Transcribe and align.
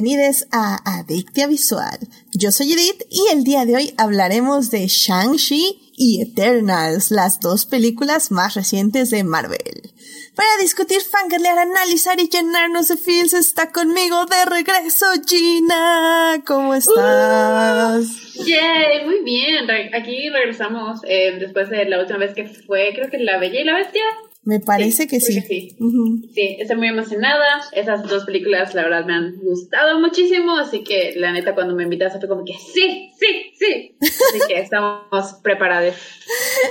bienvenidos 0.00 0.46
a 0.52 0.78
Adictia 1.00 1.48
Visual. 1.48 1.98
Yo 2.32 2.52
soy 2.52 2.72
Edith 2.72 3.02
y 3.10 3.32
el 3.32 3.42
día 3.42 3.64
de 3.64 3.74
hoy 3.74 3.94
hablaremos 3.98 4.70
de 4.70 4.86
Shang-Chi 4.86 5.92
y 5.96 6.22
Eternals, 6.22 7.10
las 7.10 7.40
dos 7.40 7.66
películas 7.66 8.30
más 8.30 8.54
recientes 8.54 9.10
de 9.10 9.24
Marvel. 9.24 9.90
Para 10.36 10.56
discutir, 10.60 11.00
fangirlear, 11.00 11.58
analizar 11.58 12.20
y 12.20 12.28
llenarnos 12.28 12.86
de 12.86 12.96
feels 12.96 13.32
está 13.32 13.72
conmigo 13.72 14.24
de 14.26 14.44
regreso 14.44 15.06
Gina. 15.26 16.44
¿Cómo 16.46 16.74
estás? 16.74 18.06
Uh, 18.36 18.44
yay, 18.44 19.04
muy 19.04 19.24
bien. 19.24 19.68
Aquí 19.96 20.28
regresamos 20.28 21.00
eh, 21.08 21.38
después 21.40 21.70
de 21.70 21.86
la 21.86 21.98
última 21.98 22.20
vez 22.20 22.34
que 22.34 22.44
fue, 22.44 22.92
creo 22.94 23.10
que 23.10 23.18
La 23.18 23.38
Bella 23.38 23.60
y 23.60 23.64
la 23.64 23.74
Bestia. 23.74 24.04
Me 24.48 24.60
parece 24.60 25.06
que 25.06 25.20
sí. 25.20 25.42
sí. 25.42 25.76
sí, 26.34 26.56
estoy 26.58 26.76
muy 26.78 26.88
emocionada. 26.88 27.60
Esas 27.72 28.02
dos 28.04 28.24
películas, 28.24 28.72
la 28.72 28.84
verdad, 28.84 29.04
me 29.04 29.12
han 29.12 29.36
gustado 29.42 30.00
muchísimo. 30.00 30.56
Así 30.56 30.82
que, 30.82 31.12
la 31.16 31.32
neta, 31.32 31.54
cuando 31.54 31.74
me 31.74 31.82
invitaste 31.82 32.18
fue 32.18 32.30
como 32.30 32.46
que 32.46 32.54
sí, 32.54 33.12
sí, 33.20 33.52
sí. 33.58 33.94
Así 34.00 34.38
que 34.48 34.58
estamos 34.58 35.34
preparados. 35.42 35.96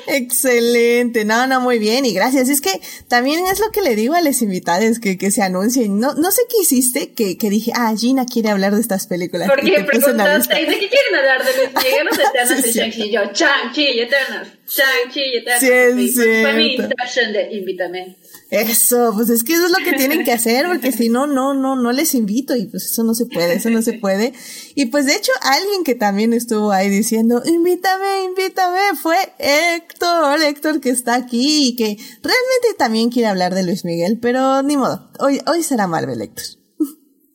Excelente. 0.08 1.24
No, 1.24 1.46
no, 1.46 1.62
muy 1.62 1.78
bien. 1.78 2.04
Y 2.06 2.16
gracias. 2.16 2.50
Es 2.50 2.62
que 2.62 2.82
también 3.10 3.46
es 3.46 3.60
lo 3.60 3.70
que 3.70 3.84
le 3.84 3.96
digo 3.96 4.16
a 4.16 4.22
los 4.22 4.42
invitados 4.42 4.98
que, 4.98 5.20
que 5.20 5.30
se 5.30 5.44
anuncien. 5.44 6.00
No, 6.00 6.16
no 6.16 6.32
sé 6.32 6.42
qué 6.50 6.64
hiciste 6.64 7.14
que, 7.14 7.38
que 7.38 7.52
dije, 7.52 7.74
ah, 7.76 7.94
Gina 7.96 8.26
quiere 8.26 8.50
hablar 8.50 8.74
de 8.74 8.82
estas 8.82 9.06
películas. 9.06 9.48
Porque 9.48 9.84
preguntaste, 9.84 10.56
¿de 10.56 10.80
qué 10.80 10.90
quieren 10.90 11.16
hablar? 11.16 11.46
De 11.46 11.52
los 11.52 11.84
llegaron 11.84 12.18
de 12.18 12.24
Eternas 12.24 12.66
y 12.66 12.72
Shang-Chi. 12.72 13.12
Yo, 13.12 13.22
Shang-Chi 13.32 13.88
y 13.88 14.00
Eternas. 14.00 14.57
Shang-Chi 14.68 15.22
y. 15.22 15.60
Sí, 15.60 15.68
es 15.70 16.14
Fue 16.16 16.54
mi 16.54 16.76
instruction 16.76 17.32
de 17.32 17.54
invítame. 17.54 18.18
Eso, 18.50 19.14
pues 19.16 19.30
es 19.30 19.44
que 19.44 19.54
eso 19.54 19.66
es 19.66 19.72
lo 19.72 19.78
que 19.78 19.94
tienen 19.94 20.26
que 20.26 20.32
hacer, 20.32 20.66
porque 20.68 20.92
si 20.92 21.10
no, 21.10 21.26
no, 21.26 21.54
no, 21.54 21.76
no 21.76 21.92
les 21.94 22.14
invito 22.16 22.56
y 22.56 22.66
pues 22.66 22.86
eso 22.86 23.04
no 23.04 23.14
se 23.14 23.26
puede, 23.26 23.56
eso 23.56 23.70
no 23.70 23.82
se 23.82 23.94
puede. 23.94 24.34
Y 24.76 24.88
pues 24.88 25.06
de 25.06 25.16
hecho, 25.16 25.32
alguien 25.42 25.84
que 25.84 25.96
también 25.96 26.34
estuvo 26.34 26.72
ahí 26.72 26.90
diciendo, 26.90 27.42
invítame, 27.46 28.26
invítame, 28.26 28.80
fue 29.02 29.16
Héctor, 29.40 30.42
Héctor 30.42 30.82
que 30.82 30.90
está 30.90 31.16
aquí 31.16 31.70
y 31.70 31.76
que 31.76 31.98
realmente 32.22 32.68
también 32.78 33.10
quiere 33.10 33.28
hablar 33.28 33.54
de 33.54 33.64
Luis 33.64 33.86
Miguel, 33.86 34.20
pero 34.22 34.64
ni 34.64 34.76
modo, 34.76 35.10
hoy, 35.20 35.40
hoy 35.48 35.64
será 35.64 35.88
Marvel, 35.88 36.22
Héctor. 36.22 36.46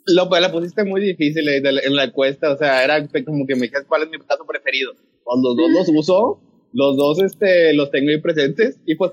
Lo, 0.05 0.29
la 0.29 0.51
pusiste 0.51 0.85
muy 0.85 1.01
difícil 1.01 1.49
en 1.49 1.97
la 1.97 2.05
encuesta, 2.05 2.53
o 2.53 2.59
sea, 2.59 2.85
era 2.85 3.07
como 3.25 3.47
que 3.47 3.55
me 3.55 3.63
dijiste 3.63 3.87
cuál 3.87 4.03
es 4.03 4.11
mi 4.11 4.19
plato 4.19 4.45
preferido. 4.47 4.93
Cuando 5.23 5.55
los 5.55 5.73
dos 5.73 5.95
los 5.95 5.99
uso, 6.01 6.41
los 6.73 6.97
dos 6.97 7.23
este, 7.23 7.75
los 7.75 7.91
tengo 7.91 8.11
ahí 8.11 8.20
presentes 8.20 8.78
y 8.87 8.95
pues 8.97 9.12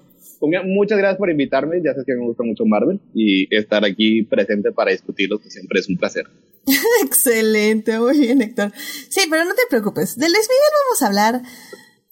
muchas 0.66 0.98
gracias 0.98 1.18
por 1.18 1.30
invitarme. 1.30 1.82
Ya 1.84 1.92
sabes 1.92 2.06
que 2.06 2.16
me 2.16 2.26
gusta 2.26 2.44
mucho 2.44 2.66
Marvel 2.66 3.00
y 3.14 3.54
estar 3.56 3.84
aquí 3.86 4.24
presente 4.24 4.72
para 4.72 4.92
discutirlo, 4.92 5.40
que 5.40 5.50
siempre 5.50 5.80
es 5.80 5.90
un 5.90 5.98
placer. 5.98 6.26
Excelente, 7.04 8.00
muy 8.00 8.20
bien, 8.20 8.42
Héctor. 8.42 8.72
Sí, 9.10 9.22
pero 9.30 9.46
no 9.46 9.54
te 9.54 9.64
preocupes. 9.70 10.18
De 10.18 10.26
Luis 10.26 10.48
Miguel 10.50 10.74
vamos 10.86 11.02
a 11.02 11.08
hablar 11.08 11.42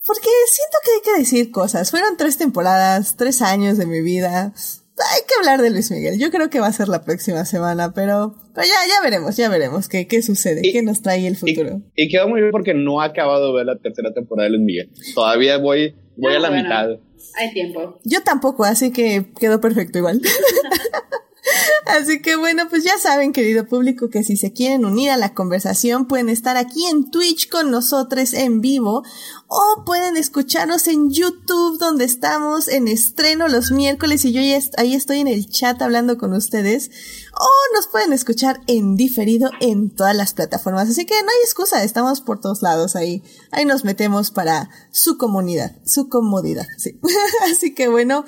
porque 0.05 0.29
siento 0.47 0.77
que 0.83 0.91
hay 0.91 1.13
que 1.13 1.19
decir 1.19 1.51
cosas. 1.51 1.91
Fueron 1.91 2.17
tres 2.17 2.37
temporadas, 2.37 3.17
tres 3.17 3.41
años 3.41 3.77
de 3.77 3.85
mi 3.85 4.01
vida. 4.01 4.53
Hay 4.99 5.21
que 5.27 5.35
hablar 5.39 5.61
de 5.61 5.69
Luis 5.69 5.91
Miguel. 5.91 6.19
Yo 6.19 6.31
creo 6.31 6.49
que 6.49 6.59
va 6.59 6.67
a 6.67 6.73
ser 6.73 6.87
la 6.87 7.03
próxima 7.03 7.45
semana, 7.45 7.93
pero, 7.93 8.35
pero 8.55 8.67
ya, 8.67 8.87
ya 8.89 9.01
veremos, 9.03 9.37
ya 9.37 9.47
veremos 9.47 9.87
qué, 9.87 10.07
qué 10.07 10.23
sucede, 10.23 10.61
qué 10.63 10.81
nos 10.81 11.01
trae 11.01 11.27
el 11.27 11.35
futuro. 11.35 11.81
Y, 11.95 12.05
y, 12.05 12.09
quedó 12.09 12.27
muy 12.27 12.41
bien 12.41 12.51
porque 12.51 12.73
no 12.73 13.01
ha 13.01 13.05
acabado 13.05 13.47
de 13.47 13.53
ver 13.53 13.65
la 13.67 13.77
tercera 13.77 14.11
temporada 14.13 14.45
de 14.45 14.57
Luis 14.57 14.65
Miguel. 14.65 14.91
Todavía 15.13 15.57
voy, 15.57 15.95
voy 16.15 16.33
a 16.33 16.39
la 16.39 16.49
mitad. 16.49 16.89
Hay 17.35 17.53
tiempo. 17.53 17.99
Yo 18.03 18.23
tampoco, 18.23 18.63
así 18.63 18.91
que 18.91 19.27
quedó 19.39 19.61
perfecto 19.61 19.99
igual. 19.99 20.21
Así 21.85 22.21
que 22.21 22.35
bueno, 22.35 22.67
pues 22.69 22.83
ya 22.83 22.97
saben, 22.97 23.33
querido 23.33 23.67
público, 23.67 24.09
que 24.09 24.23
si 24.23 24.37
se 24.37 24.53
quieren 24.53 24.85
unir 24.85 25.11
a 25.11 25.17
la 25.17 25.33
conversación 25.33 26.07
pueden 26.07 26.29
estar 26.29 26.57
aquí 26.57 26.85
en 26.85 27.09
Twitch 27.09 27.49
con 27.49 27.71
nosotros 27.71 28.33
en 28.33 28.61
vivo 28.61 29.03
o 29.47 29.83
pueden 29.85 30.17
escucharnos 30.17 30.87
en 30.87 31.09
YouTube 31.09 31.79
donde 31.79 32.05
estamos 32.05 32.67
en 32.67 32.87
estreno 32.87 33.47
los 33.47 33.71
miércoles 33.71 34.25
y 34.25 34.33
yo 34.33 34.41
ya 34.41 34.59
ahí 34.77 34.93
estoy 34.93 35.19
en 35.19 35.27
el 35.27 35.47
chat 35.49 35.81
hablando 35.81 36.17
con 36.17 36.33
ustedes 36.33 36.89
o 37.33 37.75
nos 37.75 37.87
pueden 37.87 38.13
escuchar 38.13 38.61
en 38.67 38.95
diferido 38.95 39.49
en 39.61 39.89
todas 39.89 40.15
las 40.15 40.33
plataformas. 40.33 40.89
Así 40.89 41.05
que 41.05 41.13
no 41.21 41.29
hay 41.29 41.43
excusa, 41.43 41.83
estamos 41.83 42.21
por 42.21 42.39
todos 42.39 42.61
lados 42.61 42.95
ahí. 42.95 43.23
Ahí 43.51 43.65
nos 43.65 43.83
metemos 43.83 44.31
para 44.31 44.69
su 44.91 45.17
comunidad, 45.17 45.75
su 45.85 46.09
comodidad. 46.09 46.67
Sí. 46.77 46.99
Así 47.51 47.73
que 47.73 47.87
bueno, 47.87 48.25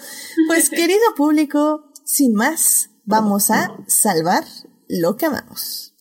pues 0.47 0.69
querido 0.69 0.99
público, 1.15 1.91
sin 2.05 2.33
más, 2.33 2.88
vamos 3.09 3.49
a 3.49 3.75
salvar 3.87 4.43
lo 4.87 5.17
que 5.17 5.25
amamos. 5.25 5.95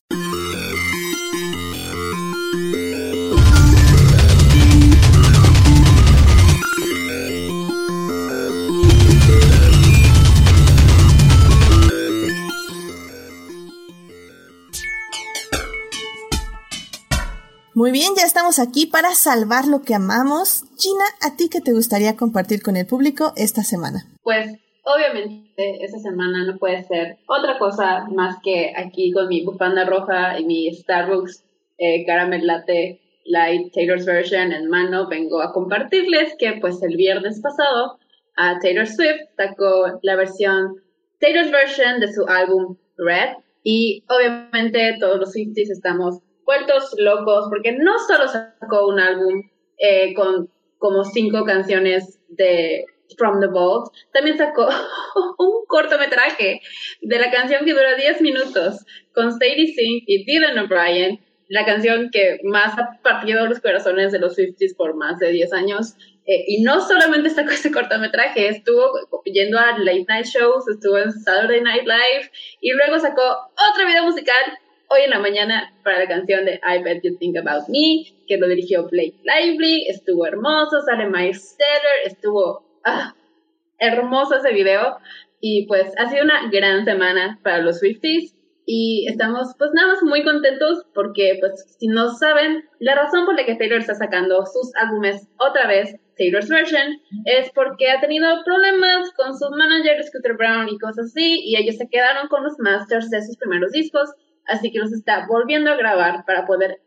Muy 17.75 17.90
bien, 17.90 18.12
ya 18.16 18.25
estamos 18.25 18.58
aquí 18.58 18.84
para 18.84 19.14
salvar 19.14 19.66
lo 19.66 19.80
que 19.80 19.94
amamos. 19.94 20.64
Gina, 20.76 21.04
¿a 21.22 21.36
ti 21.36 21.48
qué 21.48 21.62
te 21.62 21.72
gustaría 21.72 22.16
compartir 22.19 22.60
con 22.60 22.76
el 22.76 22.86
público 22.86 23.32
esta 23.36 23.64
semana? 23.64 24.06
Pues 24.22 24.58
obviamente 24.88 25.84
esta 25.84 25.99
semana 25.99 26.44
no 26.44 26.59
puede 26.59 26.82
ser 26.84 27.19
otra 27.26 27.59
cosa 27.59 28.06
más 28.10 28.37
que 28.43 28.72
aquí 28.76 29.12
con 29.12 29.28
mi 29.28 29.44
bufanda 29.44 29.84
roja 29.84 30.38
y 30.38 30.44
mi 30.44 30.72
Starbucks 30.72 31.44
eh, 31.78 32.04
Caramel 32.06 32.47
Latte 32.47 33.00
Light 33.25 33.72
Taylor's 33.72 34.06
Version 34.06 34.53
en 34.53 34.69
mano, 34.69 35.06
vengo 35.09 35.43
a 35.43 35.53
compartirles 35.53 36.34
que 36.38 36.54
pues 36.60 36.82
el 36.82 36.97
viernes 36.97 37.41
pasado 37.41 37.99
a 38.37 38.59
Taylor 38.60 38.87
Swift 38.87 39.28
sacó 39.37 39.99
la 40.03 40.16
versión 40.16 40.82
Taylor's 41.20 41.50
Version 41.50 42.00
de 42.00 42.12
su 42.12 42.25
álbum 42.26 42.76
Red 42.97 43.37
y 43.62 44.03
obviamente 44.09 44.97
todos 44.99 45.19
los 45.19 45.32
Swifties 45.32 45.70
estamos 45.70 46.20
vueltos 46.47 46.94
locos 46.97 47.47
porque 47.50 47.72
no 47.72 47.99
solo 47.99 48.26
sacó 48.26 48.88
un 48.88 48.99
álbum 48.99 49.43
eh, 49.78 50.15
con 50.15 50.49
como 50.78 51.05
cinco 51.05 51.44
canciones 51.44 52.19
de 52.28 52.87
From 53.16 53.41
the 53.41 53.46
Vault, 53.46 53.92
también 54.12 54.36
sacó 54.36 54.69
un 55.38 55.66
cortometraje 55.66 56.60
de 57.00 57.19
la 57.19 57.30
canción 57.30 57.64
que 57.64 57.72
dura 57.72 57.94
10 57.94 58.20
minutos 58.20 58.84
con 59.14 59.32
Sadie 59.32 59.72
Sink 59.74 60.04
y 60.06 60.24
Dylan 60.24 60.58
O'Brien, 60.58 61.20
la 61.48 61.64
canción 61.64 62.10
que 62.10 62.41
más 62.44 62.78
ha 62.78 63.00
partido 63.02 63.46
los 63.46 63.60
corazones 63.60 64.12
de 64.12 64.19
los 64.19 64.34
Swifties 64.34 64.74
por 64.74 64.94
más 64.94 65.19
de 65.19 65.30
10 65.30 65.52
años. 65.52 65.94
Eh, 66.26 66.44
y 66.46 66.62
no 66.62 66.86
solamente 66.86 67.30
sacó 67.30 67.52
ese 67.52 67.72
cortometraje, 67.72 68.48
estuvo 68.48 68.92
yendo 69.25 69.58
a 69.58 69.78
late 69.78 70.04
night 70.08 70.26
shows, 70.26 70.69
estuvo 70.69 70.98
en 70.98 71.10
Saturday 71.10 71.62
Night 71.62 71.84
Live 71.84 72.30
y 72.60 72.72
luego 72.72 72.98
sacó 72.98 73.22
otro 73.22 73.86
video 73.86 74.04
musical 74.04 74.58
hoy 74.90 75.02
en 75.04 75.10
la 75.10 75.19
mañana 75.20 75.75
para 75.84 76.00
la 76.00 76.06
canción 76.06 76.44
de 76.44 76.60
I 76.62 76.82
Bet 76.82 77.02
You 77.02 77.16
Think 77.16 77.38
About 77.38 77.69
Me, 77.69 78.04
que 78.26 78.36
lo 78.36 78.46
dirigió 78.46 78.86
Blake 78.88 79.14
Lively, 79.22 79.86
estuvo 79.88 80.26
hermoso, 80.26 80.80
sale 80.82 81.08
Miles 81.08 81.56
Teller, 81.56 82.12
estuvo 82.12 82.68
ah, 82.88 83.15
hermoso 83.78 84.37
ese 84.37 84.53
video. 84.53 84.99
Y 85.41 85.66
pues 85.66 85.93
ha 85.99 86.09
sido 86.09 86.25
una 86.25 86.50
gran 86.50 86.84
semana 86.84 87.38
para 87.43 87.58
los 87.58 87.79
Swifties 87.79 88.35
y 88.70 89.06
estamos 89.08 89.55
pues 89.56 89.70
nada 89.73 89.94
más 89.94 90.02
muy 90.02 90.23
contentos 90.25 90.85
porque 90.93 91.38
pues 91.40 91.76
si 91.79 91.87
no 91.87 92.11
saben, 92.11 92.64
la 92.81 92.96
razón 92.96 93.25
por 93.25 93.35
la 93.35 93.46
que 93.46 93.55
Taylor 93.55 93.79
está 93.79 93.94
sacando 93.94 94.44
sus 94.44 94.75
álbumes 94.76 95.26
otra 95.38 95.67
vez, 95.67 95.96
Taylor's 96.19 96.50
Version, 96.50 97.00
es 97.25 97.50
porque 97.52 97.90
ha 97.90 97.99
tenido 97.99 98.26
problemas 98.44 99.11
con 99.12 99.38
su 99.38 99.49
manager 99.49 100.05
Scooter 100.05 100.37
Brown 100.37 100.69
y 100.69 100.79
cosas 100.79 101.06
así 101.06 101.40
y 101.46 101.56
ellos 101.56 101.76
se 101.76 101.88
quedaron 101.88 102.29
con 102.29 102.44
los 102.44 102.58
masters 102.58 103.08
de 103.08 103.23
sus 103.23 103.38
primeros 103.38 103.73
discos, 103.73 104.11
así 104.46 104.70
que 104.70 104.81
los 104.81 104.93
está 104.93 105.26
volviendo 105.26 105.70
a 105.70 105.76
grabar 105.76 106.26
para 106.26 106.44
poder 106.44 106.82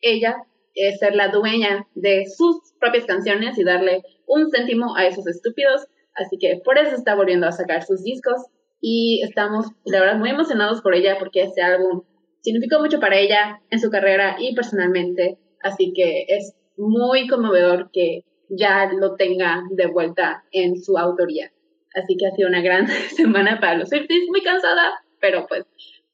ella 0.00 0.36
eh, 0.76 0.96
ser 0.96 1.14
la 1.14 1.28
dueña 1.28 1.86
de 1.94 2.26
sus 2.26 2.60
propias 2.78 3.06
canciones 3.06 3.58
y 3.58 3.64
darle 3.64 4.02
un 4.26 4.50
céntimo 4.50 4.94
a 4.94 5.06
esos 5.06 5.26
estúpidos. 5.26 5.86
Así 6.14 6.38
que 6.38 6.60
por 6.64 6.78
eso 6.78 6.94
está 6.94 7.14
volviendo 7.14 7.46
a 7.46 7.52
sacar 7.52 7.82
sus 7.82 8.02
discos 8.02 8.46
y 8.80 9.22
estamos, 9.22 9.66
la 9.84 10.00
verdad, 10.00 10.18
muy 10.18 10.30
emocionados 10.30 10.82
por 10.82 10.94
ella 10.94 11.16
porque 11.18 11.42
este 11.42 11.62
álbum 11.62 12.02
significó 12.42 12.78
mucho 12.78 13.00
para 13.00 13.18
ella 13.18 13.60
en 13.70 13.80
su 13.80 13.90
carrera 13.90 14.36
y 14.38 14.54
personalmente. 14.54 15.38
Así 15.62 15.92
que 15.94 16.26
es 16.28 16.54
muy 16.76 17.26
conmovedor 17.26 17.90
que 17.92 18.24
ya 18.48 18.90
lo 18.92 19.16
tenga 19.16 19.62
de 19.70 19.86
vuelta 19.86 20.44
en 20.52 20.80
su 20.80 20.96
autoría. 20.98 21.50
Así 21.94 22.16
que 22.16 22.26
ha 22.26 22.30
sido 22.32 22.48
una 22.48 22.60
gran 22.60 22.86
semana 23.16 23.58
para 23.60 23.78
los 23.78 23.88
Swifties, 23.88 24.28
muy 24.28 24.42
cansada, 24.42 24.92
pero 25.20 25.46
pues 25.48 25.64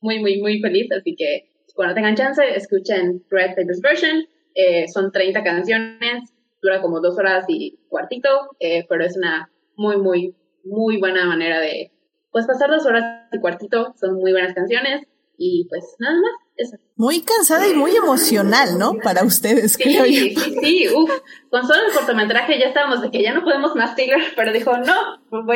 muy, 0.01 0.21
muy, 0.21 0.41
muy 0.41 0.61
feliz. 0.61 0.91
Así 0.93 1.15
que 1.17 1.51
cuando 1.75 1.95
tengan 1.95 2.17
chance, 2.17 2.43
escuchen 2.55 3.25
Red 3.31 3.57
Papers 3.57 3.81
Version. 3.81 4.27
Eh, 4.55 4.89
son 4.89 5.13
30 5.13 5.43
canciones, 5.43 6.33
dura 6.61 6.81
como 6.81 7.01
dos 7.01 7.19
horas 7.19 7.45
y 7.49 7.79
cuartito, 7.89 8.29
eh, 8.61 8.85
pero 8.89 9.05
es 9.05 9.17
una 9.17 9.51
muy, 9.77 9.97
muy, 9.99 10.35
muy 10.65 10.99
buena 10.99 11.27
manera 11.27 11.61
de, 11.61 11.91
pues, 12.31 12.47
pasar 12.47 12.71
dos 12.71 12.87
horas 12.87 13.05
y 13.33 13.41
cuartito. 13.41 13.95
Son 13.99 14.15
muy 14.15 14.33
buenas 14.33 14.55
canciones 14.55 15.07
Y 15.39 15.67
pues 15.69 15.83
nada 15.99 16.15
más, 16.15 16.33
eso. 16.57 16.77
Muy 16.97 17.23
cansada 17.23 17.67
y 17.67 17.75
muy 17.75 17.97
emocional, 17.97 18.79
¿no? 18.79 18.95
Para 19.03 19.25
ustedes, 19.25 19.73
sí, 19.73 19.99
Sí, 20.05 20.35
sí, 20.61 20.89
uf. 20.95 21.11
Con 21.51 21.67
solo 21.67 21.87
el 21.89 21.93
cortometraje 21.93 22.59
ya 22.59 22.67
estábamos 22.67 23.03
de 23.03 23.11
que 23.11 23.23
ya 23.23 23.33
no 23.33 23.43
podemos 23.43 23.75
más 23.75 23.97
Taylor, 23.97 24.21
pero 24.37 24.53
dijo, 24.53 24.77
no, 24.79 24.95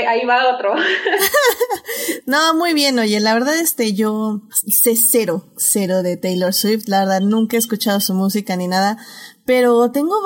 ahí 0.08 0.25
va 0.25 0.55
otro. 0.55 0.75
no, 2.26 2.55
muy 2.55 2.75
bien, 2.75 2.99
oye, 2.99 3.20
la 3.20 3.34
verdad, 3.34 3.58
este, 3.58 3.94
yo 3.94 4.40
sé 4.50 4.96
cero, 4.96 5.44
cero 5.56 6.02
de 6.02 6.17
Taylor 6.17 6.52
Swift, 6.52 6.88
la 6.88 7.00
verdad, 7.00 7.20
nunca 7.20 7.56
he 7.56 7.58
escuchado 7.58 8.00
su 8.00 8.14
música 8.14 8.56
ni 8.56 8.67
nada, 8.67 8.99
pero 9.47 9.91
tengo 9.93 10.17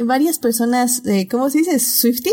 varias 0.00 0.38
personas, 0.38 1.06
eh, 1.06 1.26
¿cómo 1.30 1.48
se 1.48 1.58
dice? 1.58 1.78
¿Swifty? 1.78 2.32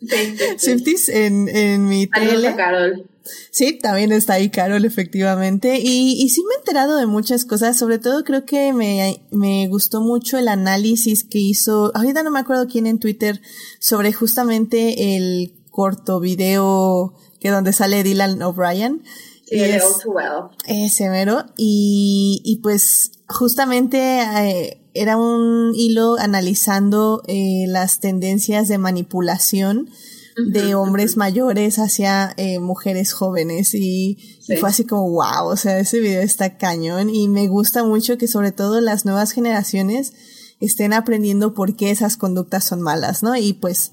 Sí, 0.00 0.36
Swifties 0.58 1.08
en, 1.08 1.48
en 1.48 1.88
mi 1.88 2.06
tele. 2.06 2.54
Carol. 2.54 3.10
Sí, 3.50 3.78
también 3.78 4.12
está 4.12 4.34
ahí 4.34 4.50
Carol, 4.50 4.84
efectivamente. 4.84 5.80
Y, 5.80 6.22
y 6.22 6.28
sí 6.28 6.42
me 6.46 6.54
he 6.54 6.58
enterado 6.58 6.98
de 6.98 7.06
muchas 7.06 7.46
cosas. 7.46 7.78
Sobre 7.78 7.98
todo 7.98 8.22
creo 8.22 8.44
que 8.44 8.74
me, 8.74 9.22
me 9.30 9.66
gustó 9.68 10.02
mucho 10.02 10.36
el 10.36 10.48
análisis 10.48 11.24
que 11.24 11.38
hizo, 11.38 11.90
ahorita 11.96 12.22
no 12.22 12.30
me 12.30 12.40
acuerdo 12.40 12.66
quién 12.68 12.86
en 12.86 12.98
Twitter, 12.98 13.40
sobre 13.80 14.12
justamente 14.12 15.16
el 15.16 15.54
corto 15.70 16.20
video 16.20 17.14
que 17.40 17.48
donde 17.48 17.72
sale 17.72 18.02
Dylan 18.02 18.42
O'Brien. 18.42 19.02
Sí, 19.46 19.60
es, 19.60 19.82
well. 20.06 20.50
Ese 20.66 21.08
mero. 21.10 21.44
Y, 21.56 22.40
y 22.44 22.56
pues 22.58 23.12
justamente 23.28 23.98
eh, 24.22 24.80
era 24.94 25.16
un 25.16 25.72
hilo 25.74 26.16
analizando 26.18 27.22
eh, 27.26 27.64
las 27.68 28.00
tendencias 28.00 28.68
de 28.68 28.78
manipulación 28.78 29.90
de 30.36 30.74
hombres 30.74 31.16
mayores 31.16 31.78
hacia 31.78 32.34
eh, 32.36 32.58
mujeres 32.58 33.12
jóvenes 33.12 33.72
y, 33.74 34.18
fue 34.58 34.68
así 34.68 34.84
como 34.84 35.08
wow, 35.10 35.46
o 35.46 35.56
sea, 35.56 35.78
ese 35.78 36.00
video 36.00 36.22
está 36.22 36.58
cañón 36.58 37.08
y 37.08 37.28
me 37.28 37.46
gusta 37.46 37.84
mucho 37.84 38.18
que 38.18 38.26
sobre 38.26 38.50
todo 38.50 38.80
las 38.80 39.04
nuevas 39.04 39.30
generaciones 39.30 40.12
estén 40.60 40.92
aprendiendo 40.92 41.54
por 41.54 41.76
qué 41.76 41.90
esas 41.90 42.16
conductas 42.16 42.64
son 42.64 42.80
malas, 42.80 43.22
¿no? 43.22 43.36
Y 43.36 43.54
pues, 43.54 43.92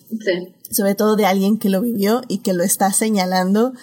sobre 0.71 0.95
todo 0.95 1.15
de 1.15 1.25
alguien 1.25 1.57
que 1.57 1.69
lo 1.69 1.81
vivió 1.81 2.21
y 2.27 2.39
que 2.39 2.53
lo 2.53 2.63
está 2.63 2.91
señalando 2.91 3.73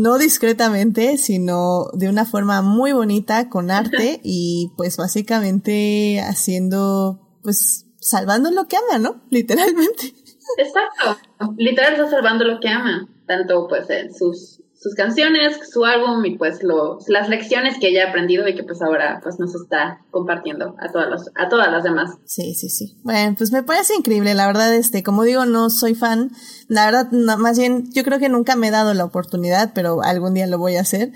no 0.00 0.18
discretamente, 0.18 1.16
sino 1.18 1.86
de 1.92 2.08
una 2.08 2.24
forma 2.24 2.62
muy 2.62 2.92
bonita, 2.92 3.48
con 3.48 3.70
arte 3.70 4.20
y 4.24 4.72
pues 4.76 4.96
básicamente 4.96 6.20
haciendo, 6.20 7.38
pues 7.42 7.86
salvando 8.00 8.50
lo 8.50 8.66
que 8.66 8.76
ama, 8.76 8.98
¿no? 8.98 9.22
Literalmente. 9.30 10.14
Exacto, 10.58 11.18
literal 11.56 11.94
está 11.94 12.10
salvando 12.10 12.44
lo 12.44 12.60
que 12.60 12.68
ama, 12.68 13.08
tanto 13.26 13.66
pues 13.68 13.88
en 13.88 14.12
sus 14.14 14.53
sus 14.84 14.94
canciones, 14.94 15.56
su 15.72 15.82
álbum 15.86 16.22
y 16.26 16.36
pues 16.36 16.62
lo, 16.62 16.98
las 17.08 17.30
lecciones 17.30 17.78
que 17.80 17.88
ella 17.88 18.04
ha 18.04 18.08
aprendido 18.10 18.46
y 18.46 18.54
que 18.54 18.64
pues 18.64 18.82
ahora 18.82 19.18
pues 19.22 19.38
nos 19.38 19.54
está 19.54 20.04
compartiendo 20.10 20.76
a 20.78 20.92
todas 20.92 21.08
los, 21.08 21.30
a 21.36 21.48
todas 21.48 21.72
las 21.72 21.84
demás. 21.84 22.10
Sí, 22.26 22.54
sí, 22.54 22.68
sí. 22.68 22.98
Bueno, 23.02 23.34
pues 23.38 23.50
me 23.50 23.62
parece 23.62 23.94
increíble, 23.94 24.34
la 24.34 24.46
verdad, 24.46 24.74
este, 24.74 25.02
como 25.02 25.22
digo, 25.22 25.46
no 25.46 25.70
soy 25.70 25.94
fan, 25.94 26.32
la 26.68 26.84
verdad, 26.84 27.10
más 27.12 27.58
bien, 27.58 27.90
yo 27.92 28.04
creo 28.04 28.18
que 28.18 28.28
nunca 28.28 28.56
me 28.56 28.68
he 28.68 28.70
dado 28.70 28.92
la 28.92 29.06
oportunidad, 29.06 29.72
pero 29.74 30.02
algún 30.02 30.34
día 30.34 30.46
lo 30.46 30.58
voy 30.58 30.76
a 30.76 30.82
hacer. 30.82 31.12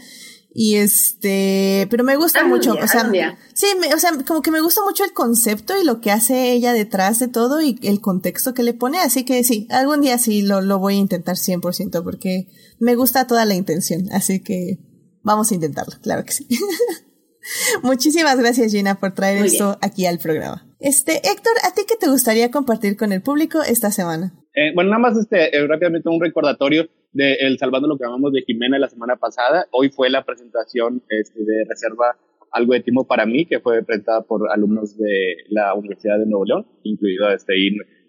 Y 0.50 0.76
este, 0.76 1.86
pero 1.90 2.04
me 2.04 2.16
gusta 2.16 2.44
mucho, 2.46 2.72
o 2.72 2.88
sea, 2.88 3.10
sí, 3.54 3.66
o 3.94 3.98
sea, 3.98 4.10
como 4.26 4.40
que 4.40 4.50
me 4.50 4.60
gusta 4.60 4.82
mucho 4.82 5.04
el 5.04 5.12
concepto 5.12 5.80
y 5.80 5.84
lo 5.84 6.00
que 6.00 6.10
hace 6.10 6.52
ella 6.52 6.72
detrás 6.72 7.18
de 7.18 7.28
todo 7.28 7.60
y 7.60 7.78
el 7.82 8.00
contexto 8.00 8.54
que 8.54 8.62
le 8.62 8.72
pone, 8.74 8.98
así 8.98 9.24
que 9.24 9.44
sí, 9.44 9.68
algún 9.70 10.00
día 10.00 10.18
sí 10.18 10.42
lo, 10.42 10.60
lo 10.60 10.78
voy 10.78 10.94
a 10.94 10.98
intentar 10.98 11.36
100% 11.36 12.02
porque 12.02 12.48
me 12.80 12.94
gusta 12.96 13.26
toda 13.26 13.44
la 13.44 13.54
intención, 13.54 14.06
así 14.10 14.42
que 14.42 14.78
vamos 15.22 15.52
a 15.52 15.54
intentarlo, 15.54 15.94
claro 16.02 16.24
que 16.24 16.32
sí. 16.32 16.48
Muchísimas 17.82 18.38
gracias 18.38 18.72
Gina 18.72 18.98
por 18.98 19.12
traer 19.12 19.44
esto 19.44 19.78
aquí 19.80 20.06
al 20.06 20.18
programa. 20.18 20.66
Este, 20.80 21.16
Héctor, 21.16 21.54
¿a 21.64 21.74
ti 21.74 21.82
qué 21.88 21.96
te 21.96 22.08
gustaría 22.08 22.50
compartir 22.50 22.96
con 22.96 23.12
el 23.12 23.22
público 23.22 23.62
esta 23.62 23.90
semana? 23.90 24.34
Eh, 24.54 24.72
bueno, 24.74 24.90
nada 24.90 25.00
más 25.00 25.16
este, 25.16 25.56
eh, 25.56 25.66
rápidamente 25.66 26.08
un 26.08 26.20
recordatorio 26.20 26.88
de 27.18 27.34
El 27.40 27.58
Salvando 27.58 27.88
lo 27.88 27.98
que 27.98 28.04
llamamos 28.04 28.32
de 28.32 28.42
Jimena 28.42 28.78
la 28.78 28.88
semana 28.88 29.16
pasada. 29.16 29.66
Hoy 29.72 29.88
fue 29.88 30.08
la 30.08 30.24
presentación 30.24 31.02
este, 31.08 31.40
de 31.40 31.64
Reserva 31.68 32.16
Algo 32.52 32.74
de 32.74 32.80
Timo 32.80 33.08
para 33.08 33.26
mí, 33.26 33.44
que 33.44 33.58
fue 33.58 33.82
presentada 33.82 34.22
por 34.22 34.48
alumnos 34.52 34.96
de 34.96 35.38
la 35.48 35.74
Universidad 35.74 36.20
de 36.20 36.26
Nuevo 36.26 36.44
León, 36.44 36.66
incluido 36.84 37.28
este, 37.30 37.54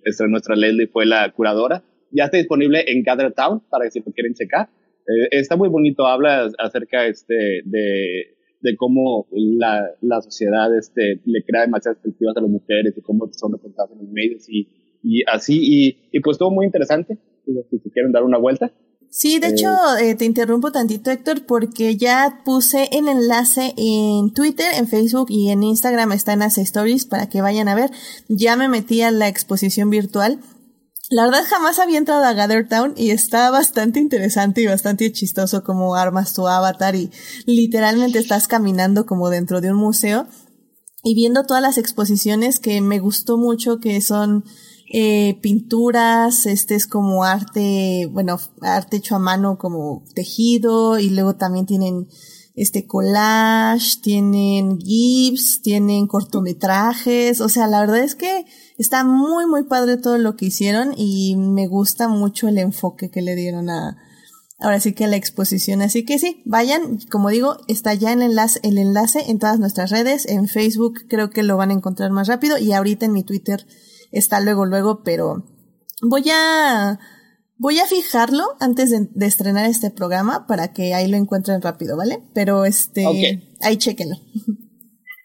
este, 0.04 0.28
nuestra 0.28 0.56
Leslie 0.56 0.86
fue 0.86 1.08
la 1.08 1.32
curadora. 1.32 1.84
Ya 2.12 2.26
está 2.26 2.38
disponible 2.38 2.84
en 2.86 3.02
Gather 3.02 3.34
Town 3.34 3.64
para 3.72 3.86
que 3.86 3.92
si 3.92 4.00
lo 4.00 4.14
quieren 4.14 4.36
checar. 4.36 4.70
Eh, 5.08 5.30
está 5.32 5.56
muy 5.56 5.70
bonito, 5.70 6.06
habla 6.06 6.48
acerca 6.60 7.08
este, 7.08 7.64
de, 7.66 8.36
de 8.62 8.76
cómo 8.78 9.28
la, 9.32 9.90
la 10.02 10.22
sociedad 10.22 10.78
este, 10.78 11.20
le 11.26 11.44
crea 11.44 11.62
demasiadas 11.62 11.98
perspectivas 11.98 12.38
a 12.38 12.42
las 12.42 12.50
mujeres 12.52 12.94
y 12.96 13.02
cómo 13.02 13.28
son 13.32 13.54
representadas 13.54 13.92
en 13.94 14.06
los 14.06 14.10
medios 14.10 14.48
y, 14.48 14.68
y 15.02 15.24
así. 15.26 15.60
Y, 15.64 16.10
y 16.12 16.20
pues 16.20 16.36
estuvo 16.36 16.52
muy 16.52 16.68
interesante. 16.68 17.18
Si 17.44 17.90
quieren 17.90 18.12
dar 18.12 18.24
una 18.24 18.38
vuelta. 18.38 18.72
Sí, 19.12 19.40
de 19.40 19.48
hecho, 19.48 19.70
eh, 20.00 20.14
te 20.14 20.26
interrumpo 20.26 20.72
tantito, 20.72 21.10
Héctor, 21.10 21.46
porque 21.48 21.98
ya 21.98 22.42
puse 22.46 22.90
el 22.92 23.08
enlace 23.08 23.74
en 23.76 24.32
Twitter, 24.34 24.68
en 24.76 24.88
Facebook 24.88 25.28
y 25.30 25.50
en 25.50 25.64
Instagram, 25.64 26.12
está 26.12 26.34
en 26.34 26.40
las 26.40 26.60
stories 26.60 27.06
para 27.06 27.28
que 27.28 27.42
vayan 27.42 27.68
a 27.68 27.76
ver. 27.76 27.92
Ya 28.28 28.56
me 28.56 28.68
metí 28.68 29.02
a 29.02 29.10
la 29.10 29.28
exposición 29.28 29.90
virtual. 29.90 30.40
La 31.10 31.26
verdad 31.26 31.44
jamás 31.50 31.80
había 31.80 31.98
entrado 31.98 32.24
a 32.24 32.34
Gather 32.34 32.68
Town 32.68 32.94
y 32.96 33.10
está 33.10 33.50
bastante 33.50 34.00
interesante 34.00 34.62
y 34.62 34.68
bastante 34.68 35.12
chistoso 35.12 35.64
como 35.64 35.96
armas 35.96 36.36
tu 36.36 36.48
avatar 36.48 36.96
y 36.96 37.10
literalmente 37.48 38.20
estás 38.20 38.48
caminando 38.48 39.08
como 39.08 39.32
dentro 39.32 39.60
de 39.60 39.72
un 39.72 39.78
museo 39.78 40.28
y 41.04 41.16
viendo 41.16 41.46
todas 41.46 41.64
las 41.64 41.80
exposiciones 41.80 42.60
que 42.60 42.80
me 42.82 43.00
gustó 43.00 43.38
mucho 43.38 43.80
que 43.80 44.02
son 44.02 44.46
eh, 44.92 45.38
pinturas, 45.42 46.48
este 46.48 46.74
es 46.74 46.88
como 46.88 47.24
arte, 47.24 48.08
bueno, 48.12 48.40
arte 48.62 48.98
hecho 48.98 49.16
a 49.16 49.20
mano 49.20 49.60
como 49.60 50.04
tejido 50.16 50.98
y 50.98 51.12
luego 51.12 51.36
también 51.36 51.68
tienen 51.68 52.08
este 52.56 52.88
collage, 52.88 54.02
tienen 54.02 54.80
gifs, 54.80 55.62
tienen 55.62 56.08
cortometrajes, 56.08 57.40
o 57.40 57.50
sea, 57.50 57.68
la 57.68 57.82
verdad 57.82 58.00
es 58.00 58.16
que 58.16 58.46
está 58.80 59.04
muy 59.04 59.46
muy 59.46 59.66
padre 59.66 59.98
todo 59.98 60.18
lo 60.18 60.36
que 60.36 60.48
hicieron 60.48 60.94
y 60.98 61.36
me 61.38 61.68
gusta 61.68 62.08
mucho 62.08 62.48
el 62.48 62.58
enfoque 62.58 63.12
que 63.12 63.22
le 63.22 63.36
dieron 63.36 63.70
a 63.70 63.98
ahora 64.58 64.80
sí 64.80 64.94
que 64.94 65.06
a 65.06 65.08
la 65.08 65.16
exposición, 65.16 65.84
así 65.84 66.04
que 66.04 66.18
sí, 66.18 66.42
vayan, 66.46 66.98
como 67.12 67.30
digo, 67.30 67.58
está 67.68 67.94
ya 67.94 68.12
en 68.12 68.24
enlace, 68.24 68.60
el 68.64 68.80
enlace 68.80 69.30
en 69.30 69.38
todas 69.40 69.60
nuestras 69.60 69.92
redes, 69.92 70.26
en 70.26 70.48
Facebook 70.48 71.06
creo 71.08 71.30
que 71.30 71.44
lo 71.44 71.58
van 71.58 71.70
a 71.70 71.74
encontrar 71.74 72.10
más 72.10 72.28
rápido 72.28 72.58
y 72.58 72.74
ahorita 72.74 73.06
en 73.06 73.14
mi 73.14 73.24
Twitter 73.24 73.66
está 74.12 74.42
luego, 74.42 74.66
luego, 74.66 75.02
pero 75.04 75.46
voy 76.02 76.24
a, 76.32 77.00
voy 77.58 77.80
a 77.80 77.86
fijarlo 77.86 78.44
antes 78.60 78.92
de, 78.92 79.26
estrenar 79.26 79.70
este 79.70 79.92
programa 79.92 80.46
para 80.48 80.74
que 80.74 80.94
ahí 80.94 81.10
lo 81.10 81.18
encuentren 81.18 81.62
rápido, 81.62 81.98
¿vale? 81.98 82.20
Pero 82.34 82.66
este, 82.66 83.06
ahí 83.62 83.78
chequenlo. 83.78 84.16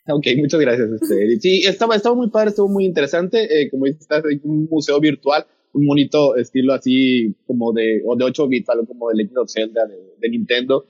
Ok, 0.06 0.26
muchas 0.36 0.60
gracias, 0.60 0.90
este, 1.00 1.40
Sí, 1.40 1.62
estaba, 1.66 1.96
estaba 1.96 2.14
muy 2.14 2.28
padre, 2.28 2.50
estuvo 2.50 2.68
muy 2.68 2.84
interesante. 2.84 3.44
Eh, 3.44 3.70
como 3.70 3.86
dices, 3.86 4.06
un 4.42 4.68
museo 4.70 5.00
virtual, 5.00 5.46
un 5.72 5.86
bonito 5.86 6.36
estilo 6.36 6.74
así 6.74 7.34
como 7.46 7.72
de, 7.72 8.02
o 8.06 8.14
de 8.14 8.24
8 8.24 8.48
bits, 8.48 8.68
algo 8.68 8.86
como 8.86 9.08
de 9.08 9.16
Legend 9.16 9.38
of 9.38 9.50
Zelda 9.50 9.86
de, 9.86 10.28
Nintendo. 10.28 10.84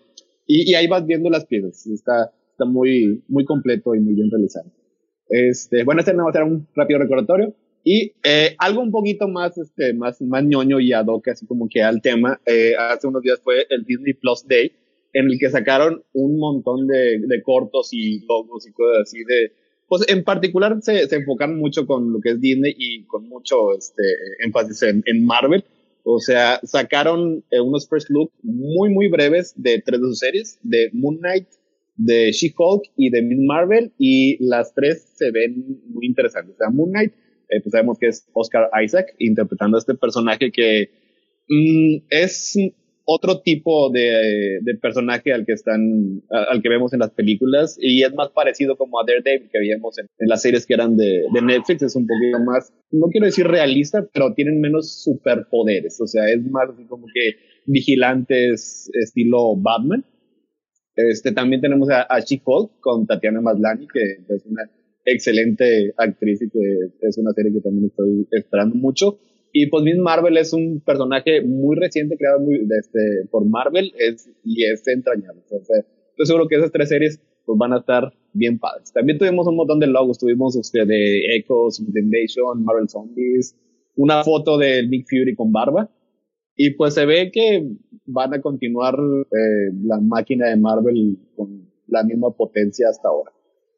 Y, 0.47 0.71
y, 0.71 0.75
ahí 0.75 0.89
vas 0.89 1.07
viendo 1.07 1.31
las 1.31 1.47
piezas. 1.47 1.87
Está, 1.87 2.33
está 2.51 2.65
muy, 2.65 3.23
muy 3.29 3.45
completo 3.45 3.95
y 3.95 4.01
muy 4.01 4.15
bien 4.15 4.31
realizado. 4.31 4.71
Este, 5.29 5.85
bueno, 5.85 6.01
este 6.01 6.13
no 6.13 6.25
va 6.25 6.31
a 6.31 6.33
ser 6.33 6.43
un 6.43 6.69
rápido 6.75 6.99
recordatorio. 6.99 7.55
Y 7.85 8.15
eh, 8.25 8.57
algo 8.59 8.81
un 8.81 8.91
poquito 8.91 9.29
más, 9.29 9.59
este, 9.59 9.93
más, 9.93 10.21
más 10.23 10.43
ñoño 10.43 10.81
y 10.81 10.95
ad 10.95 11.07
hoc, 11.07 11.29
así 11.29 11.47
como 11.47 11.69
que 11.69 11.83
al 11.83 12.01
tema, 12.01 12.41
eh, 12.47 12.73
hace 12.79 13.07
unos 13.07 13.23
días 13.23 13.41
fue 13.45 13.67
el 13.69 13.85
Disney 13.85 14.15
Plus 14.15 14.47
Day, 14.49 14.73
en 15.13 15.27
el 15.27 15.39
que 15.39 15.51
sacaron 15.51 16.03
un 16.15 16.39
montón 16.39 16.87
de, 16.87 17.21
de 17.21 17.43
cortos 17.43 17.91
y 17.93 18.21
logos 18.27 18.67
y 18.67 18.73
cosas 18.73 19.03
así 19.03 19.19
de, 19.19 19.53
pues 19.87 20.03
en 20.09 20.25
particular 20.25 20.77
se, 20.81 21.07
se 21.07 21.17
enfocan 21.17 21.59
mucho 21.59 21.87
con 21.87 22.11
lo 22.11 22.21
que 22.21 22.31
es 22.31 22.41
Disney 22.41 22.75
y 22.77 23.05
con 23.05 23.29
mucho 23.29 23.77
este, 23.77 24.03
énfasis 24.43 24.83
en, 24.83 25.03
en 25.05 25.25
Marvel. 25.25 25.63
O 26.05 26.21
sea, 26.21 26.61
sacaron 26.65 27.45
eh, 27.51 27.61
unos 27.61 27.89
first 27.89 28.09
look 28.11 28.33
muy, 28.43 28.91
muy 28.91 29.09
breves 29.09 29.53
de 29.57 29.83
tres 29.85 30.01
de 30.01 30.07
sus 30.07 30.19
series, 30.19 30.59
de 30.63 30.91
Moon 30.93 31.19
Knight, 31.19 31.49
de 31.97 32.33
She-Hulk 32.33 32.91
y 32.97 33.11
de 33.11 33.23
Miss 33.23 33.39
Marvel, 33.47 33.93
y 33.99 34.37
las 34.45 34.75
tres 34.75 35.13
se 35.15 35.31
ven 35.31 35.81
muy 35.87 36.07
interesantes. 36.07 36.55
O 36.57 36.59
sea, 36.59 36.71
Moon 36.71 36.91
Knight 36.91 37.13
eh, 37.49 37.61
pues 37.63 37.73
sabemos 37.73 37.99
que 37.99 38.09
es 38.09 38.29
Oscar 38.33 38.71
Isaac 38.83 39.15
interpretando 39.19 39.77
a 39.77 39.81
este 39.81 39.95
personaje 39.95 40.51
que 40.51 40.91
mm, 41.49 42.07
es 42.11 42.57
otro 43.07 43.41
tipo 43.43 43.91
de, 43.91 44.61
de, 44.63 44.75
personaje 44.81 45.33
al 45.33 45.45
que 45.45 45.53
están, 45.53 46.23
al 46.31 46.63
que 46.63 46.69
vemos 46.69 46.93
en 46.95 47.01
las 47.01 47.11
películas 47.11 47.77
y 47.79 48.03
es 48.03 48.15
más 48.15 48.31
parecido 48.31 48.77
como 48.77 48.99
a 48.99 49.05
Daredevil 49.07 49.51
que 49.51 49.59
veíamos 49.59 49.99
en, 49.99 50.09
las 50.19 50.43
series 50.43 50.67
que 50.67 50.75
eran 50.75 50.97
de, 50.97 51.23
Netflix, 51.43 51.83
es 51.83 51.97
un 51.97 52.07
poquito 52.07 52.39
más, 52.45 52.73
no 52.91 53.09
quiero 53.09 53.27
decir 53.27 53.47
realista, 53.47 54.07
pero 54.13 54.33
tienen 54.35 54.61
menos 54.61 55.03
superpoderes, 55.03 56.01
o 56.01 56.07
sea, 56.07 56.31
es 56.31 56.43
más 56.45 56.69
como 56.89 57.07
que 57.13 57.37
vigilantes 57.67 58.91
estilo 58.95 59.57
Batman. 59.57 60.05
Este, 60.97 61.33
también 61.33 61.61
tenemos 61.61 61.91
a, 61.91 62.03
a 62.03 62.21
She-Hulk 62.21 62.79
con 62.81 63.07
Tatiana 63.07 63.41
Maslany, 63.41 63.89
que 63.93 64.33
es 64.33 64.47
una 64.47 64.63
excelente 65.05 65.93
actriz 65.97 66.43
y 66.43 66.51
que 66.51 66.59
es 67.01 67.19
una 67.19 67.33
serie 67.33 67.53
que 67.53 67.61
también 67.61 67.87
estoy 67.87 68.27
esperando 68.31 68.75
mucho. 68.77 69.19
Y 69.53 69.69
pues 69.69 69.85
Miss 69.85 69.99
Marvel 69.99 70.37
es 70.37 70.53
un 70.53 70.81
personaje 70.81 71.43
muy 71.43 71.77
reciente 71.77 72.17
creado 72.17 72.41
muy, 72.41 72.67
este, 72.77 73.29
por 73.31 73.47
Marvel 73.47 73.93
es, 73.99 74.29
y 74.43 74.65
es 74.65 74.87
entrañable. 74.89 75.43
Sea, 75.47 75.59
estoy 75.59 76.27
seguro 76.27 76.49
que 76.49 76.57
esas 76.57 76.73
tres 76.73 76.89
series 76.89 77.21
pues 77.47 77.59
van 77.59 77.73
a 77.73 77.79
estar 77.79 78.13
bien 78.33 78.59
padres. 78.59 78.93
También 78.93 79.19
tuvimos 79.19 79.47
un 79.47 79.57
montón 79.57 79.79
de 79.79 79.87
logos, 79.87 80.19
tuvimos 80.19 80.57
este, 80.57 80.85
de 80.85 81.37
Echo, 81.37 81.71
Secret 81.71 82.05
Invasion, 82.05 82.65
Marvel 82.65 82.89
Zombies, 82.89 83.57
una 83.95 84.25
foto 84.25 84.59
de 84.59 84.87
Nick 84.89 85.07
Fury 85.09 85.37
con 85.37 85.53
barba. 85.53 85.89
Y 86.57 86.71
pues 86.71 86.95
se 86.95 87.07
ve 87.07 87.31
que 87.33 87.65
van 88.07 88.35
a 88.35 88.41
continuar 88.41 88.95
eh, 88.95 89.73
la 89.85 90.01
máquina 90.01 90.49
de 90.49 90.57
Marvel 90.57 91.19
con 91.37 91.69
la 91.87 92.03
misma 92.03 92.33
potencia 92.33 92.89
hasta 92.89 93.09
ahora. 93.09 93.31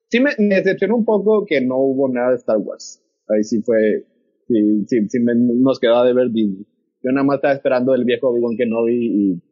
Sí 0.08 0.20
me, 0.20 0.30
me 0.38 0.56
decepcionó 0.56 0.96
un 0.96 1.04
poco 1.04 1.44
que 1.46 1.60
no 1.60 1.78
hubo 1.78 2.08
nada 2.08 2.30
de 2.30 2.36
Star 2.36 2.58
Wars. 2.58 3.02
Ahí 3.28 3.42
sí 3.42 3.60
fue, 3.62 4.04
sí, 4.46 4.84
sí, 4.86 5.08
sí 5.08 5.20
me, 5.20 5.34
nos 5.34 5.80
quedaba 5.80 6.04
de 6.04 6.14
ver 6.14 6.30
Disney. 6.30 6.66
Yo 7.02 7.12
nada 7.12 7.25
más 7.25 7.36
estaba 7.36 7.54
esperando 7.54 7.94
el 7.94 8.04
viejo 8.04 8.28
Obi-Wan 8.28 8.56
Kenobi 8.56 8.94
y 8.94 9.42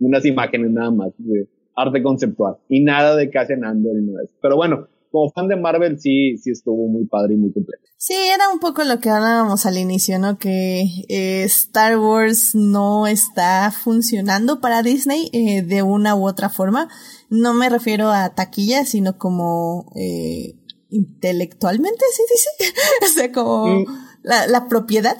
unas 0.00 0.24
imágenes 0.24 0.70
nada 0.70 0.90
más 0.90 1.12
de 1.18 1.48
arte 1.74 2.02
conceptual 2.02 2.56
y 2.68 2.82
nada 2.82 3.16
de 3.16 3.30
Cassian 3.30 3.64
Andor 3.64 3.98
y 3.98 4.06
nada. 4.06 4.24
Pero 4.40 4.56
bueno, 4.56 4.88
como 5.10 5.30
fan 5.30 5.48
de 5.48 5.56
Marvel 5.56 5.98
sí, 5.98 6.36
sí 6.38 6.50
estuvo 6.50 6.86
muy 6.88 7.06
padre 7.06 7.34
y 7.34 7.36
muy 7.36 7.52
completo. 7.52 7.84
Sí, 7.96 8.14
era 8.14 8.48
un 8.52 8.60
poco 8.60 8.84
lo 8.84 9.00
que 9.00 9.10
hablábamos 9.10 9.66
al 9.66 9.76
inicio, 9.76 10.18
¿no? 10.18 10.38
Que 10.38 10.84
eh, 11.08 11.42
Star 11.44 11.98
Wars 11.98 12.54
no 12.54 13.06
está 13.08 13.72
funcionando 13.72 14.60
para 14.60 14.82
Disney 14.82 15.30
eh, 15.32 15.62
de 15.62 15.82
una 15.82 16.14
u 16.14 16.26
otra 16.26 16.48
forma. 16.48 16.88
No 17.28 17.54
me 17.54 17.68
refiero 17.68 18.10
a 18.10 18.34
taquilla, 18.34 18.84
sino 18.84 19.18
como 19.18 19.90
eh, 19.96 20.54
intelectualmente, 20.90 22.04
¿se 22.12 22.22
dice? 22.32 22.80
o 23.04 23.08
sea, 23.08 23.32
como 23.32 23.80
mm. 23.80 23.86
la, 24.22 24.46
la 24.46 24.68
propiedad. 24.68 25.16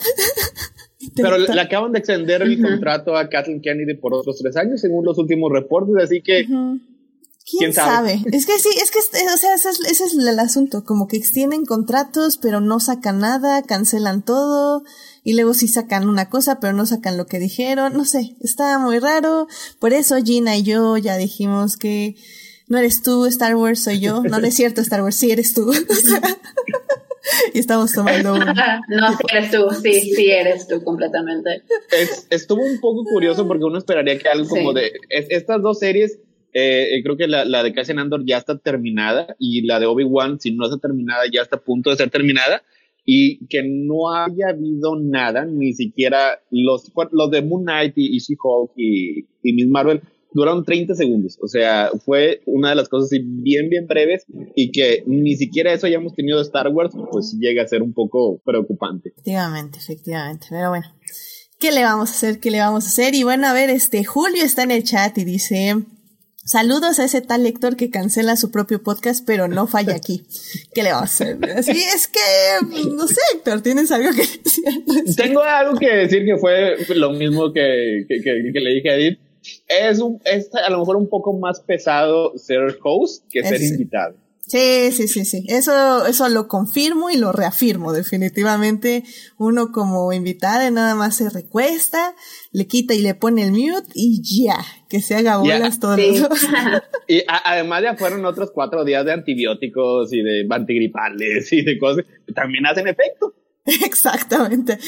Pero 1.16 1.38
le 1.38 1.60
acaban 1.60 1.92
de 1.92 1.98
extender 1.98 2.42
el 2.42 2.62
contrato 2.62 3.16
a 3.16 3.28
Kathleen 3.28 3.60
Kennedy 3.60 3.94
por 3.94 4.14
otros 4.14 4.38
tres 4.38 4.56
años, 4.56 4.80
según 4.80 5.04
los 5.04 5.18
últimos 5.18 5.50
reportes, 5.52 5.96
así 6.02 6.22
que... 6.22 6.44
¿Quién, 7.50 7.72
sabe? 7.72 8.20
Es 8.32 8.46
que 8.46 8.58
sí, 8.58 8.68
es 8.82 8.90
que, 8.90 8.98
o 8.98 9.36
sea, 9.36 9.54
ese 9.54 9.70
es, 9.70 9.80
ese 9.80 10.04
es 10.04 10.14
el 10.14 10.38
asunto, 10.38 10.84
como 10.84 11.08
que 11.08 11.16
extienden 11.16 11.64
contratos, 11.64 12.38
pero 12.38 12.60
no 12.60 12.80
sacan 12.80 13.20
nada, 13.20 13.62
cancelan 13.62 14.22
todo, 14.22 14.82
y 15.24 15.34
luego 15.34 15.54
sí 15.54 15.68
sacan 15.68 16.08
una 16.08 16.28
cosa, 16.28 16.60
pero 16.60 16.72
no 16.72 16.86
sacan 16.86 17.16
lo 17.16 17.26
que 17.26 17.38
dijeron, 17.38 17.94
no 17.94 18.04
sé, 18.04 18.36
está 18.40 18.78
muy 18.78 18.98
raro. 18.98 19.46
Por 19.78 19.92
eso 19.92 20.16
Gina 20.22 20.56
y 20.56 20.62
yo 20.62 20.96
ya 20.96 21.16
dijimos 21.16 21.76
que 21.76 22.16
no 22.68 22.78
eres 22.78 23.02
tú, 23.02 23.26
Star 23.26 23.56
Wars 23.56 23.82
soy 23.82 24.00
yo. 24.00 24.22
No, 24.22 24.38
no 24.38 24.46
es 24.46 24.54
cierto, 24.54 24.80
Star 24.80 25.02
Wars, 25.02 25.16
sí 25.16 25.30
eres 25.30 25.54
tú. 25.54 25.72
y 27.54 27.58
estamos 27.58 27.92
tomando 27.92 28.34
un... 28.34 28.40
no, 28.88 29.12
sí 29.12 29.24
eres 29.32 29.50
tú, 29.50 29.68
sí, 29.82 30.14
sí 30.14 30.30
eres 30.30 30.68
tú 30.68 30.82
completamente. 30.84 31.62
estuvo 32.30 32.62
un 32.62 32.78
poco 32.80 33.04
curioso 33.04 33.46
porque 33.46 33.64
uno 33.64 33.78
esperaría 33.78 34.18
que 34.18 34.28
algo 34.28 34.48
como 34.48 34.72
de... 34.72 34.92
estas 35.08 35.62
dos 35.62 35.78
series, 35.78 36.18
eh, 36.58 36.96
eh, 36.96 37.02
creo 37.02 37.16
que 37.16 37.28
la, 37.28 37.44
la 37.44 37.62
de 37.62 37.72
Cassian 37.72 37.98
Andor 37.98 38.24
ya 38.26 38.38
está 38.38 38.58
terminada 38.58 39.36
y 39.38 39.62
la 39.62 39.78
de 39.78 39.86
Obi-Wan, 39.86 40.40
si 40.40 40.52
no 40.52 40.64
está 40.64 40.78
terminada, 40.78 41.22
ya 41.32 41.42
está 41.42 41.56
a 41.56 41.60
punto 41.60 41.90
de 41.90 41.96
ser 41.96 42.10
terminada 42.10 42.62
y 43.04 43.46
que 43.46 43.62
no 43.64 44.12
haya 44.12 44.48
habido 44.50 44.98
nada, 45.00 45.44
ni 45.46 45.72
siquiera 45.72 46.40
los, 46.50 46.92
los 47.12 47.30
de 47.30 47.42
Moon 47.42 47.62
Knight 47.62 47.94
y, 47.96 48.16
y 48.16 48.18
She-Hulk 48.18 48.72
y, 48.76 49.20
y 49.42 49.52
Miss 49.54 49.68
Marvel 49.68 50.02
duraron 50.32 50.64
30 50.64 50.94
segundos. 50.94 51.38
O 51.40 51.48
sea, 51.48 51.90
fue 52.04 52.42
una 52.46 52.70
de 52.70 52.74
las 52.74 52.88
cosas 52.88 53.10
bien, 53.10 53.70
bien 53.70 53.86
breves 53.86 54.26
y 54.54 54.70
que 54.72 55.04
ni 55.06 55.36
siquiera 55.36 55.72
eso 55.72 55.86
hayamos 55.86 56.14
tenido 56.14 56.38
de 56.38 56.44
Star 56.44 56.68
Wars, 56.68 56.94
pues 57.10 57.36
llega 57.38 57.62
a 57.62 57.66
ser 57.66 57.82
un 57.82 57.92
poco 57.92 58.40
preocupante. 58.44 59.10
Efectivamente, 59.10 59.78
efectivamente. 59.78 60.46
Pero 60.50 60.70
bueno, 60.70 60.86
¿qué 61.58 61.72
le 61.72 61.82
vamos 61.82 62.10
a 62.10 62.12
hacer? 62.12 62.40
¿Qué 62.40 62.50
le 62.50 62.58
vamos 62.58 62.84
a 62.84 62.88
hacer? 62.88 63.14
Y 63.14 63.22
bueno, 63.22 63.46
a 63.46 63.52
ver, 63.52 63.70
este 63.70 64.04
Julio 64.04 64.42
está 64.44 64.64
en 64.64 64.70
el 64.70 64.84
chat 64.84 65.16
y 65.16 65.24
dice, 65.24 65.76
Saludos 66.48 66.98
a 66.98 67.04
ese 67.04 67.20
tal 67.20 67.42
lector 67.42 67.76
que 67.76 67.90
cancela 67.90 68.34
su 68.36 68.50
propio 68.50 68.82
podcast, 68.82 69.22
pero 69.26 69.48
no 69.48 69.66
falla 69.66 69.94
aquí. 69.94 70.24
¿Qué 70.74 70.82
le 70.82 70.92
vamos 70.92 71.10
a 71.10 71.24
hacer? 71.24 71.38
Así 71.56 71.72
es 71.72 72.08
que, 72.08 72.20
no 72.90 73.06
sé, 73.06 73.20
Héctor, 73.34 73.60
¿tienes 73.60 73.92
algo 73.92 74.10
que 74.12 74.22
decir? 74.22 75.14
Tengo 75.16 75.42
algo 75.42 75.78
que 75.78 75.94
decir 75.94 76.24
que 76.24 76.38
fue 76.38 76.76
lo 76.96 77.12
mismo 77.12 77.52
que, 77.52 78.06
que, 78.08 78.22
que 78.22 78.60
le 78.60 78.74
dije 78.74 78.90
a 78.90 78.94
Edith 78.94 79.18
es, 79.68 80.00
un, 80.00 80.20
es 80.24 80.48
a 80.54 80.70
lo 80.70 80.78
mejor 80.78 80.96
un 80.96 81.08
poco 81.08 81.38
más 81.38 81.60
pesado 81.60 82.32
ser 82.36 82.78
host 82.82 83.24
que 83.30 83.42
ser 83.42 83.62
invitado. 83.62 84.16
Sí, 84.46 84.92
sí, 84.92 85.08
sí, 85.08 85.26
sí. 85.26 85.44
Eso, 85.48 86.06
eso 86.06 86.26
lo 86.30 86.48
confirmo 86.48 87.10
y 87.10 87.18
lo 87.18 87.32
reafirmo. 87.32 87.92
Definitivamente, 87.92 89.04
uno 89.36 89.72
como 89.72 90.10
invitado 90.14 90.70
nada 90.70 90.94
más 90.94 91.16
se 91.16 91.28
recuesta, 91.28 92.14
le 92.50 92.66
quita 92.66 92.94
y 92.94 93.02
le 93.02 93.14
pone 93.14 93.44
el 93.44 93.52
mute 93.52 93.90
y 93.94 94.22
ya, 94.22 94.56
que 94.88 95.00
se 95.00 95.14
haga 95.14 95.36
bolas 95.36 95.78
todo 95.78 95.96
Y 97.08 97.22
además 97.26 97.82
ya 97.82 97.96
fueron 97.96 98.24
otros 98.24 98.50
cuatro 98.52 98.84
días 98.84 99.04
de 99.04 99.12
antibióticos 99.12 100.12
y 100.12 100.22
de 100.22 100.46
antigripales 100.48 101.52
y 101.52 101.62
de 101.62 101.78
cosas 101.78 102.04
que 102.26 102.32
también 102.32 102.66
hacen 102.66 102.88
efecto. 102.88 103.34
Exactamente. 103.84 104.78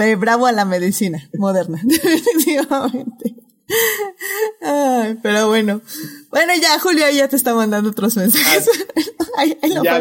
Eh, 0.00 0.16
bravo 0.16 0.46
a 0.46 0.52
la 0.52 0.64
medicina 0.64 1.28
moderna, 1.34 1.80
definitivamente. 1.84 3.34
Ay, 4.60 5.16
pero 5.22 5.48
bueno. 5.48 5.80
Bueno, 6.30 6.52
ya 6.60 6.78
Julio 6.80 7.04
ya 7.14 7.28
te 7.28 7.36
está 7.36 7.54
mandando 7.54 7.90
otros 7.90 8.16
mensajes. 8.16 8.68
Ah, 9.36 9.44
ya, 9.46 10.00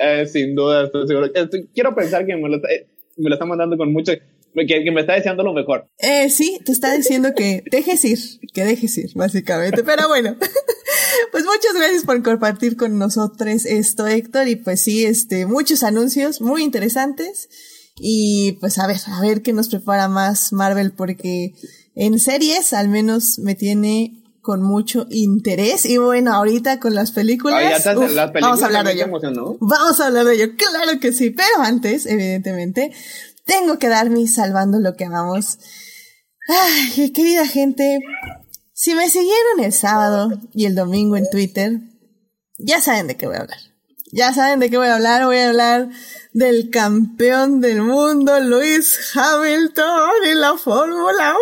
eh, 0.00 0.26
sin 0.26 0.54
duda, 0.54 0.84
estoy 0.84 1.08
seguro. 1.08 1.30
quiero 1.72 1.94
pensar 1.94 2.26
que 2.26 2.36
me 2.36 2.48
lo, 2.48 2.56
está, 2.56 2.68
me 3.16 3.30
lo 3.30 3.34
está 3.34 3.46
mandando 3.46 3.78
con 3.78 3.90
mucho, 3.92 4.12
que, 4.54 4.84
que, 4.84 4.90
me 4.90 5.00
está 5.00 5.14
deseando 5.14 5.42
lo 5.42 5.52
mejor. 5.52 5.88
Eh, 5.98 6.30
sí, 6.30 6.58
te 6.64 6.72
está 6.72 6.92
diciendo 6.94 7.30
que 7.36 7.62
dejes 7.70 8.04
ir, 8.04 8.18
que 8.52 8.64
dejes 8.64 8.96
ir, 8.98 9.10
básicamente. 9.14 9.82
Pero 9.82 10.08
bueno, 10.08 10.36
pues 11.32 11.44
muchas 11.44 11.74
gracias 11.74 12.04
por 12.04 12.22
compartir 12.22 12.76
con 12.76 12.98
nosotros 12.98 13.64
esto, 13.66 14.06
Héctor. 14.06 14.48
Y 14.48 14.56
pues 14.56 14.80
sí, 14.80 15.04
este, 15.04 15.46
muchos 15.46 15.82
anuncios 15.82 16.40
muy 16.40 16.62
interesantes. 16.62 17.48
Y 18.00 18.52
pues 18.60 18.78
a 18.78 18.86
ver, 18.86 18.98
a 19.06 19.20
ver 19.20 19.42
qué 19.42 19.52
nos 19.52 19.68
prepara 19.68 20.08
más 20.08 20.52
Marvel, 20.52 20.92
porque 20.92 21.52
en 21.94 22.18
series 22.18 22.72
al 22.72 22.88
menos 22.88 23.38
me 23.40 23.54
tiene 23.54 24.18
con 24.48 24.62
mucho 24.62 25.06
interés. 25.10 25.84
Y 25.84 25.98
bueno, 25.98 26.32
ahorita 26.32 26.80
con 26.80 26.94
las 26.94 27.12
películas. 27.12 27.84
vamos 27.84 28.62
a 28.62 28.66
hablar 28.66 28.86
de 28.86 28.92
ello. 28.92 29.06
Vamos 29.60 30.00
a 30.00 30.06
hablar 30.06 30.24
de 30.24 30.34
ello, 30.36 30.46
claro 30.56 30.98
que 31.00 31.12
sí. 31.12 31.28
Pero 31.28 31.62
antes, 31.62 32.06
evidentemente, 32.06 32.90
tengo 33.48 33.78
que 33.78 33.88
dar 33.88 34.10
mi 34.10 34.28
salvando 34.28 34.78
lo 34.78 34.94
que 34.94 35.06
amamos. 35.06 35.58
Ay, 36.48 37.10
querida 37.12 37.46
gente, 37.46 37.98
si 38.74 38.94
me 38.94 39.08
siguieron 39.08 39.60
el 39.60 39.72
sábado 39.72 40.38
y 40.52 40.66
el 40.66 40.74
domingo 40.74 41.16
en 41.16 41.28
Twitter, 41.28 41.80
ya 42.58 42.80
saben 42.80 43.08
de 43.08 43.16
qué 43.16 43.26
voy 43.26 43.36
a 43.36 43.40
hablar. 43.40 43.58
Ya 44.12 44.32
saben 44.32 44.60
de 44.60 44.70
qué 44.70 44.76
voy 44.76 44.88
a 44.88 44.94
hablar. 44.94 45.24
Voy 45.24 45.38
a 45.38 45.48
hablar 45.48 45.88
del 46.32 46.70
campeón 46.70 47.60
del 47.60 47.82
mundo, 47.82 48.38
Luis 48.40 48.98
Hamilton, 49.14 50.10
en 50.26 50.40
la 50.40 50.56
Fórmula 50.56 51.34
1. 51.34 51.38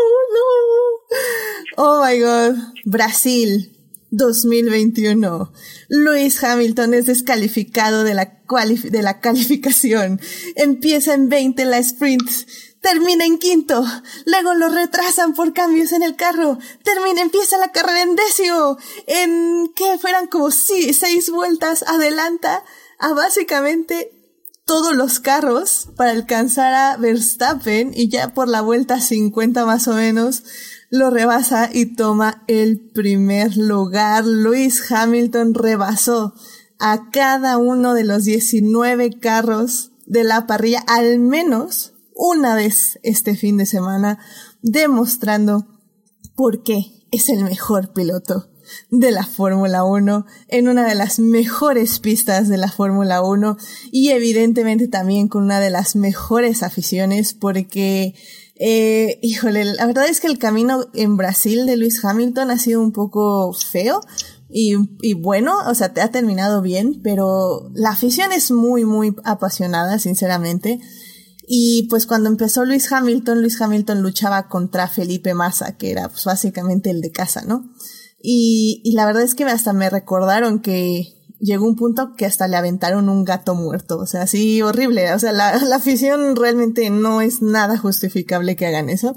Oh 1.77 2.05
my 2.05 2.19
god, 2.21 2.57
Brasil 2.85 3.76
2021. 4.17 5.53
Luis 5.89 6.43
Hamilton 6.43 6.95
es 6.95 7.07
descalificado 7.07 8.05
de 8.05 8.15
la, 8.15 8.39
de 8.83 9.03
la 9.03 9.21
calificación. 9.21 10.21
Empieza 10.55 11.15
en 11.15 11.29
20 11.29 11.65
la 11.67 11.79
sprint. 11.79 12.31
Termina 12.81 13.25
en 13.25 13.39
quinto. 13.39 13.85
Luego 14.27 14.55
lo 14.55 14.69
retrasan 14.69 15.35
por 15.35 15.53
cambios 15.53 15.93
en 15.93 16.03
el 16.03 16.17
carro. 16.17 16.59
Termina, 16.83 17.21
empieza 17.21 17.59
la 17.59 17.73
carrera 17.73 18.03
en 18.03 18.17
décimo. 18.17 18.79
En 19.07 19.73
que 19.75 19.99
fueran 19.99 20.27
como 20.27 20.51
seis 20.51 21.31
vueltas 21.31 21.85
adelanta 21.87 22.65
a 22.99 23.13
básicamente 23.13 24.13
todos 24.67 24.97
los 24.97 25.21
carros 25.21 25.89
para 25.97 26.11
alcanzar 26.11 26.75
a 26.75 26.97
Verstappen 26.97 27.93
y 27.95 28.09
ya 28.09 28.35
por 28.35 28.49
la 28.49 28.63
vuelta 28.63 29.01
50 29.01 29.65
más 29.65 29.87
o 29.87 29.95
menos 29.95 30.43
lo 30.91 31.11
rebasa 31.11 31.71
y 31.73 31.95
toma 31.95 32.45
el 32.47 32.79
primer 32.79 33.57
lugar. 33.57 34.25
Luis 34.25 34.91
Hamilton 34.91 35.55
rebasó 35.55 36.35
a 36.79 37.11
cada 37.11 37.59
uno 37.59 37.95
de 37.95 38.05
los 38.05 38.25
19 38.25 39.19
carros 39.19 39.93
de 40.07 40.25
la 40.25 40.47
parrilla 40.47 40.85
al 40.87 41.19
menos 41.19 41.95
una 42.15 42.55
vez 42.55 42.99
este 43.03 43.37
fin 43.37 43.57
de 43.57 43.67
semana, 43.67 44.19
demostrando 44.63 45.67
por 46.35 46.63
qué 46.63 47.07
es 47.11 47.29
el 47.29 47.45
mejor 47.45 47.93
piloto 47.93 48.49
de 48.91 49.11
la 49.11 49.25
Fórmula 49.25 49.85
1 49.85 50.27
en 50.49 50.69
una 50.69 50.87
de 50.89 50.95
las 50.95 51.19
mejores 51.19 52.01
pistas 52.01 52.49
de 52.49 52.57
la 52.57 52.71
Fórmula 52.71 53.23
1 53.23 53.57
y 53.93 54.11
evidentemente 54.11 54.89
también 54.89 55.29
con 55.29 55.45
una 55.45 55.61
de 55.61 55.71
las 55.71 55.95
mejores 55.95 56.63
aficiones 56.63 57.33
porque 57.35 58.15
Eh, 58.59 59.19
híjole, 59.23 59.65
la 59.65 59.87
verdad 59.87 60.09
es 60.09 60.21
que 60.21 60.29
el 60.29 60.39
camino 60.39 60.87
en 60.95 61.17
Brasil 61.17 61.67
de 61.67 61.77
Luis 61.77 62.03
Hamilton 62.03 62.51
ha 62.51 62.59
sido 62.59 62.81
un 62.81 62.93
poco 62.93 63.53
feo 63.53 64.01
y, 64.49 65.13
bueno, 65.15 65.55
o 65.67 65.75
sea, 65.75 65.93
te 65.93 66.01
ha 66.01 66.11
terminado 66.11 66.63
bien, 66.63 67.01
pero 67.03 67.69
la 67.75 67.91
afición 67.91 68.33
es 68.33 68.51
muy, 68.51 68.85
muy 68.85 69.15
apasionada, 69.25 69.99
sinceramente. 69.99 70.81
Y 71.49 71.89
pues 71.91 72.07
cuando 72.07 72.29
empezó 72.29 72.65
Luis 72.65 72.91
Hamilton, 72.91 73.41
Luis 73.41 73.61
Hamilton 73.61 74.03
luchaba 74.03 74.49
contra 74.49 74.89
Felipe 74.89 75.35
Massa, 75.35 75.77
que 75.77 75.91
era 75.91 76.09
pues 76.09 76.25
básicamente 76.25 76.91
el 76.91 77.01
de 77.01 77.13
casa, 77.13 77.43
¿no? 77.43 77.71
Y, 78.23 78.81
y 78.85 78.93
la 78.93 79.05
verdad 79.05 79.23
es 79.23 79.35
que 79.35 79.45
hasta 79.45 79.73
me 79.73 79.91
recordaron 79.91 80.61
que 80.61 81.16
llegó 81.41 81.67
un 81.67 81.77
punto 81.77 82.15
que 82.17 82.27
hasta 82.27 82.49
le 82.49 82.57
aventaron 82.57 83.09
un 83.09 83.25
gato 83.25 83.55
muerto, 83.55 83.99
o 83.99 84.07
sea, 84.07 84.23
así 84.23 84.63
horrible, 84.63 85.13
o 85.13 85.19
sea, 85.19 85.33
la, 85.33 85.57
la 85.59 85.77
afición 85.77 86.37
realmente 86.37 86.91
no 86.91 87.21
es 87.21 87.43
nada 87.43 87.79
justificable 87.79 88.57
que 88.57 88.67
hagan 88.67 88.89
eso. 88.89 89.17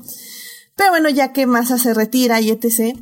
Pero 0.76 0.92
bueno, 0.92 1.10
ya 1.10 1.34
que 1.34 1.46
Massa 1.46 1.78
se 1.78 1.94
retira 1.94 2.40
y 2.42 2.50
etc., 2.50 2.98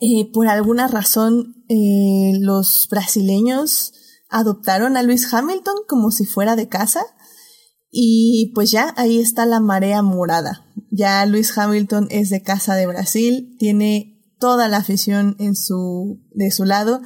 eh, 0.00 0.30
por 0.32 0.48
alguna 0.48 0.88
razón 0.88 1.64
eh, 1.68 2.32
los 2.40 2.88
brasileños 2.90 3.92
adoptaron 4.28 4.96
a 4.96 5.02
Luis 5.02 5.32
Hamilton 5.32 5.76
como 5.88 6.10
si 6.10 6.26
fuera 6.26 6.56
de 6.56 6.68
casa 6.68 7.04
y 7.90 8.50
pues 8.54 8.72
ya 8.72 8.92
ahí 8.96 9.20
está 9.20 9.46
la 9.46 9.60
marea 9.60 10.02
morada. 10.02 10.66
Ya 10.90 11.24
Luis 11.26 11.56
Hamilton 11.56 12.08
es 12.10 12.28
de 12.28 12.42
casa 12.42 12.74
de 12.74 12.86
Brasil, 12.86 13.56
tiene 13.58 14.20
toda 14.40 14.66
la 14.68 14.78
afición 14.78 15.36
en 15.38 15.54
su, 15.54 16.20
de 16.32 16.50
su 16.50 16.64
lado, 16.64 17.00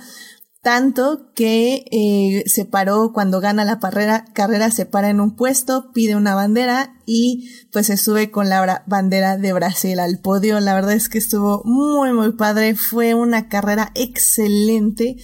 tanto 0.61 1.33
que 1.35 1.85
eh, 1.91 2.43
se 2.47 2.65
paró 2.65 3.13
cuando 3.13 3.41
gana 3.41 3.65
la 3.65 3.79
carrera, 3.79 4.71
se 4.71 4.87
para 4.87 5.11
en 5.11 5.21
un 5.21 5.37
puesto, 5.37 5.93
pide 5.93 6.17
una 6.17 6.35
bandera 6.35 7.01
y 7.07 7.49
pues 7.73 7.87
se 7.87 7.97
sube 7.97 8.31
con 8.31 8.49
la 8.49 8.85
bandera 8.87 9.37
de 9.37 9.53
Brasil 9.53 9.99
al 10.01 10.19
podio. 10.19 10.59
La 10.61 10.75
verdad 10.75 10.95
es 10.95 11.09
que 11.09 11.19
estuvo 11.19 11.63
muy 11.65 12.13
muy 12.13 12.33
padre, 12.33 12.75
fue 12.75 13.15
una 13.15 13.49
carrera 13.49 13.93
excelente 13.95 15.17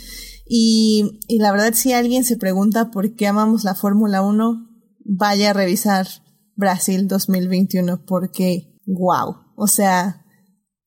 y, 0.46 1.20
y 1.26 1.38
la 1.38 1.50
verdad 1.50 1.74
si 1.74 1.92
alguien 1.92 2.24
se 2.24 2.36
pregunta 2.36 2.90
por 2.90 3.14
qué 3.14 3.26
amamos 3.26 3.64
la 3.64 3.74
Fórmula 3.74 4.22
1, 4.22 4.68
vaya 5.04 5.50
a 5.50 5.54
revisar 5.54 6.06
Brasil 6.54 7.08
2021 7.08 8.04
porque 8.06 8.78
wow, 8.86 9.36
o 9.56 9.66
sea, 9.66 10.24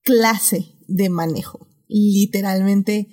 clase 0.04 0.78
de 0.88 1.10
manejo, 1.10 1.68
literalmente 1.88 3.10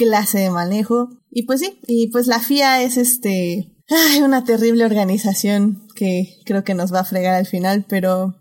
clase 0.00 0.38
de 0.38 0.50
manejo. 0.50 1.10
Y 1.30 1.42
pues 1.42 1.60
sí, 1.60 1.78
y 1.86 2.08
pues 2.08 2.26
la 2.26 2.40
FIA 2.40 2.82
es 2.82 2.96
este, 2.96 3.76
ay, 3.90 4.22
una 4.22 4.44
terrible 4.44 4.86
organización 4.86 5.86
que 5.94 6.38
creo 6.46 6.64
que 6.64 6.74
nos 6.74 6.92
va 6.92 7.00
a 7.00 7.04
fregar 7.04 7.34
al 7.34 7.46
final, 7.46 7.84
pero 7.86 8.34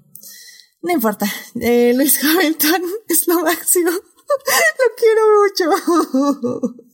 no 0.81 0.91
importa. 0.93 1.27
Eh, 1.59 1.93
Luis 1.95 2.23
Hamilton 2.23 2.81
es 3.09 3.27
lo 3.27 3.41
máximo. 3.41 3.91
lo 3.91 4.87
quiero 4.97 5.21
mucho. 5.41 6.83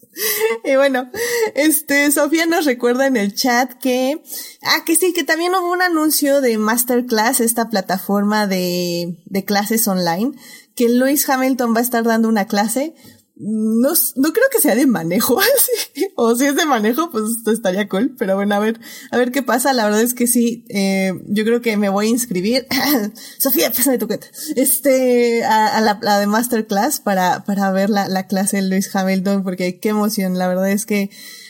Y 0.64 0.78
bueno, 0.78 1.12
este, 1.56 2.10
Sofía 2.10 2.46
nos 2.46 2.64
recuerda 2.64 3.06
en 3.06 3.18
el 3.18 3.36
chat 3.36 3.74
que, 3.74 4.24
ah, 4.64 4.86
que 4.86 4.96
sí, 4.96 5.12
que 5.12 5.26
también 5.26 5.54
hubo 5.54 5.70
un 5.70 5.82
anuncio 5.82 6.40
de 6.40 6.58
Masterclass, 6.58 7.42
esta 7.42 7.70
plataforma 7.70 8.48
de, 8.48 9.22
de 9.26 9.44
clases 9.44 9.86
online, 9.90 10.32
que 10.74 10.88
Luis 10.88 11.28
Hamilton 11.28 11.76
va 11.76 11.80
a 11.80 11.84
estar 11.84 12.06
dando 12.06 12.30
una 12.30 12.48
clase. 12.48 12.96
No, 13.38 13.90
no 14.16 14.32
creo 14.32 14.46
que 14.50 14.62
sea 14.62 14.76
de 14.76 14.88
manejo, 14.88 15.38
o 16.16 16.36
si 16.36 16.46
es 16.46 16.56
de 16.56 16.66
manejo, 16.66 17.12
pues 17.12 17.24
estaría 17.48 17.90
cool, 17.90 18.16
pero 18.18 18.36
bueno, 18.36 18.56
a 18.56 18.60
ver, 18.60 18.80
a 19.12 19.18
ver 19.18 19.32
qué 19.34 19.44
pasa, 19.44 19.74
la 19.74 19.84
verdad 19.84 20.02
es 20.02 20.14
que 20.14 20.26
sí, 20.26 20.66
eh, 20.70 21.12
yo 21.28 21.44
creo 21.44 21.62
que 21.62 21.76
me 21.76 21.90
voy 21.90 22.08
a 22.08 22.10
inscribir, 22.10 22.66
Sofía, 23.38 23.72
pásame 23.72 23.98
tu 23.98 24.08
cuenta, 24.08 24.28
este, 24.56 25.44
a, 25.44 25.82
la, 25.82 26.00
la, 26.02 26.20
de 26.20 26.28
Masterclass 26.28 27.02
para, 27.02 27.44
para 27.44 27.72
ver 27.72 27.90
la, 27.90 28.08
la 28.08 28.28
clase 28.28 28.58
de 28.58 28.70
Luis 28.70 28.96
Hamilton, 28.96 29.44
porque 29.44 29.80
qué 29.82 29.90
emoción, 29.90 30.38
la 30.38 30.48
verdad 30.48 30.72
es 30.72 30.86
que 30.86 31.10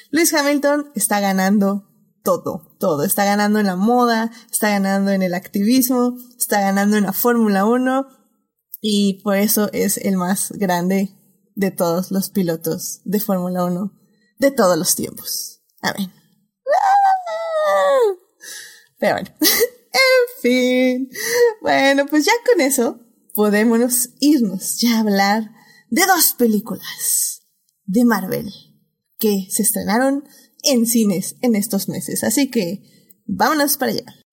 Luis 0.09 0.33
Hamilton 0.33 0.91
está 0.95 1.19
ganando 1.19 1.87
todo, 2.25 2.75
todo. 2.79 3.03
Está 3.03 3.23
ganando 3.23 3.59
en 3.59 3.67
la 3.67 3.77
moda, 3.77 4.31
está 4.51 4.69
ganando 4.69 5.11
en 5.11 5.21
el 5.21 5.33
activismo, 5.33 6.17
está 6.37 6.59
ganando 6.59 6.97
en 6.97 7.03
la 7.03 7.13
Fórmula 7.13 7.65
1 7.65 8.07
y 8.81 9.21
por 9.23 9.37
eso 9.37 9.69
es 9.71 9.97
el 9.97 10.17
más 10.17 10.51
grande 10.51 11.15
de 11.55 11.71
todos 11.71 12.11
los 12.11 12.29
pilotos 12.29 13.01
de 13.05 13.19
Fórmula 13.19 13.65
1 13.65 13.91
de 14.39 14.51
todos 14.51 14.77
los 14.77 14.95
tiempos. 14.95 15.61
Amén. 15.81 16.11
Pero 18.99 19.15
bueno, 19.15 19.29
en 19.41 20.41
fin. 20.41 21.09
Bueno, 21.61 22.05
pues 22.07 22.25
ya 22.25 22.33
con 22.45 22.61
eso 22.61 22.99
podemos 23.33 24.09
irnos 24.19 24.79
ya 24.79 24.97
a 24.97 24.99
hablar 25.01 25.51
de 25.89 26.05
dos 26.05 26.33
películas 26.33 27.43
de 27.85 28.05
Marvel 28.05 28.51
que 29.17 29.47
se 29.49 29.63
estrenaron 29.63 30.23
en 30.63 30.85
cines 30.85 31.35
en 31.41 31.55
estos 31.55 31.87
meses. 31.87 32.23
Así 32.23 32.49
que 32.49 32.83
vámonos 33.25 33.77
para 33.77 33.91
allá. 33.91 34.24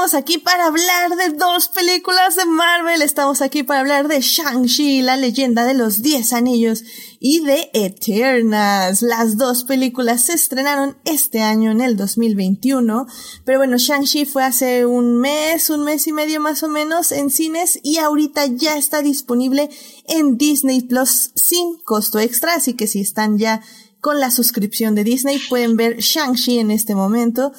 Estamos 0.00 0.14
aquí 0.22 0.38
para 0.38 0.68
hablar 0.68 1.14
de 1.14 1.36
dos 1.36 1.68
películas 1.68 2.34
de 2.34 2.46
Marvel. 2.46 3.02
Estamos 3.02 3.42
aquí 3.42 3.64
para 3.64 3.80
hablar 3.80 4.08
de 4.08 4.22
Shang-Chi, 4.22 5.02
la 5.02 5.18
leyenda 5.18 5.66
de 5.66 5.74
los 5.74 6.00
Diez 6.00 6.32
Anillos, 6.32 6.84
y 7.18 7.40
de 7.40 7.68
Eternals. 7.74 9.02
Las 9.02 9.36
dos 9.36 9.64
películas 9.64 10.22
se 10.22 10.32
estrenaron 10.32 10.96
este 11.04 11.42
año 11.42 11.70
en 11.70 11.82
el 11.82 11.98
2021. 11.98 13.06
Pero 13.44 13.58
bueno, 13.58 13.76
Shang-Chi 13.76 14.24
fue 14.24 14.42
hace 14.42 14.86
un 14.86 15.18
mes, 15.18 15.68
un 15.68 15.84
mes 15.84 16.06
y 16.06 16.14
medio 16.14 16.40
más 16.40 16.62
o 16.62 16.68
menos 16.68 17.12
en 17.12 17.28
cines 17.28 17.78
y 17.82 17.98
ahorita 17.98 18.46
ya 18.46 18.78
está 18.78 19.02
disponible 19.02 19.68
en 20.08 20.38
Disney 20.38 20.80
Plus 20.80 21.32
sin 21.34 21.76
costo 21.84 22.18
extra. 22.18 22.54
Así 22.54 22.72
que 22.72 22.86
si 22.86 23.00
están 23.00 23.36
ya 23.36 23.60
con 24.00 24.18
la 24.18 24.30
suscripción 24.30 24.94
de 24.94 25.04
Disney 25.04 25.38
pueden 25.50 25.76
ver 25.76 25.98
Shang-Chi 25.98 26.58
en 26.58 26.70
este 26.70 26.94
momento. 26.94 27.52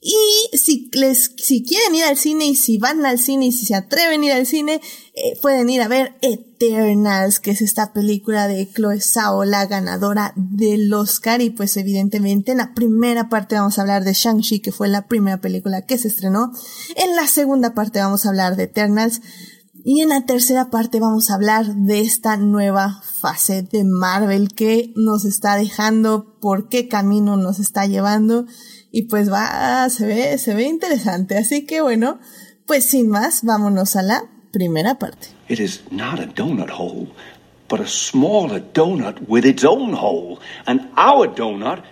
Y 0.00 0.56
si 0.56 0.90
les, 0.92 1.32
si 1.36 1.64
quieren 1.64 1.94
ir 1.94 2.04
al 2.04 2.16
cine 2.16 2.46
y 2.46 2.54
si 2.54 2.78
van 2.78 3.04
al 3.04 3.18
cine 3.18 3.46
y 3.46 3.52
si 3.52 3.66
se 3.66 3.74
atreven 3.74 4.22
a 4.22 4.26
ir 4.26 4.32
al 4.32 4.46
cine, 4.46 4.80
eh, 5.14 5.38
pueden 5.40 5.68
ir 5.70 5.82
a 5.82 5.88
ver 5.88 6.16
Eternals, 6.20 7.40
que 7.40 7.52
es 7.52 7.62
esta 7.62 7.92
película 7.92 8.46
de 8.46 8.68
Chloe 8.70 9.00
Zhao, 9.00 9.44
la 9.44 9.66
ganadora 9.66 10.32
del 10.36 10.92
Oscar. 10.92 11.40
Y 11.40 11.50
pues 11.50 11.76
evidentemente 11.76 12.52
en 12.52 12.58
la 12.58 12.74
primera 12.74 13.28
parte 13.28 13.56
vamos 13.56 13.78
a 13.78 13.82
hablar 13.82 14.04
de 14.04 14.12
Shang-Chi, 14.12 14.60
que 14.60 14.72
fue 14.72 14.88
la 14.88 15.06
primera 15.06 15.40
película 15.40 15.82
que 15.82 15.98
se 15.98 16.08
estrenó. 16.08 16.52
En 16.94 17.16
la 17.16 17.26
segunda 17.26 17.74
parte 17.74 18.00
vamos 18.00 18.26
a 18.26 18.28
hablar 18.28 18.56
de 18.56 18.64
Eternals. 18.64 19.20
Y 19.88 20.00
en 20.00 20.08
la 20.08 20.26
tercera 20.26 20.68
parte 20.68 20.98
vamos 20.98 21.30
a 21.30 21.34
hablar 21.34 21.74
de 21.76 22.00
esta 22.00 22.36
nueva 22.36 23.02
fase 23.20 23.62
de 23.62 23.84
Marvel 23.84 24.52
que 24.52 24.92
nos 24.96 25.24
está 25.24 25.54
dejando, 25.54 26.36
por 26.40 26.68
qué 26.68 26.88
camino 26.88 27.36
nos 27.36 27.60
está 27.60 27.86
llevando 27.86 28.46
y 28.90 29.02
pues 29.02 29.30
va, 29.30 29.88
se 29.90 30.06
ve, 30.06 30.38
se 30.38 30.54
ve 30.54 30.64
interesante. 30.64 31.36
Así 31.36 31.66
que 31.66 31.80
bueno, 31.80 32.18
pues 32.66 32.84
sin 32.86 33.08
más, 33.08 33.42
vámonos 33.42 33.96
a 33.96 34.02
la 34.02 34.24
primera 34.52 34.98
parte. 34.98 35.28
It 35.48 35.60
is 35.60 35.82
not 35.90 36.18
a 36.18 36.26
donut 36.26 36.70
hole, 36.70 37.08
but 37.68 37.80
a 37.80 37.86
smaller 37.86 38.62
donut 38.72 39.20
with 39.28 39.44
its 39.44 39.64
own 39.64 39.94
hole. 39.94 40.38
And 40.66 40.88
our 40.96 41.28
donut 41.28 41.82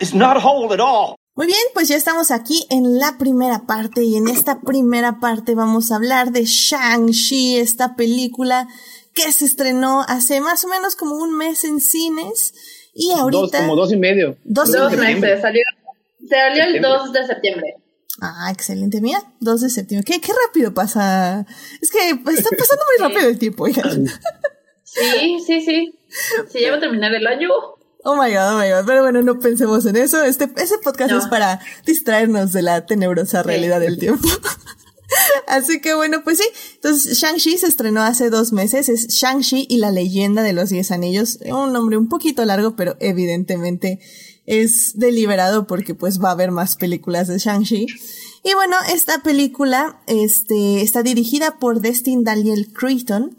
is 0.00 0.14
not 0.14 0.36
a 0.36 0.40
hole 0.40 0.72
at 0.72 0.80
all. 0.80 1.16
Muy 1.36 1.46
bien, 1.46 1.60
pues 1.74 1.88
ya 1.88 1.96
estamos 1.96 2.30
aquí 2.30 2.64
en 2.70 2.98
la 2.98 3.18
primera 3.18 3.66
parte 3.66 4.02
y 4.02 4.16
en 4.16 4.26
esta 4.26 4.60
primera 4.60 5.20
parte 5.20 5.54
vamos 5.54 5.92
a 5.92 5.96
hablar 5.96 6.32
de 6.32 6.46
Shang-Chi, 6.46 7.58
esta 7.58 7.94
película 7.94 8.68
que 9.12 9.30
se 9.32 9.44
estrenó 9.44 10.00
hace 10.08 10.40
más 10.40 10.64
o 10.64 10.68
menos 10.68 10.96
como 10.96 11.16
un 11.16 11.36
mes 11.36 11.64
en 11.64 11.80
cines 11.80 12.54
y 12.94 13.12
ahorita... 13.12 13.58
Dos, 13.58 13.60
como 13.60 13.76
dos 13.76 13.92
y 13.92 13.96
medio. 13.98 14.38
Dos, 14.44 14.72
dos 14.72 14.96
meses, 14.96 15.42
salió 15.42 15.60
Salió 16.28 16.64
el 16.64 16.80
2 16.80 17.12
de 17.12 17.26
septiembre. 17.26 17.76
Ah, 18.20 18.50
excelente. 18.52 19.00
Mira, 19.00 19.22
2 19.40 19.60
de 19.60 19.70
septiembre. 19.70 20.04
¿Qué, 20.10 20.20
qué 20.20 20.32
rápido 20.46 20.72
pasa? 20.72 21.46
Es 21.80 21.90
que 21.90 22.10
está 22.10 22.50
pasando 22.56 22.84
muy 22.98 23.08
rápido 23.08 23.28
el 23.28 23.38
tiempo, 23.38 23.68
hija. 23.68 23.82
Sí, 24.82 25.38
sí, 25.44 25.60
sí. 25.60 25.98
Se 26.48 26.58
lleva 26.58 26.76
a 26.76 26.80
terminar 26.80 27.12
el 27.14 27.26
año. 27.26 27.50
Oh 28.04 28.14
my 28.14 28.32
god, 28.32 28.54
oh 28.54 28.58
my 28.58 28.70
god. 28.70 28.86
Pero 28.86 29.02
bueno, 29.02 29.20
no 29.22 29.38
pensemos 29.38 29.84
en 29.84 29.96
eso. 29.96 30.22
Este, 30.22 30.48
ese 30.56 30.78
podcast 30.78 31.10
no. 31.10 31.18
es 31.18 31.26
para 31.26 31.60
distraernos 31.84 32.52
de 32.52 32.62
la 32.62 32.86
tenebrosa 32.86 33.42
realidad 33.42 33.80
sí. 33.80 33.86
del 33.86 33.98
tiempo. 33.98 34.28
Así 35.46 35.80
que 35.80 35.94
bueno, 35.94 36.22
pues 36.24 36.38
sí. 36.38 36.48
Entonces, 36.76 37.18
Shang-Chi 37.18 37.58
se 37.58 37.66
estrenó 37.66 38.02
hace 38.02 38.30
dos 38.30 38.52
meses. 38.52 38.88
Es 38.88 39.08
Shang-Chi 39.08 39.66
y 39.68 39.78
la 39.78 39.90
leyenda 39.90 40.42
de 40.42 40.52
los 40.52 40.70
Diez 40.70 40.90
Anillos. 40.90 41.40
Un 41.44 41.72
nombre 41.72 41.96
un 41.96 42.08
poquito 42.08 42.44
largo, 42.44 42.76
pero 42.76 42.96
evidentemente 43.00 44.00
es 44.46 44.98
deliberado 44.98 45.66
porque 45.66 45.94
pues 45.94 46.20
va 46.22 46.30
a 46.30 46.32
haber 46.32 46.50
más 46.50 46.76
películas 46.76 47.28
de 47.28 47.38
Shang-Chi. 47.38 47.86
Y 48.42 48.54
bueno, 48.54 48.76
esta 48.92 49.22
película 49.22 50.02
este, 50.06 50.82
está 50.82 51.02
dirigida 51.02 51.58
por 51.58 51.80
Destin 51.80 52.24
Daniel 52.24 52.72
Creighton 52.72 53.36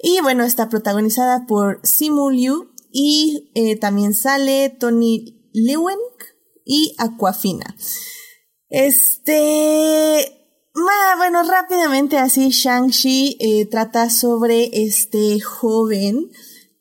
y 0.00 0.20
bueno, 0.20 0.44
está 0.44 0.68
protagonizada 0.68 1.46
por 1.46 1.80
Simu 1.82 2.30
Liu 2.30 2.70
y 2.92 3.50
eh, 3.54 3.76
también 3.76 4.14
sale 4.14 4.70
Tony 4.70 5.50
Lewenk 5.52 5.98
y 6.64 6.94
Aquafina. 6.98 7.74
Este, 8.68 10.44
bueno, 11.16 11.42
rápidamente 11.42 12.18
así, 12.18 12.50
Shang-Chi 12.50 13.38
eh, 13.40 13.66
trata 13.66 14.10
sobre 14.10 14.70
este 14.84 15.40
joven 15.40 16.30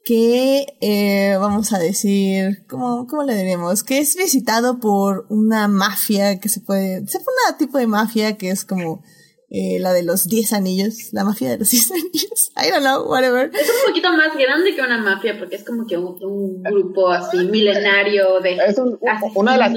que, 0.03 0.65
eh, 0.81 1.37
vamos 1.39 1.71
a 1.71 1.79
decir, 1.79 2.65
¿cómo, 2.67 3.07
¿cómo 3.07 3.23
le 3.23 3.35
diremos? 3.35 3.83
Que 3.83 3.99
es 3.99 4.15
visitado 4.15 4.79
por 4.79 5.25
una 5.29 5.67
mafia 5.67 6.39
que 6.39 6.49
se 6.49 6.59
puede, 6.59 7.07
se 7.07 7.19
pone 7.19 7.37
un 7.49 7.57
tipo 7.57 7.77
de 7.77 7.87
mafia 7.87 8.37
que 8.37 8.49
es 8.49 8.65
como 8.65 9.01
eh, 9.49 9.79
la 9.79 9.93
de 9.93 10.03
los 10.03 10.27
10 10.27 10.53
anillos, 10.53 11.13
la 11.13 11.23
mafia 11.23 11.51
de 11.51 11.59
los 11.59 11.69
10 11.71 11.91
anillos, 11.91 12.51
I 12.57 12.69
don't 12.71 12.83
know, 12.83 13.07
whatever. 13.09 13.49
Es 13.53 13.69
un 13.69 13.87
poquito 13.87 14.11
más 14.11 14.35
grande 14.37 14.75
que 14.75 14.81
una 14.81 14.97
mafia 14.97 15.37
porque 15.39 15.55
es 15.55 15.63
como 15.63 15.87
que 15.87 15.97
un, 15.97 16.61
grupo 16.63 17.09
así 17.09 17.37
milenario 17.37 18.41
de... 18.41 18.55
Es 18.55 18.77
una 19.35 19.53
de 19.53 19.57
las... 19.57 19.73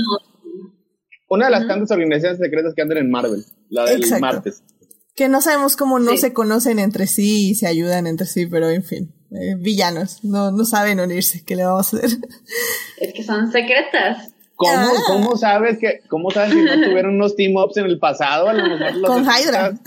Una 1.29 1.47
de 1.47 1.51
las 1.51 1.67
tantas 1.67 1.91
organizaciones 1.91 2.39
secretas 2.39 2.73
que 2.75 2.83
andan 2.83 2.99
en 2.99 3.11
Marvel, 3.11 3.45
la 3.69 3.85
del 3.85 4.03
martes. 4.21 4.63
Que 5.17 5.29
no 5.29 5.41
sabemos 5.41 5.77
cómo 5.77 5.99
no 5.99 6.17
se 6.17 6.33
conocen 6.33 6.79
entre 6.79 7.09
sí 7.09 7.51
y 7.51 7.55
se 7.57 7.67
ayudan 7.67 8.07
entre 8.07 8.27
sí, 8.27 8.47
pero 8.47 8.71
en 8.71 8.85
fin. 8.85 9.13
Eh, 9.41 9.55
villanos, 9.57 10.25
no, 10.25 10.51
no 10.51 10.65
saben 10.65 11.01
unirse, 11.01 11.45
¿qué 11.45 11.57
le 11.57 11.65
vamos 11.65 11.93
a 11.93 11.99
hacer? 11.99 12.11
Es 12.99 13.13
que 13.13 13.23
son 13.23 13.51
secretas. 13.53 14.33
¿Cómo, 14.57 14.73
ah. 14.75 14.91
¿Cómo, 15.07 15.37
sabes 15.37 15.79
que, 15.79 16.01
cómo 16.09 16.31
sabes 16.31 16.55
si 16.55 16.63
no 16.63 16.73
tuvieron 16.89 17.17
unos 17.17 17.37
team-ups 17.37 17.77
en 17.77 17.85
el 17.85 17.99
pasado? 17.99 18.49
A 18.49 18.55
lo 18.55 18.65
mejor 18.67 18.97
los 18.97 19.11
Con 19.11 19.25
Hydra. 19.25 19.79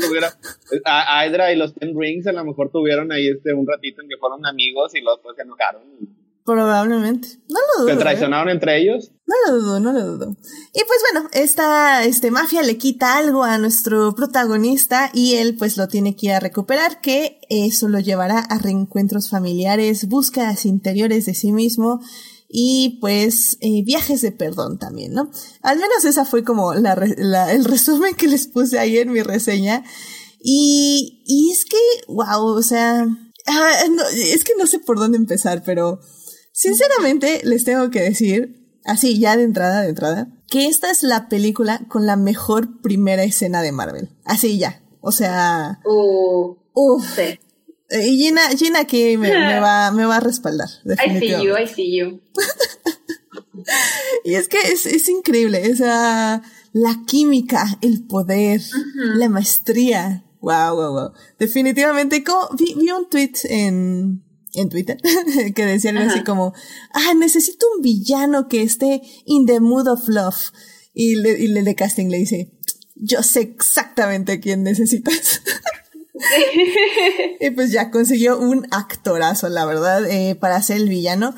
a 0.86 1.26
Hydra 1.26 1.52
y 1.52 1.56
los 1.56 1.74
Ten 1.74 2.00
Rings 2.00 2.28
a 2.28 2.34
lo 2.34 2.46
mejor 2.46 2.70
tuvieron 2.70 3.12
ahí 3.12 3.30
este 3.30 3.52
un 3.54 3.66
ratito 3.66 4.04
en 4.04 4.10
que 4.10 4.18
fueron 4.18 4.46
amigos 4.46 4.94
y 4.94 5.02
los 5.02 5.20
pues 5.22 5.36
se 5.36 5.42
enojaron. 5.42 5.82
Probablemente. 6.45 7.39
No 7.47 7.60
lo 7.60 7.84
dudo. 7.84 7.93
¿Se 7.93 7.99
traicionaron 7.99 8.49
¿eh? 8.49 8.54
entre 8.54 8.82
ellos? 8.82 9.12
No 9.25 9.36
lo 9.45 9.62
dudo, 9.62 9.80
no 9.80 9.93
lo 9.93 10.06
dudo. 10.06 10.36
Y 10.73 10.80
pues 10.86 10.99
bueno, 11.12 11.30
esta 11.34 12.04
este, 12.04 12.32
mafia 12.32 12.63
le 12.63 12.78
quita 12.78 13.17
algo 13.17 13.43
a 13.43 13.60
nuestro 13.60 14.15
protagonista 14.15 15.12
y 15.13 15.36
él 15.36 15.56
pues 15.58 15.78
lo 15.78 15.88
tiene 15.88 16.15
que 16.15 16.28
ir 16.28 16.32
a 16.32 16.39
recuperar, 16.39 17.02
que 17.02 17.39
eso 17.49 17.88
lo 17.88 17.99
llevará 17.99 18.39
a 18.39 18.58
reencuentros 18.58 19.30
familiares, 19.30 20.08
búsquedas 20.08 20.65
interiores 20.65 21.28
de 21.28 21.36
sí 21.36 21.52
mismo 21.52 22.02
y 22.52 22.97
pues 22.99 23.60
eh, 23.62 23.84
viajes 23.86 24.21
de 24.21 24.32
perdón 24.32 24.80
también, 24.80 25.13
¿no? 25.13 25.30
Al 25.62 25.78
menos 25.78 26.04
esa 26.04 26.25
fue 26.25 26.43
como 26.43 26.73
la, 26.73 26.93
el 26.93 27.65
resumen 27.65 28.15
que 28.15 28.28
les 28.28 28.47
puse 28.47 28.80
ahí 28.80 28.97
en 28.97 29.12
mi 29.12 29.21
reseña. 29.21 29.84
Y, 30.41 31.21
y 31.25 31.52
es 31.52 31.65
que, 31.65 31.78
wow, 32.08 32.45
o 32.45 32.63
sea, 32.63 33.06
ah, 33.45 33.71
es 34.15 34.43
que 34.43 34.54
no 34.58 34.65
sé 34.65 34.80
por 34.80 34.97
dónde 34.97 35.17
empezar, 35.17 35.62
pero 35.63 35.99
Sinceramente, 36.60 37.39
les 37.45 37.63
tengo 37.63 37.89
que 37.89 38.02
decir, 38.02 38.54
así 38.84 39.17
ya 39.17 39.38
de 39.38 39.43
entrada, 39.43 39.82
de 39.82 39.88
entrada, 39.88 40.28
que 40.50 40.65
esta 40.65 40.91
es 40.91 41.04
la 41.04 41.30
película 41.30 41.80
con 41.88 42.06
la 42.06 42.17
mejor 42.17 42.82
primera 42.82 43.24
escena 43.24 43.62
de 43.62 43.72
Marvel. 43.72 44.10
Así 44.26 44.58
ya. 44.58 44.84
O 45.00 45.13
sea. 45.13 45.80
Uh, 45.86 46.58
uf. 46.74 47.15
Sí. 47.15 47.39
Y 47.91 48.17
Gina, 48.17 48.41
Gina 48.58 48.82
aquí 48.82 49.15
me, 49.15 49.30
va, 49.62 49.91
me 49.91 50.04
va 50.04 50.17
a 50.17 50.19
respaldar. 50.19 50.67
I 50.84 51.17
see 51.17 51.45
you, 51.45 51.58
I 51.58 51.65
see 51.65 51.98
you. 51.98 52.19
y 54.26 54.34
es 54.34 54.50
que 54.50 54.58
es, 54.58 54.86
es 54.86 55.08
increíble. 55.08 55.72
O 55.72 55.76
sea, 55.78 56.41
la 56.74 57.04
química, 57.08 57.78
el 57.80 58.06
poder, 58.06 58.60
la 59.15 59.30
maestría. 59.30 60.26
Wow, 60.41 60.76
wow, 60.76 60.91
wow. 60.91 61.12
Definitivamente, 61.39 62.22
como, 62.22 62.50
vi, 62.58 62.76
vi 62.78 62.91
un 62.91 63.08
tweet 63.08 63.32
en, 63.45 64.26
en 64.54 64.70
Twitter 64.70 64.98
que 65.56 65.66
decían 65.66 65.98
así 65.98 66.24
como, 66.24 66.54
ah, 66.94 67.14
necesito 67.16 67.66
un 67.76 67.82
villano 67.82 68.48
que 68.48 68.62
esté 68.62 69.02
in 69.26 69.46
the 69.46 69.60
mood 69.60 69.88
of 69.88 70.08
love. 70.08 70.52
Y, 70.94 71.16
le, 71.16 71.40
y 71.40 71.46
el 71.46 71.64
de 71.64 71.76
casting 71.76 72.08
le 72.08 72.18
dice, 72.18 72.52
yo 72.96 73.24
sé 73.24 73.42
exactamente 73.42 74.40
quién 74.40 74.64
necesitas. 74.64 75.42
y 77.40 77.50
pues 77.52 77.72
ya 77.72 77.92
consiguió 77.92 78.40
un 78.40 78.68
actorazo, 78.72 79.50
la 79.50 79.66
verdad, 79.66 80.10
eh, 80.10 80.36
para 80.36 80.62
ser 80.62 80.78
el 80.78 80.90
villano. 80.90 81.34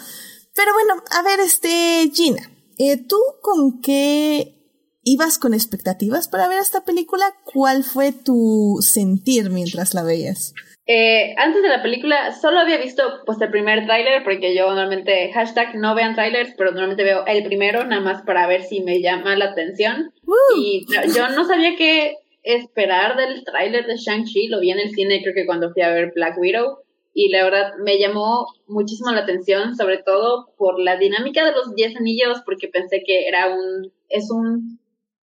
Pero 0.55 0.73
bueno, 0.73 1.03
a 1.11 1.21
ver, 1.21 1.39
este, 1.39 2.11
Gina, 2.13 2.51
eh, 2.77 2.97
¿tú 2.97 3.17
con 3.41 3.81
qué 3.81 4.57
ibas 5.03 5.37
con 5.37 5.53
expectativas 5.53 6.27
para 6.27 6.47
ver 6.47 6.59
esta 6.59 6.83
película? 6.83 7.25
¿Cuál 7.53 7.83
fue 7.83 8.11
tu 8.11 8.79
sentir 8.81 9.49
mientras 9.49 9.93
la 9.93 10.03
veías? 10.03 10.53
Eh, 10.87 11.35
antes 11.37 11.61
de 11.61 11.69
la 11.69 11.83
película 11.83 12.31
solo 12.31 12.59
había 12.59 12.77
visto 12.77 13.03
pues 13.25 13.39
el 13.39 13.51
primer 13.51 13.85
tráiler 13.85 14.23
porque 14.23 14.55
yo 14.55 14.65
normalmente 14.65 15.31
hashtag 15.31 15.75
no 15.75 15.93
vean 15.93 16.15
trailers 16.15 16.55
pero 16.57 16.71
normalmente 16.71 17.03
veo 17.03 17.23
el 17.27 17.43
primero 17.43 17.85
nada 17.85 18.01
más 18.01 18.23
para 18.23 18.47
ver 18.47 18.63
si 18.63 18.81
me 18.81 18.99
llama 18.99 19.35
la 19.35 19.45
atención. 19.45 20.11
Y 20.57 20.85
yo 21.15 21.29
no 21.29 21.45
sabía 21.45 21.75
qué 21.75 22.15
esperar 22.41 23.15
del 23.15 23.43
tráiler 23.43 23.85
de 23.85 23.95
Shang-Chi 23.95 24.47
lo 24.47 24.59
vi 24.59 24.71
en 24.71 24.79
el 24.79 24.89
cine 24.89 25.21
creo 25.21 25.35
que 25.35 25.45
cuando 25.45 25.71
fui 25.71 25.83
a 25.83 25.91
ver 25.91 26.11
Black 26.15 26.39
Widow 26.39 26.79
y 27.13 27.29
la 27.29 27.43
verdad 27.43 27.73
me 27.83 27.99
llamó 27.99 28.47
muchísimo 28.65 29.11
la 29.11 29.21
atención 29.21 29.75
sobre 29.75 29.99
todo 29.99 30.47
por 30.57 30.79
la 30.79 30.97
dinámica 30.97 31.45
de 31.45 31.51
los 31.51 31.75
10 31.75 31.97
anillos 31.97 32.41
porque 32.43 32.67
pensé 32.69 33.03
que 33.05 33.27
era 33.27 33.49
un 33.49 33.93
es 34.09 34.31
un 34.31 34.79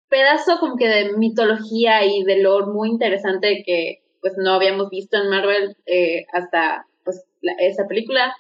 pedazo 0.08 0.60
como 0.60 0.76
que 0.78 0.88
de 0.88 1.18
mitología 1.18 2.06
y 2.06 2.24
de 2.24 2.42
lore 2.44 2.68
muy 2.68 2.90
interesante 2.90 3.64
que 3.66 4.04
pues 4.22 4.34
no 4.38 4.54
habíamos 4.54 4.90
visto 4.90 5.18
en 5.18 5.30
Marvel 5.30 5.76
eh, 5.86 6.26
hasta 6.34 6.86
pues 7.04 7.24
esa 7.60 7.88
película. 7.88 8.36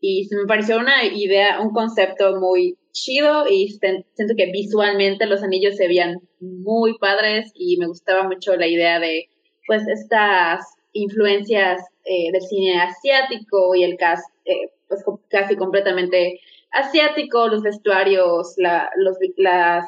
Y 0.00 0.24
se 0.24 0.36
me 0.36 0.46
pareció 0.46 0.78
una 0.78 1.04
idea, 1.04 1.60
un 1.60 1.72
concepto 1.72 2.40
muy 2.40 2.78
chido 2.92 3.46
y 3.48 3.68
siento 3.68 4.34
que 4.36 4.50
visualmente 4.50 5.26
los 5.26 5.42
anillos 5.42 5.76
se 5.76 5.88
veían 5.88 6.20
muy 6.40 6.98
padres 6.98 7.52
y 7.54 7.76
me 7.76 7.86
gustaba 7.86 8.24
mucho 8.24 8.56
la 8.56 8.66
idea 8.66 8.98
de 8.98 9.28
pues 9.66 9.86
estas 9.86 10.64
influencias 10.92 11.82
eh, 12.04 12.32
del 12.32 12.42
cine 12.42 12.80
asiático 12.80 13.74
y 13.74 13.84
el 13.84 13.96
cast 13.96 14.24
eh, 14.44 14.72
pues 14.88 15.04
casi 15.28 15.54
completamente 15.56 16.40
asiático, 16.72 17.48
los 17.48 17.62
vestuarios, 17.62 18.54
la, 18.56 18.90
los, 18.96 19.16
las 19.36 19.86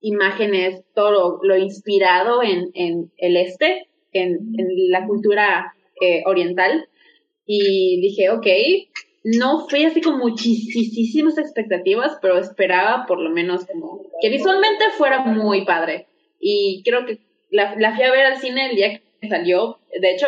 imágenes, 0.00 0.84
todo 0.94 1.40
lo, 1.42 1.56
inspirado 1.56 2.42
en, 2.42 2.70
en 2.74 3.10
el 3.16 3.36
este 3.36 3.88
en, 4.16 4.38
la 4.90 5.06
cultura 5.06 5.74
eh, 6.00 6.22
oriental. 6.26 6.88
Y 7.46 8.00
dije, 8.00 8.30
ok, 8.30 8.46
no 9.24 9.66
fui 9.68 9.84
así 9.84 10.00
con 10.00 10.18
muchísimas 10.18 11.38
expectativas, 11.38 12.18
pero 12.20 12.38
esperaba 12.38 13.06
por 13.06 13.20
lo 13.20 13.30
menos 13.30 13.66
como 13.66 14.02
que 14.20 14.28
visualmente 14.28 14.84
fuera 14.96 15.24
muy 15.24 15.64
padre. 15.64 16.06
Y 16.40 16.82
creo 16.84 17.06
que 17.06 17.18
la, 17.50 17.76
la 17.76 17.94
fui 17.94 18.04
a 18.04 18.10
ver 18.10 18.26
al 18.26 18.38
cine 18.38 18.70
el 18.70 18.76
día 18.76 19.00
que 19.20 19.28
salió, 19.28 19.78
de 20.00 20.12
hecho, 20.12 20.26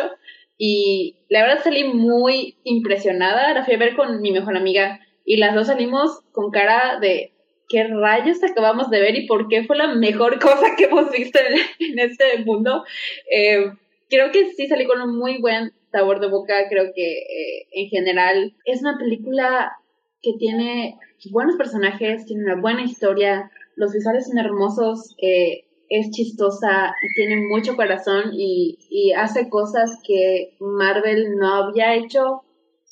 y 0.61 1.15
la 1.29 1.41
verdad 1.43 1.63
salí 1.63 1.85
muy 1.85 2.57
impresionada. 2.65 3.53
La 3.53 3.63
fui 3.63 3.75
a 3.75 3.79
ver 3.79 3.95
con 3.95 4.21
mi 4.21 4.31
mejor 4.31 4.57
amiga 4.57 4.99
y 5.25 5.37
las 5.37 5.55
dos 5.55 5.67
salimos 5.67 6.21
con 6.33 6.51
cara 6.51 6.99
de 6.99 7.31
qué 7.69 7.83
rayos 7.87 8.43
acabamos 8.43 8.89
de 8.89 8.99
ver 8.99 9.15
y 9.15 9.27
por 9.27 9.47
qué 9.47 9.63
fue 9.63 9.77
la 9.77 9.95
mejor 9.95 10.39
cosa 10.39 10.75
que 10.75 10.85
hemos 10.85 11.09
visto 11.11 11.39
en, 11.39 11.99
este 11.99 12.43
mundo. 12.43 12.83
Eh, 13.31 13.71
creo 14.09 14.31
que 14.31 14.51
sí 14.51 14.67
salí 14.67 14.85
con 14.85 15.01
un 15.01 15.17
muy 15.17 15.39
buen 15.39 15.71
sabor 15.91 16.19
de 16.19 16.27
boca. 16.27 16.67
Creo 16.67 16.91
que 16.93 17.19
eh, 17.19 17.67
en 17.71 17.89
general 17.89 18.53
es 18.65 18.81
una 18.81 18.97
película 18.97 19.77
que 20.21 20.33
tiene 20.37 20.97
buenos 21.31 21.55
personajes, 21.55 22.25
tiene 22.25 22.43
una 22.43 22.59
buena 22.59 22.83
historia, 22.83 23.51
los 23.75 23.93
visuales 23.93 24.27
son 24.27 24.37
hermosos, 24.37 25.15
eh, 25.21 25.63
es 25.89 26.11
chistosa 26.11 26.93
tiene 27.15 27.37
mucho 27.47 27.75
corazón 27.75 28.31
y 28.33 28.77
hace 29.17 29.49
cosas 29.49 29.89
que 30.05 30.53
Marvel 30.59 31.35
no 31.37 31.55
había 31.55 31.95
hecho 31.95 32.43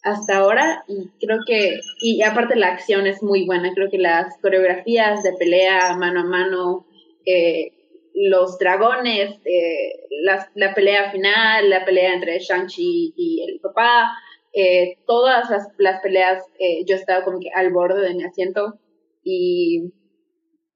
hasta 0.04 0.38
ahora 0.38 0.84
y 0.88 1.10
creo 1.20 1.40
que, 1.46 1.80
y 2.02 2.22
aparte 2.24 2.56
la 2.56 2.68
acción 2.68 3.08
es 3.08 3.22
muy 3.24 3.46
buena, 3.46 3.74
creo 3.74 3.90
que 3.90 3.98
las 3.98 4.38
coreografías 4.42 5.24
de 5.24 5.34
pelea 5.34 5.96
mano 5.98 6.22
a 6.22 6.24
mano, 6.24 6.86
eh, 7.26 7.72
los 8.18 8.58
dragones, 8.58 9.40
eh, 9.46 10.08
la, 10.56 10.74
pelea 10.74 11.12
final, 11.12 11.70
la 11.70 11.86
pelea 11.86 12.14
entre 12.16 12.40
Shang-Chi 12.40 13.14
y 13.16 13.46
el 13.48 13.60
papá, 13.60 14.12
eh, 14.54 14.98
todas 15.06 15.50
las, 15.78 16.02
peleas 16.02 16.44
eh, 16.60 16.84
yo 16.88 16.96
estaba 16.96 17.24
como 17.24 17.40
que 17.40 17.52
al 17.54 17.72
borde 17.72 18.02
de 18.02 18.16
mi 18.16 18.24
asiento 18.24 18.80
y 19.24 19.94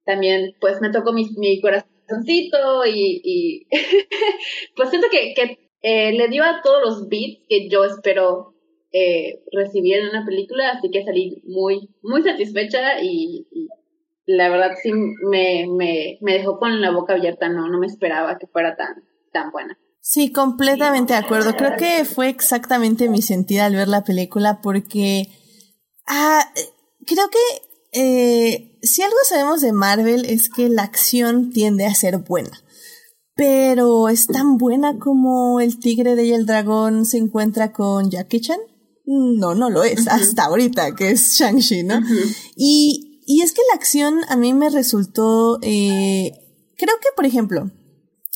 también 0.06 0.56
pues 0.60 0.82
me 0.82 0.92
tocó 0.92 1.14
mi, 1.14 1.30
mi 1.38 1.60
corazoncito 1.62 2.86
y, 2.86 3.22
y 3.24 3.68
pues 4.76 4.90
siento 4.90 5.08
que, 5.10 5.34
que 5.34 6.12
le 6.12 6.28
dio 6.28 6.44
a 6.44 6.62
todos 6.62 6.82
los 6.84 7.10
beats 7.10 7.44
que 7.50 7.70
yo 7.70 7.86
espero 7.86 8.54
eh, 8.92 9.44
recibir 9.52 9.98
en 9.98 10.10
una 10.10 10.26
película, 10.26 10.72
así 10.72 10.90
que 10.90 11.04
salí 11.04 11.42
muy, 11.46 11.90
muy 12.02 12.24
satisfecha 12.24 13.02
y, 13.02 13.48
la 14.26 14.50
verdad 14.50 14.72
sí 14.82 14.92
me, 14.94 15.66
me, 15.68 16.18
me, 16.22 16.34
dejó 16.34 16.58
con 16.58 16.80
la 16.80 16.92
boca 16.92 17.14
abierta, 17.14 17.50
no, 17.50 17.68
no 17.68 17.80
me 17.80 17.88
esperaba 17.88 18.38
que 18.38 18.48
fuera 18.48 18.76
tan, 18.76 19.04
tan 19.34 19.52
buena. 19.52 19.78
Sí, 20.00 20.32
completamente 20.32 21.14
de 21.14 21.20
acuerdo. 21.20 21.56
Creo 21.56 21.76
que 21.78 22.06
fue 22.06 22.30
exactamente 22.30 23.10
mi 23.10 23.22
sentido 23.22 23.64
al 23.64 23.76
ver 23.76 23.88
la 23.88 24.04
película 24.04 24.60
porque 24.62 25.28
Ah, 26.14 26.46
creo 27.06 27.30
que 27.30 27.40
eh, 27.94 28.78
si 28.82 29.02
algo 29.02 29.16
sabemos 29.24 29.62
de 29.62 29.72
Marvel 29.72 30.26
es 30.26 30.50
que 30.50 30.68
la 30.68 30.84
acción 30.84 31.52
tiende 31.52 31.86
a 31.86 31.96
ser 31.96 32.18
buena. 32.18 32.52
Pero 33.34 34.10
es 34.10 34.28
tan 34.28 34.58
buena 34.58 35.00
como 35.00 35.62
el 35.62 35.80
tigre 35.80 36.16
de 36.16 36.26
y 36.26 36.34
el 36.34 36.46
dragón 36.46 37.06
se 37.06 37.18
encuentra 37.18 37.72
con 37.72 38.12
Jackie 38.12 38.42
Chan. 38.42 38.60
No, 39.12 39.56
no 39.56 39.70
lo 39.70 39.84
es, 39.84 40.08
hasta 40.08 40.46
ahorita, 40.46 40.96
que 40.96 41.12
es 41.12 41.34
Shang-Chi, 41.34 41.84
¿no? 41.84 42.00
y, 42.56 43.20
y 43.26 43.42
es 43.42 43.52
que 43.52 43.62
la 43.70 43.76
acción 43.76 44.22
a 44.30 44.38
mí 44.38 44.54
me 44.54 44.70
resultó, 44.70 45.60
eh, 45.62 46.32
creo 46.78 46.96
que, 47.02 47.10
por 47.16 47.26
ejemplo, 47.26 47.72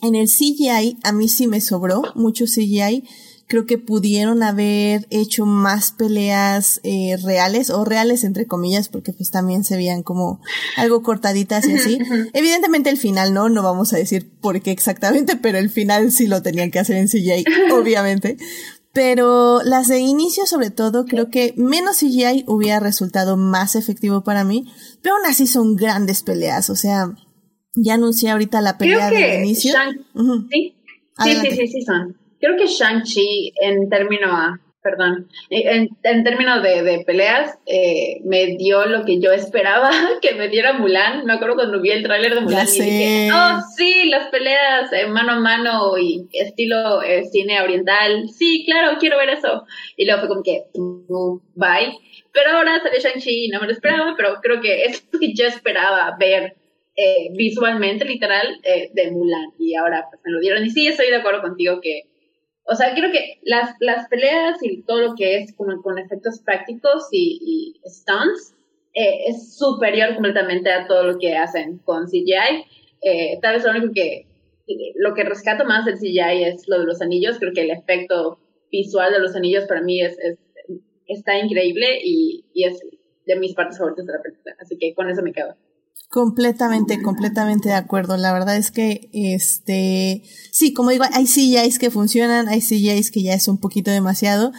en 0.01 0.15
el 0.15 0.27
CGI 0.27 0.99
a 1.03 1.11
mí 1.11 1.29
sí 1.29 1.47
me 1.47 1.61
sobró 1.61 2.03
mucho 2.15 2.45
CGI. 2.45 3.03
Creo 3.47 3.67
que 3.67 3.77
pudieron 3.77 4.41
haber 4.41 5.05
hecho 5.11 5.45
más 5.45 5.91
peleas 5.91 6.81
eh, 6.83 7.15
reales 7.21 7.69
o 7.69 7.85
reales 7.85 8.23
entre 8.23 8.47
comillas 8.47 8.89
porque 8.89 9.13
pues 9.13 9.29
también 9.29 9.63
se 9.63 9.75
veían 9.75 10.01
como 10.01 10.41
algo 10.77 11.03
cortaditas 11.03 11.67
y 11.67 11.73
así. 11.73 11.99
Evidentemente 12.33 12.89
el 12.89 12.97
final 12.97 13.35
no, 13.35 13.49
no 13.49 13.61
vamos 13.61 13.93
a 13.93 13.97
decir 13.97 14.31
por 14.41 14.59
qué 14.61 14.71
exactamente, 14.71 15.35
pero 15.41 15.59
el 15.59 15.69
final 15.69 16.11
sí 16.11 16.25
lo 16.25 16.41
tenían 16.41 16.71
que 16.71 16.79
hacer 16.79 16.97
en 16.97 17.07
CGI, 17.07 17.45
obviamente. 17.71 18.37
Pero 18.95 19.61
las 19.61 19.89
de 19.89 19.99
inicio, 19.99 20.45
sobre 20.45 20.71
todo, 20.71 21.03
creo 21.03 21.29
que 21.29 21.53
menos 21.57 21.97
CGI 21.99 22.45
hubiera 22.47 22.79
resultado 22.79 23.35
más 23.35 23.75
efectivo 23.75 24.23
para 24.23 24.45
mí. 24.45 24.71
Pero 25.01 25.15
aún 25.15 25.25
así 25.25 25.47
son 25.47 25.75
grandes 25.75 26.23
peleas. 26.23 26.69
O 26.69 26.77
sea, 26.77 27.11
ya 27.75 27.95
anuncié 27.95 28.29
ahorita 28.31 28.61
la 28.61 28.77
pelea 28.77 29.09
de 29.09 29.43
inicio. 29.43 29.73
sí, 30.49 30.75
sí, 31.23 31.51
sí, 31.51 31.67
sí, 31.67 31.81
son. 31.81 32.17
Creo 32.39 32.55
que 32.57 32.67
Shang-Chi, 32.67 33.51
en 33.61 33.89
términos, 33.89 34.31
perdón, 34.85 35.27
en, 35.49 35.89
en 36.03 36.23
términos 36.23 36.61
de, 36.61 36.83
de 36.83 36.99
peleas, 36.99 37.57
eh, 37.65 38.21
me 38.23 38.55
dio 38.55 38.85
lo 38.85 39.03
que 39.03 39.19
yo 39.19 39.31
esperaba 39.31 39.89
que 40.21 40.35
me 40.35 40.47
diera 40.47 40.73
Mulan. 40.73 41.25
Me 41.25 41.33
acuerdo 41.33 41.55
cuando 41.55 41.81
vi 41.81 41.89
el 41.89 42.03
tráiler 42.03 42.35
de 42.35 42.41
Mulan 42.41 42.67
y 42.67 42.79
dije, 42.79 43.29
oh, 43.33 43.61
sí, 43.75 44.05
las 44.09 44.27
peleas 44.27 44.91
mano 45.09 45.31
a 45.31 45.39
mano 45.39 45.97
y 45.97 46.27
estilo 46.33 47.01
eh, 47.01 47.23
cine 47.25 47.61
oriental. 47.61 48.29
Sí, 48.29 48.63
claro, 48.63 48.97
quiero 48.99 49.17
ver 49.17 49.29
eso. 49.29 49.65
Y 49.97 50.05
luego 50.05 50.19
fue 50.21 50.29
como 50.29 50.43
que, 50.43 50.65
bye. 51.55 51.97
Pero 52.31 52.51
ahora 52.51 52.79
salió 52.79 52.99
Shang-Chi 52.99 53.45
y 53.45 53.49
no 53.49 53.61
me 53.61 53.65
lo 53.65 53.73
esperaba, 53.73 54.13
pero 54.15 54.35
creo 54.39 54.61
que 54.61 54.85
es 54.85 55.03
lo 55.11 55.19
que 55.19 55.33
yo 55.33 55.47
esperaba 55.47 56.15
ver 56.19 56.57
eh, 56.95 57.29
visualmente, 57.33 58.05
literal, 58.05 58.59
eh, 58.61 58.91
de 58.93 59.09
Mulan. 59.09 59.51
Y 59.57 59.73
ahora 59.73 60.05
pues 60.11 60.21
me 60.23 60.31
lo 60.31 60.39
dieron. 60.39 60.63
Y 60.63 60.69
sí, 60.69 60.85
estoy 60.85 61.09
de 61.09 61.15
acuerdo 61.15 61.41
contigo 61.41 61.81
que, 61.81 62.03
o 62.67 62.75
sea, 62.75 62.93
creo 62.93 63.11
que 63.11 63.39
las, 63.43 63.75
las 63.79 64.07
peleas 64.07 64.57
y 64.61 64.81
todo 64.83 65.01
lo 65.01 65.15
que 65.15 65.37
es 65.37 65.53
con, 65.55 65.81
con 65.81 65.99
efectos 65.99 66.39
prácticos 66.39 67.07
y, 67.11 67.79
stunts 67.85 68.55
eh, 68.93 69.25
es 69.27 69.57
superior 69.57 70.13
completamente 70.15 70.71
a 70.71 70.87
todo 70.87 71.03
lo 71.03 71.19
que 71.19 71.35
hacen 71.35 71.79
con 71.79 72.05
CGI. 72.05 72.65
tal 73.41 73.55
vez 73.55 73.63
lo 73.63 73.71
único 73.71 73.93
que, 73.93 74.25
lo 74.95 75.13
que 75.13 75.23
rescato 75.23 75.65
más 75.65 75.85
del 75.85 75.97
CGI 75.97 76.43
es 76.45 76.67
lo 76.67 76.79
de 76.79 76.85
los 76.85 77.01
anillos. 77.01 77.37
Creo 77.39 77.53
que 77.53 77.61
el 77.61 77.71
efecto 77.71 78.39
visual 78.71 79.11
de 79.11 79.19
los 79.19 79.35
anillos 79.35 79.65
para 79.65 79.81
mí 79.81 80.01
es, 80.01 80.17
es 80.19 80.37
está 81.07 81.37
increíble 81.37 81.99
y, 82.03 82.45
y 82.53 82.65
es 82.65 82.79
de 83.25 83.35
mis 83.35 83.53
partes 83.53 83.77
favoritas 83.77 84.05
de 84.05 84.13
la 84.13 84.21
película. 84.21 84.55
Así 84.59 84.77
que 84.77 84.93
con 84.93 85.09
eso 85.09 85.21
me 85.21 85.33
quedo. 85.33 85.55
Completamente, 86.09 87.01
completamente 87.01 87.69
de 87.69 87.75
acuerdo. 87.75 88.15
La 88.15 88.31
verdad 88.31 88.55
es 88.55 88.71
que, 88.71 89.09
este, 89.11 90.23
sí, 90.51 90.71
como 90.73 90.91
digo, 90.91 91.03
hay 91.11 91.25
CGIs 91.25 91.77
que 91.77 91.91
funcionan, 91.91 92.47
hay 92.47 92.61
CGIs 92.61 93.11
que 93.11 93.21
ya 93.21 93.33
es 93.33 93.47
un 93.47 93.57
poquito 93.57 93.91
demasiado, 93.91 94.53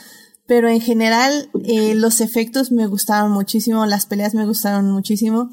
pero 0.46 0.68
en 0.68 0.80
general 0.80 1.50
eh, 1.64 1.94
los 1.94 2.20
efectos 2.20 2.72
me 2.72 2.86
gustaron 2.86 3.32
muchísimo, 3.32 3.86
las 3.86 4.06
peleas 4.06 4.34
me 4.34 4.46
gustaron 4.46 4.90
muchísimo. 4.90 5.50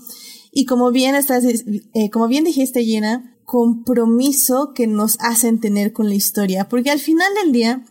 Y 0.51 0.65
como 0.65 0.91
bien 0.91 1.15
estás, 1.15 1.45
eh, 1.45 2.09
como 2.11 2.27
bien 2.27 2.43
dijiste, 2.43 2.83
Gina, 2.83 3.37
compromiso 3.45 4.73
que 4.73 4.87
nos 4.87 5.17
hacen 5.19 5.59
tener 5.59 5.93
con 5.93 6.09
la 6.09 6.15
historia, 6.15 6.67
porque 6.67 6.91
al 6.91 6.99
final 6.99 7.29
del 7.43 7.51
día 7.51 7.85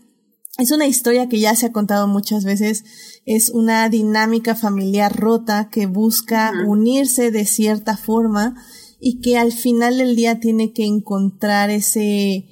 es 0.59 0.71
una 0.71 0.87
historia 0.87 1.29
que 1.29 1.41
ya 1.41 1.57
se 1.57 1.67
ha 1.67 1.73
contado 1.73 2.07
muchas 2.09 2.45
veces 2.45 2.85
es 3.25 3.51
una 3.51 3.89
dinámica 3.89 4.55
familiar 4.55 5.17
rota 5.17 5.69
que 5.71 5.87
busca 5.87 6.53
unirse 6.67 7.31
de 7.31 7.45
cierta 7.45 7.97
forma 7.97 8.55
y 9.01 9.21
que 9.21 9.39
al 9.39 9.53
final 9.53 9.99
del 9.99 10.17
día 10.17 10.41
tiene 10.41 10.73
que 10.73 10.85
encontrar 10.85 11.71
ese, 11.71 12.47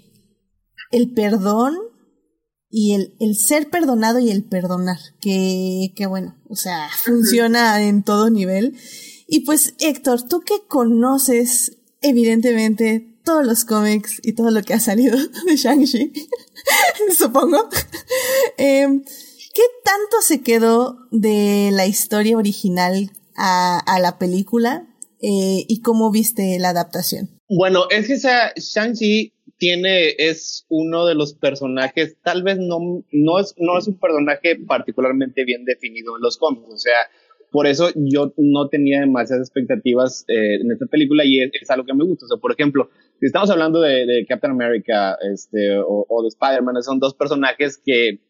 el 0.90 1.12
perdón 1.12 1.76
y 2.68 2.94
el, 2.94 3.16
el 3.18 3.36
ser 3.36 3.68
perdonado 3.68 4.20
y 4.20 4.30
el 4.30 4.44
perdonar, 4.44 4.98
que, 5.20 5.92
que 5.96 6.06
bueno, 6.06 6.36
o 6.48 6.56
sea, 6.56 6.88
funciona 7.04 7.82
en 7.82 8.04
todo 8.04 8.30
nivel. 8.30 8.76
Y 9.26 9.40
pues, 9.40 9.74
Héctor, 9.78 10.22
tú 10.28 10.40
que 10.40 10.66
conoces 10.68 11.78
evidentemente 12.00 13.18
todos 13.24 13.44
los 13.44 13.64
cómics 13.64 14.20
y 14.22 14.32
todo 14.32 14.50
lo 14.50 14.62
que 14.62 14.74
ha 14.74 14.80
salido 14.80 15.18
de 15.46 15.56
Shang-Chi, 15.56 16.12
supongo, 17.16 17.68
eh, 18.58 19.02
¿Qué 19.52 19.62
tanto 19.84 20.16
se 20.22 20.42
quedó 20.42 21.08
de 21.10 21.70
la 21.72 21.86
historia 21.86 22.36
original 22.36 23.10
a, 23.36 23.98
la 24.00 24.18
película? 24.18 24.86
Eh, 25.20 25.64
¿Y 25.66 25.82
cómo 25.82 26.12
viste 26.12 26.58
la 26.60 26.70
adaptación? 26.70 27.30
Bueno, 27.48 27.84
es 27.90 28.06
que 28.06 28.16
Shang-Chi 28.60 29.32
tiene, 29.58 30.14
es 30.18 30.66
uno 30.68 31.04
de 31.04 31.16
los 31.16 31.34
personajes, 31.34 32.16
tal 32.22 32.42
vez 32.44 32.58
no, 32.58 33.04
no, 33.10 33.38
es, 33.40 33.54
no 33.58 33.76
es 33.76 33.88
un 33.88 33.98
personaje 33.98 34.56
particularmente 34.66 35.44
bien 35.44 35.64
definido 35.64 36.16
en 36.16 36.22
los 36.22 36.38
cómics, 36.38 36.72
o 36.72 36.78
sea, 36.78 36.96
por 37.50 37.66
eso 37.66 37.90
yo 37.96 38.32
no 38.36 38.68
tenía 38.68 39.00
demasiadas 39.00 39.48
expectativas 39.48 40.24
eh, 40.28 40.60
en 40.60 40.70
esta 40.70 40.86
película 40.86 41.24
y 41.24 41.40
es, 41.40 41.68
algo 41.68 41.84
que 41.84 41.94
me 41.94 42.04
gusta. 42.04 42.26
O 42.26 42.28
sea, 42.28 42.36
por 42.36 42.52
ejemplo, 42.52 42.88
si 43.18 43.26
estamos 43.26 43.50
hablando 43.50 43.80
de, 43.80 44.24
Captain 44.28 44.52
America 44.52 45.18
este, 45.32 45.76
o, 45.78 46.06
o 46.08 46.22
de 46.22 46.28
Spider-Man, 46.28 46.80
son 46.84 47.00
dos 47.00 47.14
personajes 47.14 47.76
que 47.84 48.20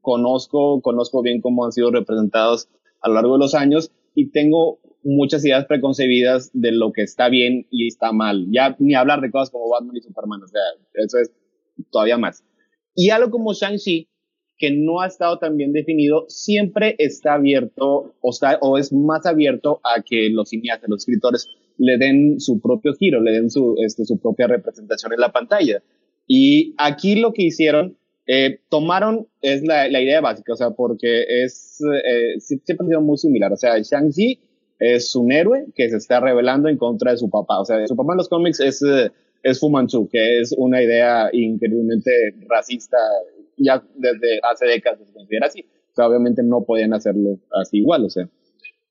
conozco, 0.00 0.80
conozco 0.80 1.22
bien 1.22 1.40
cómo 1.40 1.64
han 1.64 1.72
sido 1.72 1.90
representados 1.90 2.68
a 3.00 3.08
lo 3.08 3.14
largo 3.14 3.34
de 3.34 3.40
los 3.40 3.54
años 3.54 3.90
y 4.14 4.30
tengo 4.30 4.78
muchas 5.04 5.44
ideas 5.44 5.66
preconcebidas 5.66 6.50
de 6.52 6.72
lo 6.72 6.92
que 6.92 7.02
está 7.02 7.28
bien 7.28 7.66
y 7.70 7.88
está 7.88 8.12
mal. 8.12 8.46
Ya 8.50 8.76
ni 8.78 8.94
hablar 8.94 9.20
de 9.20 9.30
cosas 9.30 9.50
como 9.50 9.68
Batman 9.68 9.96
y 9.96 10.00
Superman, 10.00 10.42
o 10.42 10.46
sea, 10.46 10.62
eso 10.94 11.18
es 11.18 11.32
todavía 11.90 12.18
más. 12.18 12.44
Y 12.94 13.10
algo 13.10 13.30
como 13.30 13.52
Shang-Chi, 13.52 14.08
que 14.58 14.70
no 14.70 15.00
ha 15.00 15.06
estado 15.06 15.38
tan 15.38 15.56
bien 15.56 15.72
definido, 15.72 16.26
siempre 16.28 16.94
está 16.98 17.34
abierto 17.34 18.14
o, 18.20 18.30
está, 18.30 18.58
o 18.60 18.78
es 18.78 18.92
más 18.92 19.26
abierto 19.26 19.80
a 19.82 20.02
que 20.02 20.30
los 20.30 20.50
cineastas, 20.50 20.88
los 20.88 21.02
escritores, 21.02 21.48
le 21.78 21.96
den 21.96 22.38
su 22.38 22.60
propio 22.60 22.92
giro, 22.94 23.20
le 23.20 23.32
den 23.32 23.50
su, 23.50 23.74
este, 23.84 24.04
su 24.04 24.20
propia 24.20 24.46
representación 24.46 25.12
en 25.12 25.20
la 25.20 25.32
pantalla. 25.32 25.82
Y 26.28 26.74
aquí 26.78 27.16
lo 27.16 27.32
que 27.32 27.42
hicieron 27.42 27.98
eh, 28.26 28.60
tomaron, 28.68 29.26
es 29.40 29.62
la, 29.62 29.88
la, 29.88 30.00
idea 30.00 30.20
básica, 30.20 30.52
o 30.52 30.56
sea, 30.56 30.70
porque 30.70 31.24
es, 31.28 31.80
eh, 31.82 32.38
siempre 32.38 32.76
ha 32.80 32.88
sido 32.88 33.00
muy 33.00 33.18
similar, 33.18 33.52
o 33.52 33.56
sea, 33.56 33.78
Shang-Chi 33.78 34.38
es 34.78 35.14
un 35.16 35.32
héroe 35.32 35.66
que 35.74 35.88
se 35.88 35.96
está 35.96 36.20
rebelando 36.20 36.68
en 36.68 36.76
contra 36.76 37.12
de 37.12 37.18
su 37.18 37.28
papá, 37.28 37.60
o 37.60 37.64
sea, 37.64 37.84
su 37.86 37.96
papá 37.96 38.12
en 38.12 38.18
los 38.18 38.28
cómics 38.28 38.60
es, 38.60 38.82
eh, 38.82 39.10
es 39.42 39.58
Fu 39.58 39.70
Manchu, 39.70 40.08
que 40.08 40.40
es 40.40 40.54
una 40.56 40.82
idea 40.82 41.30
increíblemente 41.32 42.10
racista, 42.48 42.96
ya 43.56 43.82
desde 43.96 44.38
hace 44.50 44.66
décadas 44.66 45.00
se 45.00 45.12
considera 45.12 45.46
así, 45.46 45.62
o 45.62 45.94
sea, 45.94 46.06
obviamente 46.06 46.42
no 46.44 46.64
podían 46.64 46.94
hacerlo 46.94 47.38
así 47.50 47.78
igual, 47.78 48.04
o 48.04 48.10
sea, 48.10 48.28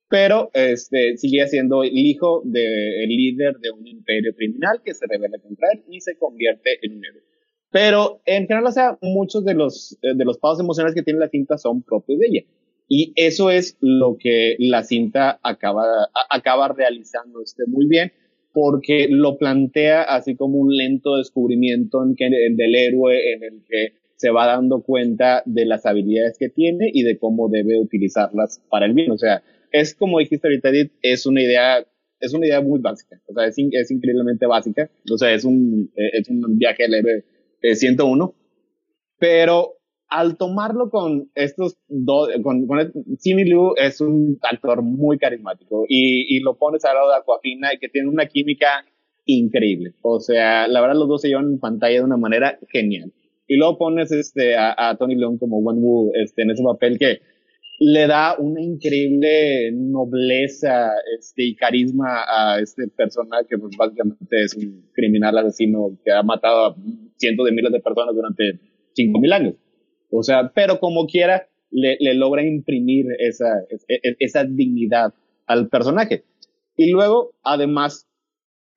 pero 0.09 0.51
este, 0.53 1.15
sigue 1.15 1.47
siendo 1.47 1.83
el 1.83 1.97
hijo 1.97 2.41
del 2.43 3.07
líder 3.07 3.57
de 3.59 3.71
un 3.71 3.87
imperio 3.87 4.35
criminal 4.35 4.81
que 4.83 4.93
se 4.93 5.05
rebela 5.07 5.39
contra 5.39 5.69
él 5.71 5.83
y 5.89 6.01
se 6.01 6.17
convierte 6.17 6.79
en 6.81 6.97
un 6.97 7.05
héroe. 7.05 7.30
Pero 7.71 8.21
en 8.25 8.47
general, 8.47 8.67
o 8.67 8.71
sea, 8.71 8.97
muchos 9.01 9.45
de 9.45 9.53
los, 9.53 9.97
eh, 10.01 10.13
de 10.15 10.25
los 10.25 10.37
pasos 10.37 10.59
emocionales 10.59 10.93
que 10.93 11.03
tiene 11.03 11.19
la 11.19 11.29
cinta 11.29 11.57
son 11.57 11.81
propios 11.81 12.19
de 12.19 12.27
ella. 12.27 12.41
Y 12.87 13.13
eso 13.15 13.49
es 13.49 13.77
lo 13.79 14.17
que 14.19 14.57
la 14.59 14.83
cinta 14.83 15.39
acaba, 15.43 15.85
acaba 16.29 16.67
realizando 16.67 17.41
este 17.41 17.63
muy 17.65 17.87
bien, 17.87 18.11
porque 18.51 19.07
lo 19.09 19.37
plantea 19.37 20.01
así 20.01 20.35
como 20.35 20.57
un 20.57 20.75
lento 20.75 21.15
descubrimiento 21.15 22.03
en 22.03 22.15
que, 22.15 22.25
del 22.25 22.75
héroe 22.75 23.31
en 23.33 23.43
el 23.43 23.63
que 23.65 23.93
se 24.17 24.29
va 24.29 24.45
dando 24.45 24.83
cuenta 24.83 25.41
de 25.45 25.65
las 25.65 25.85
habilidades 25.85 26.37
que 26.37 26.49
tiene 26.49 26.91
y 26.93 27.03
de 27.03 27.17
cómo 27.17 27.47
debe 27.47 27.79
utilizarlas 27.79 28.61
para 28.69 28.85
el 28.87 28.93
bien. 28.93 29.11
O 29.11 29.17
sea, 29.17 29.41
es 29.71 29.95
como 29.95 30.19
dijiste 30.19 30.47
ahorita, 30.47 30.69
Edith, 30.69 30.91
es 31.01 31.25
una 31.25 31.41
idea, 31.41 31.87
es 32.19 32.33
una 32.33 32.45
idea 32.45 32.59
muy 32.59 32.81
básica. 32.81 33.21
O 33.27 33.33
sea, 33.33 33.45
es, 33.47 33.55
es 33.57 33.89
increíblemente 33.89 34.45
básica. 34.45 34.91
O 35.09 35.17
sea, 35.17 35.33
es 35.33 35.45
un, 35.45 35.89
eh, 35.95 36.19
es 36.19 36.29
un 36.29 36.57
viaje 36.57 36.83
del 36.83 36.95
héroe 36.95 37.23
101, 37.61 38.33
pero 39.17 39.77
al 40.07 40.37
tomarlo 40.37 40.89
con 40.89 41.31
estos 41.35 41.77
dos, 41.87 42.29
con, 42.43 42.67
con 42.67 42.91
Jimmy 43.21 43.45
Liu 43.45 43.73
es 43.77 44.01
un 44.01 44.37
actor 44.41 44.81
muy 44.81 45.17
carismático 45.17 45.85
y, 45.87 46.35
y 46.35 46.41
lo 46.41 46.57
pones 46.57 46.83
al 46.83 46.95
lado 46.95 47.09
de 47.09 47.15
Aquafina 47.15 47.73
y 47.73 47.79
que 47.79 47.87
tiene 47.87 48.09
una 48.09 48.25
química 48.25 48.85
increíble. 49.25 49.93
O 50.01 50.19
sea, 50.19 50.67
la 50.67 50.81
verdad 50.81 50.95
los 50.95 51.07
dos 51.07 51.21
se 51.21 51.29
llevan 51.29 51.45
en 51.45 51.59
pantalla 51.59 51.99
de 51.99 52.03
una 52.03 52.17
manera 52.17 52.59
genial. 52.69 53.13
Y 53.47 53.57
luego 53.57 53.77
pones 53.77 54.11
este, 54.11 54.55
a, 54.57 54.95
Tony 54.97 55.15
Leung 55.15 55.37
como 55.37 55.59
Wen 55.59 55.77
Wu 55.79 56.11
este, 56.13 56.43
en 56.43 56.51
ese 56.51 56.63
papel 56.63 56.97
que 56.97 57.19
le 57.83 58.05
da 58.05 58.35
una 58.37 58.61
increíble 58.61 59.71
nobleza 59.71 60.91
este, 61.17 61.45
y 61.45 61.55
carisma 61.55 62.25
a 62.27 62.59
este 62.59 62.87
personaje 62.89 63.47
que 63.49 63.57
pues, 63.57 63.75
básicamente 63.75 64.43
es 64.43 64.53
un 64.55 64.91
criminal 64.93 65.35
asesino 65.39 65.97
que 66.05 66.11
ha 66.11 66.21
matado 66.21 66.65
a 66.67 66.75
cientos 67.17 67.43
de 67.43 67.51
miles 67.51 67.71
de 67.71 67.79
personas 67.79 68.13
durante 68.13 68.59
cinco 68.93 69.19
mil 69.19 69.33
años. 69.33 69.55
O 70.11 70.21
sea, 70.21 70.51
pero 70.53 70.79
como 70.79 71.07
quiera, 71.07 71.47
le, 71.71 71.97
logra 72.13 72.45
imprimir 72.45 73.07
esa, 73.17 73.63
esa 74.19 74.43
dignidad 74.43 75.15
al 75.47 75.67
personaje. 75.67 76.23
Y 76.77 76.91
luego, 76.91 77.31
además, 77.41 78.07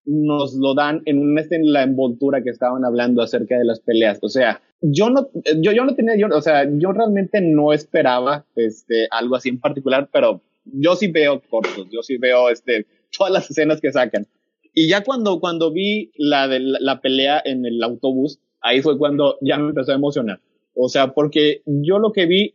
nos 0.06 0.54
lo 0.54 0.74
dan 0.74 1.02
en, 1.04 1.36
en 1.38 1.72
la 1.74 1.82
envoltura 1.82 2.42
que 2.42 2.48
estaban 2.48 2.86
hablando 2.86 3.20
acerca 3.20 3.58
de 3.58 3.66
las 3.66 3.80
peleas. 3.80 4.18
O 4.22 4.30
sea, 4.30 4.62
yo 4.86 5.08
no, 5.08 5.30
yo, 5.62 5.72
yo 5.72 5.84
no 5.84 5.94
tenía, 5.94 6.14
yo, 6.16 6.26
o 6.30 6.42
sea, 6.42 6.68
yo 6.70 6.92
realmente 6.92 7.40
no 7.40 7.72
esperaba 7.72 8.44
este, 8.54 9.08
algo 9.10 9.36
así 9.36 9.48
en 9.48 9.58
particular, 9.58 10.10
pero 10.12 10.42
yo 10.64 10.94
sí 10.94 11.08
veo 11.08 11.40
cortos, 11.48 11.88
yo 11.90 12.02
sí 12.02 12.18
veo 12.18 12.50
este, 12.50 12.86
todas 13.16 13.32
las 13.32 13.50
escenas 13.50 13.80
que 13.80 13.92
sacan. 13.92 14.26
Y 14.74 14.88
ya 14.88 15.02
cuando, 15.02 15.40
cuando 15.40 15.72
vi 15.72 16.10
la, 16.16 16.48
de, 16.48 16.60
la, 16.60 17.00
pelea 17.00 17.40
en 17.44 17.64
el 17.64 17.82
autobús, 17.82 18.40
ahí 18.60 18.82
fue 18.82 18.98
cuando 18.98 19.38
ya 19.40 19.56
me 19.56 19.68
empezó 19.68 19.92
a 19.92 19.96
emocionar. 19.96 20.40
O 20.74 20.88
sea, 20.88 21.14
porque 21.14 21.62
yo 21.64 21.98
lo 21.98 22.12
que 22.12 22.26
vi 22.26 22.54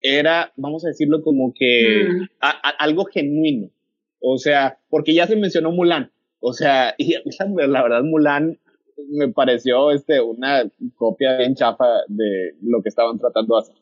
era, 0.00 0.52
vamos 0.56 0.84
a 0.84 0.88
decirlo 0.88 1.22
como 1.22 1.52
que 1.52 2.06
mm. 2.08 2.28
algo 2.78 3.04
genuino. 3.04 3.70
O 4.20 4.38
sea, 4.38 4.78
porque 4.88 5.14
ya 5.14 5.26
se 5.26 5.36
mencionó 5.36 5.72
Mulan. 5.72 6.12
O 6.40 6.52
sea, 6.54 6.94
y 6.98 7.14
la 7.14 7.82
verdad 7.82 8.04
Mulan 8.04 8.58
me 9.10 9.28
pareció 9.28 9.90
este, 9.90 10.20
una 10.20 10.70
copia 10.96 11.36
bien 11.36 11.54
chafa 11.54 11.86
de 12.08 12.54
lo 12.62 12.82
que 12.82 12.88
estaban 12.88 13.18
tratando 13.18 13.56
de 13.56 13.60
hacer. 13.60 13.76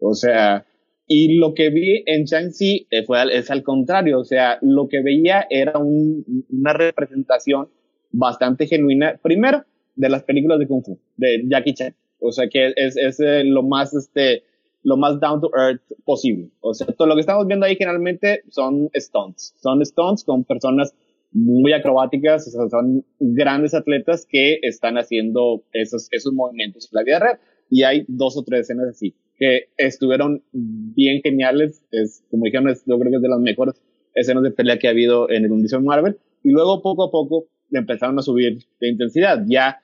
O 0.00 0.14
sea, 0.14 0.66
y 1.06 1.38
lo 1.38 1.54
que 1.54 1.70
vi 1.70 2.02
en 2.06 2.24
Shang-Chi 2.24 2.86
eh, 2.90 3.04
es 3.32 3.50
al 3.50 3.62
contrario, 3.62 4.20
o 4.20 4.24
sea, 4.24 4.58
lo 4.60 4.88
que 4.88 5.02
veía 5.02 5.46
era 5.48 5.78
un, 5.78 6.44
una 6.50 6.72
representación 6.74 7.68
bastante 8.10 8.66
genuina, 8.66 9.18
primero, 9.22 9.64
de 9.96 10.08
las 10.08 10.22
películas 10.22 10.58
de 10.58 10.68
Kung 10.68 10.84
Fu, 10.84 10.98
de 11.16 11.44
Jackie 11.48 11.74
Chan. 11.74 11.94
O 12.20 12.32
sea, 12.32 12.48
que 12.48 12.72
es, 12.76 12.96
es 12.96 13.20
eh, 13.20 13.42
lo 13.44 13.62
más, 13.62 13.94
este, 13.94 14.44
lo 14.82 14.96
más 14.96 15.20
down 15.20 15.40
to 15.40 15.50
earth 15.56 15.82
posible. 16.04 16.50
O 16.60 16.74
sea, 16.74 16.86
todo 16.88 17.08
lo 17.08 17.14
que 17.14 17.20
estamos 17.20 17.46
viendo 17.46 17.66
ahí 17.66 17.76
generalmente 17.76 18.42
son 18.50 18.90
stunts. 18.94 19.54
Son 19.60 19.84
stunts 19.84 20.24
con 20.24 20.44
personas 20.44 20.94
muy 21.30 21.72
acrobáticas, 21.72 22.50
son 22.70 23.04
grandes 23.18 23.74
atletas 23.74 24.26
que 24.28 24.58
están 24.62 24.96
haciendo 24.96 25.64
esos, 25.72 26.08
esos 26.10 26.32
movimientos 26.32 26.88
en 26.90 26.96
la 26.96 27.04
vida 27.04 27.18
real. 27.18 27.38
Y 27.70 27.82
hay 27.82 28.04
dos 28.08 28.36
o 28.36 28.44
tres 28.44 28.62
escenas 28.62 28.88
así 28.88 29.14
que 29.38 29.68
estuvieron 29.76 30.42
bien 30.52 31.20
geniales. 31.22 31.82
Es, 31.90 32.24
como 32.30 32.44
dijeron, 32.44 32.68
yo 32.68 32.98
creo 32.98 33.10
que 33.10 33.16
es 33.16 33.22
de 33.22 33.28
las 33.28 33.40
mejores 33.40 33.80
escenas 34.14 34.42
de 34.42 34.50
pelea 34.50 34.78
que 34.78 34.88
ha 34.88 34.90
habido 34.90 35.30
en 35.30 35.44
el 35.44 35.52
universo 35.52 35.80
Marvel. 35.80 36.18
Y 36.42 36.50
luego 36.50 36.82
poco 36.82 37.04
a 37.04 37.10
poco 37.10 37.48
empezaron 37.70 38.18
a 38.18 38.22
subir 38.22 38.58
de 38.80 38.88
intensidad. 38.88 39.44
Ya, 39.48 39.78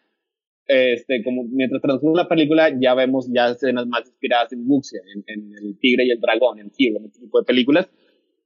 este, 0.66 1.22
como 1.22 1.44
mientras 1.44 1.83
transcurre 1.83 2.16
la 2.16 2.28
película, 2.28 2.70
ya 2.80 2.94
vemos 2.94 3.30
ya 3.33 3.50
escenas 3.50 3.87
más 3.87 4.07
inspiradas 4.07 4.52
en 4.52 4.64
Wuxia, 4.66 5.00
en, 5.14 5.24
en, 5.26 5.52
El 5.57 5.78
Tigre 5.78 6.07
y 6.07 6.11
el 6.11 6.20
Dragón, 6.20 6.59
en 6.59 6.72
Hero, 6.76 6.98
en 6.98 7.04
este 7.07 7.20
tipo 7.20 7.38
de 7.38 7.44
películas. 7.44 7.88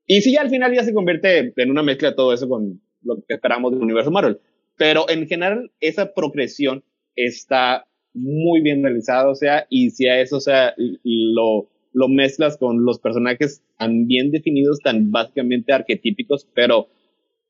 Y 0.06 0.20
sí, 0.20 0.36
al 0.36 0.50
final 0.50 0.74
ya 0.74 0.82
se 0.82 0.94
convierte 0.94 1.52
en 1.56 1.70
una 1.70 1.82
mezcla 1.82 2.10
de 2.10 2.16
todo 2.16 2.32
eso 2.32 2.48
con 2.48 2.80
lo 3.02 3.16
que 3.16 3.34
esperamos 3.34 3.72
del 3.72 3.82
universo 3.82 4.10
Marvel. 4.10 4.40
Pero 4.76 5.08
en 5.08 5.26
general, 5.26 5.70
esa 5.80 6.12
progresión 6.14 6.84
está 7.16 7.86
muy 8.14 8.62
bien 8.62 8.82
realizada, 8.82 9.28
o 9.28 9.34
sea, 9.34 9.66
y 9.70 9.90
si 9.90 10.06
a 10.06 10.20
eso, 10.20 10.36
o 10.36 10.40
sea, 10.40 10.74
lo, 10.76 11.68
lo 11.92 12.08
mezclas 12.08 12.56
con 12.56 12.84
los 12.84 12.98
personajes 12.98 13.62
tan 13.78 14.06
bien 14.06 14.30
definidos, 14.30 14.80
tan 14.80 15.10
básicamente 15.10 15.72
arquetípicos, 15.72 16.46
pero 16.54 16.88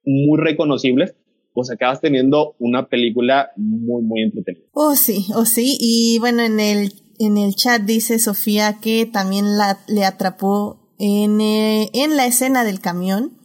muy 0.05 0.39
reconocibles, 0.41 1.15
pues 1.55 1.71
acabas 1.71 2.01
teniendo 2.01 2.55
una 2.59 2.89
película 2.89 3.51
muy, 3.57 4.03
muy 4.03 4.23
entretenida. 4.23 4.65
Oh, 4.73 4.95
sí, 4.95 5.27
oh, 5.35 5.45
sí. 5.45 5.77
Y 5.81 6.19
bueno, 6.21 6.43
en 6.43 6.61
el, 6.61 6.93
en 7.19 7.37
el 7.37 7.55
chat 7.55 7.83
dice 7.83 8.19
Sofía 8.19 8.79
que 8.81 9.07
también 9.07 9.57
la, 9.57 9.81
le 9.89 10.05
atrapó 10.05 10.95
en, 10.99 11.41
eh, 11.41 11.91
en 11.95 12.17
la 12.17 12.27
escena 12.27 12.65
del 12.65 12.81
camión. 12.81 13.38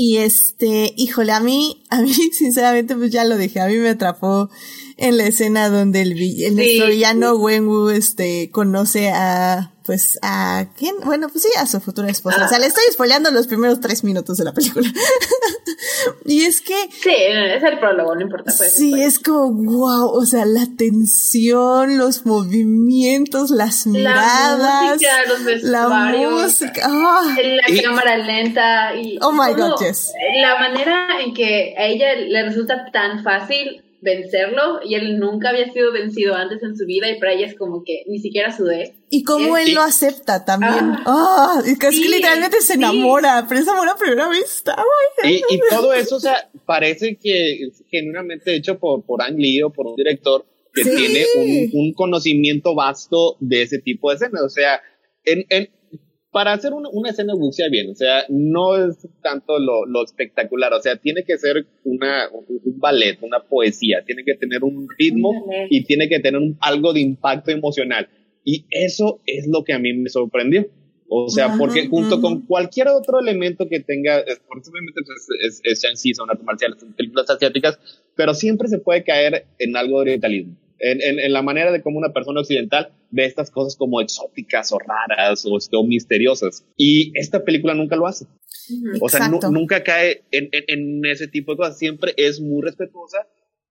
Y 0.00 0.18
este, 0.18 0.94
híjole, 0.96 1.32
a 1.32 1.40
mí, 1.40 1.82
a 1.90 2.00
mí, 2.02 2.12
sinceramente, 2.32 2.94
pues 2.94 3.10
ya 3.10 3.24
lo 3.24 3.36
dije, 3.36 3.60
a 3.60 3.66
mí 3.66 3.74
me 3.78 3.88
atrapó 3.88 4.48
en 4.96 5.16
la 5.16 5.26
escena 5.26 5.70
donde 5.70 6.02
el, 6.02 6.12
el 6.12 6.54
nuestro 6.54 6.86
villano 6.86 7.34
Wenwu, 7.34 7.88
este, 7.88 8.48
conoce 8.52 9.08
a, 9.08 9.72
pues, 9.88 10.18
a 10.20 10.66
quién, 10.76 10.96
bueno, 11.02 11.30
pues 11.30 11.44
sí, 11.44 11.48
a 11.58 11.64
su 11.64 11.80
futura 11.80 12.10
esposa. 12.10 12.44
O 12.44 12.48
sea, 12.50 12.58
le 12.58 12.66
estoy 12.66 12.84
spoileando 12.92 13.30
los 13.30 13.46
primeros 13.46 13.80
tres 13.80 14.04
minutos 14.04 14.36
de 14.36 14.44
la 14.44 14.52
película. 14.52 14.86
y 16.26 16.42
es 16.42 16.60
que. 16.60 16.74
Sí, 16.90 17.14
es 17.16 17.62
el 17.62 17.78
prólogo, 17.78 18.14
no 18.14 18.20
importa. 18.20 18.52
Pues, 18.54 18.74
sí, 18.74 19.02
es 19.02 19.18
como, 19.18 19.50
wow, 19.50 20.10
o 20.10 20.26
sea, 20.26 20.44
la 20.44 20.66
tensión, 20.76 21.96
los 21.96 22.26
movimientos, 22.26 23.48
las 23.48 23.86
miradas. 23.86 24.58
La 24.58 24.92
música, 24.92 25.24
los 25.26 25.44
vestuarios. 25.44 26.32
La 26.34 26.42
música, 26.42 26.82
ah. 26.84 27.36
La 27.42 27.82
cámara 27.82 28.18
lenta 28.18 28.94
y. 28.94 29.18
Oh 29.22 29.32
my 29.32 29.54
god, 29.54 29.80
yes. 29.80 30.12
La 30.42 30.58
manera 30.58 31.22
en 31.24 31.32
que 31.32 31.74
a 31.78 31.86
ella 31.86 32.14
le 32.14 32.42
resulta 32.42 32.90
tan 32.92 33.24
fácil 33.24 33.87
vencerlo 34.00 34.80
y 34.84 34.94
él 34.94 35.18
nunca 35.18 35.50
había 35.50 35.72
sido 35.72 35.92
vencido 35.92 36.34
antes 36.34 36.62
en 36.62 36.76
su 36.76 36.86
vida 36.86 37.10
y 37.10 37.18
para 37.18 37.32
ella 37.32 37.46
es 37.46 37.56
como 37.56 37.82
que 37.84 38.04
ni 38.06 38.18
siquiera 38.20 38.56
sudé. 38.56 38.94
Y 39.10 39.24
cómo 39.24 39.56
él 39.56 39.74
lo 39.74 39.82
acepta 39.82 40.44
también. 40.44 40.96
Ah, 41.06 41.62
y 41.66 41.76
que 41.78 41.90
literalmente 41.90 42.60
se 42.60 42.74
enamora, 42.74 43.46
pero 43.48 43.62
se 43.62 43.70
enamora 43.70 43.92
a 43.92 43.96
primera 43.96 44.28
vista. 44.28 44.76
y, 45.24 45.36
y, 45.36 45.60
todo 45.70 45.92
eso, 45.92 46.16
o 46.16 46.20
sea, 46.20 46.48
parece 46.64 47.16
que 47.16 47.64
es 47.64 47.82
genuinamente 47.90 48.54
hecho 48.54 48.78
por, 48.78 49.02
por 49.02 49.22
Ang 49.22 49.38
Lee 49.38 49.62
o 49.62 49.70
por 49.70 49.86
un 49.86 49.96
director 49.96 50.44
que 50.74 50.84
tiene 50.84 51.24
un, 51.36 51.70
un, 51.72 51.92
conocimiento 51.92 52.74
vasto 52.74 53.36
de 53.40 53.62
ese 53.62 53.78
tipo 53.78 54.10
de 54.10 54.16
escenas. 54.16 54.42
O 54.42 54.48
sea, 54.48 54.80
en, 55.24 55.44
en, 55.48 55.70
para 56.30 56.52
hacer 56.52 56.72
una, 56.72 56.88
una 56.90 57.10
escena 57.10 57.34
bucea 57.34 57.68
bien, 57.68 57.90
o 57.90 57.94
sea, 57.94 58.24
no 58.28 58.76
es 58.76 59.08
tanto 59.22 59.58
lo, 59.58 59.86
lo 59.86 60.04
espectacular, 60.04 60.72
o 60.74 60.80
sea, 60.80 60.96
tiene 60.96 61.24
que 61.24 61.38
ser 61.38 61.66
una, 61.84 62.28
un 62.30 62.78
ballet, 62.78 63.18
una 63.22 63.40
poesía, 63.40 64.04
tiene 64.04 64.24
que 64.24 64.34
tener 64.34 64.62
un 64.62 64.86
ritmo 64.98 65.46
y 65.70 65.84
tiene 65.84 66.08
que 66.08 66.20
tener 66.20 66.40
algo 66.60 66.92
de 66.92 67.00
impacto 67.00 67.50
emocional. 67.50 68.08
Y 68.44 68.66
eso 68.70 69.20
es 69.26 69.46
lo 69.46 69.64
que 69.64 69.72
a 69.72 69.78
mí 69.78 69.92
me 69.94 70.08
sorprendió. 70.08 70.66
O 71.10 71.30
sea, 71.30 71.54
porque 71.58 71.88
junto 71.88 72.20
con 72.20 72.42
cualquier 72.42 72.88
otro 72.88 73.18
elemento 73.18 73.66
que 73.66 73.80
tenga, 73.80 74.18
obviamente 74.20 75.00
pues, 75.06 75.28
es, 75.42 75.60
es, 75.64 75.84
es 75.84 76.16
son 76.16 76.28
artes 76.28 76.44
marciales, 76.44 76.80
son 76.80 76.92
películas 76.92 77.30
asiáticas, 77.30 77.78
pero 78.14 78.34
siempre 78.34 78.68
se 78.68 78.78
puede 78.78 79.04
caer 79.04 79.46
en 79.58 79.76
algo 79.76 79.96
de 79.96 80.02
orientalismo 80.02 80.56
en, 80.80 81.20
en, 81.20 81.32
la 81.32 81.42
manera 81.42 81.72
de 81.72 81.82
cómo 81.82 81.98
una 81.98 82.12
persona 82.12 82.40
occidental 82.40 82.92
ve 83.10 83.24
estas 83.24 83.50
cosas 83.50 83.76
como 83.76 84.00
exóticas 84.00 84.72
o 84.72 84.78
raras 84.78 85.44
o, 85.46 85.58
o 85.78 85.84
misteriosas. 85.84 86.64
Y 86.76 87.12
esta 87.18 87.44
película 87.44 87.74
nunca 87.74 87.96
lo 87.96 88.06
hace. 88.06 88.26
O 89.00 89.08
sea, 89.08 89.28
nunca 89.28 89.82
cae 89.82 90.22
en, 90.30 90.50
en, 90.52 91.04
ese 91.06 91.28
tipo 91.28 91.52
de 91.52 91.58
cosas. 91.58 91.78
Siempre 91.78 92.12
es 92.16 92.40
muy 92.40 92.62
respetuosa 92.62 93.26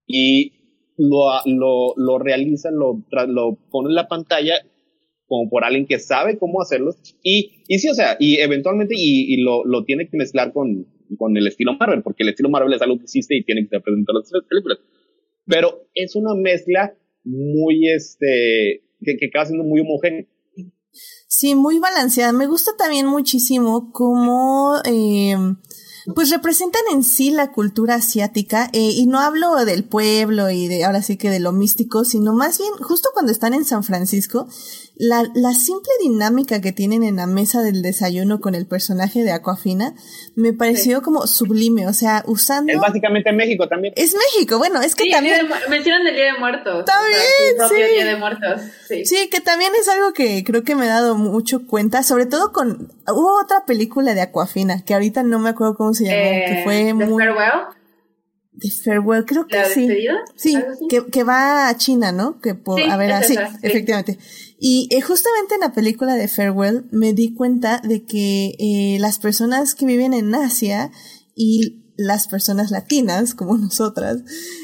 y 0.06 0.54
lo, 0.98 1.30
lo, 1.46 1.94
lo 1.96 2.20
realiza, 2.20 2.72
lo, 2.72 3.04
lo 3.28 3.58
pone 3.70 3.90
en 3.90 3.96
la 3.96 4.08
pantalla 4.08 4.56
como 5.28 5.50
por 5.50 5.66
alguien 5.66 5.86
que 5.86 6.00
sabe 6.00 6.38
cómo 6.38 6.62
hacerlo. 6.62 6.96
Y, 7.22 7.64
y 7.68 7.80
sí, 7.80 7.90
o 7.90 7.94
sea, 7.94 8.16
y 8.20 8.38
eventualmente, 8.38 8.96
y, 8.98 9.34
y 9.34 9.42
lo, 9.42 9.66
lo 9.66 9.84
tiene 9.84 10.08
que 10.08 10.18
mezclar 10.18 10.54
con, 10.54 10.88
con 11.18 11.36
el 11.38 11.48
estilo 11.48 11.74
Marvel, 11.74 12.02
porque 12.02 12.24
el 12.24 12.30
estilo 12.30 12.50
Marvel 12.50 12.74
es 12.74 12.82
algo 12.82 12.98
que 12.98 13.04
existe 13.04 13.36
y 13.36 13.44
tiene 13.44 13.64
que 13.64 13.70
ser 13.70 13.82
presentado 13.82 14.20
en 14.20 14.24
las 14.32 14.44
películas 14.48 14.80
pero 15.48 15.88
es 15.94 16.16
una 16.16 16.36
mezcla 16.36 16.96
muy, 17.24 17.90
este, 17.90 18.84
que, 19.02 19.18
que 19.18 19.28
acaba 19.28 19.46
siendo 19.46 19.64
muy 19.64 19.82
homogénea. 19.82 20.26
Sí, 21.28 21.56
muy 21.56 21.80
balanceada. 21.80 22.32
Me 22.32 22.48
gusta 22.48 22.72
también 22.78 23.06
muchísimo 23.06 23.92
cómo 23.92 24.76
eh, 24.86 25.36
pues 26.16 26.30
representan 26.30 26.82
en 26.92 27.04
sí 27.04 27.32
la 27.32 27.52
cultura 27.52 27.96
asiática 27.96 28.70
eh, 28.72 28.80
y 28.80 29.08
no 29.08 29.20
hablo 29.20 29.66
del 29.66 29.84
pueblo 29.84 30.50
y 30.50 30.68
de 30.68 30.86
ahora 30.86 31.02
sí 31.02 31.18
que 31.18 31.30
de 31.30 31.40
lo 31.40 31.52
místico, 31.52 32.06
sino 32.06 32.34
más 32.34 32.60
bien 32.60 32.72
justo 32.82 33.10
cuando 33.14 33.32
están 33.32 33.54
en 33.54 33.66
San 33.66 33.84
Francisco, 33.84 34.48
la, 34.96 35.24
la 35.36 35.54
simple 35.54 35.92
dinámica 36.02 36.62
que 36.62 36.72
tienen 36.72 37.04
en 37.04 37.18
la 37.18 37.28
mesa 37.28 37.62
del 37.62 37.82
desayuno 37.82 38.40
con 38.40 38.56
el 38.56 38.66
personaje 38.66 39.24
de 39.24 39.32
Aquafina 39.32 39.94
me 40.36 40.54
pareció 40.54 41.02
como 41.02 41.28
sublime, 41.28 41.88
o 41.88 41.94
sea, 41.94 42.24
usando... 42.26 42.72
Es 42.72 42.80
básicamente 42.80 43.32
México 43.32 43.68
también. 43.68 43.94
Es 43.96 44.16
México, 44.16 44.58
bueno, 44.58 44.82
es 44.82 44.96
que 44.96 45.10
también... 45.10 45.48
mencionan 45.70 46.08
el 46.08 46.16
Día 46.16 46.34
de 46.34 46.40
Muertos. 46.40 46.86
También, 46.86 47.22
sí. 47.70 47.94
Día 47.94 48.06
de 48.06 48.16
Muertos, 48.16 48.62
sí. 48.88 49.06
Sí, 49.06 49.30
que 49.30 49.42
también 49.42 49.72
es 49.80 49.88
algo 49.88 50.14
que 50.14 50.44
creo 50.44 50.64
que 50.64 50.76
me 50.76 50.86
he 50.86 50.90
dado 50.90 51.16
mucho 51.16 51.68
cuenta, 51.68 52.02
sobre 52.04 52.26
todo 52.26 52.52
con... 52.52 52.92
Hubo 53.08 53.42
otra 53.42 53.66
película 53.66 54.14
de 54.14 54.22
Aquafina, 54.22 54.84
que 54.84 54.94
ahorita 54.94 55.24
no 55.24 55.40
me 55.40 55.50
acuerdo 55.50 55.76
cómo 55.76 55.94
se 55.98 56.06
llamó, 56.06 56.46
que 56.48 56.62
fue 56.64 56.90
eh, 56.90 56.94
muy... 56.94 57.24
Farewell? 58.84 59.26
creo 59.26 59.46
que 59.48 59.56
¿La 59.56 59.66
sí. 59.66 59.88
Sí, 60.36 60.58
que, 60.90 61.06
que 61.06 61.24
va 61.24 61.68
a 61.70 61.78
China, 61.78 62.12
¿no? 62.12 62.40
Que 62.42 62.56
por, 62.56 62.80
Sí, 62.80 62.90
a 62.90 62.98
ver, 62.98 63.12
así, 63.12 63.36
sí. 63.36 63.40
efectivamente. 63.62 64.18
Y 64.60 64.88
eh, 64.92 65.02
justamente 65.02 65.54
en 65.56 65.62
la 65.62 65.74
película 65.74 66.16
de 66.16 66.28
Farewell 66.28 66.86
me 66.92 67.14
di 67.14 67.34
cuenta 67.36 67.80
de 67.84 68.04
que 68.06 68.56
eh, 68.58 68.98
las 69.00 69.20
personas 69.20 69.76
que 69.76 69.86
viven 69.86 70.14
en 70.14 70.34
Asia 70.34 70.92
y 71.36 71.84
las 71.98 72.28
personas 72.28 72.72
latinas, 72.72 73.36
como 73.36 73.58
nosotras, 73.60 74.18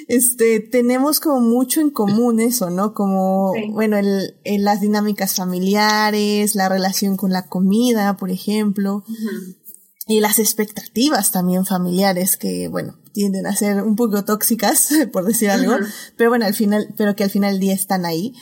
este, 0.07 0.59
tenemos 0.59 1.19
como 1.19 1.41
mucho 1.41 1.79
en 1.81 1.91
común 1.91 2.39
eso, 2.39 2.71
¿no? 2.71 2.93
Como, 2.95 3.51
Sí. 3.55 3.69
bueno, 3.71 3.97
el, 3.97 4.35
el- 4.43 4.63
las 4.63 4.81
dinámicas 4.81 5.35
familiares, 5.35 6.55
la 6.55 6.67
relación 6.69 7.15
con 7.15 7.31
la 7.31 7.47
comida, 7.47 8.17
por 8.17 8.31
ejemplo. 8.31 9.03
Y 10.07 10.19
las 10.19 10.39
expectativas 10.39 11.31
también 11.31 11.65
familiares 11.65 12.35
que, 12.37 12.67
bueno, 12.67 12.99
tienden 13.13 13.45
a 13.45 13.55
ser 13.55 13.83
un 13.83 13.95
poco 13.95 14.25
tóxicas, 14.25 14.89
por 15.13 15.25
decir 15.25 15.49
algo, 15.49 15.75
Ujú. 15.75 15.85
pero 16.17 16.29
bueno, 16.29 16.45
al 16.45 16.53
final, 16.53 16.93
pero 16.97 17.15
que 17.15 17.23
al 17.23 17.29
final 17.29 17.53
del 17.53 17.61
día 17.61 17.73
están 17.73 18.05
ahí. 18.05 18.33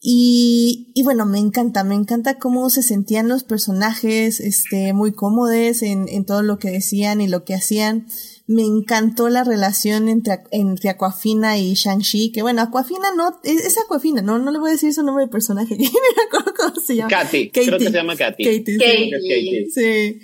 Y, 0.00 0.92
y 0.94 1.02
bueno, 1.02 1.26
me 1.26 1.38
encanta, 1.38 1.82
me 1.82 1.96
encanta 1.96 2.38
cómo 2.38 2.70
se 2.70 2.82
sentían 2.82 3.26
los 3.26 3.42
personajes, 3.42 4.38
este, 4.38 4.92
muy 4.92 5.10
cómodos 5.12 5.82
en, 5.82 6.08
en 6.08 6.24
todo 6.24 6.42
lo 6.42 6.60
que 6.60 6.70
decían 6.70 7.20
y 7.20 7.26
lo 7.26 7.44
que 7.44 7.54
hacían. 7.54 8.06
Me 8.46 8.62
encantó 8.62 9.28
la 9.28 9.42
relación 9.42 10.08
entre, 10.08 10.38
entre 10.52 10.90
Aquafina 10.90 11.58
y 11.58 11.74
Shang-Chi, 11.74 12.30
que 12.30 12.42
bueno, 12.42 12.62
Aquafina 12.62 13.12
no, 13.16 13.40
es, 13.42 13.64
es 13.64 13.78
Aquafina, 13.78 14.22
no, 14.22 14.38
no 14.38 14.52
le 14.52 14.60
voy 14.60 14.70
a 14.70 14.72
decir 14.74 14.94
su 14.94 15.02
nombre 15.02 15.24
de 15.24 15.30
personaje, 15.30 15.76
me 15.78 15.86
acuerdo 16.28 16.54
cómo 16.56 16.76
se 16.80 16.94
llama. 16.94 17.10
Katy, 17.10 17.50
creo 17.50 17.78
que 17.78 17.84
se 17.86 17.90
llama 17.90 18.14
Katy. 18.14 18.44
Katie, 18.44 18.64
sí. 18.66 18.78
Katie. 18.78 19.16
Es 19.16 19.22
Katie. 19.22 19.66
Sí. 19.74 20.20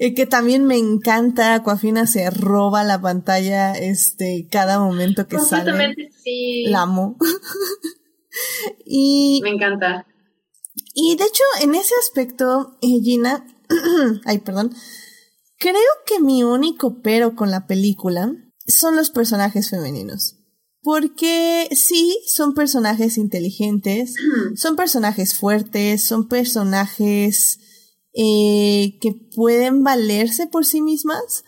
Eh, 0.00 0.14
que 0.14 0.26
también 0.26 0.64
me 0.64 0.76
encanta, 0.76 1.54
Aquafina 1.54 2.06
se 2.06 2.30
roba 2.30 2.84
la 2.84 3.00
pantalla 3.00 3.72
este 3.72 4.46
cada 4.48 4.78
momento 4.78 5.26
que 5.26 5.40
sale. 5.40 6.12
Sí. 6.22 6.66
La 6.68 6.82
amo. 6.82 7.16
y, 8.86 9.40
Me 9.42 9.50
encanta. 9.50 10.06
y 10.94 11.16
de 11.16 11.24
hecho, 11.24 11.42
en 11.62 11.74
ese 11.74 11.94
aspecto, 12.00 12.78
eh, 12.80 13.00
Gina, 13.02 13.44
ay, 14.24 14.38
perdón, 14.38 14.72
creo 15.58 15.74
que 16.06 16.20
mi 16.20 16.44
único 16.44 17.00
pero 17.02 17.34
con 17.34 17.50
la 17.50 17.66
película 17.66 18.32
son 18.68 18.94
los 18.94 19.10
personajes 19.10 19.68
femeninos. 19.68 20.36
Porque 20.80 21.68
sí, 21.72 22.20
son 22.28 22.54
personajes 22.54 23.18
inteligentes, 23.18 24.14
son 24.54 24.76
personajes 24.76 25.36
fuertes, 25.36 26.04
son 26.04 26.28
personajes 26.28 27.58
eh, 28.14 28.98
que 29.00 29.12
pueden 29.34 29.84
valerse 29.84 30.46
por 30.46 30.64
sí 30.64 30.80
mismas, 30.80 31.44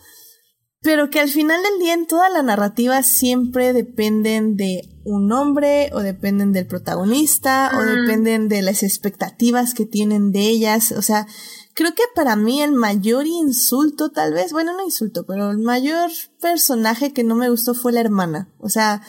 pero 0.81 1.09
que 1.09 1.19
al 1.19 1.29
final 1.29 1.61
del 1.61 1.79
día 1.79 1.93
en 1.93 2.07
toda 2.07 2.29
la 2.29 2.41
narrativa 2.41 3.03
siempre 3.03 3.73
dependen 3.73 4.55
de 4.55 4.89
un 5.03 5.31
hombre 5.31 5.89
o 5.93 5.99
dependen 5.99 6.53
del 6.53 6.67
protagonista 6.67 7.71
o 7.75 7.81
dependen 7.81 8.47
de 8.47 8.61
las 8.61 8.83
expectativas 8.83 9.73
que 9.73 9.85
tienen 9.85 10.31
de 10.31 10.41
ellas. 10.41 10.91
O 10.91 11.01
sea, 11.01 11.27
creo 11.75 11.93
que 11.93 12.03
para 12.15 12.35
mí 12.35 12.61
el 12.61 12.71
mayor 12.71 13.27
insulto 13.27 14.11
tal 14.11 14.33
vez, 14.33 14.53
bueno, 14.53 14.73
no 14.73 14.83
insulto, 14.83 15.25
pero 15.25 15.51
el 15.51 15.59
mayor 15.59 16.09
personaje 16.39 17.13
que 17.13 17.23
no 17.23 17.35
me 17.35 17.49
gustó 17.49 17.73
fue 17.73 17.91
la 17.91 18.01
hermana. 18.01 18.53
O 18.59 18.69
sea, 18.69 19.01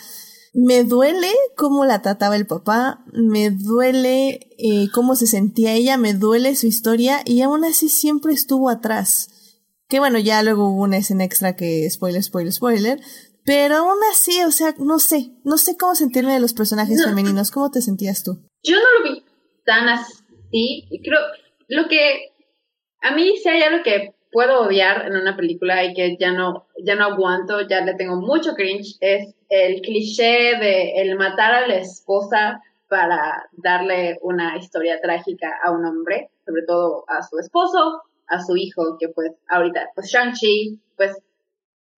me 0.54 0.84
duele 0.84 1.28
cómo 1.56 1.84
la 1.86 2.02
trataba 2.02 2.36
el 2.36 2.46
papá, 2.46 3.04
me 3.12 3.50
duele 3.50 4.50
eh, 4.58 4.88
cómo 4.92 5.16
se 5.16 5.26
sentía 5.26 5.72
ella, 5.72 5.96
me 5.96 6.14
duele 6.14 6.54
su 6.56 6.66
historia 6.66 7.20
y 7.24 7.40
aún 7.42 7.64
así 7.64 7.88
siempre 7.88 8.32
estuvo 8.34 8.68
atrás. 8.68 9.28
Que 9.88 9.98
bueno, 9.98 10.18
ya 10.18 10.42
luego 10.42 10.68
hubo 10.68 10.82
una 10.82 10.98
escena 10.98 11.24
extra 11.24 11.56
que 11.56 11.88
spoiler, 11.90 12.22
spoiler, 12.22 12.52
spoiler. 12.52 13.00
Pero 13.44 13.76
aún 13.76 13.98
así, 14.12 14.40
o 14.44 14.50
sea, 14.52 14.74
no 14.78 14.98
sé, 14.98 15.32
no 15.44 15.58
sé 15.58 15.76
cómo 15.76 15.94
sentirme 15.94 16.32
de 16.32 16.40
los 16.40 16.54
personajes 16.54 16.98
No. 16.98 17.08
femeninos. 17.08 17.50
¿Cómo 17.50 17.70
te 17.70 17.82
sentías 17.82 18.22
tú? 18.22 18.38
Yo 18.62 18.76
no 18.76 19.04
lo 19.04 19.10
vi 19.12 19.24
tan 19.66 19.88
así. 19.88 20.14
y 20.52 21.02
Creo, 21.02 21.18
lo 21.68 21.88
que 21.88 22.30
a 23.02 23.14
mí 23.14 23.34
si 23.42 23.48
hay 23.48 23.62
algo 23.62 23.82
que 23.82 24.14
puedo 24.30 24.62
odiar 24.62 25.06
en 25.06 25.16
una 25.16 25.36
película 25.36 25.84
y 25.84 25.92
que 25.92 26.16
ya 26.18 26.32
no, 26.32 26.66
ya 26.86 26.94
no 26.94 27.04
aguanto, 27.04 27.66
ya 27.68 27.80
le 27.84 27.94
tengo 27.94 28.16
mucho 28.16 28.54
cringe, 28.54 28.96
es 29.00 29.34
el 29.52 29.82
cliché 29.82 30.56
de 30.58 30.92
el 31.02 31.14
matar 31.16 31.52
a 31.52 31.66
la 31.66 31.76
esposa 31.76 32.62
para 32.88 33.44
darle 33.52 34.18
una 34.22 34.56
historia 34.56 34.98
trágica 35.00 35.50
a 35.62 35.70
un 35.70 35.84
hombre, 35.84 36.30
sobre 36.46 36.62
todo 36.66 37.04
a 37.06 37.22
su 37.22 37.38
esposo, 37.38 38.00
a 38.28 38.40
su 38.40 38.56
hijo, 38.56 38.96
que 38.98 39.10
pues 39.10 39.32
ahorita, 39.48 39.90
pues 39.94 40.10
Shang-Chi, 40.10 40.80
pues 40.96 41.18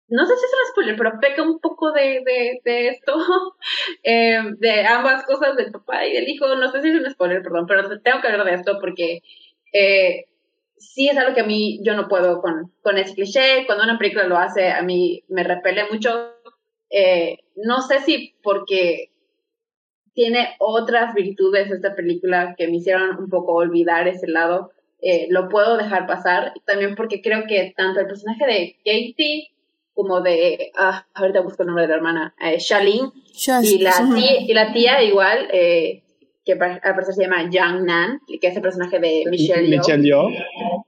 no 0.09 0.27
sé 0.27 0.37
si 0.37 0.45
es 0.45 0.53
un 0.53 0.71
spoiler, 0.73 0.97
pero 0.97 1.21
peca 1.21 1.43
un 1.43 1.61
poco 1.61 1.93
de, 1.93 2.23
de, 2.25 2.61
de 2.65 2.89
esto, 2.89 3.15
eh, 4.03 4.39
de 4.59 4.87
ambas 4.87 5.25
cosas, 5.25 5.57
del 5.57 5.71
papá 5.71 6.05
y 6.07 6.13
del 6.13 6.29
hijo. 6.29 6.55
No 6.57 6.71
sé 6.73 6.83
si 6.83 6.89
es 6.89 6.97
un 6.97 7.09
spoiler, 7.09 7.41
perdón, 7.43 7.67
pero 7.67 7.89
tengo 8.01 8.21
que 8.21 8.29
hablar 8.29 8.47
de 8.47 8.55
esto 8.55 8.79
porque 8.81 9.21
eh, 9.73 10.25
sí 10.77 11.09
es 11.09 11.17
algo 11.17 11.35
que 11.35 11.41
a 11.41 11.47
mí 11.47 11.81
yo 11.85 11.95
no 11.95 12.09
puedo 12.09 12.41
con, 12.43 12.73
con 12.83 12.99
ese 12.99 13.15
cliché. 13.15 13.65
Cuando 13.67 13.85
una 13.85 13.97
película 13.99 14.27
lo 14.27 14.39
hace, 14.39 14.71
a 14.71 14.83
mí 14.83 15.23
me 15.29 15.45
repele 15.45 15.85
mucho. 15.91 16.33
Eh, 16.97 17.39
no 17.57 17.81
sé 17.83 17.99
si 18.01 18.35
porque 18.43 19.11
tiene 20.13 20.55
otras 20.61 21.13
virtudes 21.15 21.71
esta 21.71 21.97
película 21.97 22.55
que 22.57 22.69
me 22.69 22.77
hicieron 22.77 23.17
un 23.19 23.29
poco 23.29 23.53
olvidar 23.55 24.07
ese 24.07 24.29
lado. 24.29 24.71
eh, 25.07 25.27
lo 25.29 25.49
puedo 25.49 25.77
dejar 25.77 26.07
pasar. 26.07 26.53
Y 26.55 26.61
También 26.61 26.95
porque 26.95 27.21
creo 27.21 27.45
que 27.49 27.75
tanto 27.77 28.01
el 28.01 28.07
personaje 28.07 28.47
de 28.47 28.77
Katie 28.85 29.51
como 29.93 30.21
de, 30.23 30.71
ah, 30.79 31.07
ahorita 31.15 31.41
busco 31.43 31.63
el 31.63 31.67
nombre 31.69 31.83
de 31.83 31.89
la 31.89 31.97
hermana, 31.97 32.35
eh, 32.41 32.57
Charlene, 32.59 33.11
y 33.63 33.79
la 33.79 33.93
tía, 34.15 34.41
y 34.41 34.53
la 34.55 34.73
tía 34.73 35.03
igual, 35.03 35.49
eh, 35.53 36.03
que 36.45 36.53
al 36.53 36.81
parecer 36.81 37.15
se 37.15 37.23
llama 37.23 37.49
Yang 37.51 37.85
Nan, 37.85 38.21
que 38.41 38.47
es 38.49 38.57
el 38.57 38.63
personaje 38.63 38.99
de 38.99 39.25
Michelle 39.31 39.69
Yeoh. 39.69 39.79
Michelle 39.79 40.03
Yeoh. 40.05 40.29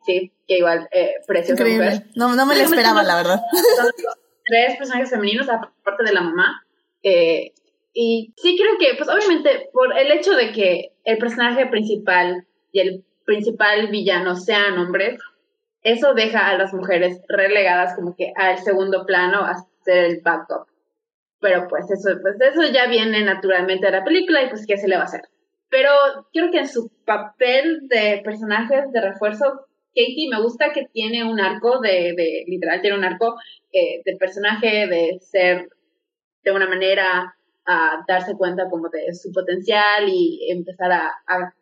Sí, 0.07 0.33
que 0.49 0.59
igual, 0.59 0.89
eh, 0.93 1.15
preciosa 1.27 1.61
Increíble. 1.63 1.91
mujer. 1.91 2.07
No, 2.15 2.35
no 2.35 2.47
me 2.47 2.57
lo 2.57 2.63
esperaba, 2.63 3.03
la 3.03 3.17
verdad. 3.17 3.41
Tres 4.47 4.77
personajes 4.77 5.11
femeninos, 5.11 5.49
aparte 5.49 6.05
de 6.05 6.13
la 6.13 6.23
mamá. 6.23 6.63
eh, 7.03 7.53
y 7.99 8.35
sí 8.37 8.59
creo 8.59 8.77
que, 8.79 8.95
pues 8.97 9.09
obviamente, 9.09 9.71
por 9.73 9.97
el 9.99 10.13
hecho 10.13 10.33
de 10.33 10.53
que 10.53 10.93
el 11.05 11.17
personaje 11.17 11.65
principal 11.67 12.47
y 12.71 12.81
el 12.81 13.05
principal 13.25 13.89
villano 13.89 14.37
sean 14.37 14.79
hombres, 14.79 15.19
eso 15.83 16.13
deja 16.13 16.47
a 16.49 16.59
las 16.59 16.75
mujeres 16.75 17.23
relegadas 17.29 17.95
como 17.95 18.15
que 18.15 18.33
al 18.37 18.59
segundo 18.59 19.07
plano 19.07 19.41
a 19.41 19.55
ser 19.85 20.05
el 20.05 20.21
backup. 20.21 20.67
Pero 21.41 21.69
pues 21.69 21.91
eso, 21.91 22.11
pues 22.21 22.37
eso 22.41 22.71
ya 22.71 22.87
viene 22.87 23.25
naturalmente 23.25 23.87
de 23.87 23.93
la 23.93 24.05
película 24.05 24.43
y 24.43 24.51
pues 24.51 24.67
qué 24.67 24.77
se 24.77 24.89
le 24.89 24.97
va 24.97 25.03
a 25.03 25.07
hacer. 25.07 25.23
Pero 25.71 25.91
creo 26.33 26.51
que 26.51 26.59
en 26.59 26.69
su 26.69 26.91
papel 27.07 27.89
de 27.89 28.21
personajes 28.25 28.93
de 28.93 29.01
refuerzo, 29.01 29.66
Katie 29.97 30.29
me 30.29 30.43
gusta 30.43 30.73
que 30.73 30.87
tiene 30.93 31.25
un 31.25 31.41
arco 31.41 31.81
de, 31.81 32.13
de 32.15 32.45
literal, 32.47 32.83
tiene 32.83 32.99
un 32.99 33.05
arco 33.05 33.37
eh, 33.73 34.03
de 34.05 34.17
personaje, 34.17 34.87
de 34.87 35.19
ser 35.21 35.71
de 36.45 36.53
una 36.53 36.69
manera 36.69 37.35
a 37.65 38.05
darse 38.07 38.37
cuenta 38.37 38.69
como 38.69 38.91
de 38.91 39.13
su 39.15 39.33
potencial 39.33 40.09
y 40.09 40.51
empezar 40.51 40.93
a, 40.93 41.13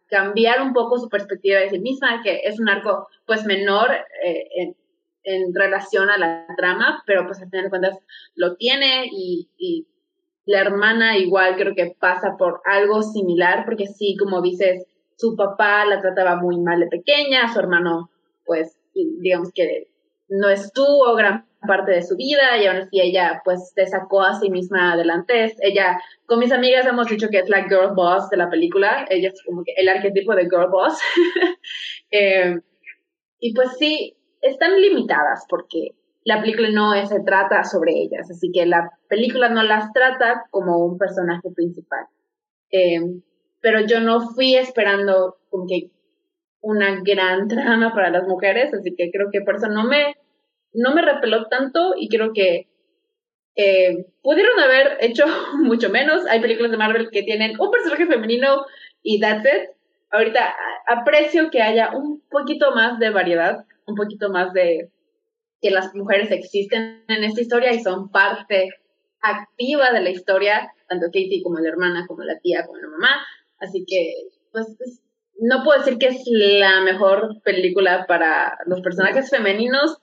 cambiar 0.06 0.60
un 0.62 0.72
poco 0.72 0.98
su 0.98 1.08
perspectiva 1.08 1.60
de 1.60 1.70
sí 1.70 1.78
misma, 1.78 2.22
que 2.22 2.42
es 2.44 2.60
un 2.60 2.68
arco 2.68 3.08
pues 3.26 3.44
menor 3.46 3.90
eh, 4.24 4.46
en, 4.56 4.76
en 5.24 5.54
relación 5.54 6.10
a 6.10 6.18
la 6.18 6.46
trama, 6.56 7.02
pero 7.06 7.26
pues 7.26 7.40
al 7.40 7.48
final 7.48 7.64
de 7.64 7.70
cuentas 7.70 7.98
lo 8.36 8.54
tiene 8.54 9.06
y, 9.10 9.48
y 9.56 9.88
la 10.44 10.60
hermana 10.60 11.16
igual 11.16 11.56
creo 11.56 11.74
que 11.74 11.96
pasa 11.98 12.36
por 12.38 12.60
algo 12.66 13.02
similar, 13.02 13.64
porque 13.64 13.86
sí, 13.86 14.14
como 14.16 14.42
dices, 14.42 14.86
su 15.16 15.34
papá 15.36 15.84
la 15.86 16.00
trataba 16.00 16.36
muy 16.36 16.60
mal 16.60 16.80
de 16.80 16.88
pequeña, 16.88 17.52
su 17.52 17.58
hermano 17.58 18.10
pues 18.44 18.76
digamos 18.94 19.50
que 19.52 19.88
no 20.28 20.48
estuvo 20.48 21.14
gran 21.14 21.46
parte 21.66 21.92
de 21.92 22.02
su 22.02 22.16
vida 22.16 22.58
y 22.58 22.66
aún 22.66 22.78
así 22.78 23.00
ella 23.00 23.40
pues 23.44 23.72
se 23.74 23.86
sacó 23.86 24.22
a 24.22 24.38
sí 24.38 24.50
misma 24.50 24.92
adelante. 24.92 25.54
Ella, 25.60 26.00
con 26.26 26.38
mis 26.38 26.52
amigas 26.52 26.86
hemos 26.86 27.08
dicho 27.08 27.28
que 27.28 27.38
es 27.38 27.48
la 27.48 27.64
girl 27.64 27.94
boss 27.94 28.28
de 28.30 28.36
la 28.36 28.50
película, 28.50 29.06
ella 29.08 29.28
es 29.28 29.42
como 29.44 29.64
que 29.64 29.72
el 29.76 29.88
arquetipo 29.88 30.34
de 30.34 30.44
girl 30.44 30.70
boss. 30.70 30.98
Eh, 32.16 32.60
y 33.40 33.54
pues 33.54 33.76
sí, 33.76 34.16
están 34.40 34.80
limitadas 34.80 35.46
porque 35.48 35.96
la 36.22 36.40
película 36.40 36.70
no 36.70 36.94
se 37.06 37.20
trata 37.24 37.64
sobre 37.64 37.92
ellas, 37.92 38.30
así 38.30 38.52
que 38.52 38.66
la 38.66 38.88
película 39.08 39.48
no 39.48 39.64
las 39.64 39.92
trata 39.92 40.44
como 40.50 40.78
un 40.84 40.96
personaje 40.96 41.50
principal. 41.50 42.06
Eh, 42.70 43.00
pero 43.60 43.80
yo 43.84 43.98
no 44.00 44.20
fui 44.28 44.54
esperando 44.54 45.38
como 45.50 45.66
que 45.66 45.90
una 46.64 46.98
gran 47.02 47.46
trama 47.46 47.94
para 47.94 48.10
las 48.10 48.26
mujeres, 48.26 48.72
así 48.72 48.94
que 48.96 49.10
creo 49.10 49.28
que 49.30 49.42
por 49.42 49.56
eso 49.56 49.68
no 49.68 49.84
me, 49.84 50.14
repeló 50.72 51.46
tanto 51.48 51.94
y 51.96 52.08
creo 52.08 52.32
que 52.32 52.68
eh, 53.54 54.06
pudieron 54.22 54.58
haber 54.58 54.96
hecho 55.00 55.24
mucho 55.58 55.90
menos. 55.90 56.26
Hay 56.26 56.40
películas 56.40 56.70
de 56.70 56.78
Marvel 56.78 57.10
que 57.10 57.22
tienen 57.22 57.60
un 57.60 57.70
personaje 57.70 58.06
femenino 58.06 58.64
y 59.02 59.20
that's 59.20 59.44
it. 59.44 59.70
Ahorita 60.10 60.54
aprecio 60.86 61.50
que 61.50 61.60
haya 61.60 61.90
un 61.94 62.22
poquito 62.30 62.70
más 62.72 62.98
de 62.98 63.10
variedad, 63.10 63.66
un 63.86 63.94
poquito 63.94 64.30
más 64.30 64.52
de 64.54 64.90
que 65.60 65.70
las 65.70 65.94
mujeres 65.94 66.30
existen 66.30 67.04
en 67.08 67.24
esta 67.24 67.40
historia 67.40 67.72
y 67.72 67.80
son 67.80 68.10
parte 68.10 68.70
activa 69.20 69.92
de 69.92 70.00
la 70.00 70.10
historia, 70.10 70.72
tanto 70.88 71.06
Katie 71.06 71.42
como 71.42 71.58
la 71.58 71.68
hermana, 71.68 72.06
como 72.06 72.22
la 72.22 72.38
tía, 72.38 72.64
como 72.64 72.78
la 72.78 72.88
mamá. 72.88 73.26
Así 73.58 73.84
que, 73.86 74.12
pues, 74.52 74.76
no 75.40 75.62
puedo 75.64 75.78
decir 75.78 75.98
que 75.98 76.06
es 76.08 76.22
la 76.26 76.80
mejor 76.82 77.40
película 77.42 78.06
para 78.06 78.58
los 78.66 78.80
personajes 78.80 79.30
femeninos, 79.30 79.98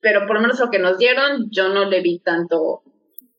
pero 0.00 0.26
por 0.26 0.36
lo 0.36 0.42
menos 0.42 0.60
lo 0.60 0.70
que 0.70 0.78
nos 0.78 0.98
dieron, 0.98 1.50
yo 1.50 1.68
no 1.68 1.84
le 1.86 2.00
vi 2.00 2.18
tanto 2.20 2.82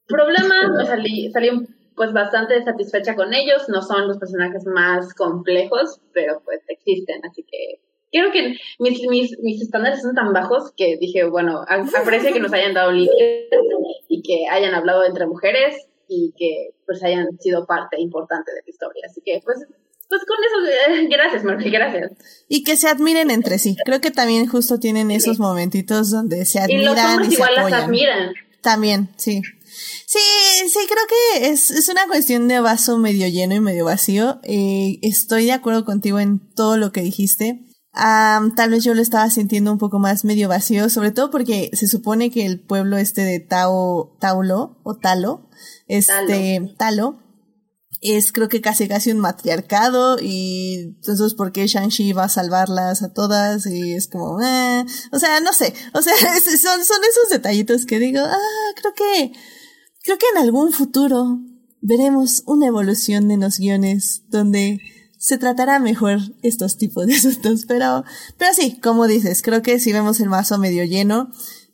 problema, 0.08 0.68
me 0.78 0.86
salí, 0.86 1.32
salí 1.32 1.50
pues 1.96 2.14
bastante 2.14 2.64
satisfecha 2.64 3.16
con 3.16 3.34
ellos, 3.34 3.70
no 3.70 3.82
son 3.82 4.08
los 4.08 4.20
personajes 4.20 4.66
más 4.66 5.14
complejos, 5.16 6.00
pero 6.14 6.42
pues 6.46 6.62
existen, 6.68 7.22
así 7.26 7.44
que 7.44 7.80
creo 8.12 8.32
que 8.32 8.56
mis, 8.80 9.02
mis, 9.08 9.38
mis 9.40 9.62
estándares 9.62 10.02
son 10.02 10.14
tan 10.14 10.32
bajos 10.32 10.72
que 10.78 10.98
dije, 10.98 11.26
bueno, 11.26 11.64
aprecio 11.68 12.34
que 12.34 12.40
nos 12.40 12.54
hayan 12.54 12.74
dado 12.74 12.92
límites 12.92 13.50
y 14.08 14.22
que 14.22 14.48
hayan 14.48 14.76
hablado 14.76 15.06
entre 15.06 15.26
mujeres 15.26 15.88
y 16.08 16.34
que 16.38 16.70
pues 16.86 17.04
hayan 17.04 17.38
sido 17.40 17.66
parte 17.66 18.00
importante 18.00 18.52
de 18.52 18.62
la 18.64 18.70
historia, 18.70 19.04
así 19.10 19.22
que 19.26 19.42
pues 19.44 19.66
pues 20.10 20.22
con 20.26 20.38
eso, 20.44 21.02
eh, 21.02 21.08
gracias, 21.10 21.44
Murphy, 21.44 21.70
gracias. 21.70 22.12
Y 22.48 22.64
que 22.64 22.78
se 22.78 22.88
admiren 22.88 23.30
entre 23.30 23.60
sí. 23.60 23.76
Creo 23.84 24.00
que 24.00 24.12
también 24.12 24.48
justo 24.48 24.80
tienen 24.80 25.12
esos 25.12 25.40
momentitos 25.40 26.10
donde 26.12 26.46
se 26.46 26.60
admiran. 26.60 26.82
Y 26.82 26.86
los 26.86 27.00
hombres 27.00 27.34
igual 27.34 27.56
las 27.56 27.74
admiran. 27.74 28.34
También, 28.62 29.10
sí. 29.18 29.42
Sí, 30.06 30.20
sí, 30.70 30.80
creo 30.88 31.04
que 31.08 31.50
es, 31.50 31.72
es 31.72 31.90
una 31.90 32.08
cuestión 32.08 32.48
de 32.48 32.60
vaso 32.60 32.98
medio 32.98 33.28
lleno 33.28 33.54
y 33.56 33.60
medio 33.60 33.86
vacío. 33.86 34.40
Eh, 34.44 35.00
estoy 35.02 35.46
de 35.46 35.52
acuerdo 35.52 35.84
contigo 35.84 36.20
en 36.20 36.40
todo 36.54 36.78
lo 36.78 36.92
que 36.92 37.02
dijiste. 37.02 37.66
tal 37.94 38.70
vez 38.70 38.84
yo 38.86 38.94
lo 38.94 39.02
estaba 39.02 39.30
sintiendo 39.30 39.72
un 39.72 39.78
poco 39.78 40.00
más 40.00 40.24
medio 40.24 40.48
vacío, 40.48 40.90
sobre 40.90 41.12
todo 41.12 41.30
porque 41.30 41.70
se 41.74 41.88
supone 41.88 42.32
que 42.32 42.46
el 42.46 42.62
pueblo 42.62 42.98
este 42.98 43.22
de 43.22 43.42
Tao, 43.42 44.16
Taulo, 44.20 44.80
o 44.84 44.96
Talo, 44.96 45.50
este, 45.88 46.74
Talo 46.78 47.27
es 48.02 48.32
creo 48.32 48.50
que 48.50 48.62
casi 48.62 48.88
casi 48.88 49.12
un 49.12 49.20
matriarcado 49.20 50.18
y 50.22 50.96
entonces 50.98 51.34
por 51.34 51.52
qué 51.52 51.68
Shang-Chi 51.68 52.14
va 52.14 52.26
a 52.26 52.30
salvarlas 52.30 53.02
a 53.04 53.14
todas 53.14 53.66
y 53.66 53.94
es 53.94 54.08
como, 54.08 54.42
eh, 54.42 54.86
o 55.12 55.20
sea, 55.20 55.40
no 55.40 55.54
sé, 55.54 55.74
o 55.94 56.02
sea, 56.02 56.14
son, 56.42 56.86
son 56.86 57.02
esos 57.10 57.30
detallitos 57.32 57.86
que 57.86 58.00
digo, 58.00 58.20
ah, 58.22 58.38
creo 58.76 58.94
que, 58.94 59.32
creo 60.04 60.18
que 60.18 60.26
en 60.36 60.44
algún 60.44 60.72
futuro 60.72 61.40
veremos 61.82 62.44
una 62.46 62.68
evolución 62.68 63.28
de 63.28 63.38
los 63.38 63.58
guiones 63.58 64.24
donde 64.30 64.80
se 65.18 65.38
tratará 65.38 65.80
mejor 65.80 66.20
estos 66.44 66.78
tipos 66.78 67.08
de 67.08 67.16
asuntos, 67.16 67.66
pero, 67.68 68.04
pero 68.38 68.54
sí, 68.54 68.80
como 68.80 69.08
dices, 69.08 69.42
creo 69.42 69.62
que 69.62 69.80
si 69.80 69.92
vemos 69.92 70.20
el 70.20 70.30
vaso 70.30 70.58
medio 70.58 70.86
lleno, 70.86 71.32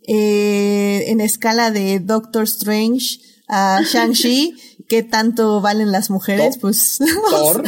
eh, 0.07 1.05
en 1.07 1.21
escala 1.21 1.71
de 1.71 1.99
Doctor 1.99 2.43
Strange, 2.43 3.19
a 3.47 3.81
Shang-Chi, 3.85 4.72
¿qué 4.93 5.01
tanto 5.01 5.59
valen 5.59 5.91
las 5.91 6.11
mujeres? 6.11 6.59
Pues 6.59 6.99
Thor. 7.31 7.63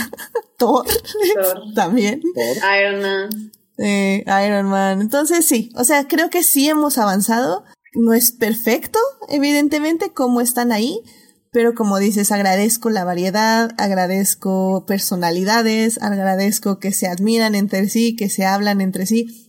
Thor. 0.58 0.86
También. 1.76 2.22
Iron 2.80 3.02
Man. 3.02 3.52
Eh, 3.80 4.24
Iron 4.46 4.68
Man. 4.68 5.02
Entonces 5.02 5.44
sí, 5.44 5.72
o 5.76 5.84
sea, 5.84 6.08
creo 6.08 6.30
que 6.30 6.44
sí 6.44 6.70
hemos 6.70 7.00
avanzado. 7.00 7.64
No 7.96 8.14
es 8.14 8.32
perfecto, 8.32 9.00
evidentemente, 9.28 10.12
como 10.12 10.40
están 10.40 10.72
ahí, 10.72 11.00
pero 11.52 11.74
como 11.74 11.98
dices, 11.98 12.32
agradezco 12.32 12.92
la 12.92 13.06
variedad, 13.06 13.72
agradezco 13.80 14.86
personalidades, 14.86 16.00
agradezco 16.04 16.78
que 16.78 16.92
se 16.92 17.08
admiran 17.08 17.56
entre 17.56 17.90
sí, 17.90 18.16
que 18.16 18.30
se 18.30 18.46
hablan 18.46 18.82
entre 18.82 19.08
sí 19.08 19.45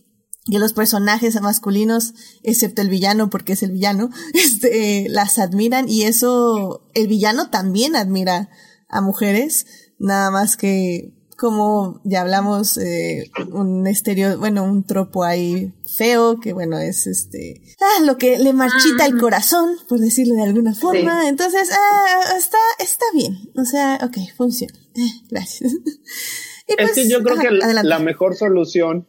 que 0.49 0.59
los 0.59 0.73
personajes 0.73 1.39
masculinos, 1.41 2.13
excepto 2.43 2.81
el 2.81 2.89
villano, 2.89 3.29
porque 3.29 3.53
es 3.53 3.63
el 3.63 3.71
villano, 3.71 4.09
este, 4.33 5.07
las 5.09 5.37
admiran 5.39 5.89
y 5.89 6.03
eso, 6.03 6.89
el 6.93 7.07
villano 7.07 7.49
también 7.49 7.95
admira 7.95 8.49
a 8.89 9.01
mujeres, 9.01 9.65
nada 9.99 10.31
más 10.31 10.57
que 10.57 11.13
como 11.37 12.01
ya 12.03 12.21
hablamos, 12.21 12.77
eh, 12.77 13.29
un 13.51 13.85
estereo, 13.85 14.39
bueno, 14.39 14.63
un 14.63 14.83
tropo 14.83 15.23
ahí 15.23 15.71
feo, 15.85 16.39
que 16.39 16.51
bueno, 16.51 16.79
es 16.79 17.05
este, 17.05 17.61
ah, 17.79 18.03
lo 18.03 18.17
que 18.17 18.39
le 18.39 18.53
marchita 18.53 19.05
el 19.05 19.19
corazón, 19.19 19.75
por 19.87 19.99
decirlo 19.99 20.33
de 20.33 20.43
alguna 20.43 20.73
forma. 20.73 21.29
Entonces, 21.29 21.69
ah, 21.71 22.37
está, 22.37 22.57
está 22.79 23.05
bien. 23.13 23.37
O 23.55 23.65
sea, 23.65 23.99
ok, 24.03 24.17
funciona. 24.35 24.73
gracias. 25.29 25.73
es 26.67 26.75
que 26.75 26.85
pues, 26.85 27.07
yo 27.07 27.21
creo 27.21 27.37
que 27.37 27.51
la 27.51 27.99
mejor 27.99 28.35
solución 28.35 29.07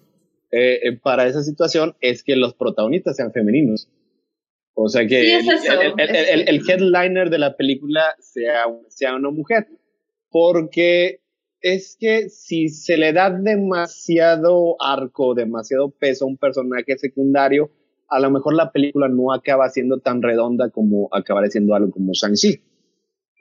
eh, 0.51 0.81
eh, 0.83 0.97
para 0.97 1.27
esa 1.27 1.43
situación 1.43 1.95
es 2.01 2.23
que 2.23 2.37
los 2.37 2.55
protagonistas 2.55 3.17
sean 3.17 3.33
femeninos. 3.33 3.89
O 4.75 4.89
sea 4.89 5.07
que 5.07 5.39
el, 5.39 6.61
headliner 6.69 7.31
de 7.31 7.39
la 7.39 7.57
película 7.57 8.15
sea, 8.21 8.65
sea 8.89 9.17
una 9.17 9.31
mujer. 9.31 9.67
Porque 10.31 11.21
es 11.61 11.97
que 11.99 12.29
si 12.29 12.69
se 12.69 12.97
le 12.97 13.13
da 13.13 13.31
demasiado 13.31 14.77
arco, 14.81 15.35
demasiado 15.35 15.91
peso 15.91 16.25
a 16.25 16.29
un 16.29 16.37
personaje 16.37 16.97
secundario, 16.97 17.71
a 18.09 18.21
lo 18.21 18.31
mejor 18.31 18.55
la 18.55 18.71
película 18.71 19.09
no 19.09 19.33
acaba 19.33 19.69
siendo 19.69 19.99
tan 19.99 20.23
redonda 20.23 20.71
como 20.71 21.09
acabará 21.13 21.49
siendo 21.49 21.75
algo 21.75 21.91
como 21.91 22.13
Shang-Chi. 22.13 22.63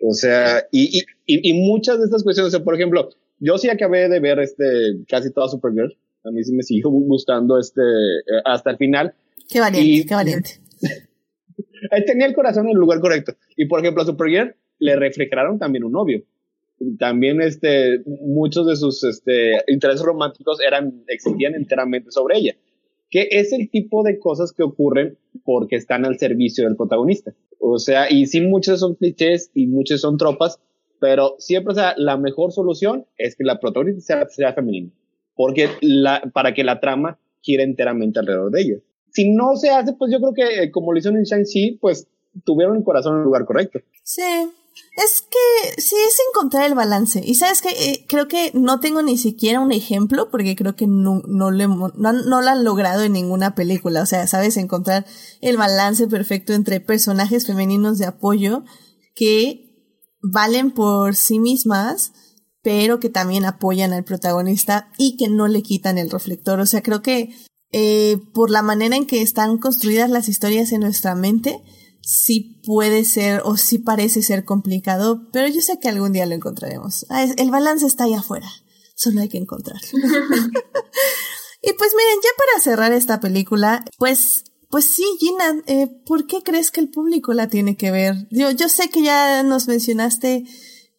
O 0.01 0.13
sea, 0.13 0.67
y, 0.71 0.99
y, 0.99 1.05
y, 1.49 1.53
muchas 1.53 1.97
de 1.99 2.05
estas 2.05 2.23
cuestiones, 2.23 2.53
o 2.53 2.57
sea, 2.57 2.63
por 2.63 2.75
ejemplo, 2.75 3.09
yo 3.39 3.57
sí 3.57 3.69
acabé 3.69 4.09
de 4.09 4.19
ver 4.19 4.39
este, 4.39 4.65
casi 5.07 5.31
toda 5.31 5.49
Supergirl, 5.49 5.97
a 6.27 6.31
mí 6.31 6.43
sí 6.43 6.53
me 6.53 6.63
siguió 6.63 6.89
gustando 6.89 7.59
este, 7.59 7.81
eh, 7.81 8.41
hasta 8.45 8.71
el 8.71 8.77
final. 8.77 9.13
Qué 9.49 9.59
valiente, 9.59 10.07
qué 10.07 10.15
valiente. 10.15 10.49
tenía 12.05 12.25
el 12.25 12.33
corazón 12.33 12.65
en 12.65 12.71
el 12.71 12.77
lugar 12.77 12.99
correcto. 12.99 13.33
Y 13.55 13.65
por 13.65 13.79
ejemplo, 13.79 14.03
a 14.03 14.05
Supergirl 14.05 14.55
le 14.79 14.95
refrigeraron 14.95 15.59
también 15.59 15.83
un 15.83 15.93
novio. 15.93 16.23
También 16.99 17.41
este, 17.41 18.03
muchos 18.05 18.67
de 18.67 18.75
sus 18.75 19.03
este, 19.03 19.63
intereses 19.67 20.03
románticos 20.03 20.59
eran, 20.61 21.03
existían 21.07 21.55
enteramente 21.55 22.11
sobre 22.11 22.37
ella. 22.37 22.55
Que 23.09 23.29
es 23.31 23.53
el 23.53 23.69
tipo 23.69 24.03
de 24.03 24.19
cosas 24.19 24.51
que 24.51 24.63
ocurren 24.63 25.17
porque 25.43 25.77
están 25.77 26.05
al 26.05 26.19
servicio 26.19 26.65
del 26.65 26.75
protagonista. 26.75 27.33
O 27.59 27.79
sea, 27.79 28.11
y 28.11 28.27
sí, 28.27 28.41
muchos 28.41 28.81
son 28.81 28.95
clichés 28.95 29.49
y 29.53 29.65
muchos 29.67 30.01
son 30.01 30.17
tropas, 30.17 30.59
pero 30.99 31.35
siempre, 31.39 31.71
o 31.71 31.75
sea, 31.75 31.95
la 31.97 32.17
mejor 32.17 32.51
solución 32.51 33.05
es 33.17 33.35
que 33.35 33.43
la 33.43 33.59
protagonista 33.59 34.01
sea, 34.01 34.27
sea 34.27 34.53
femenina 34.53 34.91
porque 35.37 35.69
la, 35.81 36.21
para 36.33 36.53
que 36.53 36.65
la 36.65 36.81
trama 36.81 37.17
gira 37.41 37.63
enteramente 37.63 38.19
alrededor 38.19 38.51
de 38.51 38.61
ellos. 38.61 38.81
Si 39.13 39.31
no 39.31 39.55
se 39.55 39.69
hace, 39.69 39.93
pues 39.93 40.11
yo 40.11 40.19
creo 40.19 40.33
que 40.33 40.63
eh, 40.63 40.71
como 40.71 40.91
lo 40.91 40.99
hicieron 40.99 41.19
en 41.19 41.23
Shang-Chi, 41.23 41.77
pues 41.79 42.07
tuvieron 42.43 42.77
el 42.77 42.83
corazón 42.83 43.13
en 43.13 43.19
el 43.19 43.25
lugar 43.25 43.45
correcto. 43.45 43.79
Sí. 44.03 44.21
Es 44.95 45.23
que 45.23 45.81
sí 45.81 45.95
es 46.07 46.17
encontrar 46.29 46.65
el 46.67 46.75
balance. 46.75 47.21
Y 47.23 47.35
sabes 47.35 47.61
que 47.61 47.69
eh, 47.69 48.05
creo 48.07 48.27
que 48.27 48.51
no 48.53 48.79
tengo 48.79 49.01
ni 49.01 49.17
siquiera 49.17 49.59
un 49.59 49.71
ejemplo 49.71 50.29
porque 50.29 50.55
creo 50.55 50.75
que 50.75 50.85
no, 50.85 51.21
no, 51.27 51.51
no, 51.51 51.91
no 51.95 52.41
lo 52.41 52.49
han 52.49 52.63
logrado 52.63 53.03
en 53.03 53.13
ninguna 53.13 53.55
película. 53.55 54.01
O 54.01 54.05
sea, 54.05 54.27
sabes 54.27 54.57
encontrar 54.57 55.05
el 55.41 55.57
balance 55.57 56.07
perfecto 56.07 56.53
entre 56.53 56.79
personajes 56.79 57.47
femeninos 57.47 57.97
de 57.97 58.05
apoyo 58.05 58.63
que 59.15 59.67
valen 60.21 60.71
por 60.71 61.15
sí 61.15 61.39
mismas, 61.39 62.11
pero 62.67 62.99
que 62.99 63.07
también 63.07 63.45
apoyan 63.45 63.93
al 63.93 64.03
protagonista 64.03 64.91
y 64.97 65.15
que 65.15 65.29
no 65.29 65.47
le 65.47 65.63
quitan 65.63 65.97
el 65.97 66.09
reflector. 66.09 66.59
O 66.59 66.65
sea, 66.65 66.83
creo 66.83 67.01
que 67.01 67.33
eh, 67.71 68.17
por 68.33 68.51
la 68.51 68.61
manera 68.61 68.97
en 68.97 69.05
que 69.05 69.21
están 69.21 69.57
construidas 69.57 70.09
las 70.09 70.27
historias 70.27 70.73
en 70.73 70.81
nuestra 70.81 71.15
mente, 71.15 71.63
sí 72.01 72.61
puede 72.65 73.05
ser 73.05 73.41
o 73.45 73.55
sí 73.55 73.79
parece 73.79 74.21
ser 74.21 74.43
complicado, 74.43 75.29
pero 75.31 75.47
yo 75.47 75.61
sé 75.61 75.79
que 75.79 75.87
algún 75.87 76.11
día 76.11 76.25
lo 76.25 76.35
encontraremos. 76.35 77.05
Ah, 77.09 77.23
el 77.23 77.51
balance 77.51 77.85
está 77.85 78.03
ahí 78.03 78.15
afuera, 78.15 78.49
solo 78.95 79.21
hay 79.21 79.29
que 79.29 79.37
encontrarlo. 79.37 79.87
y 79.93 81.71
pues 81.71 81.93
miren, 81.95 82.19
ya 82.21 82.29
para 82.37 82.61
cerrar 82.61 82.91
esta 82.91 83.21
película, 83.21 83.85
pues 83.97 84.43
pues 84.69 84.83
sí, 84.83 85.05
Gina, 85.21 85.63
eh, 85.67 85.87
¿por 86.05 86.27
qué 86.27 86.43
crees 86.43 86.71
que 86.71 86.81
el 86.81 86.89
público 86.89 87.31
la 87.33 87.47
tiene 87.47 87.77
que 87.77 87.91
ver? 87.91 88.27
Yo, 88.29 88.51
yo 88.51 88.67
sé 88.67 88.89
que 88.89 89.03
ya 89.03 89.41
nos 89.43 89.69
mencionaste 89.69 90.43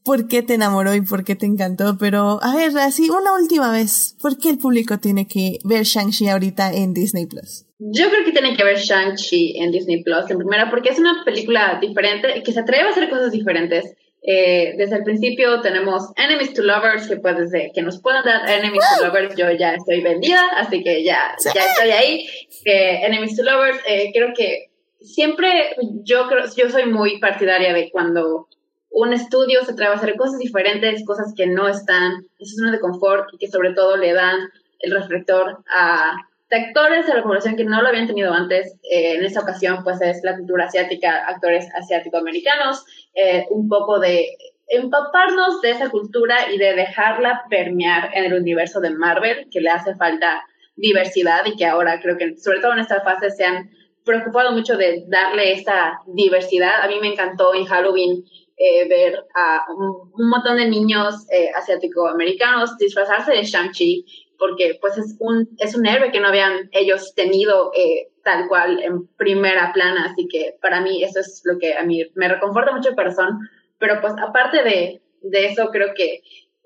por 0.09 0.27
qué 0.27 0.43
te 0.43 0.55
enamoró 0.55 0.95
y 0.95 1.03
por 1.03 1.23
qué 1.23 1.37
te 1.37 1.45
encantó, 1.45 1.99
pero 2.01 2.39
a 2.43 2.57
ver, 2.57 2.71
así 2.79 3.11
una 3.11 3.35
última 3.35 3.71
vez, 3.71 4.17
¿por 4.23 4.39
qué 4.39 4.49
el 4.49 4.57
público 4.57 4.97
tiene 4.97 5.29
que 5.29 5.59
ver 5.65 5.83
Shang-Chi 5.83 6.31
ahorita 6.31 6.73
en 6.73 6.95
Disney 6.95 7.27
Plus? 7.27 7.67
Yo 7.79 8.09
creo 8.09 8.25
que 8.25 8.33
tiene 8.33 8.57
que 8.57 8.65
ver 8.65 8.79
Shang-Chi 8.79 9.59
en 9.59 9.71
Disney 9.71 10.03
Plus, 10.03 10.31
en 10.31 10.39
primera, 10.39 10.71
porque 10.71 10.89
es 10.89 10.99
una 10.99 11.25
película 11.27 11.79
diferente, 11.79 12.43
que 12.43 12.53
se 12.53 12.61
atreve 12.61 12.85
a 12.85 12.91
hacer 12.93 13.11
cosas 13.11 13.33
diferentes. 13.33 13.85
Eh, 14.23 14.73
desde 14.79 14.97
el 14.97 15.03
principio 15.05 15.61
tenemos 15.61 16.05
Enemies 16.17 16.55
to 16.55 16.63
Lovers, 16.63 17.07
que 17.07 17.19
pues 17.19 17.37
desde 17.37 17.71
que 17.75 17.83
nos 17.83 18.01
puedan 18.01 18.25
dar 18.25 18.49
Enemies 18.49 18.85
to 18.97 19.05
Lovers, 19.05 19.37
yo 19.37 19.51
ya 19.51 19.75
estoy 19.75 20.01
vendida, 20.01 20.41
así 20.57 20.83
que 20.83 21.05
ya, 21.05 21.37
ya 21.55 21.67
estoy 21.67 21.91
ahí. 21.91 22.27
Eh, 22.65 23.01
Enemies 23.05 23.37
to 23.37 23.43
Lovers, 23.43 23.79
eh, 23.87 24.11
creo 24.15 24.33
que 24.35 24.71
siempre, 25.03 25.77
yo 26.03 26.29
creo, 26.29 26.47
yo 26.57 26.71
soy 26.71 26.87
muy 26.87 27.21
partidaria 27.21 27.75
de 27.75 27.91
cuando 27.91 28.49
un 28.91 29.13
estudio 29.13 29.65
se 29.65 29.73
atreve 29.73 29.93
a 29.93 29.97
hacer 29.97 30.17
cosas 30.17 30.39
diferentes, 30.39 31.05
cosas 31.05 31.33
que 31.37 31.47
no 31.47 31.69
están 31.69 32.27
en 32.39 32.47
su 32.47 32.57
zona 32.57 32.73
de 32.73 32.81
confort 32.81 33.29
y 33.33 33.39
que 33.39 33.49
sobre 33.49 33.73
todo 33.75 33.97
le 33.97 34.13
dan 34.13 34.51
el 34.81 34.93
reflector 34.93 35.63
a 35.71 36.13
actores 36.51 37.07
de 37.07 37.15
la 37.15 37.23
población 37.23 37.57
que 37.57 37.65
no 37.65 37.83
lo 37.83 37.89
habían 37.89 38.07
tenido 38.07 38.33
antes. 38.33 38.79
Eh, 38.91 39.17
en 39.17 39.25
esta 39.25 39.41
ocasión, 39.41 39.85
pues 39.85 40.01
es 40.01 40.23
la 40.23 40.37
cultura 40.37 40.67
asiática, 40.67 41.27
actores 41.27 41.69
asiático-americanos, 41.75 42.85
eh, 43.15 43.47
un 43.51 43.69
poco 43.69 43.99
de 43.99 44.27
empaparnos 44.69 45.61
de 45.61 45.71
esa 45.71 45.91
cultura 45.91 46.51
y 46.53 46.59
de 46.59 46.75
dejarla 46.75 47.45
permear 47.49 48.11
en 48.15 48.25
el 48.25 48.35
universo 48.35 48.81
de 48.81 48.91
Marvel, 48.91 49.49
que 49.51 49.61
le 49.61 49.71
hace 49.71 49.95
falta 49.95 50.45
diversidad 50.77 51.45
y 51.47 51.57
que 51.57 51.67
ahora 51.67 52.01
creo 52.01 52.17
que, 52.17 52.37
sobre 52.39 52.61
todo 52.61 52.73
en 52.73 52.81
esta 52.81 53.01
fase, 53.03 53.31
se 53.31 53.45
han 53.45 53.71
preocupado 54.05 54.53
mucho 54.53 54.77
de 54.77 55.05
darle 55.09 55.53
esta 55.53 56.01
diversidad. 56.07 56.83
A 56.83 56.89
mí 56.89 56.99
me 57.01 57.09
encantó 57.09 57.55
en 57.55 57.67
Halloween 57.67 58.25
eh, 58.59 58.89
ver 58.89 59.25
a 59.35 59.65
un, 59.73 60.29
montón 60.29 60.57
de 60.57 60.69
niños 60.69 61.27
eh, 61.31 61.51
asiático-americanos 61.55 62.77
disfrazarse 62.77 63.33
de 63.33 63.45
Shang-Chi 63.45 64.05
porque 64.39 64.79
pues 64.81 64.97
es 64.99 65.17
un, 65.19 65.49
es 65.59 65.75
un 65.77 65.87
héroe 65.87 66.11
que 66.11 66.21
no 66.21 66.29
habían 66.29 66.69
ellos 66.73 67.15
tenido 67.15 67.73
eh, 67.75 68.09
tal 68.23 68.49
cual 68.49 68.83
en 68.83 69.07
primera 69.17 69.73
plana, 69.73 70.07
así 70.11 70.29
que 70.29 70.57
para 70.61 70.81
mí 70.81 71.03
eso 71.03 71.21
es 71.21 71.43
lo 71.45 71.59
que 71.59 71.75
a 71.75 71.85
mí 71.85 72.05
me 72.15 72.29
reconforta 72.29 72.73
mucho 72.73 72.91
el 72.91 72.95
corazón, 72.95 73.39
pero 73.79 74.01
pues 74.01 74.15
aparte 74.21 74.63
de, 74.63 75.03
de 75.23 75.47
eso 75.47 75.71
creo 75.71 75.95
que 75.95 76.23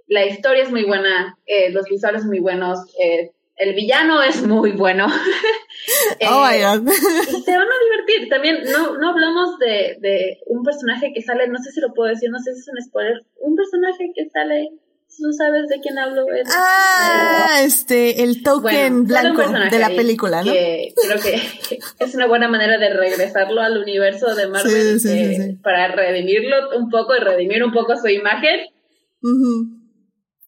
la 0.06 0.26
historia 0.26 0.62
es 0.62 0.70
muy 0.70 0.84
buena, 0.84 1.38
eh, 1.46 1.70
los 1.70 1.86
visuales 1.86 2.24
muy 2.24 2.40
buenos, 2.40 2.80
el 3.62 3.74
villano 3.74 4.22
es 4.22 4.42
muy 4.46 4.72
bueno. 4.72 5.06
oh 6.28 6.46
my 6.46 6.60
God. 6.60 6.92
y 7.28 7.44
te 7.44 7.56
van 7.56 7.68
a 7.68 7.84
divertir. 7.84 8.28
También 8.28 8.62
no, 8.70 8.98
no 8.98 9.10
hablamos 9.10 9.58
de, 9.58 9.96
de 10.00 10.38
un 10.46 10.62
personaje 10.62 11.12
que 11.14 11.22
sale, 11.22 11.48
no 11.48 11.58
sé 11.58 11.70
si 11.70 11.80
lo 11.80 11.92
puedo 11.94 12.10
decir, 12.10 12.30
no 12.30 12.38
sé 12.38 12.54
si 12.54 12.60
es 12.60 12.68
un 12.68 12.82
spoiler, 12.82 13.22
un 13.40 13.54
personaje 13.56 14.10
que 14.14 14.28
sale 14.28 14.68
¿Tú 15.18 15.30
sabes 15.32 15.68
de 15.68 15.78
quién 15.80 15.98
hablo? 15.98 16.24
Es, 16.32 16.48
ah, 16.50 17.58
eh, 17.60 17.64
este, 17.66 18.22
el 18.22 18.42
token 18.42 19.04
bueno, 19.06 19.34
blanco 19.34 19.70
de 19.70 19.78
la 19.78 19.90
película, 19.90 20.42
¿no? 20.42 20.50
Que 20.50 20.94
creo 20.96 21.20
que 21.20 21.34
es 22.04 22.14
una 22.14 22.26
buena 22.26 22.48
manera 22.48 22.78
de 22.78 22.88
regresarlo 22.88 23.60
al 23.60 23.76
universo 23.76 24.34
de 24.34 24.48
Marvel 24.48 25.00
sí, 25.00 25.08
sí, 25.08 25.18
eh, 25.18 25.36
sí, 25.36 25.52
para 25.62 25.88
redimirlo 25.88 26.78
un 26.78 26.88
poco 26.88 27.14
y 27.14 27.20
redimir 27.20 27.62
un 27.62 27.72
poco 27.72 27.94
su 27.96 28.08
imagen. 28.08 28.60
Uh 29.20 29.28
-huh. 29.28 29.81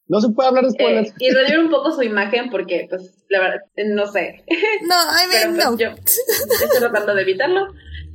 No 0.07 0.21
se 0.21 0.31
puede 0.31 0.49
hablar 0.49 0.65
de 0.65 0.71
spoilers. 0.71 1.11
Eh, 1.11 1.15
y 1.19 1.31
redimir 1.31 1.61
un 1.61 1.71
poco 1.71 1.91
su 1.91 2.03
imagen 2.03 2.51
porque, 2.51 2.87
pues, 2.89 3.25
la 3.31 3.41
verdad, 3.41 3.61
no 3.87 4.07
sé. 4.07 4.45
No, 4.83 4.95
I 4.95 5.29
mean, 5.29 5.55
Pero, 5.55 5.55
pues, 5.55 5.65
no. 5.65 5.79
Yo 5.79 5.89
estoy 5.91 6.79
tratando 6.79 7.15
de 7.15 7.23
evitarlo. 7.23 7.69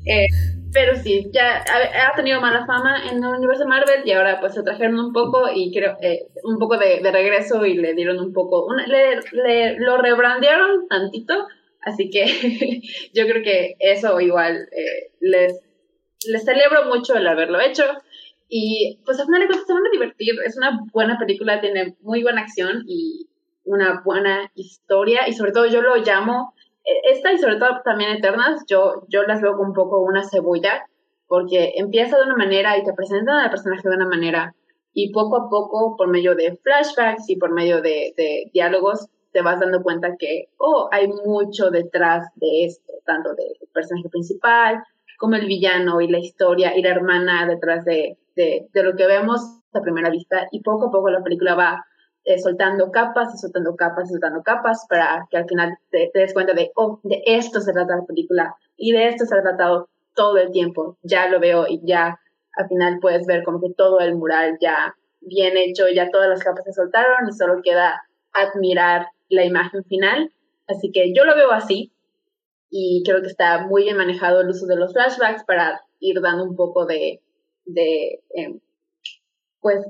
Eh, 0.06 0.28
pero 0.72 0.96
sí, 0.96 1.30
ya 1.32 1.58
ha, 1.58 2.08
ha, 2.12 2.16
tenido 2.16 2.42
mala 2.42 2.66
fama 2.66 3.10
en 3.10 3.24
el 3.24 3.30
universo 3.30 3.66
Marvel 3.66 4.02
y 4.06 4.12
ahora 4.12 4.40
pues 4.40 4.54
se 4.54 4.64
trajeron 4.64 5.00
un 5.00 5.14
poco 5.14 5.50
y 5.54 5.72
creo 5.74 5.98
eh, 6.02 6.28
un 6.44 6.60
poco 6.60 6.78
de, 6.78 7.00
de, 7.02 7.12
regreso 7.12 7.66
y 7.66 7.76
le 7.76 7.94
dieron 7.94 8.20
un 8.20 8.34
poco, 8.34 8.66
una, 8.66 8.86
le, 8.86 9.20
le, 9.32 9.80
lo 9.80 9.98
rebrandearon 9.98 10.88
tantito, 10.88 11.48
así 11.82 12.10
que 12.10 12.26
yo 13.14 13.26
creo 13.26 13.44
que 13.44 13.76
eso 13.80 14.20
igual 14.20 14.68
eh, 14.72 15.12
les, 15.20 15.60
les 16.28 16.46
celebro 16.46 16.86
mucho 16.86 17.16
el 17.16 17.28
haberlo 17.28 17.60
hecho 17.60 17.86
y 18.50 19.00
pues 19.06 19.20
al 19.20 19.28
final 19.28 19.42
de 19.42 19.48
cuentas 19.48 19.68
se 19.68 19.74
van 19.74 19.86
a 19.86 19.92
divertir, 19.92 20.34
es 20.46 20.58
una 20.58 20.80
buena 20.92 21.18
película, 21.18 21.62
tiene 21.62 21.96
muy 22.02 22.24
buena 22.24 22.42
acción 22.42 22.84
y 22.88 23.28
una 23.64 24.02
buena 24.04 24.52
historia 24.56 25.28
y 25.28 25.34
sobre 25.34 25.52
todo 25.52 25.68
yo 25.68 25.82
lo 25.82 25.96
llamo 25.98 26.54
esta 27.04 27.32
y 27.32 27.38
sobre 27.38 27.58
todo 27.58 27.82
también 27.84 28.12
Eternas, 28.12 28.64
yo, 28.68 29.04
yo 29.10 29.24
las 29.24 29.42
veo 29.42 29.56
como 29.56 29.70
un 29.70 29.74
poco 29.74 30.02
una 30.02 30.24
cebolla, 30.24 30.86
porque 31.28 31.74
empieza 31.76 32.18
de 32.18 32.24
una 32.24 32.36
manera 32.36 32.78
y 32.78 32.84
te 32.84 32.94
presentan 32.94 33.38
al 33.38 33.50
personaje 33.50 33.88
de 33.88 33.96
una 33.96 34.08
manera, 34.08 34.56
y 34.94 35.12
poco 35.12 35.38
a 35.38 35.50
poco, 35.50 35.96
por 35.98 36.08
medio 36.08 36.36
de 36.36 36.58
flashbacks 36.58 37.30
y 37.30 37.36
por 37.36 37.52
medio 37.52 37.82
de, 37.82 38.14
de 38.18 38.50
diálogos, 38.54 39.08
te 39.32 39.42
vas 39.42 39.60
dando 39.60 39.84
cuenta 39.84 40.16
que, 40.18 40.50
oh, 40.58 40.90
hay 40.92 41.08
mucho 41.08 41.70
detrás 41.70 42.28
de 42.36 42.66
esto, 42.66 42.94
tanto 43.06 43.36
del 43.36 43.54
personaje 43.72 44.10
principal 44.10 44.84
como 45.20 45.36
el 45.36 45.46
villano 45.48 46.00
y 46.00 46.08
la 46.08 46.18
historia 46.18 46.76
y 46.78 46.82
la 46.82 46.92
hermana 46.92 47.46
detrás 47.46 47.84
de, 47.84 48.18
de, 48.36 48.68
de 48.74 48.84
lo 48.84 48.96
que 48.96 49.06
vemos 49.06 49.42
a 49.74 49.82
primera 49.82 50.10
vista, 50.10 50.48
y 50.52 50.62
poco 50.62 50.88
a 50.88 50.92
poco 50.92 51.10
la 51.10 51.22
película 51.22 51.56
va 51.56 51.86
eh, 52.24 52.40
soltando 52.40 52.90
capas 52.90 53.36
y 53.36 53.38
soltando 53.38 53.76
capas 53.76 54.10
y 54.10 54.14
soltando 54.14 54.42
capas 54.42 54.86
para 54.90 55.28
que 55.30 55.38
al 55.38 55.46
final 55.46 55.78
te, 55.92 56.10
te, 56.14 56.20
des 56.20 56.34
cuenta 56.34 56.54
de, 56.54 56.72
oh, 56.76 57.02
de 57.04 57.22
esto 57.26 57.60
se 57.60 57.74
trata 57.74 57.98
la 57.98 58.06
película 58.06 58.56
y 58.78 58.94
de 58.94 59.10
esto 59.10 59.26
se 59.26 59.38
ha 59.38 59.42
tratado 59.42 59.90
todo 60.16 60.38
el 60.38 60.52
tiempo. 60.52 60.98
Ya 61.04 61.28
lo 61.28 61.40
veo 61.42 61.66
y 61.68 61.82
ya 61.84 62.18
al 62.54 62.68
final 62.70 63.00
puedes 63.02 63.28
ver 63.28 63.44
como 63.44 63.60
que 63.60 63.74
todo 63.76 64.00
el 64.00 64.16
mural 64.16 64.58
ya 64.62 64.96
bien 65.20 65.58
hecho, 65.58 65.90
ya 65.94 66.10
todas 66.10 66.30
las 66.30 66.44
capas 66.44 66.64
se 66.64 66.74
soltaron 66.74 67.28
y 67.28 67.34
solo 67.34 67.62
queda 67.62 68.04
admirar 68.32 69.08
la 69.28 69.44
imagen 69.44 69.84
final. 69.84 70.32
Así 70.68 70.92
que 70.94 71.14
yo 71.14 71.26
lo 71.26 71.36
veo 71.36 71.52
así 71.52 71.92
y 72.70 73.04
creo 73.06 73.22
que 73.22 73.28
está 73.28 73.66
muy 73.66 73.84
bien 73.84 73.98
manejado 73.98 74.42
el 74.42 74.50
uso 74.50 74.66
de 74.66 74.76
los 74.76 74.94
flashbacks 74.94 75.44
para 75.44 75.82
ir 76.00 76.22
dando 76.22 76.44
un 76.44 76.56
poco 76.56 76.86
de, 76.86 77.22
de 77.66 78.22
eh, 78.36 78.60
pues, 79.62 79.86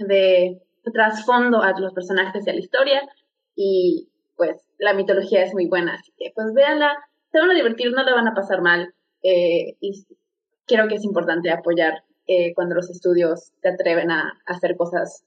de 0.00 0.60
trasfondo 0.92 1.62
a 1.62 1.78
los 1.78 1.92
personajes 1.92 2.46
y 2.46 2.50
a 2.50 2.52
la 2.54 2.60
historia. 2.60 3.08
Y 3.54 4.08
pues 4.36 4.56
la 4.78 4.94
mitología 4.94 5.42
es 5.42 5.52
muy 5.52 5.66
buena, 5.66 5.94
así 5.94 6.12
que 6.16 6.30
pues 6.34 6.52
véanla, 6.54 6.96
se 7.32 7.40
van 7.40 7.50
a 7.50 7.54
divertir, 7.54 7.90
no 7.92 8.04
le 8.04 8.12
van 8.12 8.28
a 8.28 8.34
pasar 8.34 8.62
mal 8.62 8.94
eh, 9.22 9.76
y 9.80 10.06
creo 10.66 10.86
que 10.86 10.94
es 10.94 11.04
importante 11.04 11.50
apoyar 11.50 12.04
eh, 12.28 12.54
cuando 12.54 12.76
los 12.76 12.88
estudios 12.88 13.52
se 13.60 13.68
atreven 13.68 14.12
a, 14.12 14.38
a, 14.46 14.52
hacer 14.54 14.76
cosas 14.76 15.24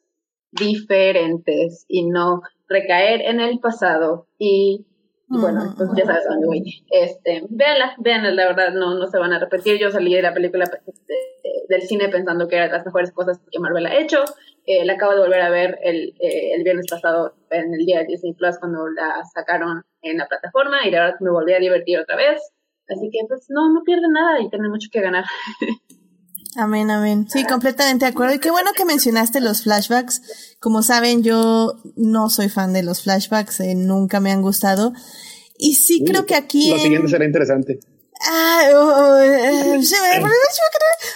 diferentes 0.52 1.86
y 1.90 2.06
no 2.06 2.42
recaer 2.70 3.22
en 3.22 3.42
el 3.42 3.60
pasado 3.60 4.28
y, 4.38 4.86
y 5.34 5.40
bueno, 5.40 5.74
pues 5.78 5.90
ya 5.96 6.06
sabes 6.06 6.26
a 6.28 6.32
dónde 6.32 6.48
voy. 6.48 6.86
Este, 6.90 7.44
véanla, 7.50 7.96
véanla, 8.00 8.32
la 8.32 8.48
verdad 8.48 8.74
no, 8.74 8.96
no 8.96 9.08
se 9.08 9.18
van 9.18 9.32
a 9.34 9.40
repetir, 9.40 9.80
yo 9.80 9.90
salí 9.90 10.14
de 10.14 10.22
la 10.22 10.34
película 10.34 10.66
de, 10.66 10.94
de, 11.08 11.52
del 11.70 11.82
cine 11.84 12.10
pensando 12.10 12.48
que 12.48 12.58
era 12.58 12.66
de 12.66 12.74
las 12.74 12.86
mejores 12.86 13.12
cosas 13.12 13.40
que 13.50 13.60
Marvel 13.60 13.86
ha 13.86 13.98
hecho, 13.98 14.24
eh, 14.66 14.86
la 14.86 14.94
acabo 14.94 15.14
de 15.14 15.22
volver 15.22 15.42
a 15.42 15.50
ver 15.50 15.80
el, 15.84 16.14
eh, 16.20 16.54
el, 16.54 16.64
viernes 16.64 16.88
pasado 16.90 17.34
en 17.50 17.74
el 17.74 17.86
día 17.86 18.00
de 18.00 18.06
Disney 18.06 18.34
Plus 18.34 18.60
cuando 18.60 18.88
la 18.90 19.24
sacaron 19.34 19.84
en 20.02 20.18
la 20.18 20.28
plataforma 20.28 20.86
y 20.86 20.92
la 20.92 21.06
verdad 21.06 21.20
me 21.22 21.32
volví 21.32 21.54
a 21.54 21.60
divertir 21.60 21.98
otra 21.98 22.16
vez. 22.16 22.42
Así 22.88 23.10
que 23.10 23.20
pues 23.28 23.46
no, 23.50 23.74
no 23.74 23.84
pierden 23.84 24.12
nada 24.12 24.42
y 24.42 24.50
tienen 24.50 24.70
mucho 24.70 24.90
que 24.92 25.02
ganar. 25.02 25.24
Amén, 26.56 26.92
amén. 26.92 27.28
Sí, 27.32 27.46
completamente 27.46 28.06
de 28.06 28.12
acuerdo. 28.12 28.36
Y 28.36 28.40
qué 28.40 28.52
bueno 28.52 28.72
que 28.76 28.84
mencionaste 28.84 29.40
los 29.40 29.64
flashbacks. 29.64 30.22
Como 30.60 30.84
saben, 30.84 31.24
yo 31.24 31.76
no 31.96 32.30
soy 32.30 32.50
fan 32.50 32.74
de 32.74 32.84
los 32.84 33.04
flashbacks, 33.04 33.62
eh, 33.62 33.76
nunca 33.76 34.20
me 34.20 34.32
han 34.32 34.42
gustado. 34.42 34.94
Y 35.58 35.76
sí 35.76 36.02
uh, 36.02 36.06
creo 36.06 36.26
que 36.26 36.36
aquí... 36.36 36.70
Lo 36.70 36.76
en... 36.76 36.82
siguiente 36.82 37.08
será 37.10 37.26
interesante. 37.26 37.80
Ah, 38.24 38.70
oh, 38.76 39.20
eh, 39.24 39.80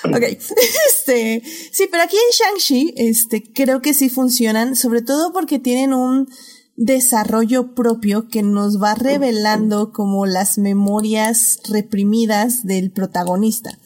ok, 0.04 0.24
este, 0.88 1.44
sí, 1.72 1.88
pero 1.92 2.04
aquí 2.04 2.16
en 2.16 2.32
Shang-Chi, 2.32 2.94
este, 2.98 3.44
creo 3.54 3.82
que 3.82 3.94
sí 3.94 4.10
funcionan, 4.10 4.76
sobre 4.76 5.02
todo 5.02 5.32
porque 5.32 5.60
tienen 5.60 5.94
un 5.94 6.30
desarrollo 6.78 7.76
propio 7.76 8.28
que 8.28 8.42
nos 8.42 8.82
va 8.82 8.96
revelando 8.96 9.92
como 9.92 10.26
las 10.26 10.58
memorias 10.58 11.60
reprimidas 11.70 12.66
del 12.66 12.92
protagonista. 12.92 13.78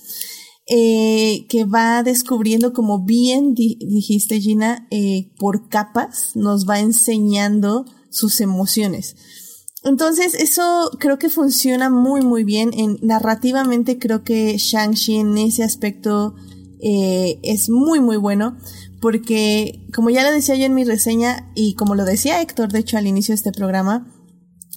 Eh, 0.72 1.48
que 1.50 1.66
va 1.66 2.04
descubriendo, 2.04 2.74
como 2.74 3.04
bien 3.04 3.56
di 3.56 3.80
dijiste 3.82 4.40
Gina, 4.40 4.88
eh, 4.92 5.32
por 5.40 5.68
capas, 5.68 6.36
nos 6.36 6.70
va 6.70 6.80
enseñando 6.80 7.86
sus 8.12 8.40
emociones. 8.40 9.16
Entonces, 9.84 10.36
eso 10.36 10.92
creo 11.00 11.18
que 11.18 11.30
funciona 11.30 11.90
muy, 11.90 12.22
muy 12.22 12.44
bien. 12.44 12.70
En, 12.74 13.00
narrativamente 13.02 13.98
creo 13.98 14.24
que 14.24 14.58
Shang-Chi 14.58 15.16
en 15.16 15.40
ese 15.40 15.64
aspecto 15.64 16.36
eh, 16.82 17.40
es 17.42 17.70
muy, 17.70 18.00
muy 18.00 18.18
bueno. 18.18 18.58
Porque, 19.02 19.88
como 19.96 20.12
ya 20.12 20.24
lo 20.24 20.32
decía 20.32 20.56
yo 20.56 20.66
en 20.66 20.76
mi 20.76 20.84
reseña, 20.84 21.52
y 21.56 21.74
como 21.74 21.96
lo 21.96 22.06
decía 22.06 22.42
Héctor, 22.42 22.72
de 22.72 22.80
hecho, 22.80 22.98
al 22.98 23.08
inicio 23.08 23.32
de 23.32 23.38
este 23.38 23.52
programa, 23.52 24.14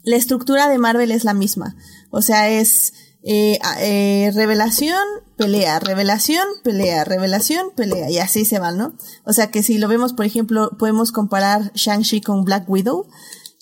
la 0.04 0.16
estructura 0.16 0.68
de 0.68 0.78
Marvel 0.78 1.10
es 1.10 1.24
la 1.24 1.34
misma. 1.34 1.76
O 2.10 2.22
sea, 2.22 2.48
es 2.48 2.92
eh, 3.24 3.58
eh, 3.80 4.30
revelación, 4.34 5.02
pelea, 5.36 5.78
revelación, 5.78 6.46
pelea, 6.64 7.04
revelación, 7.04 7.68
pelea, 7.76 8.10
y 8.10 8.18
así 8.18 8.44
se 8.44 8.58
van, 8.58 8.78
¿no? 8.78 8.96
O 9.24 9.32
sea 9.32 9.50
que 9.50 9.62
si 9.62 9.78
lo 9.78 9.88
vemos, 9.88 10.12
por 10.12 10.26
ejemplo, 10.26 10.70
podemos 10.78 11.12
comparar 11.12 11.72
Shang-Chi 11.74 12.20
con 12.20 12.44
Black 12.44 12.68
Widow 12.68 13.06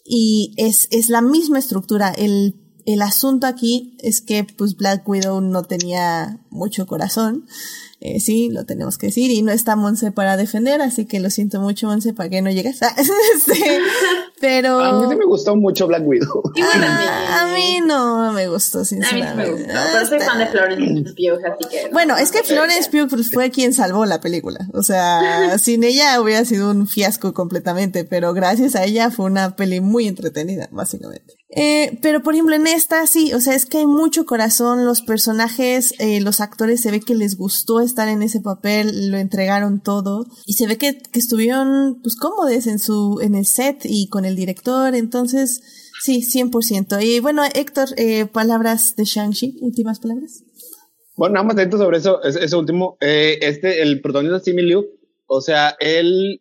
y 0.05 0.55
es, 0.57 0.89
es 0.91 1.09
la 1.09 1.21
misma 1.21 1.59
estructura. 1.59 2.11
El, 2.11 2.57
el 2.87 3.03
asunto 3.03 3.47
aquí 3.47 3.97
es 4.01 4.21
que 4.21 4.45
pues 4.45 4.77
Black 4.77 5.07
Widow 5.09 5.41
no 5.41 5.63
tenía 5.65 6.41
mucho 6.51 6.87
corazón 6.87 7.47
Eh, 8.03 8.19
sí, 8.19 8.49
lo 8.51 8.65
tenemos 8.65 8.97
que 8.97 9.09
decir. 9.09 9.31
Y 9.31 9.43
no 9.43 9.53
está 9.53 9.77
Monse 9.77 10.11
para 10.11 10.39
defender, 10.39 10.81
así 10.81 11.05
que 11.05 11.21
lo 11.21 11.29
siento 11.29 11.61
mucho, 11.61 11.87
Monse, 11.87 12.15
para 12.15 12.31
que 12.31 12.41
no 12.41 12.51
llegas. 12.51 12.81
este, 12.97 13.81
pero. 14.41 14.81
A 14.81 15.01
mí 15.01 15.07
sí 15.11 15.17
me 15.17 15.27
gustó 15.27 15.55
mucho 15.55 15.87
Black 15.87 16.07
Widow. 16.07 16.43
Ah, 16.83 17.43
a 17.43 17.55
mí 17.55 17.81
no 17.85 18.33
me 18.33 18.49
gustó, 18.49 18.85
sinceramente. 18.85 19.29
A 19.29 19.35
mí 19.35 19.43
sí 19.43 19.51
me 19.51 19.65
gustó. 19.65 19.81
Pero 19.93 20.07
soy 20.07 20.21
fan 20.21 20.39
de 20.39 20.47
Florence 20.47 21.13
Pugh, 21.13 21.47
así 21.47 21.69
que. 21.69 21.93
Bueno, 21.93 22.17
es 22.17 22.31
que 22.31 22.43
Florence 22.43 22.91
Pugh 22.91 23.09
pues, 23.09 23.31
fue 23.31 23.51
quien 23.51 23.75
salvó 23.75 24.07
la 24.07 24.21
película. 24.21 24.67
O 24.73 24.83
sea, 24.83 25.59
sin 25.59 25.85
ella 25.85 26.21
hubiera 26.21 26.45
sido 26.45 26.71
un 26.71 26.89
fiasco 26.89 27.35
completamente, 27.35 28.05
pero 28.05 28.33
gracias 28.33 28.77
a 28.77 28.85
ella 28.85 29.11
fue 29.11 29.27
una 29.27 29.57
peli 29.57 29.81
muy 29.81 30.09
entretenida, 30.09 30.69
básicamente. 30.73 31.35
Eh, 31.53 31.99
pero 32.01 32.23
por 32.23 32.35
ejemplo 32.35 32.55
en 32.55 32.69
esta 32.69 33.05
sí, 33.09 33.33
o 33.35 33.41
sea, 33.41 33.57
es 33.57 33.67
que 33.67 33.79
hay 33.79 33.87
mucho 33.87 34.25
corazón, 34.25 34.85
los 34.85 35.03
personajes, 35.03 35.95
eh, 35.99 36.21
los 36.21 36.41
actores 36.41 36.81
se 36.81 36.93
ve 36.93 37.01
que 37.01 37.17
les 37.17 37.37
gustó 37.37 37.81
estar 37.91 38.09
en 38.09 38.23
ese 38.23 38.41
papel, 38.41 39.11
lo 39.11 39.19
entregaron 39.19 39.83
todo. 39.83 40.27
Y 40.47 40.55
se 40.55 40.67
ve 40.67 40.79
que, 40.79 40.99
que 40.99 41.19
estuvieron 41.19 42.01
pues 42.03 42.17
cómodos 42.17 42.67
en 42.67 42.79
su, 42.79 43.21
en 43.23 43.35
el 43.35 43.47
set 43.47 43.83
y 43.85 44.09
con 44.09 44.25
el 44.25 44.37
director, 44.37 44.95
entonces 44.95 45.63
sí, 46.01 46.23
100%. 46.23 47.05
Y 47.05 47.21
bueno, 47.21 47.43
Héctor, 47.55 47.89
eh, 47.97 48.27
palabras 48.27 48.97
de 48.97 49.05
Shang-Chi, 49.05 49.59
últimas 49.61 50.01
palabras. 50.01 50.45
Bueno, 51.17 51.35
nada 51.35 51.47
más 51.47 51.57
dentro 51.57 51.79
sobre 51.79 51.99
eso, 51.99 52.23
ese, 52.23 52.57
último, 52.57 52.97
eh, 53.01 53.39
este, 53.43 53.83
el 53.83 54.01
protagonista 54.01 54.41
Simi 54.41 54.63
Liu, 54.63 54.87
o 55.27 55.41
sea, 55.43 55.77
él 55.79 56.41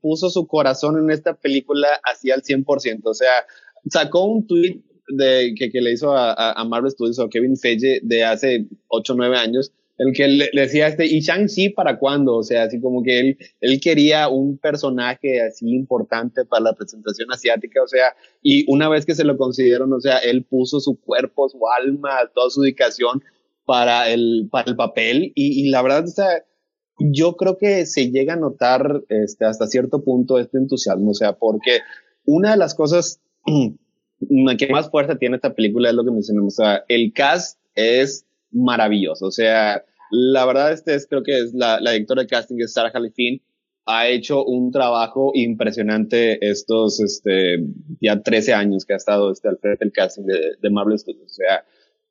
puso 0.00 0.28
su 0.28 0.46
corazón 0.46 0.98
en 0.98 1.10
esta 1.10 1.34
película 1.34 1.88
así 2.04 2.30
al 2.30 2.42
100%, 2.42 3.00
o 3.04 3.14
sea, 3.14 3.46
sacó 3.88 4.24
un 4.24 4.46
tweet 4.46 4.82
de, 5.08 5.54
que, 5.56 5.70
que 5.70 5.80
le 5.80 5.92
hizo 5.92 6.12
a, 6.12 6.52
a, 6.52 6.64
Marvel 6.64 6.90
Studios 6.90 7.18
o 7.18 7.28
Kevin 7.28 7.56
Feige 7.56 8.00
de 8.02 8.24
hace 8.24 8.68
8 8.88 9.12
o 9.12 9.16
9 9.16 9.36
años, 9.36 9.72
el 10.00 10.14
que 10.14 10.28
le, 10.28 10.50
decía 10.54 10.88
este, 10.88 11.04
¿y 11.04 11.20
Shang-Chi 11.20 11.70
para 11.70 11.98
cuándo? 11.98 12.36
O 12.36 12.42
sea, 12.42 12.62
así 12.62 12.80
como 12.80 13.02
que 13.02 13.20
él, 13.20 13.38
él 13.60 13.80
quería 13.80 14.28
un 14.28 14.56
personaje 14.56 15.42
así 15.42 15.68
importante 15.74 16.46
para 16.46 16.64
la 16.64 16.72
presentación 16.72 17.30
asiática, 17.30 17.82
o 17.82 17.86
sea, 17.86 18.14
y 18.42 18.64
una 18.72 18.88
vez 18.88 19.04
que 19.04 19.14
se 19.14 19.24
lo 19.24 19.36
consideraron, 19.36 19.92
o 19.92 20.00
sea, 20.00 20.16
él 20.18 20.44
puso 20.44 20.80
su 20.80 20.98
cuerpo, 20.98 21.50
su 21.50 21.60
alma, 21.68 22.30
toda 22.34 22.48
su 22.48 22.62
dedicación 22.62 23.22
para 23.66 24.08
el, 24.08 24.48
para 24.50 24.70
el 24.70 24.76
papel, 24.76 25.32
y, 25.34 25.66
y 25.66 25.68
la 25.68 25.82
verdad, 25.82 26.04
o 26.04 26.08
sea, 26.08 26.44
yo 26.98 27.36
creo 27.36 27.58
que 27.58 27.84
se 27.84 28.10
llega 28.10 28.34
a 28.34 28.36
notar 28.36 29.02
este, 29.10 29.44
hasta 29.44 29.66
cierto 29.66 30.02
punto 30.02 30.38
este 30.38 30.56
entusiasmo, 30.56 31.10
o 31.10 31.14
sea, 31.14 31.34
porque 31.34 31.80
una 32.24 32.52
de 32.52 32.56
las 32.56 32.74
cosas 32.74 33.20
que 34.58 34.68
más 34.70 34.90
fuerza 34.90 35.16
tiene 35.16 35.36
esta 35.36 35.54
película 35.54 35.90
es 35.90 35.94
lo 35.94 36.04
que 36.04 36.10
mencionamos. 36.10 36.58
O 36.58 36.62
sea, 36.62 36.84
el 36.88 37.12
cast 37.12 37.58
es 37.74 38.26
maravilloso. 38.50 39.26
O 39.26 39.30
sea, 39.30 39.84
la 40.10 40.44
verdad, 40.46 40.72
este 40.72 40.94
es, 40.94 41.06
creo 41.06 41.22
que 41.22 41.38
es 41.38 41.54
la, 41.54 41.80
la 41.80 41.92
directora 41.92 42.22
de 42.22 42.28
casting, 42.28 42.56
es 42.60 42.72
Sarah 42.72 42.90
Halifin, 42.92 43.40
ha 43.86 44.08
hecho 44.08 44.44
un 44.44 44.70
trabajo 44.70 45.32
impresionante 45.34 46.38
estos, 46.48 47.00
este, 47.00 47.64
ya 48.00 48.22
13 48.22 48.54
años 48.54 48.84
que 48.84 48.92
ha 48.92 48.96
estado 48.96 49.32
este, 49.32 49.48
al 49.48 49.58
frente 49.58 49.84
del 49.84 49.92
casting 49.92 50.24
de, 50.24 50.56
de 50.60 50.70
Marvel 50.70 50.98
Studios. 50.98 51.32
O 51.32 51.34
sea, 51.34 51.64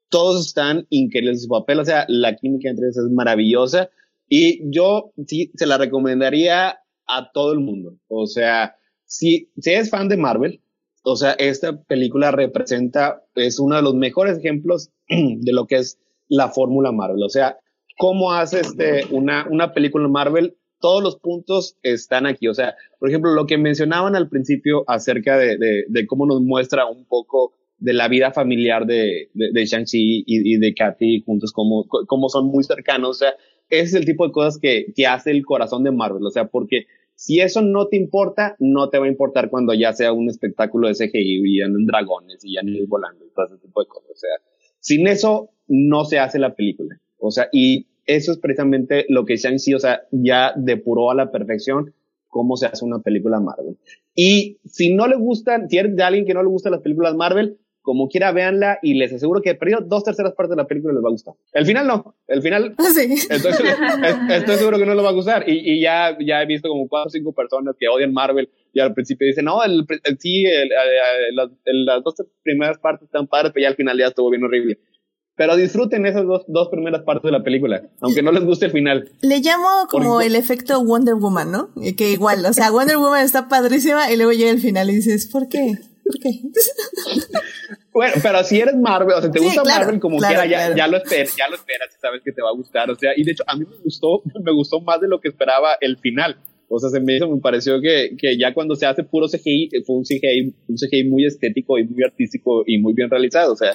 todos 0.10 0.48
están 0.48 0.88
increíbles 0.90 1.38
en 1.38 1.42
su 1.42 1.48
papel. 1.48 1.80
O 1.80 1.86
sea, 1.86 2.06
la 2.08 2.36
química 2.36 2.70
entre 2.70 2.88
ellos 2.88 2.98
es 2.98 3.12
maravillosa. 3.12 3.90
Y 4.28 4.70
yo 4.72 5.14
sí 5.28 5.52
se 5.56 5.66
la 5.66 5.78
recomendaría 5.78 6.80
a 7.08 7.32
todo 7.32 7.54
el 7.54 7.60
mundo. 7.60 7.98
O 8.08 8.28
sea, 8.28 8.76
si, 9.06 9.50
si 9.58 9.72
es 9.72 9.90
fan 9.90 10.10
de 10.10 10.18
Marvel, 10.18 10.62
o 11.04 11.16
sea, 11.16 11.32
esta 11.32 11.82
película 11.82 12.32
representa, 12.32 13.24
es 13.36 13.60
uno 13.60 13.78
de 13.78 13.82
los 13.82 13.96
mejores 13.96 14.38
ejemplos 14.38 14.92
de 15.08 15.54
lo 15.54 15.66
que 15.66 15.78
es 15.78 15.98
la 16.28 16.50
fórmula 16.50 16.92
Marvel. 16.92 17.24
O 17.24 17.30
sea, 17.30 17.58
cómo 18.00 18.32
hace 18.32 18.62
este, 18.62 19.02
una, 19.12 19.46
una 19.50 19.74
película 19.74 20.08
Marvel, 20.08 20.56
todos 20.80 21.04
los 21.04 21.18
puntos 21.18 21.78
están 21.84 22.26
aquí. 22.28 22.48
O 22.48 22.54
sea, 22.54 22.76
por 22.98 23.10
ejemplo, 23.10 23.34
lo 23.34 23.46
que 23.46 23.58
mencionaban 23.58 24.16
al 24.16 24.30
principio 24.30 24.86
acerca 24.88 25.38
de, 25.38 25.58
de, 25.58 25.84
de 25.86 26.08
cómo 26.08 26.26
nos 26.26 26.40
muestra 26.40 26.86
un 26.86 27.04
poco 27.04 27.56
de 27.78 27.92
la 27.92 28.08
vida 28.08 28.32
familiar 28.32 28.86
de, 28.86 29.30
de, 29.34 29.52
de 29.52 29.66
Shang-Chi 29.66 30.24
y, 30.26 30.56
y, 30.56 30.58
de 30.60 30.74
Kathy 30.74 31.24
juntos, 31.26 31.52
cómo, 31.52 31.88
cómo 32.08 32.30
son 32.30 32.48
muy 32.48 32.64
cercanos. 32.64 33.10
O 33.10 33.14
sea, 33.16 33.34
ese 33.70 33.84
es 33.84 33.94
el 33.96 34.06
tipo 34.06 34.26
de 34.26 34.32
cosas 34.32 34.60
que, 34.62 34.94
que 34.96 35.06
hace 35.06 35.32
el 35.32 35.44
corazón 35.44 35.84
de 35.84 35.92
Marvel. 35.92 36.26
O 36.26 36.32
sea, 36.32 36.46
porque 36.46 36.86
si 37.16 37.42
eso 37.42 37.62
no 37.62 37.88
te 37.88 37.98
importa, 37.98 38.56
no 38.60 38.90
te 38.90 38.98
va 38.98 39.08
a 39.08 39.10
importar 39.10 39.50
cuando 39.50 39.74
ya 39.74 39.92
sea 39.92 40.14
un 40.14 40.30
espectáculo 40.30 40.88
de 40.88 40.94
CGI 40.94 41.42
y 41.44 41.60
en 41.60 41.86
dragones 41.86 42.46
y 42.46 42.54
ya 42.54 42.62
ni 42.64 42.82
volando 42.86 43.26
y 43.26 43.30
todo 43.36 43.48
ese 43.48 43.58
tipo 43.58 43.82
de 43.82 43.88
cosas. 43.88 44.10
O 44.10 44.16
sea, 44.16 44.30
sin 44.80 45.06
eso 45.06 45.50
no 45.68 46.06
se 46.06 46.18
hace 46.20 46.40
la 46.40 46.56
película. 46.56 46.98
O 47.20 47.32
sea, 47.32 47.50
y 47.52 47.89
eso 48.10 48.32
es 48.32 48.40
precisamente 48.40 49.06
lo 49.08 49.24
que 49.24 49.38
Shang-Chi, 49.38 49.76
o 49.76 49.80
sea, 49.80 50.02
ya 50.12 50.52
depuró 50.56 51.12
a 51.12 51.16
la 51.16 51.32
perfección 51.32 51.94
cómo 52.28 52.58
se 52.58 52.66
hace 52.66 52.84
una 52.84 53.00
película 53.00 53.40
Marvel. 53.40 53.78
Y 54.16 54.58
si 54.66 54.94
no 54.94 55.08
le 55.08 55.16
gustan, 55.16 55.70
si 55.70 55.78
eres 55.78 55.96
de 55.96 56.04
alguien 56.04 56.26
que 56.26 56.34
no 56.34 56.42
le 56.42 56.50
gustan 56.50 56.72
las 56.72 56.82
películas 56.82 57.14
Marvel, 57.16 57.60
como 57.82 58.10
quiera, 58.10 58.32
véanla 58.32 58.80
y 58.82 58.96
les 58.96 59.14
aseguro 59.14 59.42
que 59.42 59.56
perdido 59.56 59.82
dos 59.82 60.04
terceras 60.04 60.34
partes 60.34 60.52
de 60.52 60.58
la 60.58 60.68
película 60.68 60.94
les 60.94 61.04
va 61.04 61.10
a 61.10 61.12
gustar. 61.12 61.36
El 61.54 61.66
final 61.66 61.88
no, 61.88 62.16
el 62.28 62.42
final 62.42 62.76
sí. 62.94 63.14
estoy, 63.30 63.52
estoy, 64.30 64.56
seguro 64.58 64.78
que 64.78 64.86
no 64.86 64.96
les 64.96 65.06
va 65.06 65.10
a 65.10 65.14
gustar 65.14 65.48
y, 65.48 65.74
y, 65.74 65.82
ya, 65.82 66.18
ya 66.20 66.42
he 66.42 66.46
visto 66.46 66.68
como 66.68 66.88
cuatro 66.88 67.08
o 67.08 67.12
cinco 67.12 67.32
personas 67.34 67.76
que 67.80 67.88
odian 67.88 68.12
Marvel 68.12 68.50
y 68.74 68.80
al 68.80 68.94
principio 68.94 69.28
dicen, 69.28 69.46
no, 69.46 69.64
el, 69.64 69.86
el 70.04 70.20
sí, 70.20 70.46
el, 70.46 70.70
las, 71.36 71.50
las 71.66 72.04
dos 72.04 72.16
primeras 72.44 72.80
partes 72.80 73.06
están 73.06 73.28
padres, 73.28 73.52
pero 73.54 73.64
ya 73.64 73.70
al 73.70 73.76
final 73.76 73.98
ya 73.98 74.08
estuvo 74.08 74.30
bien 74.30 74.44
horrible 74.44 74.80
pero 75.40 75.56
disfruten 75.56 76.06
esas 76.06 76.26
dos, 76.26 76.44
dos 76.50 76.68
primeras 76.68 77.04
partes 77.04 77.24
de 77.24 77.32
la 77.32 77.42
película, 77.42 77.82
aunque 78.02 78.22
no 78.22 78.34
les 78.34 78.44
guste 78.44 78.66
el 78.66 78.74
final. 78.74 79.10
Le 79.22 79.40
llamo 79.40 79.88
como 79.90 80.20
el 80.20 80.36
efecto 80.36 80.84
Wonder 80.84 81.16
Woman, 81.16 81.50
¿no? 81.50 81.70
Que 81.96 82.12
igual, 82.12 82.46
o 82.46 82.52
sea, 82.52 82.72
Wonder 82.72 82.98
Woman 82.98 83.24
está 83.24 83.48
padrísima 83.48 84.12
y 84.12 84.18
luego 84.18 84.34
llega 84.34 84.52
el 84.52 84.60
final 84.60 84.90
y 84.90 84.96
dices, 84.96 85.28
¿por 85.28 85.48
qué? 85.48 85.78
¿Por 86.04 86.20
qué? 86.20 86.42
bueno, 87.94 88.16
pero 88.22 88.44
si 88.44 88.60
eres 88.60 88.76
Marvel, 88.76 89.16
o 89.16 89.22
sea, 89.22 89.32
te 89.32 89.40
sí, 89.40 89.46
gusta 89.46 89.62
claro, 89.62 89.86
Marvel 89.86 90.02
como 90.02 90.18
claro, 90.18 90.42
quiera, 90.42 90.46
ya, 90.46 90.58
claro. 90.58 90.76
ya, 90.76 90.88
lo 90.88 90.98
esperas, 90.98 91.36
ya 91.38 91.48
lo 91.48 91.56
esperas, 91.56 91.90
sabes 92.02 92.22
que 92.22 92.34
te 92.34 92.42
va 92.42 92.50
a 92.50 92.54
gustar, 92.54 92.92
o 92.92 92.96
sea, 92.96 93.12
y 93.16 93.24
de 93.24 93.32
hecho 93.32 93.46
a 93.48 93.56
mí 93.56 93.64
me 93.64 93.78
gustó, 93.78 94.22
me 94.44 94.52
gustó 94.52 94.82
más 94.82 95.00
de 95.00 95.08
lo 95.08 95.22
que 95.22 95.30
esperaba 95.30 95.78
el 95.80 95.98
final. 96.00 96.36
O 96.68 96.80
sea, 96.80 96.90
se 96.90 97.00
me 97.00 97.16
hizo, 97.16 97.30
me 97.30 97.40
pareció 97.40 97.80
que, 97.80 98.12
que 98.18 98.38
ya 98.38 98.54
cuando 98.54 98.76
se 98.76 98.86
hace 98.86 99.04
puro 99.04 99.28
CGI, 99.28 99.70
fue 99.88 99.96
un 99.96 100.04
CGI, 100.04 100.54
un 100.68 100.76
CGI 100.76 101.06
muy 101.06 101.26
estético 101.26 101.80
y 101.80 101.86
muy 101.86 102.04
artístico 102.04 102.64
y 102.68 102.78
muy 102.78 102.94
bien 102.94 103.10
realizado, 103.10 103.54
o 103.54 103.56
sea, 103.56 103.74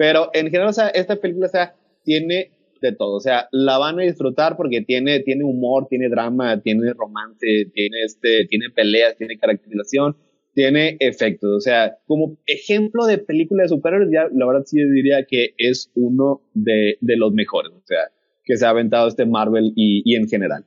pero 0.00 0.30
en 0.32 0.46
general, 0.46 0.70
o 0.70 0.72
sea, 0.72 0.88
esta 0.88 1.16
película, 1.16 1.46
o 1.46 1.50
sea, 1.50 1.74
tiene 2.04 2.52
de 2.80 2.92
todo. 2.92 3.16
O 3.16 3.20
sea, 3.20 3.48
la 3.52 3.76
van 3.76 4.00
a 4.00 4.02
disfrutar 4.02 4.56
porque 4.56 4.80
tiene, 4.80 5.20
tiene 5.20 5.44
humor, 5.44 5.88
tiene 5.90 6.08
drama, 6.08 6.58
tiene 6.62 6.94
romance, 6.94 7.66
tiene 7.74 8.04
este, 8.06 8.46
tiene 8.46 8.70
peleas, 8.74 9.18
tiene 9.18 9.36
caracterización, 9.36 10.16
tiene 10.54 10.96
efectos. 11.00 11.50
O 11.54 11.60
sea, 11.60 11.98
como 12.06 12.38
ejemplo 12.46 13.04
de 13.04 13.18
película 13.18 13.64
de 13.64 13.68
superhéroes, 13.68 14.08
ya 14.10 14.22
la 14.32 14.46
verdad 14.46 14.62
sí 14.64 14.82
diría 14.82 15.26
que 15.28 15.52
es 15.58 15.90
uno 15.94 16.40
de, 16.54 16.96
de 17.02 17.16
los 17.18 17.34
mejores. 17.34 17.70
O 17.72 17.82
sea, 17.84 18.10
que 18.42 18.56
se 18.56 18.64
ha 18.64 18.70
aventado 18.70 19.06
este 19.06 19.26
Marvel 19.26 19.74
y, 19.76 20.00
y 20.06 20.16
en 20.16 20.28
general. 20.28 20.64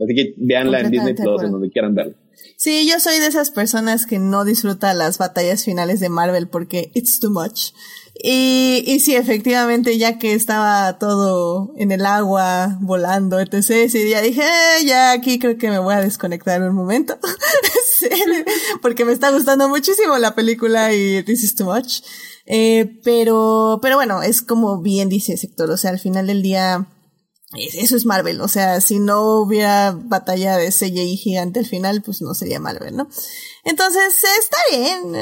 Así 0.00 0.12
que 0.12 0.34
véanla 0.38 0.80
en 0.80 0.90
Disney 0.90 1.14
Plus, 1.14 1.44
en 1.44 1.52
donde 1.52 1.70
quieran 1.70 1.94
verla. 1.94 2.14
Sí, 2.56 2.86
yo 2.86 3.00
soy 3.00 3.18
de 3.18 3.26
esas 3.26 3.50
personas 3.50 4.04
que 4.04 4.18
no 4.18 4.44
disfruta 4.44 4.92
las 4.92 5.18
batallas 5.18 5.64
finales 5.64 5.98
de 6.00 6.10
Marvel 6.10 6.48
porque 6.48 6.90
it's 6.94 7.18
too 7.18 7.30
much. 7.30 7.72
Y, 8.22 8.84
y 8.86 9.00
sí, 9.00 9.16
efectivamente, 9.16 9.96
ya 9.96 10.18
que 10.18 10.34
estaba 10.34 10.98
todo 10.98 11.72
en 11.76 11.90
el 11.90 12.04
agua, 12.04 12.76
volando, 12.82 13.40
etc., 13.40 13.70
ese 13.70 13.98
día 14.00 14.20
dije, 14.20 14.42
eh, 14.42 14.84
ya 14.84 15.12
aquí 15.12 15.38
creo 15.38 15.56
que 15.56 15.70
me 15.70 15.78
voy 15.78 15.94
a 15.94 16.02
desconectar 16.02 16.62
un 16.62 16.74
momento. 16.74 17.18
porque 18.82 19.06
me 19.06 19.12
está 19.12 19.30
gustando 19.30 19.68
muchísimo 19.68 20.18
la 20.18 20.34
película 20.34 20.92
y 20.92 21.22
this 21.22 21.42
is 21.42 21.54
too 21.54 21.64
much. 21.64 22.02
Eh, 22.44 22.98
pero, 23.04 23.78
pero 23.80 23.96
bueno, 23.96 24.22
es 24.22 24.42
como 24.42 24.82
bien 24.82 25.08
dice 25.08 25.36
Sector, 25.36 25.70
o 25.70 25.76
sea, 25.76 25.90
al 25.90 25.98
final 25.98 26.26
del 26.26 26.42
día, 26.42 26.88
eso 27.52 27.96
es 27.96 28.06
Marvel, 28.06 28.40
o 28.40 28.48
sea, 28.48 28.80
si 28.80 29.00
no 29.00 29.40
hubiera 29.40 29.90
batalla 29.90 30.56
de 30.56 30.70
CGI 30.70 31.16
gigante 31.16 31.58
al 31.58 31.66
final, 31.66 32.00
pues 32.00 32.22
no 32.22 32.32
sería 32.32 32.60
Marvel, 32.60 32.96
¿no? 32.96 33.08
Entonces, 33.64 34.22
está 34.38 34.56
bien, 34.70 35.16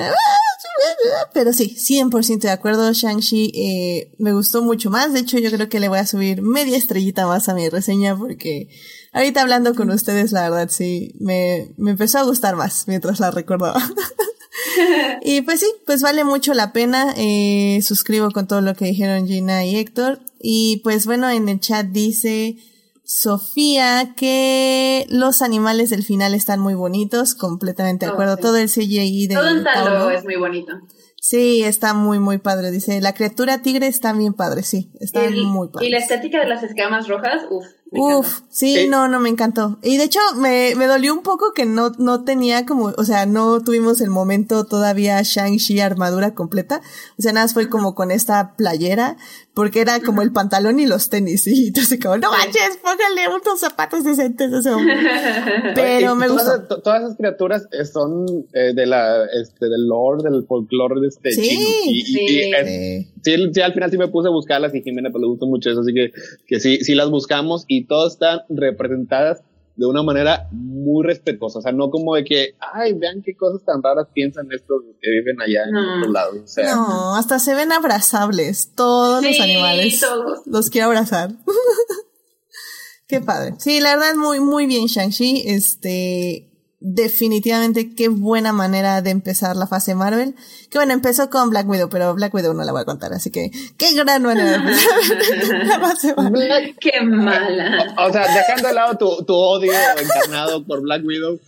pero 1.32 1.52
sí, 1.54 1.74
100% 1.74 2.40
de 2.40 2.50
acuerdo, 2.50 2.92
Shang-Chi 2.92 3.52
eh, 3.54 4.14
me 4.18 4.34
gustó 4.34 4.62
mucho 4.62 4.90
más, 4.90 5.14
de 5.14 5.20
hecho 5.20 5.38
yo 5.38 5.50
creo 5.50 5.70
que 5.70 5.80
le 5.80 5.88
voy 5.88 5.98
a 5.98 6.06
subir 6.06 6.42
media 6.42 6.76
estrellita 6.76 7.26
más 7.26 7.48
a 7.48 7.54
mi 7.54 7.68
reseña 7.68 8.16
porque 8.16 8.68
ahorita 9.12 9.40
hablando 9.40 9.74
con 9.74 9.90
ustedes, 9.90 10.32
la 10.32 10.50
verdad 10.50 10.68
sí, 10.70 11.14
me, 11.18 11.72
me 11.78 11.92
empezó 11.92 12.18
a 12.18 12.24
gustar 12.24 12.56
más 12.56 12.86
mientras 12.88 13.20
la 13.20 13.30
recordaba. 13.30 13.82
y 15.22 15.42
pues 15.42 15.60
sí, 15.60 15.66
pues 15.86 16.02
vale 16.02 16.24
mucho 16.24 16.54
la 16.54 16.72
pena. 16.72 17.14
Eh, 17.16 17.80
suscribo 17.82 18.30
con 18.30 18.46
todo 18.46 18.60
lo 18.60 18.74
que 18.74 18.86
dijeron 18.86 19.26
Gina 19.26 19.64
y 19.64 19.76
Héctor. 19.76 20.20
Y 20.40 20.80
pues 20.84 21.06
bueno, 21.06 21.28
en 21.30 21.48
el 21.48 21.60
chat 21.60 21.86
dice 21.86 22.56
Sofía 23.04 24.14
que 24.16 25.06
los 25.08 25.40
animales 25.40 25.90
del 25.90 26.04
final 26.04 26.34
están 26.34 26.60
muy 26.60 26.74
bonitos, 26.74 27.34
completamente 27.34 28.06
de 28.06 28.12
acuerdo. 28.12 28.36
Sí. 28.36 28.42
Todo 28.42 28.56
el 28.58 28.68
CGI 28.68 29.26
de 29.28 29.34
Todo 29.34 29.48
el 29.48 29.64
talo 29.64 30.10
es 30.10 30.24
muy 30.24 30.36
bonito. 30.36 30.72
Sí, 31.20 31.64
está 31.64 31.94
muy, 31.94 32.18
muy 32.18 32.38
padre. 32.38 32.70
Dice, 32.70 33.00
la 33.00 33.14
criatura 33.14 33.62
tigre 33.62 33.86
está 33.86 34.12
bien 34.12 34.34
padre, 34.34 34.62
sí. 34.62 34.90
Está 35.00 35.24
el, 35.24 35.42
muy 35.44 35.68
padre. 35.68 35.86
Y 35.86 35.90
la 35.90 35.98
estética 35.98 36.38
de 36.38 36.48
las 36.48 36.62
escamas 36.62 37.08
rojas, 37.08 37.42
uff, 37.50 37.66
Uf, 37.90 38.40
sí, 38.50 38.86
no, 38.88 39.08
no 39.08 39.18
me 39.20 39.28
encantó. 39.28 39.78
Y 39.82 39.96
de 39.96 40.04
hecho 40.04 40.20
me, 40.36 40.74
me 40.76 40.86
dolió 40.86 41.14
un 41.14 41.22
poco 41.22 41.52
que 41.54 41.64
no, 41.64 41.90
no 41.98 42.24
tenía 42.24 42.66
como, 42.66 42.92
o 42.96 43.04
sea, 43.04 43.24
no 43.26 43.62
tuvimos 43.62 44.00
el 44.00 44.10
momento 44.10 44.64
todavía 44.66 45.20
Shang-Chi 45.22 45.80
armadura 45.80 46.34
completa. 46.34 46.82
O 47.18 47.22
sea, 47.22 47.32
nada 47.32 47.44
más 47.46 47.54
fue 47.54 47.68
como 47.68 47.94
con 47.94 48.10
esta 48.10 48.54
playera, 48.56 49.16
porque 49.54 49.80
era 49.80 50.00
como 50.00 50.22
el 50.22 50.32
pantalón 50.32 50.78
y 50.80 50.86
los 50.86 51.08
tenis. 51.08 51.46
Y 51.46 51.66
entonces 51.68 51.98
como, 52.00 52.16
no 52.18 52.30
manches, 52.30 52.78
póngale 52.82 53.28
unos 53.28 53.58
zapatos 53.60 54.04
decentes 54.04 54.52
a 54.52 54.58
ese 54.58 54.70
hombre. 54.70 54.94
Pero 55.74 56.14
me 56.14 56.26
todas, 56.26 56.58
gustó. 56.60 56.82
todas 56.82 57.02
esas 57.02 57.16
criaturas 57.16 57.66
eh, 57.72 57.84
son 57.84 58.26
eh, 58.52 58.72
de 58.74 58.86
la, 58.86 59.24
este, 59.40 59.66
del 59.68 59.86
lore, 59.88 60.22
del 60.30 60.44
folclore 60.46 61.00
de 61.00 61.08
este 61.08 61.32
Sí, 61.32 61.42
chino. 61.42 61.68
Y, 61.86 62.00
y- 62.00 62.04
sí. 62.04 62.18
y, 62.20 62.38
eh, 62.54 63.08
sí, 63.22 63.34
sí, 63.52 63.60
al 63.60 63.72
final 63.74 63.90
sí 63.90 63.98
me 63.98 64.08
puse 64.08 64.28
a 64.28 64.32
buscarlas 64.32 64.74
y 64.74 64.82
Jimena 64.82 65.10
pues 65.10 65.20
le 65.22 65.28
gustó 65.28 65.46
mucho 65.46 65.70
eso, 65.70 65.80
así 65.80 65.92
que, 65.94 66.12
que 66.46 66.60
sí, 66.60 66.78
sí 66.78 66.94
las 66.94 67.10
buscamos 67.10 67.64
y 67.68 67.86
todas 67.86 68.12
están 68.14 68.40
representadas 68.48 69.40
de 69.76 69.86
una 69.86 70.02
manera 70.02 70.48
muy 70.50 71.06
respetuosa, 71.06 71.60
o 71.60 71.62
sea, 71.62 71.70
no 71.70 71.88
como 71.90 72.16
de 72.16 72.24
que, 72.24 72.56
ay, 72.74 72.94
vean 72.94 73.22
qué 73.24 73.36
cosas 73.36 73.64
tan 73.64 73.80
raras 73.80 74.08
piensan 74.12 74.48
estos 74.50 74.82
que 75.00 75.08
viven 75.10 75.40
allá 75.40 75.64
en 75.68 75.72
No. 75.72 75.98
otro 76.00 76.10
lado, 76.12 76.32
o 76.42 76.46
sea, 76.48 76.74
No, 76.74 77.14
hasta 77.14 77.38
se 77.38 77.54
ven 77.54 77.70
abrazables, 77.70 78.72
todos 78.74 79.22
los 79.22 79.36
Sí, 79.36 79.40
animales. 79.40 80.00
todos. 80.00 80.40
Los 80.46 80.68
quiero 80.70 80.88
abrazar. 80.88 81.30
Qué 83.06 83.20
padre. 83.20 83.54
Sí, 83.58 83.80
la 83.80 83.96
verdad, 83.96 84.16
muy, 84.16 84.38
muy 84.40 84.66
bien, 84.66 84.86
Shang-Chi. 84.86 85.44
Este, 85.46 86.47
definitivamente, 86.80 87.94
qué 87.94 88.08
buena 88.08 88.52
manera 88.52 89.02
de 89.02 89.10
empezar 89.10 89.56
la 89.56 89.66
fase 89.66 89.94
Marvel. 89.94 90.34
Que 90.70 90.78
bueno, 90.78 90.92
empezó 90.92 91.28
con 91.30 91.50
Black 91.50 91.68
Widow, 91.68 91.88
pero 91.88 92.14
Black 92.14 92.32
Widow 92.34 92.54
no 92.54 92.62
la 92.64 92.72
voy 92.72 92.82
a 92.82 92.84
contar, 92.84 93.12
así 93.12 93.30
que, 93.30 93.50
qué 93.76 93.94
gran 93.94 94.22
manera 94.22 94.50
de 94.50 94.56
empezar 94.56 95.66
la 95.66 95.80
fase 95.80 96.14
Marvel. 96.16 96.32
Black- 96.46 96.76
Qué 96.80 97.00
mala. 97.02 97.94
O 98.06 98.12
sea, 98.12 98.22
dejando 98.34 98.68
de 98.68 98.74
lado 98.74 98.96
tu, 98.98 99.24
tu 99.24 99.34
odio 99.34 99.72
encarnado 100.00 100.64
por 100.64 100.80
Black 100.82 101.04
Widow, 101.04 101.38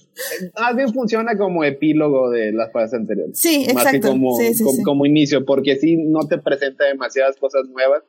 más 0.58 0.76
bien 0.76 0.92
funciona 0.92 1.36
como 1.38 1.64
epílogo 1.64 2.30
de 2.30 2.52
las 2.52 2.72
fases 2.72 2.94
anteriores. 2.94 3.38
Sí, 3.38 3.66
Más 3.74 3.84
que 3.86 3.96
exacto. 3.96 4.08
como, 4.08 4.36
Sí, 4.36 4.54
sí, 4.54 4.64
como, 4.64 4.76
sí. 4.76 4.82
como 4.82 5.06
inicio, 5.06 5.44
porque 5.44 5.76
sí 5.76 5.96
no 5.96 6.26
te 6.28 6.38
presenta 6.38 6.84
demasiadas 6.84 7.36
cosas 7.36 7.62
nuevas. 7.68 8.02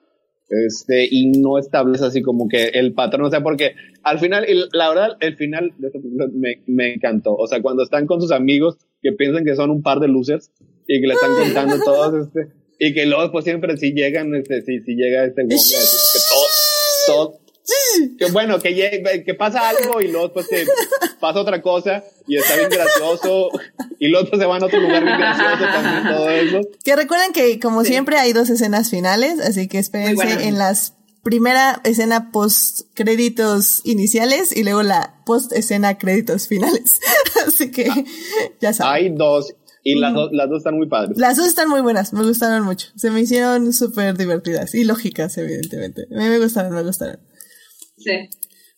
Este, 0.51 1.07
y 1.09 1.31
no 1.31 1.57
establece 1.57 2.03
así 2.03 2.21
como 2.21 2.49
que 2.49 2.65
el 2.73 2.93
patrón, 2.93 3.25
o 3.25 3.29
sea, 3.29 3.41
porque 3.41 3.73
al 4.03 4.19
final, 4.19 4.45
y 4.49 4.61
la 4.73 4.89
verdad, 4.89 5.17
el 5.21 5.37
final 5.37 5.71
de 5.77 5.87
esta 5.87 5.99
película 5.99 6.27
me, 6.33 6.61
me 6.67 6.93
encantó. 6.93 7.35
O 7.35 7.47
sea, 7.47 7.61
cuando 7.61 7.83
están 7.83 8.05
con 8.05 8.19
sus 8.19 8.31
amigos 8.31 8.77
que 9.01 9.13
piensan 9.13 9.45
que 9.45 9.55
son 9.55 9.69
un 9.69 9.81
par 9.81 9.99
de 10.01 10.09
losers 10.09 10.51
y 10.87 10.99
que 10.99 11.07
le 11.07 11.13
están 11.13 11.35
contando 11.35 11.81
todos, 11.85 12.27
este, 12.27 12.49
y 12.79 12.93
que 12.93 13.05
luego 13.05 13.31
pues 13.31 13.45
siempre 13.45 13.77
si 13.77 13.93
llegan, 13.93 14.35
este, 14.35 14.61
si, 14.61 14.81
si 14.81 14.95
llega 14.95 15.23
este 15.23 15.43
Wong 15.43 15.49
que 15.49 16.19
todos, 16.29 17.03
todos, 17.05 17.35
que 18.17 18.31
bueno, 18.31 18.59
que, 18.59 19.35
pasa 19.37 19.69
algo 19.69 20.01
y 20.01 20.07
luego 20.07 20.33
pues 20.33 20.47
pasa 21.19 21.39
otra 21.39 21.61
cosa 21.61 22.03
y 22.27 22.37
está 22.37 22.55
bien 22.55 22.69
gracioso 22.69 23.49
y 23.99 24.07
luego 24.07 24.37
se 24.37 24.45
van 24.45 24.63
a 24.63 24.65
otro 24.65 24.79
lugar 24.79 25.03
bien 25.03 25.17
gracioso 25.17 25.63
también 25.63 26.15
todo 26.15 26.29
eso. 26.29 26.61
Que 26.83 26.95
recuerden 26.95 27.33
que, 27.33 27.59
como 27.59 27.83
siempre, 27.83 28.17
hay 28.17 28.33
dos 28.33 28.49
escenas 28.49 28.89
finales, 28.89 29.39
así 29.39 29.67
que 29.67 29.79
espérense 29.79 30.47
en 30.47 30.57
las 30.57 30.95
primera 31.23 31.81
escena 31.83 32.31
post 32.31 32.87
créditos 32.95 33.81
iniciales 33.85 34.55
y 34.55 34.63
luego 34.63 34.81
la 34.81 35.21
post 35.25 35.53
escena 35.53 35.97
créditos 35.97 36.47
finales. 36.47 36.99
así 37.47 37.71
que 37.71 37.87
ya 38.59 38.73
saben. 38.73 38.93
Hay 38.93 39.09
dos 39.15 39.53
y 39.83 39.99
las, 39.99 40.13
dos, 40.13 40.29
las 40.31 40.49
dos 40.49 40.59
están 40.59 40.75
muy 40.75 40.87
padres. 40.87 41.17
Las 41.17 41.37
dos 41.37 41.47
están 41.47 41.69
muy 41.69 41.81
buenas, 41.81 42.13
me 42.13 42.23
gustaron 42.23 42.63
mucho. 42.63 42.89
Se 42.95 43.09
me 43.09 43.21
hicieron 43.21 43.73
súper 43.73 44.15
divertidas 44.15 44.75
y 44.75 44.83
lógicas, 44.83 45.37
evidentemente. 45.37 46.03
A 46.11 46.19
mí 46.19 46.25
me 46.25 46.39
gustaron, 46.39 46.73
me 46.73 46.83
gustaron. 46.83 47.19
Sí. 48.03 48.29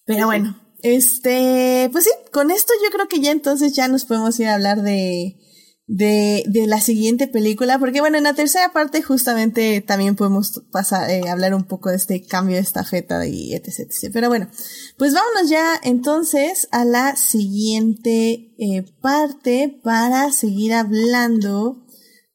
Pero 0.06 0.26
bueno, 0.26 0.60
este, 0.82 1.90
pues 1.92 2.04
sí, 2.04 2.12
con 2.32 2.52
esto 2.52 2.74
yo 2.84 2.92
creo 2.92 3.08
que 3.08 3.22
ya 3.22 3.32
entonces 3.32 3.74
ya 3.74 3.88
nos 3.88 4.04
podemos 4.04 4.38
ir 4.40 4.48
a 4.48 4.56
hablar 4.56 4.82
de, 4.82 5.38
de, 5.88 6.44
de 6.48 6.68
la 6.68 6.82
siguiente 6.82 7.28
película, 7.28 7.80
porque 7.80 8.02
bueno, 8.02 8.18
en 8.18 8.26
la 8.26 8.34
tercera 8.34 8.74
parte 8.74 9.02
justamente 9.02 9.82
también 9.82 10.16
podemos 10.16 10.62
pasar, 10.72 11.10
eh, 11.10 11.30
hablar 11.30 11.54
un 11.54 11.64
poco 11.64 11.90
de 11.90 11.96
este 11.96 12.26
cambio 12.26 12.56
de 12.56 12.62
estafeta 12.62 13.26
y 13.26 13.54
etc, 13.54 13.80
etc. 13.80 14.10
Pero 14.12 14.28
bueno, 14.28 14.50
pues 14.98 15.14
vámonos 15.14 15.50
ya 15.50 15.80
entonces 15.84 16.68
a 16.72 16.84
la 16.84 17.16
siguiente 17.16 18.54
eh, 18.58 18.84
parte 19.02 19.80
para 19.84 20.32
seguir 20.32 20.74
hablando 20.74 21.86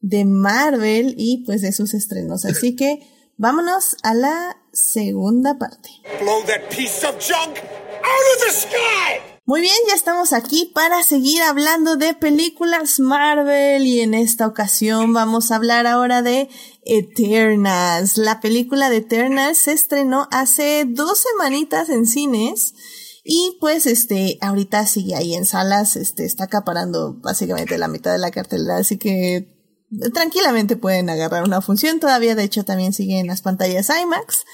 de 0.00 0.24
Marvel 0.24 1.14
y 1.18 1.44
pues 1.44 1.62
de 1.62 1.72
sus 1.72 1.94
estrenos. 1.94 2.44
Así 2.44 2.76
que 2.76 3.00
vámonos 3.36 3.96
a 4.02 4.14
la 4.14 4.56
segunda 4.78 5.58
parte. 5.58 5.90
Blow 6.20 6.42
that 6.46 6.68
piece 6.70 7.06
of 7.06 7.18
junk 7.18 7.58
out 7.58 8.24
of 8.34 8.46
the 8.46 8.52
sky! 8.52 9.38
Muy 9.48 9.62
bien, 9.62 9.74
ya 9.88 9.94
estamos 9.94 10.34
aquí 10.34 10.70
para 10.74 11.02
seguir 11.02 11.40
hablando 11.40 11.96
de 11.96 12.12
películas 12.12 13.00
Marvel 13.00 13.86
y 13.86 14.00
en 14.00 14.12
esta 14.12 14.46
ocasión 14.46 15.14
vamos 15.14 15.50
a 15.50 15.56
hablar 15.56 15.86
ahora 15.86 16.20
de 16.20 16.50
Eternals. 16.84 18.18
La 18.18 18.40
película 18.40 18.90
de 18.90 18.98
Eternals 18.98 19.56
se 19.56 19.72
estrenó 19.72 20.28
hace 20.30 20.84
dos 20.86 21.20
semanitas 21.20 21.88
en 21.88 22.04
cines 22.04 22.74
y 23.24 23.56
pues 23.58 23.86
este 23.86 24.36
ahorita 24.42 24.86
sigue 24.86 25.14
ahí 25.14 25.34
en 25.34 25.46
salas, 25.46 25.96
este 25.96 26.26
está 26.26 26.44
acaparando 26.44 27.14
básicamente 27.14 27.78
la 27.78 27.88
mitad 27.88 28.12
de 28.12 28.18
la 28.18 28.30
cartelera, 28.30 28.76
así 28.76 28.98
que 28.98 29.57
tranquilamente 30.12 30.76
pueden 30.76 31.10
agarrar 31.10 31.44
una 31.44 31.60
función. 31.60 32.00
Todavía 32.00 32.34
de 32.34 32.44
hecho 32.44 32.64
también 32.64 32.92
sigue 32.92 33.18
en 33.18 33.26
las 33.26 33.42
pantallas 33.42 33.88
IMAX. 33.90 34.44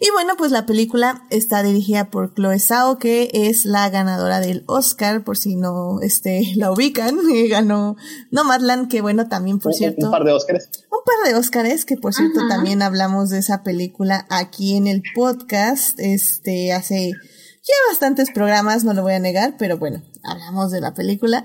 Y 0.00 0.10
bueno, 0.10 0.34
pues 0.36 0.50
la 0.50 0.66
película 0.66 1.26
está 1.30 1.62
dirigida 1.62 2.10
por 2.10 2.34
Chloe 2.34 2.58
Zhao, 2.58 2.98
que 2.98 3.30
es 3.32 3.64
la 3.64 3.88
ganadora 3.88 4.40
del 4.40 4.64
Oscar, 4.66 5.22
por 5.22 5.36
si 5.36 5.54
no 5.54 6.00
este, 6.00 6.42
la 6.56 6.72
ubican, 6.72 7.16
y 7.32 7.46
ganó 7.48 7.96
Nomadland, 8.32 8.90
que 8.90 9.00
bueno, 9.00 9.28
también 9.28 9.60
por 9.60 9.70
Un- 9.72 9.78
cierto, 9.78 10.06
Un, 10.06 10.10
par 10.12 10.24
de 10.24 10.32
Óscares. 10.32 10.68
un 10.90 10.98
par 11.04 11.30
de 11.32 11.38
Óscares, 11.38 11.84
que 11.84 11.96
por 11.96 12.14
cierto 12.14 12.40
también 12.48 12.82
hablamos 12.82 13.30
de 13.30 13.38
esa 13.38 13.62
película 13.62 14.26
aquí 14.28 14.76
en 14.76 14.88
el 14.88 15.02
podcast, 15.14 16.00
este, 16.00 16.72
hace 16.72 17.12
ya 17.12 17.74
bastantes 17.90 18.30
programas, 18.32 18.82
no 18.82 18.94
lo 18.94 19.02
voy 19.02 19.12
a 19.12 19.20
negar, 19.20 19.54
pero 19.56 19.78
bueno, 19.78 20.02
hablamos 20.24 20.72
de 20.72 20.80
la 20.80 20.94
película. 20.94 21.44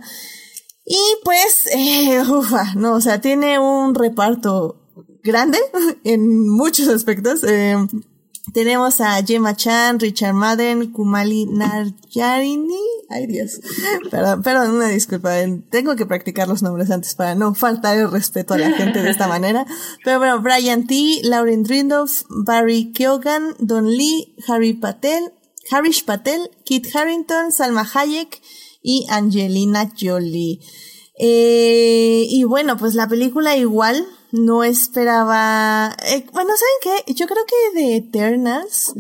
Y 0.90 0.98
pues, 1.26 1.68
eh, 1.74 2.22
ufa, 2.30 2.74
no, 2.76 2.94
o 2.94 3.02
sea, 3.02 3.20
tiene 3.20 3.60
un 3.60 3.94
reparto 3.94 4.78
grande 5.22 5.60
en 6.06 6.48
muchos 6.50 6.88
aspectos. 6.88 7.44
Eh, 7.44 7.76
tenemos 8.54 9.02
a 9.02 9.22
Gemma 9.26 9.58
Chan, 9.58 10.00
Richard 10.00 10.34
Madden, 10.34 10.94
Kumali 10.94 11.46
Narjarini. 11.48 12.80
Ay 13.10 13.28
Dios. 13.28 13.60
Perdón, 14.12 14.42
perdón, 14.42 14.76
una 14.76 14.88
disculpa. 14.88 15.38
eh, 15.42 15.62
Tengo 15.70 15.98
que 15.98 16.06
practicar 16.06 16.48
los 16.48 16.64
nombres 16.64 16.90
antes 16.90 17.14
para 17.16 17.36
no 17.36 17.54
faltar 17.54 17.98
el 17.98 18.10
respeto 18.10 18.54
a 18.54 18.58
la 18.58 18.72
gente 18.72 19.04
de 19.04 19.10
esta 19.10 19.28
manera. 19.28 19.66
Pero 20.06 20.20
bueno, 20.20 20.42
Brian 20.42 20.88
T, 20.88 21.20
Lauren 21.24 21.66
Rindolph, 21.66 22.22
Barry 22.30 22.94
Keoghan, 22.94 23.56
Don 23.60 23.90
Lee, 23.90 24.34
Harry 24.48 24.74
Patel, 24.74 25.34
Harish 25.70 26.06
Patel, 26.06 26.50
Kit 26.64 26.88
Harrington, 26.96 27.52
Salma 27.52 27.84
Hayek 27.94 28.42
y 28.88 29.06
Angelina 29.10 29.92
Jolie. 30.00 30.62
Eh, 31.20 32.26
y 32.30 32.46
bueno, 32.46 32.78
pues 32.78 32.96
la 32.96 33.10
película 33.10 33.58
igual 33.58 34.08
no 34.32 34.64
esperaba. 34.64 35.94
eh, 36.08 36.26
bueno, 36.32 36.52
¿saben 36.56 37.04
qué? 37.06 37.14
Yo 37.14 37.28
creo 37.28 37.44
que 37.46 37.82
de 37.82 37.96
Eternals 37.98 38.94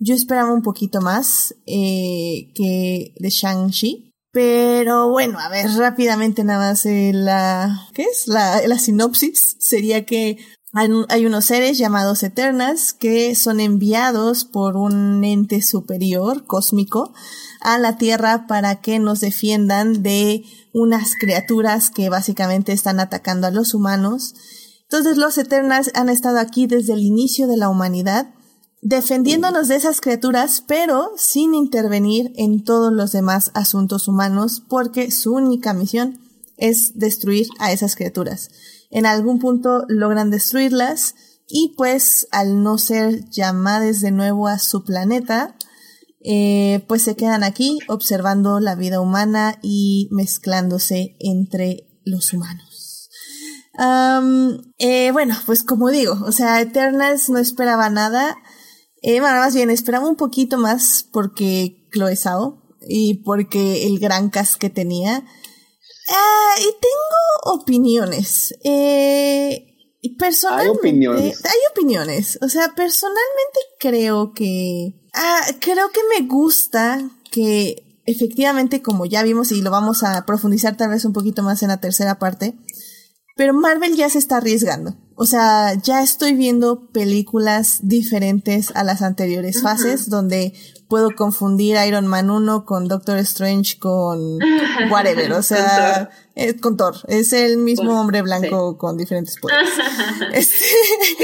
yo 0.00 0.16
esperaba 0.16 0.52
un 0.52 0.62
poquito 0.62 1.00
más 1.00 1.54
eh, 1.66 2.50
que 2.52 3.14
de 3.16 3.30
Shang-Chi. 3.30 4.10
Pero 4.32 5.08
bueno, 5.08 5.38
a 5.38 5.48
ver, 5.48 5.70
rápidamente 5.70 6.42
nada 6.42 6.70
más 6.70 6.84
la. 6.84 7.88
¿Qué 7.94 8.02
es? 8.02 8.26
La, 8.26 8.60
la 8.66 8.78
sinopsis 8.78 9.56
sería 9.60 10.04
que 10.04 10.38
hay, 10.72 10.88
un- 10.90 11.06
hay 11.08 11.26
unos 11.26 11.46
seres 11.46 11.78
llamados 11.78 12.22
Eternals 12.22 12.92
que 12.92 13.34
son 13.34 13.60
enviados 13.60 14.44
por 14.44 14.76
un 14.76 15.24
ente 15.24 15.62
superior 15.62 16.44
cósmico 16.46 17.12
a 17.60 17.78
la 17.78 17.96
Tierra 17.96 18.46
para 18.46 18.80
que 18.80 18.98
nos 18.98 19.20
defiendan 19.20 20.02
de 20.02 20.44
unas 20.74 21.14
criaturas 21.18 21.90
que 21.90 22.08
básicamente 22.10 22.72
están 22.72 23.00
atacando 23.00 23.46
a 23.46 23.50
los 23.50 23.74
humanos. 23.74 24.34
Entonces 24.82 25.16
los 25.16 25.36
Eternals 25.38 25.90
han 25.94 26.08
estado 26.08 26.38
aquí 26.38 26.66
desde 26.66 26.92
el 26.92 27.00
inicio 27.02 27.46
de 27.46 27.56
la 27.56 27.68
humanidad, 27.68 28.32
defendiéndonos 28.80 29.68
de 29.68 29.76
esas 29.76 30.00
criaturas, 30.00 30.62
pero 30.66 31.10
sin 31.16 31.54
intervenir 31.54 32.32
en 32.36 32.62
todos 32.62 32.92
los 32.92 33.12
demás 33.12 33.50
asuntos 33.54 34.06
humanos, 34.06 34.62
porque 34.68 35.10
su 35.10 35.34
única 35.34 35.74
misión 35.74 36.20
es 36.56 36.96
destruir 36.98 37.46
a 37.58 37.72
esas 37.72 37.96
criaturas. 37.96 38.50
En 38.90 39.06
algún 39.06 39.38
punto 39.38 39.84
logran 39.88 40.30
destruirlas 40.30 41.14
y 41.46 41.74
pues 41.76 42.26
al 42.30 42.62
no 42.62 42.78
ser 42.78 43.28
llamadas 43.30 44.00
de 44.00 44.10
nuevo 44.10 44.48
a 44.48 44.58
su 44.58 44.84
planeta, 44.84 45.56
eh, 46.24 46.84
pues 46.88 47.02
se 47.02 47.16
quedan 47.16 47.44
aquí 47.44 47.78
observando 47.88 48.60
la 48.60 48.74
vida 48.74 49.00
humana 49.00 49.58
y 49.62 50.08
mezclándose 50.10 51.16
entre 51.20 51.88
los 52.04 52.32
humanos. 52.32 53.10
Eh, 54.78 55.10
bueno, 55.12 55.36
pues 55.46 55.62
como 55.62 55.90
digo, 55.90 56.18
o 56.26 56.32
sea, 56.32 56.60
Eternals 56.60 57.28
no 57.28 57.38
esperaba 57.38 57.88
nada. 57.90 58.36
Eh, 59.02 59.20
bueno, 59.20 59.36
más 59.36 59.54
bien, 59.54 59.70
esperaba 59.70 60.08
un 60.08 60.16
poquito 60.16 60.58
más 60.58 61.06
porque 61.12 61.88
Chloe 61.92 62.16
Zhao 62.16 62.62
y 62.88 63.22
porque 63.22 63.86
el 63.86 63.98
gran 64.00 64.30
cast 64.30 64.56
que 64.56 64.70
tenía. 64.70 65.24
Ah, 66.08 66.54
y 66.60 66.64
tengo 66.64 67.60
opiniones. 67.60 68.54
Eh, 68.64 69.76
personalmente, 70.18 70.70
Hay 70.72 70.78
opiniones. 70.78 71.44
hay 71.44 71.58
opiniones. 71.72 72.38
O 72.42 72.48
sea, 72.48 72.74
personalmente 72.74 73.60
creo 73.78 74.32
que, 74.32 74.94
ah, 75.14 75.42
creo 75.60 75.90
que 75.90 76.00
me 76.18 76.26
gusta 76.26 77.10
que 77.30 78.00
efectivamente, 78.06 78.80
como 78.80 79.04
ya 79.04 79.22
vimos 79.22 79.52
y 79.52 79.60
lo 79.60 79.70
vamos 79.70 80.02
a 80.02 80.24
profundizar 80.24 80.76
tal 80.76 80.90
vez 80.90 81.04
un 81.04 81.12
poquito 81.12 81.42
más 81.42 81.62
en 81.62 81.68
la 81.68 81.80
tercera 81.80 82.18
parte, 82.18 82.54
pero 83.36 83.52
Marvel 83.52 83.94
ya 83.96 84.08
se 84.08 84.18
está 84.18 84.38
arriesgando. 84.38 84.96
O 85.14 85.26
sea, 85.26 85.74
ya 85.74 86.02
estoy 86.02 86.32
viendo 86.34 86.90
películas 86.90 87.80
diferentes 87.82 88.70
a 88.74 88.82
las 88.82 89.02
anteriores 89.02 89.62
fases, 89.62 90.08
donde 90.08 90.54
puedo 90.88 91.10
confundir 91.14 91.76
Iron 91.86 92.06
Man 92.06 92.30
1 92.30 92.64
con 92.64 92.88
Doctor 92.88 93.18
Strange 93.18 93.78
con 93.78 94.38
whatever. 94.90 95.32
O 95.32 95.42
sea, 95.42 96.10
eh, 96.34 96.58
con 96.58 96.76
Thor. 96.76 96.96
Es 97.08 97.32
el 97.32 97.58
mismo 97.58 98.00
hombre 98.00 98.22
blanco 98.22 98.78
con 98.78 98.96
diferentes 98.96 99.36
poderes. 99.40 99.68
Este, 100.32 100.64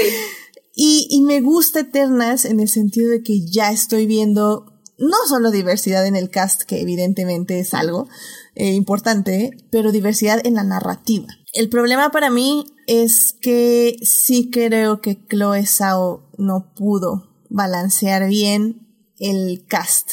y, 0.75 1.07
y 1.09 1.21
me 1.21 1.41
gusta 1.41 1.81
Eternas 1.81 2.45
en 2.45 2.59
el 2.59 2.69
sentido 2.69 3.09
de 3.09 3.23
que 3.23 3.45
ya 3.45 3.71
estoy 3.71 4.05
viendo 4.05 4.71
no 4.97 5.17
solo 5.27 5.51
diversidad 5.51 6.05
en 6.05 6.15
el 6.15 6.29
cast, 6.29 6.63
que 6.63 6.79
evidentemente 6.81 7.59
es 7.59 7.73
algo 7.73 8.07
eh, 8.55 8.73
importante, 8.73 9.51
pero 9.69 9.91
diversidad 9.91 10.39
en 10.45 10.53
la 10.53 10.63
narrativa. 10.63 11.27
El 11.53 11.69
problema 11.69 12.11
para 12.11 12.29
mí 12.29 12.65
es 12.87 13.33
que 13.33 13.97
sí 14.03 14.49
creo 14.51 15.01
que 15.01 15.19
Chloe 15.27 15.65
Zhao 15.65 16.29
no 16.37 16.73
pudo 16.75 17.29
balancear 17.49 18.27
bien 18.29 18.84
el 19.19 19.65
cast 19.67 20.09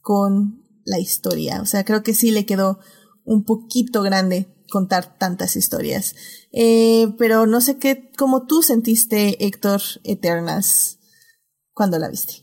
con 0.00 0.64
la 0.84 0.98
historia. 0.98 1.60
O 1.60 1.66
sea, 1.66 1.84
creo 1.84 2.02
que 2.02 2.14
sí 2.14 2.30
le 2.30 2.46
quedó 2.46 2.78
un 3.24 3.44
poquito 3.44 4.02
grande 4.02 4.46
contar 4.70 5.18
tantas 5.18 5.56
historias. 5.56 6.14
Eh, 6.52 7.08
pero 7.18 7.46
no 7.46 7.60
sé 7.60 7.78
qué, 7.78 8.10
cómo 8.16 8.46
tú 8.46 8.62
sentiste, 8.62 9.44
Héctor, 9.44 9.80
Eternas 10.04 10.98
cuando 11.72 11.98
la 11.98 12.08
viste. 12.08 12.34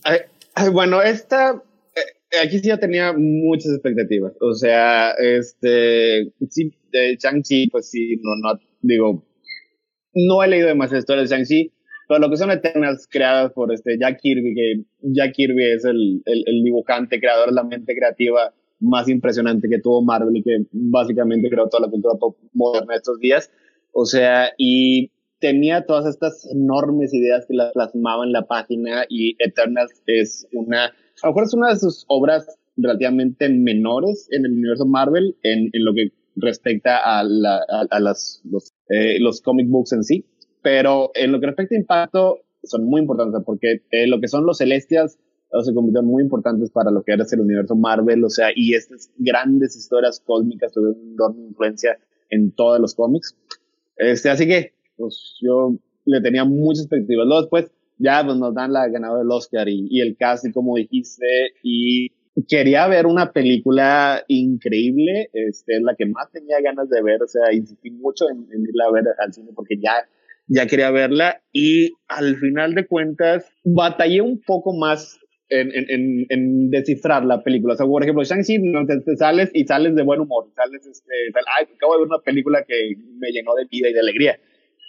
Bueno, 0.71 1.01
esta, 1.01 1.63
eh, 1.95 2.39
aquí 2.39 2.59
sí 2.59 2.69
yo 2.69 2.79
tenía 2.79 3.13
muchas 3.13 3.71
expectativas. 3.73 4.33
O 4.41 4.53
sea, 4.53 5.11
este, 5.11 6.33
sí, 6.49 6.71
de 6.91 7.17
Shang-Chi, 7.19 7.69
pues 7.69 7.89
sí, 7.89 8.17
no, 8.21 8.35
no, 8.41 8.59
digo, 8.81 9.25
no 10.13 10.43
he 10.43 10.47
leído 10.47 10.67
demasiadas 10.67 11.03
historias 11.03 11.29
de 11.29 11.35
Shang-Chi, 11.35 11.73
pero 12.13 12.27
lo 12.27 12.29
que 12.29 12.37
son 12.37 12.51
Eternals 12.51 13.07
creadas 13.09 13.51
por 13.53 13.73
este 13.73 13.97
Jack 13.97 14.19
Kirby, 14.21 14.53
que 14.53 14.83
Jack 15.01 15.33
Kirby 15.33 15.71
es 15.71 15.83
el, 15.83 16.21
el, 16.25 16.43
el 16.45 16.63
dibujante, 16.63 17.19
creador 17.19 17.49
de 17.49 17.55
la 17.55 17.63
mente 17.63 17.95
creativa 17.95 18.53
más 18.79 19.09
impresionante 19.09 19.67
que 19.67 19.79
tuvo 19.79 20.03
Marvel 20.03 20.37
y 20.37 20.43
que 20.43 20.63
básicamente 20.71 21.49
creó 21.49 21.67
toda 21.69 21.87
la 21.87 21.89
cultura 21.89 22.13
pop 22.19 22.37
moderna 22.53 22.93
de 22.93 22.97
estos 22.97 23.19
días. 23.19 23.49
O 23.93 24.05
sea, 24.05 24.51
y 24.59 25.09
tenía 25.39 25.87
todas 25.87 26.05
estas 26.05 26.47
enormes 26.51 27.15
ideas 27.15 27.47
que 27.47 27.55
las 27.55 27.73
plasmaba 27.73 28.23
en 28.25 28.31
la 28.31 28.45
página 28.45 29.05
y 29.09 29.35
Eternals 29.39 30.03
es 30.05 30.47
una, 30.53 30.85
a 30.85 30.91
lo 31.23 31.29
mejor 31.29 31.43
es 31.45 31.53
una 31.55 31.69
de 31.69 31.79
sus 31.79 32.05
obras 32.09 32.45
relativamente 32.77 33.49
menores 33.49 34.27
en 34.29 34.45
el 34.45 34.51
universo 34.51 34.85
Marvel 34.85 35.35
en, 35.41 35.71
en 35.73 35.83
lo 35.83 35.95
que 35.95 36.11
respecta 36.35 36.97
a, 36.97 37.23
la, 37.23 37.55
a, 37.57 37.87
a 37.89 37.99
las, 37.99 38.43
los, 38.43 38.71
eh, 38.89 39.19
los 39.19 39.41
comic 39.41 39.67
books 39.67 39.93
en 39.93 40.03
sí, 40.03 40.25
pero 40.63 41.11
en 41.13 41.31
lo 41.31 41.39
que 41.39 41.47
respecta 41.47 41.75
a 41.75 41.77
impacto 41.77 42.39
son 42.63 42.85
muy 42.85 43.01
importantes 43.01 43.41
porque 43.45 43.81
eh, 43.91 44.07
lo 44.07 44.19
que 44.19 44.27
son 44.27 44.45
los 44.45 44.57
Celestials 44.57 45.19
se 45.61 45.73
convirtieron 45.73 46.07
muy 46.07 46.23
importantes 46.23 46.71
para 46.71 46.89
lo 46.89 47.03
que 47.03 47.13
era 47.13 47.25
el 47.31 47.39
universo 47.39 47.75
Marvel, 47.75 48.23
o 48.23 48.29
sea, 48.29 48.47
y 48.55 48.73
estas 48.73 49.11
grandes 49.17 49.75
historias 49.75 50.19
cósmicas 50.25 50.71
tuvieron 50.71 50.99
una 50.99 51.13
enorme 51.13 51.43
influencia 51.43 51.99
en 52.29 52.51
todos 52.51 52.79
los 52.79 52.95
cómics. 52.95 53.37
Este, 53.95 54.29
así 54.29 54.47
que, 54.47 54.73
pues 54.97 55.37
yo 55.41 55.75
le 56.05 56.21
tenía 56.21 56.43
muchas 56.43 56.85
expectativas. 56.85 57.27
Luego 57.27 57.41
después 57.41 57.71
ya 57.99 58.23
pues, 58.25 58.37
nos 58.37 58.55
dan 58.55 58.73
la 58.73 58.87
ganadora 58.87 59.19
del 59.19 59.31
Oscar 59.31 59.69
y, 59.69 59.87
y 59.91 60.01
el 60.01 60.17
cast, 60.17 60.45
y 60.47 60.51
como 60.51 60.75
dijiste, 60.75 61.27
y 61.61 62.09
quería 62.47 62.87
ver 62.87 63.05
una 63.05 63.31
película 63.31 64.23
increíble, 64.27 65.29
este, 65.33 65.77
es 65.77 65.83
la 65.83 65.95
que 65.95 66.07
más 66.07 66.31
tenía 66.31 66.59
ganas 66.61 66.89
de 66.89 67.01
ver, 67.03 67.21
o 67.21 67.27
sea, 67.27 67.53
insistí 67.53 67.91
mucho 67.91 68.25
en, 68.29 68.47
en 68.51 68.63
irla 68.63 68.85
a 68.85 68.91
ver 68.91 69.03
al 69.19 69.33
cine 69.33 69.51
porque 69.53 69.77
ya, 69.77 69.93
ya 70.47 70.67
quería 70.67 70.91
verla 70.91 71.41
y 71.51 71.91
al 72.07 72.35
final 72.37 72.75
de 72.75 72.85
cuentas 72.85 73.49
batallé 73.63 74.21
un 74.21 74.41
poco 74.41 74.73
más 74.73 75.19
en, 75.49 76.69
descifrar 76.69 77.25
la 77.25 77.43
película. 77.43 77.73
O 77.73 77.77
sea, 77.77 77.85
por 77.85 78.03
ejemplo, 78.03 78.23
Shang-Chi, 78.23 78.59
te, 79.05 79.17
sales 79.17 79.51
y 79.53 79.65
sales 79.65 79.95
de 79.95 80.03
buen 80.03 80.21
humor, 80.21 80.49
sales, 80.55 80.85
este, 80.85 81.13
ay, 81.57 81.67
acabo 81.75 81.93
de 81.93 81.99
ver 81.99 82.07
una 82.07 82.19
película 82.19 82.63
que 82.67 82.95
me 83.19 83.31
llenó 83.31 83.53
de 83.55 83.65
vida 83.65 83.89
y 83.89 83.93
de 83.93 83.99
alegría. 83.99 84.39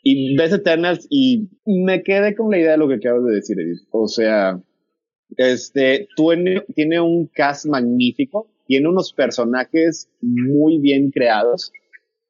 Y 0.03 0.37
ves 0.37 0.53
Eternals 0.53 1.07
y 1.11 1.49
me 1.65 2.03
quedé 2.03 2.35
con 2.35 2.51
la 2.51 2.59
idea 2.59 2.73
de 2.73 2.79
lo 2.79 2.89
que 2.89 2.95
acabas 2.95 3.25
de 3.25 3.35
decir, 3.35 3.59
Edith. 3.59 3.87
O 3.91 4.07
sea, 4.07 4.61
este, 5.37 6.09
tiene, 6.17 6.63
tiene 6.75 7.01
un 7.01 7.27
cast 7.27 7.67
magnífico, 7.67 8.51
tiene 8.67 8.89
unos 8.89 9.13
personajes 9.13 10.11
muy 10.21 10.79
bien 10.79 11.11
creados, 11.11 11.73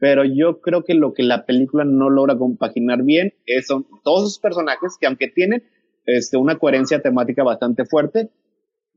pero 0.05 0.23
yo 0.27 0.61
creo 0.61 0.85
que 0.85 0.93
lo 0.93 1.15
que 1.15 1.23
la 1.23 1.47
película 1.47 1.87
no 1.87 2.11
logra 2.11 2.37
compaginar 2.37 3.05
bien 3.05 3.33
es, 3.47 3.69
son 3.69 3.87
todos 4.05 4.25
esos 4.25 4.39
personajes 4.39 4.99
que 5.01 5.07
aunque 5.07 5.29
tienen 5.29 5.63
este, 6.05 6.37
una 6.37 6.59
coherencia 6.59 7.01
temática 7.01 7.43
bastante 7.43 7.87
fuerte, 7.87 8.29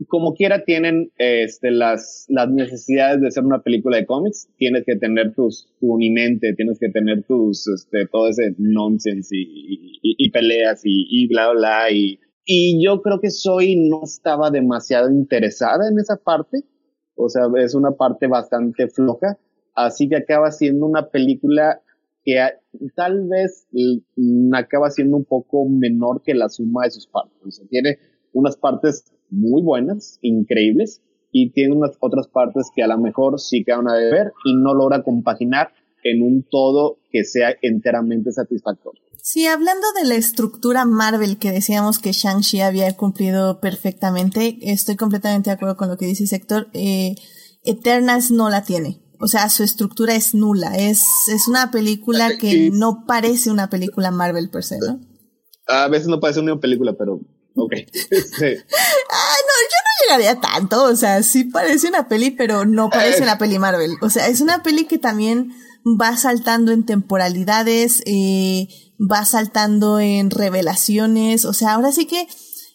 como 0.10 0.34
quiera 0.34 0.66
tienen 0.66 1.14
este, 1.18 1.72
las, 1.72 2.26
las 2.28 2.50
necesidades 2.50 3.22
de 3.22 3.32
ser 3.32 3.46
una 3.46 3.62
película 3.62 3.96
de 3.96 4.06
cómics, 4.06 4.50
tienes 4.58 4.84
que 4.86 4.98
tener 4.98 5.34
tus, 5.34 5.74
tu 5.80 5.94
unimente, 5.94 6.54
tienes 6.58 6.78
que 6.78 6.90
tener 6.90 7.24
tus, 7.24 7.70
este, 7.70 8.06
todo 8.12 8.28
ese 8.28 8.54
nonsense 8.58 9.34
y, 9.34 10.00
y, 10.02 10.16
y 10.18 10.30
peleas 10.32 10.82
y, 10.84 11.08
y 11.10 11.28
bla, 11.30 11.54
bla, 11.54 11.90
y, 11.90 12.20
y 12.44 12.84
yo 12.84 13.02
creo 13.02 13.22
que 13.22 13.30
Soy 13.30 13.78
no 13.78 14.02
estaba 14.04 14.52
demasiado 14.52 15.10
interesada 15.10 15.88
en 15.90 16.00
esa 16.00 16.18
parte, 16.18 16.66
o 17.16 17.30
sea, 17.30 17.44
es 17.64 17.76
una 17.76 17.92
parte 17.92 18.28
bastante 18.28 18.90
floja, 18.90 19.38
así 19.78 20.10
que 20.10 20.18
acaba 20.18 20.52
siendo 20.52 20.86
una 20.86 21.10
película 21.10 21.82
que 22.26 22.36
tal 22.96 23.28
vez 23.28 23.68
acaba 24.54 24.90
siendo 24.90 25.16
un 25.16 25.24
poco 25.24 25.66
menor 25.70 26.24
que 26.24 26.34
la 26.34 26.50
suma 26.50 26.84
de 26.84 26.92
sus 26.92 27.08
partes. 27.08 27.62
Tiene 27.70 28.00
unas 28.34 28.58
partes 28.58 29.06
muy 29.30 29.62
buenas, 29.62 30.18
increíbles, 30.22 31.02
y 31.32 31.52
tiene 31.52 31.76
unas 31.76 31.92
otras 32.00 32.28
partes 32.28 32.70
que 32.76 32.84
a 32.84 32.88
lo 32.88 32.98
mejor 32.98 33.40
sí 33.40 33.64
quedan 33.64 33.88
a 33.88 33.96
deber 33.96 34.34
y 34.46 34.56
no 34.56 34.74
logra 34.74 35.04
compaginar 35.04 35.70
en 36.04 36.24
un 36.24 36.44
todo 36.50 36.98
que 37.12 37.24
sea 37.24 37.56
enteramente 37.62 38.32
satisfactorio. 38.32 39.02
Sí, 39.22 39.46
hablando 39.46 39.86
de 40.02 40.08
la 40.08 40.16
estructura 40.16 40.86
Marvel 40.86 41.38
que 41.38 41.52
decíamos 41.52 42.00
que 42.00 42.14
Shang-Chi 42.14 42.62
había 42.62 42.96
cumplido 42.96 43.60
perfectamente, 43.60 44.58
estoy 44.62 44.96
completamente 44.96 45.50
de 45.50 45.56
acuerdo 45.56 45.78
con 45.78 45.90
lo 45.90 45.98
que 45.98 46.06
dice 46.06 46.26
Sector. 46.26 46.70
Eh, 46.74 47.16
Eternals 47.64 48.32
no 48.32 48.50
la 48.50 48.64
tiene. 48.64 49.02
O 49.20 49.28
sea, 49.28 49.50
su 49.50 49.64
estructura 49.64 50.16
es 50.16 50.34
nula. 50.34 50.76
Es, 50.76 51.04
es 51.32 51.48
una 51.48 51.72
película 51.72 52.38
que 52.38 52.70
no 52.72 53.06
parece 53.08 53.50
una 53.50 53.70
película 53.70 54.12
Marvel 54.12 54.50
per 54.50 54.64
se, 54.64 54.78
¿no? 54.80 55.00
A 55.68 55.88
veces 55.88 56.08
no 56.08 56.20
parece 56.20 56.40
una 56.40 56.60
película, 56.60 56.94
pero 56.98 57.20
ok. 57.56 57.74
sí. 57.92 58.46
Ah, 59.10 59.36
no, 59.46 59.54
yo 59.64 59.78
no 59.84 60.18
llegaría 60.18 60.40
tanto. 60.40 60.84
O 60.84 60.96
sea, 60.96 61.24
sí 61.24 61.46
parece 61.46 61.88
una 61.88 62.08
peli, 62.08 62.32
pero 62.32 62.66
no 62.66 62.90
parece 62.90 63.24
una 63.24 63.38
peli 63.38 63.60
Marvel. 63.60 63.96
O 64.02 64.10
sea, 64.10 64.28
es 64.28 64.42
una 64.42 64.64
peli 64.64 64.86
que 64.86 64.98
también 64.98 65.52
va 65.86 66.16
saltando 66.18 66.72
en 66.72 66.86
temporalidades, 66.86 68.04
eh, 68.06 68.68
va 69.00 69.26
saltando 69.26 70.00
en 70.00 70.30
revelaciones. 70.30 71.46
O 71.46 71.54
sea, 71.54 71.74
ahora 71.74 71.92
sí 71.92 72.06
que 72.06 72.28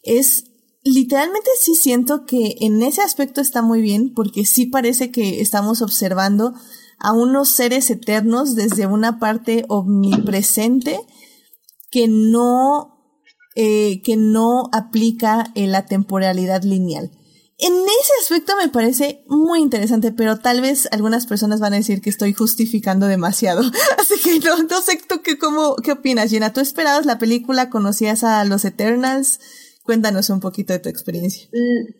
es 0.02 0.44
literalmente 0.84 1.50
sí 1.60 1.74
siento 1.74 2.24
que 2.26 2.56
en 2.60 2.82
ese 2.82 3.02
aspecto 3.02 3.40
está 3.40 3.62
muy 3.62 3.80
bien 3.80 4.12
porque 4.14 4.44
sí 4.44 4.66
parece 4.66 5.10
que 5.10 5.40
estamos 5.40 5.82
observando 5.82 6.54
a 6.98 7.12
unos 7.12 7.50
seres 7.50 7.90
eternos 7.90 8.54
desde 8.54 8.86
una 8.86 9.18
parte 9.18 9.64
omnipresente 9.68 11.00
que 11.90 12.08
no 12.08 12.92
eh, 13.54 14.00
que 14.02 14.16
no 14.16 14.70
aplica 14.72 15.52
la 15.54 15.84
temporalidad 15.84 16.62
lineal. 16.62 17.10
En 17.58 17.74
ese 17.74 18.12
aspecto 18.22 18.54
me 18.60 18.70
parece 18.70 19.24
muy 19.28 19.60
interesante, 19.60 20.10
pero 20.10 20.38
tal 20.38 20.62
vez 20.62 20.88
algunas 20.90 21.26
personas 21.26 21.60
van 21.60 21.74
a 21.74 21.76
decir 21.76 22.00
que 22.00 22.08
estoy 22.08 22.32
justificando 22.32 23.06
demasiado. 23.06 23.60
Así 23.98 24.14
que 24.24 24.40
no, 24.40 24.62
no 24.62 24.80
sé 24.80 24.98
tú 25.06 25.20
qué, 25.22 25.38
cómo, 25.38 25.76
qué 25.76 25.92
opinas, 25.92 26.30
Gina. 26.30 26.52
¿Tú 26.52 26.60
esperabas 26.60 27.04
la 27.04 27.18
película? 27.18 27.68
¿Conocías 27.68 28.24
a 28.24 28.42
los 28.44 28.64
Eternals? 28.64 29.38
Cuéntanos 29.84 30.30
un 30.30 30.40
poquito 30.40 30.72
de 30.72 30.78
tu 30.78 30.88
experiencia. 30.88 31.48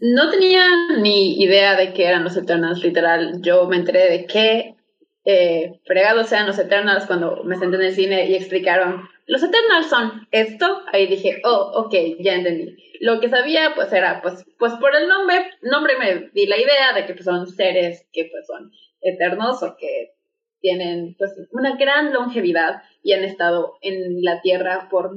No 0.01 0.31
tenía 0.31 0.65
ni 1.01 1.43
idea 1.43 1.77
de 1.77 1.93
qué 1.93 2.07
eran 2.07 2.25
los 2.25 2.37
Eternals, 2.37 2.83
literal. 2.83 3.43
Yo 3.43 3.67
me 3.67 3.77
enteré 3.77 4.09
de 4.11 4.27
que 4.27 4.77
eh, 5.25 5.81
fregados 5.85 6.29
sean 6.29 6.47
los 6.47 6.59
Eternals 6.59 7.07
cuando 7.07 7.43
me 7.45 7.57
senté 7.57 7.77
en 7.77 7.83
el 7.83 7.95
cine 7.95 8.27
y 8.29 8.35
explicaron, 8.35 9.09
los 9.27 9.43
Eternals 9.43 9.89
son 9.89 10.27
esto, 10.33 10.83
ahí 10.93 11.07
dije, 11.07 11.41
oh, 11.45 11.73
ok, 11.75 11.95
ya 12.21 12.35
entendí. 12.35 12.77
Lo 13.01 13.21
que 13.21 13.29
sabía, 13.29 13.73
pues 13.75 13.93
era, 13.93 14.21
pues, 14.23 14.45
pues 14.59 14.75
por 14.75 14.95
el 14.95 15.09
nombre, 15.09 15.51
nombre 15.63 15.95
me 15.99 16.31
di 16.35 16.47
la 16.47 16.59
idea 16.59 16.93
de 16.95 17.07
que 17.07 17.15
pues, 17.15 17.25
son 17.25 17.47
seres 17.49 18.07
que 18.13 18.29
pues 18.31 18.47
son 18.47 18.71
eternos 19.01 19.63
o 19.63 19.77
que 19.77 20.13
tienen 20.61 21.17
pues 21.19 21.33
una 21.51 21.77
gran 21.77 22.13
longevidad 22.13 22.83
y 23.03 23.13
han 23.13 23.25
estado 23.25 23.75
en 23.83 24.23
la 24.23 24.41
Tierra 24.41 24.89
por 24.91 25.13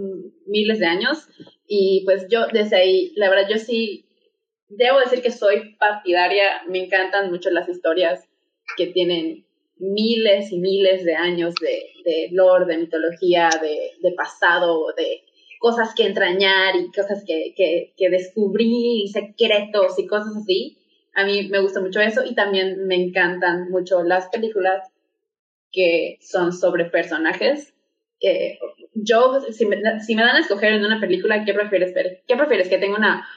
miles 0.47 0.79
de 0.79 0.87
años. 0.87 1.27
Y 1.67 2.03
pues 2.05 2.27
yo 2.29 2.47
desde 2.47 2.75
ahí, 2.77 3.13
la 3.15 3.29
verdad, 3.29 3.47
yo 3.49 3.57
sí, 3.57 4.05
debo 4.69 4.99
decir 4.99 5.21
que 5.21 5.31
soy 5.31 5.75
partidaria, 5.75 6.63
me 6.67 6.83
encantan 6.83 7.31
mucho 7.31 7.49
las 7.49 7.67
historias 7.69 8.27
que 8.77 8.87
tienen 8.87 9.45
miles 9.77 10.51
y 10.51 10.59
miles 10.59 11.03
de 11.03 11.15
años 11.15 11.55
de, 11.55 11.83
de 12.03 12.29
lore, 12.31 12.65
de 12.65 12.77
mitología, 12.77 13.49
de, 13.61 13.91
de, 14.01 14.11
pasado, 14.13 14.93
de 14.95 15.23
cosas 15.59 15.93
que 15.95 16.05
entrañar 16.05 16.75
y 16.75 16.91
cosas 16.91 17.23
que, 17.25 17.53
que, 17.55 17.93
que 17.97 18.09
descubrir, 18.09 19.09
secretos 19.09 19.99
y 19.99 20.07
cosas 20.07 20.35
así. 20.37 20.77
A 21.13 21.25
mí 21.25 21.47
me 21.49 21.59
gusta 21.59 21.81
mucho 21.81 21.99
eso 21.99 22.23
y 22.25 22.35
también 22.35 22.87
me 22.87 22.95
encantan 22.95 23.69
mucho 23.69 24.03
las 24.03 24.27
películas 24.27 24.89
que 25.71 26.17
son 26.21 26.53
sobre 26.53 26.85
personajes. 26.85 27.74
Yo, 28.93 29.39
si 29.51 29.65
me, 29.65 29.99
si 30.01 30.15
me 30.15 30.23
dan 30.23 30.35
a 30.37 30.39
escoger 30.39 30.73
en 30.73 30.85
una 30.85 30.99
película, 30.99 31.43
¿qué 31.45 31.53
prefieres 31.53 31.93
ver? 31.93 32.21
¿Qué 32.27 32.35
prefieres? 32.35 32.69
¿Que 32.69 32.77
tenga 32.77 32.97
una 32.97 33.27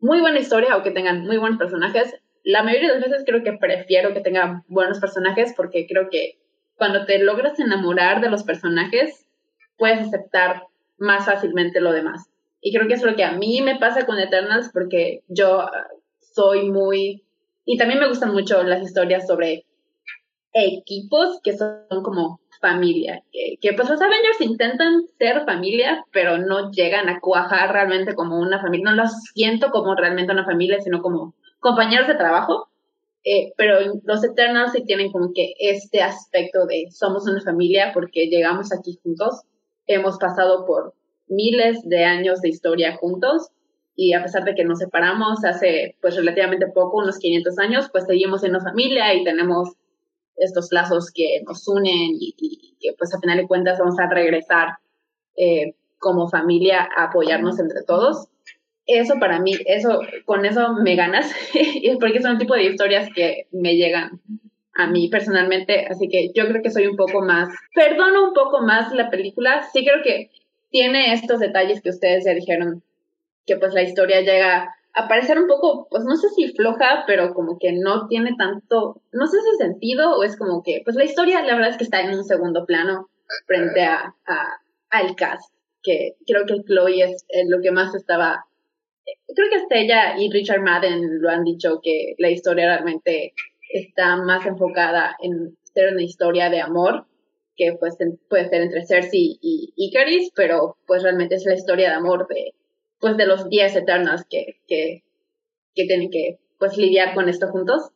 muy 0.00 0.20
buena 0.20 0.38
historia 0.38 0.76
o 0.76 0.82
que 0.82 0.90
tengan 0.90 1.22
muy 1.22 1.38
buenos 1.38 1.58
personajes? 1.58 2.14
la 2.46 2.62
mayoría 2.62 2.92
de 2.92 3.00
las 3.00 3.10
veces 3.10 3.24
creo 3.26 3.42
que 3.42 3.54
prefiero 3.54 4.14
que 4.14 4.20
tenga 4.20 4.62
buenos 4.68 5.00
personajes 5.00 5.52
porque 5.56 5.84
creo 5.88 6.08
que 6.08 6.38
cuando 6.76 7.04
te 7.04 7.18
logras 7.18 7.58
enamorar 7.58 8.20
de 8.20 8.30
los 8.30 8.44
personajes, 8.44 9.26
puedes 9.76 9.98
aceptar 9.98 10.62
más 10.96 11.26
fácilmente 11.26 11.80
lo 11.80 11.92
demás. 11.92 12.30
Y 12.60 12.72
creo 12.72 12.86
que 12.86 12.94
es 12.94 13.02
lo 13.02 13.16
que 13.16 13.24
a 13.24 13.32
mí 13.32 13.62
me 13.62 13.80
pasa 13.80 14.06
con 14.06 14.20
Eternals 14.20 14.70
porque 14.72 15.24
yo 15.26 15.62
ah, 15.62 15.88
soy 16.20 16.70
muy... 16.70 17.24
Y 17.64 17.78
también 17.78 17.98
me 17.98 18.08
gustan 18.08 18.32
mucho 18.32 18.62
las 18.62 18.80
historias 18.80 19.26
sobre 19.26 19.64
equipos 20.52 21.40
que 21.42 21.56
son 21.56 21.80
como 22.04 22.40
familia, 22.60 23.22
que, 23.32 23.56
que, 23.60 23.72
pues 23.74 23.88
los 23.88 24.00
Avengers 24.00 24.40
intentan 24.40 25.06
ser 25.18 25.44
familia, 25.44 26.04
pero 26.12 26.38
no 26.38 26.70
llegan 26.70 27.08
a 27.08 27.20
cuajar 27.20 27.72
realmente 27.72 28.14
como 28.14 28.38
una 28.38 28.60
familia, 28.60 28.90
no 28.90 29.02
los 29.02 29.12
siento 29.34 29.70
como 29.70 29.94
realmente 29.94 30.32
una 30.32 30.44
familia, 30.44 30.80
sino 30.80 31.02
como 31.02 31.34
compañeros 31.60 32.08
de 32.08 32.14
trabajo, 32.14 32.68
eh, 33.24 33.52
pero 33.56 33.78
los 34.04 34.22
Eternals 34.22 34.72
sí 34.72 34.84
tienen 34.84 35.10
como 35.10 35.32
que 35.34 35.54
este 35.58 36.00
aspecto 36.00 36.64
de 36.66 36.86
somos 36.92 37.26
una 37.26 37.40
familia 37.40 37.90
porque 37.92 38.28
llegamos 38.28 38.72
aquí 38.72 38.98
juntos, 39.02 39.42
hemos 39.88 40.16
pasado 40.18 40.64
por 40.64 40.94
miles 41.26 41.80
de 41.82 42.04
años 42.04 42.40
de 42.40 42.50
historia 42.50 42.96
juntos 42.96 43.48
y 43.96 44.12
a 44.12 44.22
pesar 44.22 44.44
de 44.44 44.54
que 44.54 44.64
nos 44.64 44.78
separamos 44.78 45.44
hace 45.44 45.96
pues 46.00 46.14
relativamente 46.14 46.66
poco, 46.68 46.98
unos 46.98 47.18
500 47.18 47.58
años, 47.58 47.88
pues 47.90 48.04
seguimos 48.06 48.42
siendo 48.42 48.60
familia 48.60 49.12
y 49.14 49.24
tenemos 49.24 49.70
estos 50.36 50.68
lazos 50.70 51.10
que 51.12 51.42
nos 51.46 51.66
unen 51.68 52.16
y, 52.18 52.76
que 52.80 52.92
pues 52.98 53.14
a 53.14 53.20
final 53.20 53.38
de 53.38 53.46
cuentas 53.46 53.78
vamos 53.78 53.98
a 53.98 54.08
regresar 54.08 54.78
eh, 55.36 55.74
como 55.98 56.28
familia 56.28 56.88
a 56.96 57.04
apoyarnos 57.04 57.58
entre 57.58 57.82
todos. 57.82 58.28
Eso 58.86 59.14
para 59.18 59.40
mí, 59.40 59.52
eso, 59.66 60.00
con 60.24 60.44
eso 60.44 60.74
me 60.74 60.94
ganas, 60.94 61.32
porque 62.00 62.22
son 62.22 62.32
un 62.32 62.38
tipo 62.38 62.54
de 62.54 62.64
historias 62.64 63.08
que 63.14 63.48
me 63.50 63.76
llegan 63.76 64.20
a 64.76 64.86
mí 64.86 65.08
personalmente, 65.08 65.86
así 65.86 66.08
que 66.08 66.30
yo 66.34 66.46
creo 66.46 66.62
que 66.62 66.70
soy 66.70 66.86
un 66.86 66.96
poco 66.96 67.22
más, 67.22 67.48
perdono 67.74 68.28
un 68.28 68.34
poco 68.34 68.60
más 68.60 68.92
la 68.92 69.10
película, 69.10 69.66
sí 69.72 69.84
creo 69.84 70.02
que 70.04 70.30
tiene 70.70 71.14
estos 71.14 71.40
detalles 71.40 71.80
que 71.80 71.90
ustedes 71.90 72.26
ya 72.26 72.34
dijeron, 72.34 72.82
que 73.46 73.56
pues 73.56 73.72
la 73.72 73.82
historia 73.82 74.20
llega 74.20 74.74
a 74.96 75.08
parecer 75.08 75.38
un 75.38 75.46
poco, 75.46 75.86
pues 75.90 76.04
no 76.04 76.16
sé 76.16 76.28
si 76.30 76.52
floja, 76.52 77.04
pero 77.06 77.34
como 77.34 77.58
que 77.58 77.72
no 77.72 78.08
tiene 78.08 78.34
tanto, 78.36 79.02
no 79.12 79.26
sé 79.26 79.38
si 79.40 79.56
sentido 79.58 80.16
o 80.16 80.24
es 80.24 80.36
como 80.36 80.62
que, 80.62 80.80
pues 80.84 80.96
la 80.96 81.04
historia 81.04 81.42
la 81.42 81.54
verdad 81.54 81.70
es 81.70 81.76
que 81.76 81.84
está 81.84 82.00
en 82.00 82.16
un 82.16 82.24
segundo 82.24 82.64
plano 82.64 83.08
frente 83.46 83.82
a, 83.82 84.14
al 84.90 85.14
cast, 85.14 85.52
que 85.82 86.16
creo 86.26 86.46
que 86.46 86.62
Chloe 86.64 87.02
es 87.02 87.26
lo 87.48 87.60
que 87.60 87.72
más 87.72 87.94
estaba 87.94 88.46
creo 89.34 89.48
que 89.50 89.56
hasta 89.56 89.76
ella 89.76 90.18
y 90.18 90.30
Richard 90.30 90.62
Madden 90.62 91.20
lo 91.20 91.28
han 91.28 91.44
dicho 91.44 91.80
que 91.82 92.14
la 92.18 92.30
historia 92.30 92.66
realmente 92.66 93.34
está 93.72 94.16
más 94.16 94.46
enfocada 94.46 95.16
en 95.20 95.56
ser 95.62 95.92
una 95.92 96.02
historia 96.02 96.50
de 96.50 96.60
amor 96.60 97.06
que 97.56 97.76
pues 97.78 97.96
puede 98.28 98.48
ser 98.48 98.62
entre 98.62 98.84
Cersei 98.84 99.38
y 99.40 99.72
Icaris, 99.76 100.30
pero 100.34 100.76
pues 100.86 101.02
realmente 101.02 101.36
es 101.36 101.46
la 101.46 101.54
historia 101.54 101.88
de 101.90 101.94
amor 101.96 102.26
de 102.28 102.52
pues 103.06 103.16
de 103.16 103.26
los 103.26 103.48
10 103.48 103.76
Eternals 103.76 104.26
que, 104.28 104.58
que, 104.66 105.04
que 105.76 105.86
tienen 105.86 106.10
que 106.10 106.40
pues 106.58 106.76
lidiar 106.76 107.14
con 107.14 107.28
esto 107.28 107.46
juntos. 107.48 107.90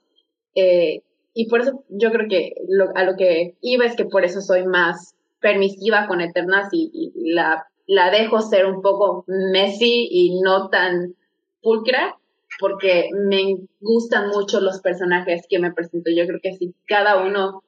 Eh, 0.55 1.03
y 1.35 1.49
por 1.49 1.63
eso 1.63 1.85
yo 1.89 2.13
creo 2.13 2.29
que 2.29 2.55
a 2.95 3.03
lo 3.03 3.17
que 3.17 3.57
iba 3.61 3.85
es 3.85 3.97
que 3.97 4.05
por 4.05 4.25
eso 4.25 4.41
soy 4.41 4.65
más 4.65 5.17
permisiva 5.41 6.07
con 6.07 6.21
Eternals 6.21 6.69
y, 6.73 6.91
y 6.93 7.33
la 7.33 7.67
la 7.91 8.09
dejo 8.13 8.41
ser 8.41 8.67
un 8.67 8.83
poco 8.83 9.25
messy 9.27 10.07
y 10.09 10.41
no 10.43 10.69
tan 10.69 11.17
pulcra, 11.61 12.17
porque 12.61 13.09
me 13.13 13.67
gustan 13.81 14.29
mucho 14.29 14.61
los 14.61 14.81
personajes 14.81 15.45
que 15.49 15.59
me 15.59 15.73
presento. 15.73 16.09
Yo 16.17 16.25
creo 16.29 16.39
que 16.41 16.53
si 16.53 16.73
cada 16.87 17.21
uno 17.27 17.65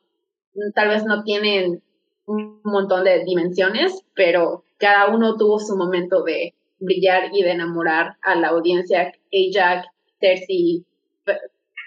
tal 0.77 0.91
vez 0.91 1.05
no 1.05 1.25
tienen 1.25 1.83
un 2.27 2.61
montón 2.63 3.03
de 3.03 3.25
dimensiones, 3.25 4.05
pero 4.15 4.63
cada 4.79 5.13
uno 5.13 5.37
tuvo 5.37 5.59
su 5.59 5.77
momento 5.77 6.23
de 6.23 6.55
brillar 6.83 7.31
y 7.33 7.43
de 7.43 7.53
enamorar 7.53 8.17
a 8.23 8.35
la 8.35 8.49
audiencia. 8.49 9.13
Ajax, 9.33 9.87
Cersei, 10.21 10.85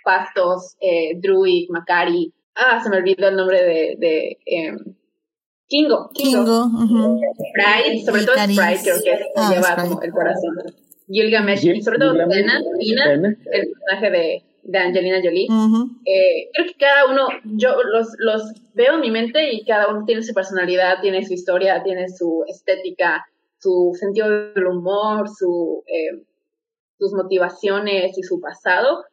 Pastos, 0.04 0.76
eh, 0.82 1.20
Druid, 1.22 1.70
Macari. 1.70 2.34
Ah, 2.56 2.80
se 2.82 2.90
me 2.90 2.98
olvidó 2.98 3.28
el 3.28 3.36
nombre 3.36 3.64
de, 3.64 3.96
de 3.98 4.38
em, 4.46 4.78
Kingo. 5.68 6.10
Kingo. 6.14 6.70
Sprite, 7.50 8.06
sobre 8.06 8.24
todo 8.26 8.36
Sprite, 8.36 8.82
creo 8.84 9.02
que 9.04 9.26
ah, 9.36 9.52
lleva 9.54 9.76
como 9.76 10.02
el 10.02 10.12
corazón. 10.12 10.56
Gilgamesh, 11.08 11.82
sobre 11.84 12.00
todo 12.00 12.14
Tina, 12.14 13.14
el 13.14 13.36
personaje 13.46 14.12
de, 14.12 14.44
de 14.64 14.78
Angelina 14.78 15.20
Jolie. 15.24 15.48
eh, 16.06 16.50
creo 16.54 16.68
que 16.68 16.74
cada 16.80 17.12
uno, 17.12 17.28
yo 17.44 17.76
los, 17.84 18.08
los 18.18 18.42
veo 18.74 18.96
en 18.96 19.02
mi 19.02 19.12
mente 19.12 19.54
y 19.54 19.64
cada 19.66 19.90
uno 19.90 20.04
tiene 20.06 20.24
su 20.24 20.34
personalidad, 20.34 21.02
tiene 21.02 21.24
su 21.26 21.34
historia, 21.34 21.84
tiene 21.84 22.10
su 22.10 22.44
estética, 22.48 23.26
su 23.66 23.92
sentido 24.00 24.30
del 24.30 24.68
humor, 24.68 25.28
eh, 25.88 26.24
sus 26.98 27.14
motivaciones 27.14 28.18
y 28.18 28.24
su 28.24 28.40
pasado. 28.40 29.04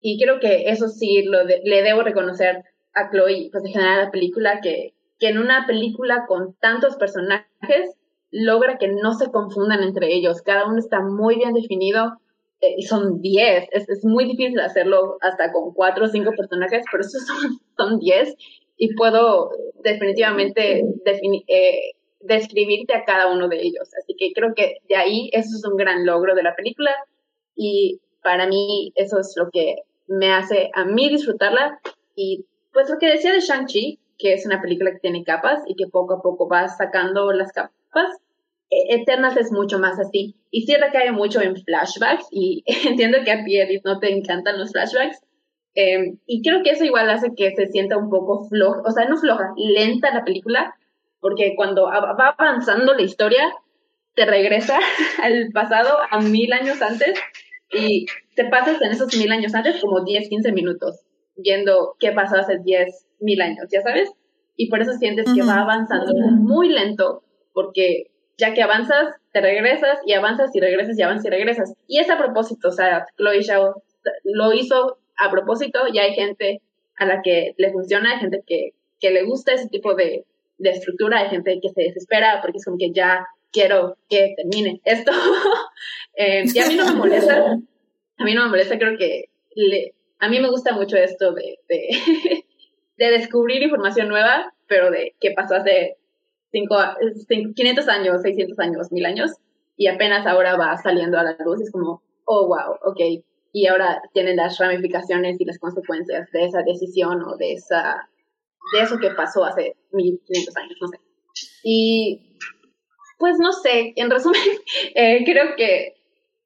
Y 0.00 0.20
creo 0.22 0.40
que 0.40 0.70
eso 0.70 0.88
sí 0.88 1.22
lo 1.24 1.44
le 1.44 1.82
debo 1.82 2.02
reconocer 2.02 2.64
a 2.94 3.10
Chloe, 3.10 3.50
pues 3.52 3.64
en 3.64 3.72
general 3.72 4.04
la 4.04 4.10
película, 4.10 4.60
que 4.62 4.94
que 5.18 5.28
en 5.28 5.38
una 5.38 5.66
película 5.66 6.24
con 6.26 6.54
tantos 6.60 6.96
personajes 6.96 7.96
logra 8.30 8.78
que 8.78 8.88
no 8.88 9.14
se 9.14 9.30
confundan 9.30 9.82
entre 9.82 10.12
ellos. 10.14 10.42
Cada 10.42 10.66
uno 10.66 10.78
está 10.78 11.00
muy 11.00 11.36
bien 11.36 11.54
definido 11.54 12.18
eh, 12.60 12.74
y 12.76 12.82
son 12.82 13.20
10. 13.20 13.68
Es, 13.72 13.88
es, 13.88 14.04
muy 14.04 14.24
difícil 14.24 14.60
hacerlo 14.60 15.16
hasta 15.20 15.52
con 15.52 15.72
4 15.72 16.04
o 16.04 16.08
5 16.08 16.30
personajes, 16.36 16.84
pero 16.90 17.02
esos 17.02 17.22
son 17.76 17.98
10 17.98 18.34
y 18.78 18.94
puedo 18.94 19.50
definitivamente 19.82 20.80
eh, 21.06 21.92
describirte 22.20 22.94
a 22.94 23.04
cada 23.04 23.32
uno 23.32 23.48
de 23.48 23.60
ellos. 23.62 23.90
Así 23.98 24.14
que 24.18 24.32
creo 24.32 24.54
que 24.54 24.78
de 24.88 24.96
ahí 24.96 25.30
eso 25.32 25.56
es 25.56 25.64
un 25.64 25.76
gran 25.76 26.04
logro 26.06 26.34
de 26.34 26.42
la 26.42 26.54
película 26.54 26.92
y 27.54 28.00
para 28.22 28.46
mí 28.46 28.92
eso 28.96 29.18
es 29.20 29.34
lo 29.36 29.50
que 29.50 29.76
me 30.08 30.32
hace 30.32 30.70
a 30.74 30.84
mí 30.84 31.08
disfrutarla 31.08 31.80
y 32.14 32.44
pues 32.72 32.90
lo 32.90 32.98
que 32.98 33.10
decía 33.10 33.32
de 33.32 33.40
Shang-Chi, 33.40 33.98
que 34.18 34.34
es 34.34 34.46
una 34.46 34.60
película 34.60 34.92
que 34.92 34.98
tiene 34.98 35.24
capas 35.24 35.62
y 35.66 35.74
que 35.76 35.86
poco 35.86 36.14
a 36.14 36.22
poco 36.22 36.48
va 36.48 36.68
sacando 36.68 37.32
las 37.32 37.52
capas. 37.52 38.20
E, 38.70 38.96
Eternals 38.96 39.36
es 39.36 39.52
mucho 39.52 39.78
más 39.78 39.98
así. 39.98 40.34
Y 40.50 40.62
sí 40.62 40.74
recae 40.74 41.12
mucho 41.12 41.40
en 41.40 41.56
flashbacks 41.56 42.26
y 42.30 42.64
entiendo 42.86 43.18
que 43.24 43.30
a 43.30 43.44
ti, 43.44 43.58
Edith, 43.58 43.84
no 43.84 43.98
te 43.98 44.12
encantan 44.12 44.58
los 44.58 44.72
flashbacks. 44.72 45.20
Em, 45.74 46.18
y 46.26 46.42
creo 46.42 46.62
que 46.62 46.70
eso 46.70 46.84
igual 46.84 47.08
hace 47.10 47.34
que 47.34 47.54
se 47.54 47.66
sienta 47.66 47.98
un 47.98 48.08
poco 48.08 48.48
floja, 48.48 48.80
o 48.84 48.90
sea, 48.90 49.06
no 49.08 49.18
floja, 49.18 49.52
lenta 49.56 50.12
la 50.12 50.24
película, 50.24 50.74
porque 51.20 51.54
cuando 51.56 51.84
va 51.84 52.34
avanzando 52.38 52.94
la 52.94 53.02
historia, 53.02 53.52
te 54.14 54.24
regresa 54.24 54.78
al 55.22 55.50
pasado, 55.52 55.98
a 56.10 56.20
mil 56.20 56.52
años 56.52 56.80
antes, 56.82 57.18
y 57.72 58.06
te 58.34 58.44
pasas 58.46 58.80
en 58.82 58.92
esos 58.92 59.14
mil 59.16 59.30
años 59.32 59.54
antes 59.54 59.80
como 59.80 60.04
10, 60.04 60.28
15 60.28 60.52
minutos, 60.52 61.00
viendo 61.36 61.96
qué 61.98 62.12
pasó 62.12 62.36
hace 62.36 62.58
10, 62.58 63.06
mil 63.20 63.40
años, 63.40 63.66
ya 63.70 63.82
sabes, 63.82 64.10
y 64.56 64.68
por 64.68 64.80
eso 64.80 64.92
sientes 64.92 65.26
que 65.34 65.42
va 65.42 65.60
avanzando 65.60 66.12
muy 66.30 66.70
lento, 66.70 67.22
porque 67.52 68.10
ya 68.38 68.54
que 68.54 68.62
avanzas, 68.62 69.14
te 69.32 69.40
regresas 69.40 69.98
y 70.06 70.12
avanzas 70.12 70.54
y 70.54 70.60
regresas 70.60 70.98
y 70.98 71.02
avanzas 71.02 71.26
y 71.26 71.30
regresas. 71.30 71.74
Y 71.86 71.98
es 71.98 72.10
a 72.10 72.18
propósito, 72.18 72.68
o 72.68 72.72
sea, 72.72 73.06
Chloe 73.16 73.42
Shao 73.42 73.82
lo 74.24 74.52
hizo 74.52 74.98
a 75.16 75.30
propósito 75.30 75.80
y 75.92 75.98
hay 75.98 76.14
gente 76.14 76.60
a 76.98 77.06
la 77.06 77.22
que 77.22 77.54
le 77.56 77.72
funciona, 77.72 78.12
hay 78.12 78.20
gente 78.20 78.42
que, 78.46 78.70
que 79.00 79.10
le 79.10 79.24
gusta 79.24 79.52
ese 79.52 79.68
tipo 79.68 79.94
de, 79.94 80.24
de 80.58 80.70
estructura, 80.70 81.18
hay 81.18 81.28
gente 81.28 81.58
que 81.60 81.68
se 81.68 81.82
desespera 81.82 82.40
porque 82.40 82.58
es 82.58 82.64
como 82.64 82.78
que 82.78 82.92
ya 82.92 83.26
quiero 83.52 83.96
que 84.08 84.34
termine 84.36 84.80
esto. 84.84 85.12
eh, 86.16 86.44
y 86.52 86.58
a 86.58 86.66
mí 86.66 86.74
no 86.76 86.86
me 86.86 86.94
molesta, 86.94 87.58
a 88.18 88.24
mí 88.24 88.34
no 88.34 88.44
me 88.44 88.50
molesta, 88.50 88.78
creo 88.78 88.96
que 88.98 89.30
le, 89.54 89.94
a 90.18 90.28
mí 90.28 90.40
me 90.40 90.50
gusta 90.50 90.74
mucho 90.74 90.96
esto 90.96 91.32
de, 91.32 91.58
de, 91.68 91.88
de 92.96 93.10
descubrir 93.10 93.62
información 93.62 94.08
nueva, 94.08 94.52
pero 94.66 94.90
de 94.90 95.14
qué 95.20 95.32
pasó 95.32 95.56
hace 95.56 95.96
cinco, 96.52 96.76
500 97.54 97.88
años, 97.88 98.22
600 98.22 98.58
años, 98.58 98.92
1000 98.92 99.06
años, 99.06 99.30
y 99.76 99.88
apenas 99.88 100.26
ahora 100.26 100.56
va 100.56 100.76
saliendo 100.78 101.18
a 101.18 101.22
la 101.22 101.36
luz, 101.44 101.60
es 101.60 101.70
como, 101.70 102.02
oh, 102.24 102.46
wow, 102.46 102.76
ok, 102.84 103.22
y 103.52 103.66
ahora 103.66 104.02
tienen 104.12 104.36
las 104.36 104.58
ramificaciones 104.58 105.40
y 105.40 105.44
las 105.44 105.58
consecuencias 105.58 106.30
de 106.32 106.44
esa 106.44 106.62
decisión 106.62 107.22
o 107.22 107.36
de 107.36 107.52
esa 107.52 108.08
de 108.72 108.82
eso 108.82 108.98
que 108.98 109.10
pasó 109.10 109.44
hace 109.44 109.76
1500 109.96 110.56
años, 110.56 110.76
no 110.80 110.88
sé. 110.88 111.00
Y 111.62 112.20
pues 113.18 113.38
no 113.38 113.52
sé, 113.52 113.92
en 113.96 114.10
resumen, 114.10 114.40
eh, 114.94 115.24
creo 115.24 115.56
que 115.56 115.94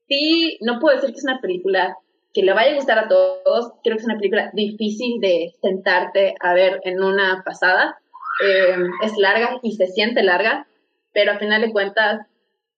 sí, 0.08 0.58
no 0.60 0.78
puedo 0.78 0.96
decir 0.96 1.10
que 1.10 1.18
es 1.18 1.24
una 1.24 1.40
película 1.40 1.96
que 2.32 2.42
le 2.42 2.52
vaya 2.52 2.72
a 2.72 2.76
gustar 2.76 2.98
a 2.98 3.08
todos, 3.08 3.72
creo 3.82 3.96
que 3.96 4.02
es 4.02 4.06
una 4.06 4.18
película 4.18 4.50
difícil 4.54 5.20
de 5.20 5.52
sentarte 5.60 6.34
a 6.40 6.54
ver 6.54 6.80
en 6.84 7.02
una 7.02 7.42
pasada. 7.44 7.98
Eh, 8.44 8.76
es 9.04 9.12
larga 9.18 9.58
y 9.62 9.72
se 9.72 9.86
siente 9.88 10.22
larga, 10.22 10.66
pero 11.12 11.32
a 11.32 11.38
final 11.38 11.60
de 11.60 11.72
cuentas 11.72 12.26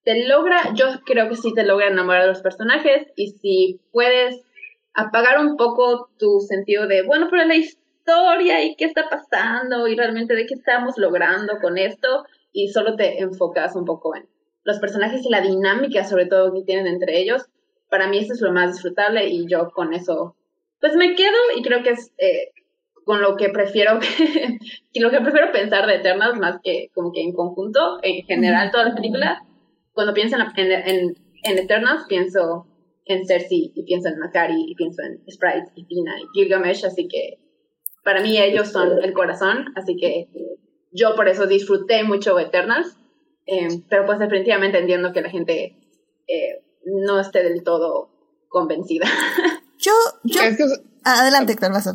te 0.04 0.26
logra, 0.26 0.74
yo 0.74 0.86
creo 1.04 1.28
que 1.28 1.36
sí 1.36 1.54
te 1.54 1.64
logra 1.64 1.88
enamorar 1.88 2.22
de 2.22 2.28
los 2.28 2.42
personajes 2.42 3.06
y 3.14 3.28
si 3.28 3.80
puedes 3.92 4.42
apagar 4.94 5.38
un 5.38 5.56
poco 5.56 6.10
tu 6.18 6.40
sentido 6.40 6.86
de, 6.86 7.02
bueno, 7.02 7.28
pero 7.30 7.44
la 7.44 7.54
historia 7.54 7.81
y 8.62 8.76
qué 8.76 8.84
está 8.84 9.08
pasando 9.08 9.86
y 9.88 9.96
realmente 9.96 10.34
de 10.34 10.46
qué 10.46 10.54
estamos 10.54 10.98
logrando 10.98 11.58
con 11.60 11.78
esto 11.78 12.24
y 12.52 12.68
solo 12.68 12.96
te 12.96 13.20
enfocas 13.20 13.76
un 13.76 13.84
poco 13.84 14.16
en 14.16 14.28
los 14.64 14.78
personajes 14.78 15.24
y 15.24 15.30
la 15.30 15.40
dinámica 15.40 16.04
sobre 16.04 16.26
todo 16.26 16.52
que 16.52 16.62
tienen 16.64 16.86
entre 16.86 17.18
ellos, 17.18 17.46
para 17.88 18.08
mí 18.08 18.18
eso 18.18 18.32
es 18.32 18.40
lo 18.40 18.52
más 18.52 18.72
disfrutable 18.72 19.28
y 19.28 19.46
yo 19.48 19.70
con 19.70 19.92
eso 19.92 20.36
pues 20.80 20.94
me 20.96 21.14
quedo 21.14 21.36
y 21.56 21.62
creo 21.62 21.82
que 21.82 21.90
es 21.90 22.12
eh, 22.18 22.50
con 23.04 23.20
lo 23.20 23.36
que 23.36 23.48
prefiero 23.48 23.98
lo 24.94 25.10
que 25.10 25.20
prefiero 25.20 25.52
pensar 25.52 25.86
de 25.86 25.96
Eternals 25.96 26.38
más 26.38 26.60
que 26.62 26.90
como 26.94 27.12
que 27.12 27.22
en 27.22 27.32
conjunto, 27.32 27.98
en 28.02 28.24
general 28.24 28.70
toda 28.70 28.88
la 28.88 28.94
película, 28.94 29.42
cuando 29.92 30.14
pienso 30.14 30.36
en, 30.36 30.72
en, 30.72 31.16
en 31.44 31.58
Eternals 31.58 32.04
pienso 32.08 32.66
en 33.04 33.26
Cersei 33.26 33.72
y 33.74 33.82
pienso 33.84 34.08
en 34.08 34.18
Makari 34.18 34.64
y 34.68 34.74
pienso 34.74 35.02
en 35.02 35.20
Sprite 35.30 35.70
y 35.74 35.84
Tina 35.84 36.14
y 36.20 36.26
Gilgamesh, 36.34 36.84
así 36.84 37.08
que 37.08 37.38
para 38.04 38.20
mí 38.20 38.38
ellos 38.38 38.70
son 38.70 39.02
el 39.02 39.12
corazón, 39.12 39.72
así 39.76 39.96
que 39.96 40.28
yo 40.90 41.14
por 41.14 41.28
eso 41.28 41.46
disfruté 41.46 42.04
mucho 42.04 42.38
Eternals, 42.38 42.96
eh, 43.46 43.68
pero 43.88 44.06
pues 44.06 44.18
definitivamente 44.18 44.78
entiendo 44.78 45.12
que 45.12 45.22
la 45.22 45.30
gente 45.30 45.76
eh, 46.28 46.62
no 46.84 47.20
esté 47.20 47.42
del 47.42 47.62
todo 47.62 48.10
convencida. 48.48 49.06
Yo, 49.84 49.90
yo... 50.22 50.40
Adelante, 51.02 51.54
Héctor, 51.54 51.72
vas 51.72 51.88
a 51.88 51.92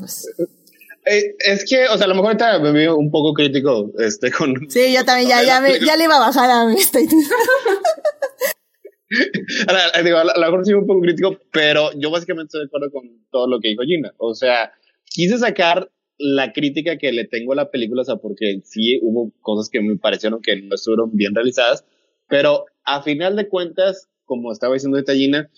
eh, 1.09 1.38
es 1.39 1.63
que, 1.63 1.88
o 1.88 1.95
sea, 1.95 2.03
a 2.03 2.09
lo 2.09 2.15
mejor 2.15 2.31
ahorita 2.31 2.59
me 2.59 2.73
veo 2.73 2.97
un 2.97 3.09
poco 3.09 3.34
crítico 3.34 3.93
este, 3.97 4.29
con... 4.29 4.69
Sí, 4.69 4.93
yo 4.93 5.05
también, 5.05 5.29
ya, 5.29 5.41
ya, 5.41 5.61
me, 5.61 5.79
ya 5.79 5.95
le 5.95 6.03
iba 6.03 6.17
a 6.17 6.19
bajar 6.19 6.51
a 6.51 6.65
mi 6.65 6.75
a, 9.93 10.01
digo, 10.01 10.17
a 10.17 10.25
lo 10.25 10.34
mejor 10.38 10.65
soy 10.65 10.73
un 10.73 10.85
poco 10.85 10.99
crítico, 10.99 11.38
pero 11.53 11.93
yo 11.93 12.11
básicamente 12.11 12.47
estoy 12.47 12.63
de 12.63 12.67
acuerdo 12.67 12.91
con 12.91 13.25
todo 13.31 13.47
lo 13.47 13.61
que 13.61 13.69
dijo 13.69 13.84
Gina. 13.84 14.13
O 14.17 14.35
sea, 14.35 14.73
quise 15.05 15.38
sacar 15.38 15.89
la 16.18 16.52
crítica 16.52 16.98
que 16.98 17.11
le 17.11 17.26
tengo 17.26 17.53
a 17.53 17.57
la 17.57 17.69
película, 17.69 18.02
o 18.02 18.06
sea, 18.06 18.15
porque 18.18 18.61
sí 18.64 18.99
hubo 19.02 19.31
cosas 19.41 19.69
que 19.69 19.81
me 19.81 19.98
parecieron 19.98 20.41
que 20.41 20.61
no 20.61 20.76
estuvieron 20.76 21.15
bien 21.15 21.35
realizadas, 21.35 21.85
pero 22.27 22.65
a 22.84 23.02
final 23.02 23.35
de 23.35 23.48
cuentas, 23.48 24.10
como 24.26 24.52
estaba 24.52 24.73
diciendo 24.73 25.02
Gina, 25.06 25.49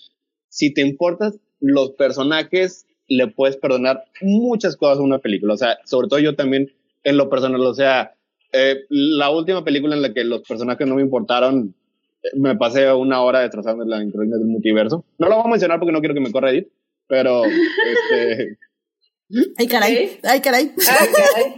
si 0.48 0.72
te 0.72 0.82
importas 0.82 1.38
los 1.60 1.92
personajes, 1.92 2.86
le 3.08 3.28
puedes 3.28 3.56
perdonar 3.56 4.04
muchas 4.20 4.76
cosas 4.76 4.98
a 4.98 5.02
una 5.02 5.18
película, 5.18 5.54
o 5.54 5.56
sea, 5.56 5.78
sobre 5.84 6.08
todo 6.08 6.20
yo 6.20 6.36
también 6.36 6.72
en 7.02 7.16
lo 7.16 7.30
personal, 7.30 7.60
o 7.62 7.74
sea, 7.74 8.14
eh, 8.52 8.84
la 8.88 9.30
última 9.30 9.64
película 9.64 9.94
en 9.94 10.02
la 10.02 10.12
que 10.12 10.24
los 10.24 10.42
personajes 10.42 10.86
no 10.86 10.96
me 10.96 11.02
importaron, 11.02 11.74
me 12.34 12.56
pasé 12.56 12.92
una 12.92 13.22
hora 13.22 13.40
destrozando 13.40 13.84
la 13.84 14.02
internet 14.02 14.38
del 14.38 14.46
multiverso. 14.46 15.04
No 15.18 15.28
lo 15.28 15.36
voy 15.36 15.46
a 15.46 15.50
mencionar 15.50 15.78
porque 15.78 15.92
no 15.92 16.00
quiero 16.00 16.14
que 16.14 16.20
me 16.20 16.32
corra 16.32 16.50
Edith, 16.50 16.68
pero 17.06 17.44
este 17.44 18.58
Ay, 19.56 19.66
caray. 19.66 20.18
Ay, 20.24 20.40
caray. 20.40 20.72
Ay, 20.76 21.08
caray. 21.12 21.54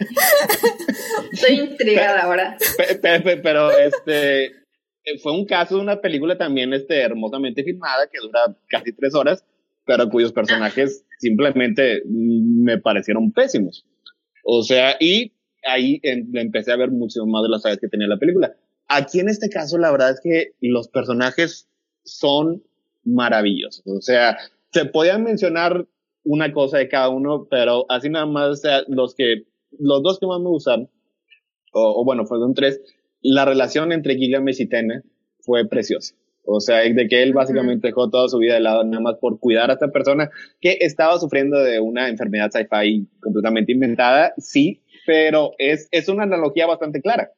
Estoy 1.33 1.61
intrigada 1.61 2.21
ahora. 2.21 2.57
Pero, 3.43 3.71
este 3.71 4.53
fue 5.23 5.33
un 5.33 5.47
caso 5.47 5.77
de 5.77 5.83
una 5.83 6.01
película 6.01 6.37
también 6.37 6.73
este, 6.75 7.01
hermosamente 7.01 7.65
filmada 7.65 8.09
que 8.13 8.21
dura 8.21 8.41
casi 8.69 8.93
tres 8.93 9.15
horas, 9.15 9.45
pero 9.85 10.09
cuyos 10.09 10.33
personajes 10.33 11.05
simplemente 11.19 12.03
me 12.07 12.79
parecieron 12.79 13.33
pésimos. 13.33 13.85
O 14.45 14.63
sea, 14.63 14.97
y 15.01 15.33
ahí 15.65 16.01
empecé 16.03 16.73
a 16.73 16.77
ver 16.77 16.91
mucho 16.91 17.25
más 17.27 17.43
de 17.43 17.49
las 17.49 17.63
fallas 17.63 17.79
que 17.79 17.89
tenía 17.89 18.07
la 18.07 18.19
película. 18.19 18.55
Aquí 18.89 19.21
en 19.21 19.29
este 19.29 19.49
caso, 19.49 19.79
la 19.79 19.91
verdad 19.91 20.11
es 20.11 20.21
que 20.21 20.53
los 20.61 20.89
personajes 20.89 21.69
son 22.05 22.63
maravillosos. 23.05 23.83
O 23.87 24.01
sea, 24.01 24.37
se 24.73 24.85
podían 24.85 25.25
mencionar 25.25 25.87
una 26.25 26.53
cosa 26.53 26.79
de 26.79 26.89
cada 26.89 27.09
uno, 27.09 27.47
pero 27.51 27.87
así 27.89 28.09
nada 28.09 28.27
más, 28.27 28.49
o 28.49 28.57
sea, 28.57 28.83
los 28.89 29.15
que, 29.15 29.45
los 29.79 30.03
dos 30.03 30.19
que 30.19 30.27
más 30.27 30.41
me 30.41 30.49
gustan, 30.49 30.89
o, 31.73 32.05
bueno, 32.05 32.27
fueron 32.27 32.55
tres, 32.55 32.81
la 33.23 33.45
relación 33.45 33.93
entre 33.93 34.17
Gilgamesh 34.17 34.61
y 34.61 34.67
Tena 34.67 35.03
fue 35.41 35.67
preciosa. 35.67 36.15
O 36.45 36.61
sea, 36.61 36.79
de 36.79 37.07
que 37.09 37.23
él 37.23 37.33
básicamente 37.33 37.89
dejó 37.89 38.11
toda 38.11 38.29
su 38.29 38.39
vida 38.39 38.55
de 38.55 38.61
lado 38.61 38.83
nada 38.83 39.01
más 39.01 39.15
por 39.21 39.39
cuidar 39.39 39.71
a 39.71 39.75
esta 39.75 39.93
persona 39.93 40.29
que 40.61 40.77
estaba 40.81 41.19
sufriendo 41.19 41.57
de 41.59 41.79
una 41.79 42.09
enfermedad 42.09 42.51
sci-fi 42.51 43.09
completamente 43.21 43.73
inventada, 43.73 44.35
sí, 44.39 44.83
pero 45.07 45.53
es, 45.59 45.89
es 45.93 46.09
una 46.09 46.25
analogía 46.25 46.67
bastante 46.67 47.01
clara. 47.01 47.31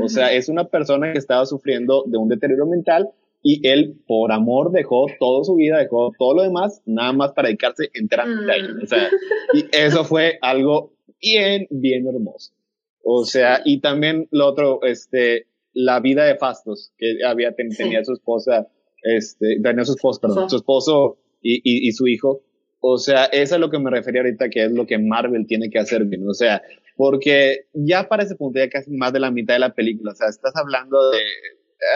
O 0.00 0.08
sea, 0.08 0.32
es 0.32 0.48
una 0.48 0.68
persona 0.68 1.12
que 1.12 1.18
estaba 1.18 1.44
sufriendo 1.44 2.04
de 2.06 2.16
un 2.16 2.28
deterioro 2.28 2.66
mental 2.66 3.10
y 3.42 3.66
él, 3.68 3.96
por 4.06 4.30
amor, 4.30 4.70
dejó 4.70 5.06
toda 5.18 5.44
su 5.44 5.56
vida, 5.56 5.78
dejó 5.78 6.12
todo 6.16 6.34
lo 6.34 6.42
demás, 6.42 6.80
nada 6.86 7.12
más 7.12 7.32
para 7.32 7.48
dedicarse 7.48 7.90
enteramente 7.92 8.52
a 8.52 8.56
ello. 8.56 8.74
O 8.82 8.86
sea, 8.86 9.10
y 9.52 9.64
eso 9.72 10.04
fue 10.04 10.38
algo 10.40 10.92
bien, 11.20 11.66
bien 11.70 12.06
hermoso. 12.06 12.52
O 13.02 13.24
sea, 13.24 13.60
y 13.64 13.80
también 13.80 14.28
lo 14.30 14.46
otro, 14.46 14.80
este, 14.84 15.46
la 15.72 15.98
vida 15.98 16.24
de 16.24 16.36
Fastos, 16.36 16.92
que 16.96 17.24
había, 17.26 17.52
tenía 17.54 18.04
su 18.04 18.12
esposa, 18.12 18.68
este, 19.02 19.58
tenía 19.60 19.84
su 19.84 19.94
esposo, 19.94 20.20
perdón, 20.20 20.48
su 20.48 20.56
esposo 20.56 21.18
y, 21.40 21.56
y, 21.56 21.88
y, 21.88 21.92
su 21.92 22.06
hijo. 22.06 22.42
O 22.78 22.98
sea, 22.98 23.24
eso 23.24 23.56
es 23.56 23.60
lo 23.60 23.70
que 23.70 23.80
me 23.80 23.90
refería 23.90 24.20
ahorita, 24.20 24.50
que 24.50 24.66
es 24.66 24.72
lo 24.72 24.86
que 24.86 24.98
Marvel 24.98 25.46
tiene 25.48 25.68
que 25.68 25.80
hacer 25.80 26.04
bien. 26.04 26.28
O 26.28 26.34
sea, 26.34 26.62
porque 26.96 27.66
ya 27.72 28.08
para 28.08 28.22
ese 28.22 28.36
punto 28.36 28.60
ya 28.60 28.68
casi 28.68 28.92
más 28.92 29.12
de 29.12 29.18
la 29.18 29.32
mitad 29.32 29.54
de 29.54 29.60
la 29.60 29.74
película, 29.74 30.12
o 30.12 30.14
sea, 30.14 30.28
estás 30.28 30.54
hablando 30.54 31.10
de 31.10 31.18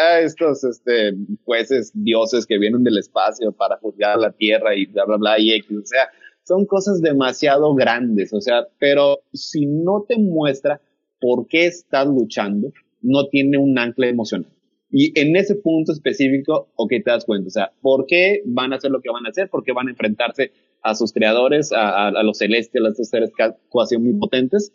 Ah, 0.00 0.20
estos 0.20 0.64
este, 0.64 1.14
jueces 1.44 1.92
dioses 1.94 2.44
que 2.44 2.58
vienen 2.58 2.82
del 2.82 2.98
espacio 2.98 3.52
para 3.52 3.76
juzgar 3.76 4.12
a 4.12 4.20
la 4.20 4.32
Tierra 4.32 4.74
y 4.74 4.86
bla, 4.86 5.04
bla, 5.04 5.16
bla, 5.16 5.38
y 5.38 5.52
X, 5.52 5.70
o 5.70 5.86
sea, 5.86 6.08
son 6.42 6.66
cosas 6.66 7.00
demasiado 7.00 7.72
grandes, 7.74 8.32
o 8.32 8.40
sea, 8.40 8.66
pero 8.78 9.20
si 9.32 9.66
no 9.66 10.04
te 10.08 10.16
muestra 10.18 10.80
por 11.20 11.46
qué 11.46 11.66
estás 11.66 12.06
luchando, 12.06 12.72
no 13.00 13.28
tiene 13.28 13.58
un 13.58 13.78
ancla 13.78 14.08
emocional. 14.08 14.50
Y 14.90 15.18
en 15.18 15.36
ese 15.36 15.56
punto 15.56 15.92
específico, 15.92 16.68
ok, 16.76 16.90
te 17.04 17.10
das 17.10 17.24
cuenta, 17.24 17.48
o 17.48 17.50
sea, 17.50 17.72
¿por 17.80 18.06
qué 18.06 18.42
van 18.44 18.72
a 18.72 18.76
hacer 18.76 18.90
lo 18.90 19.00
que 19.00 19.10
van 19.10 19.26
a 19.26 19.30
hacer? 19.30 19.48
¿Por 19.48 19.62
qué 19.62 19.72
van 19.72 19.88
a 19.88 19.90
enfrentarse 19.90 20.52
a 20.82 20.94
sus 20.94 21.12
creadores, 21.12 21.72
a, 21.72 22.08
a, 22.08 22.22
los 22.22 22.38
celestes, 22.38 22.82
a 22.82 22.88
estos 22.88 23.08
seres 23.08 23.30
casi 23.36 23.98
muy 23.98 24.14
potentes, 24.14 24.72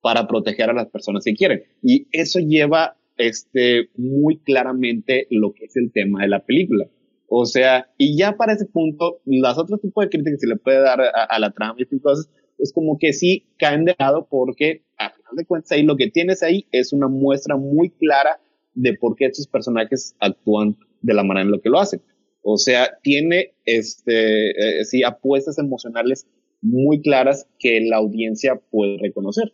para 0.00 0.26
proteger 0.26 0.70
a 0.70 0.72
las 0.72 0.88
personas 0.88 1.24
que 1.24 1.34
quieren? 1.34 1.64
Y 1.82 2.06
eso 2.12 2.40
lleva 2.40 2.96
este, 3.26 3.88
muy 3.96 4.38
claramente 4.38 5.26
lo 5.30 5.52
que 5.52 5.66
es 5.66 5.76
el 5.76 5.92
tema 5.92 6.22
de 6.22 6.28
la 6.28 6.44
película. 6.44 6.86
O 7.28 7.46
sea, 7.46 7.88
y 7.96 8.16
ya 8.16 8.36
para 8.36 8.52
ese 8.52 8.66
punto, 8.66 9.20
las 9.24 9.56
otros 9.58 9.80
tipos 9.80 10.04
de 10.04 10.10
críticas 10.10 10.34
que 10.34 10.46
se 10.46 10.46
le 10.46 10.56
puede 10.56 10.80
dar 10.80 11.00
a, 11.00 11.38
la 11.38 11.50
trama 11.50 11.76
y 11.78 11.98
cosas, 11.98 12.28
es 12.58 12.72
como 12.72 12.98
que 12.98 13.12
sí 13.12 13.46
caen 13.58 13.84
de 13.84 13.96
lado 13.98 14.26
porque, 14.30 14.82
a 14.98 15.10
final 15.10 15.36
de 15.36 15.46
cuentas, 15.46 15.72
ahí 15.72 15.82
lo 15.82 15.96
que 15.96 16.10
tienes 16.10 16.42
ahí 16.42 16.66
es 16.72 16.92
una 16.92 17.08
muestra 17.08 17.56
muy 17.56 17.90
clara 17.90 18.40
de 18.74 18.94
por 18.94 19.16
qué 19.16 19.26
estos 19.26 19.46
personajes 19.46 20.14
actúan 20.20 20.76
de 21.00 21.14
la 21.14 21.24
manera 21.24 21.46
en 21.46 21.52
la 21.52 21.58
que 21.58 21.70
lo 21.70 21.80
hacen. 21.80 22.02
O 22.42 22.58
sea, 22.58 22.98
tiene, 23.02 23.54
este, 23.64 24.80
eh, 24.80 24.84
sí, 24.84 25.02
apuestas 25.02 25.58
emocionales 25.58 26.26
muy 26.60 27.00
claras 27.00 27.48
que 27.58 27.80
la 27.80 27.96
audiencia 27.96 28.60
puede 28.70 28.98
reconocer. 28.98 29.52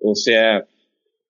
O 0.00 0.14
sea, 0.14 0.66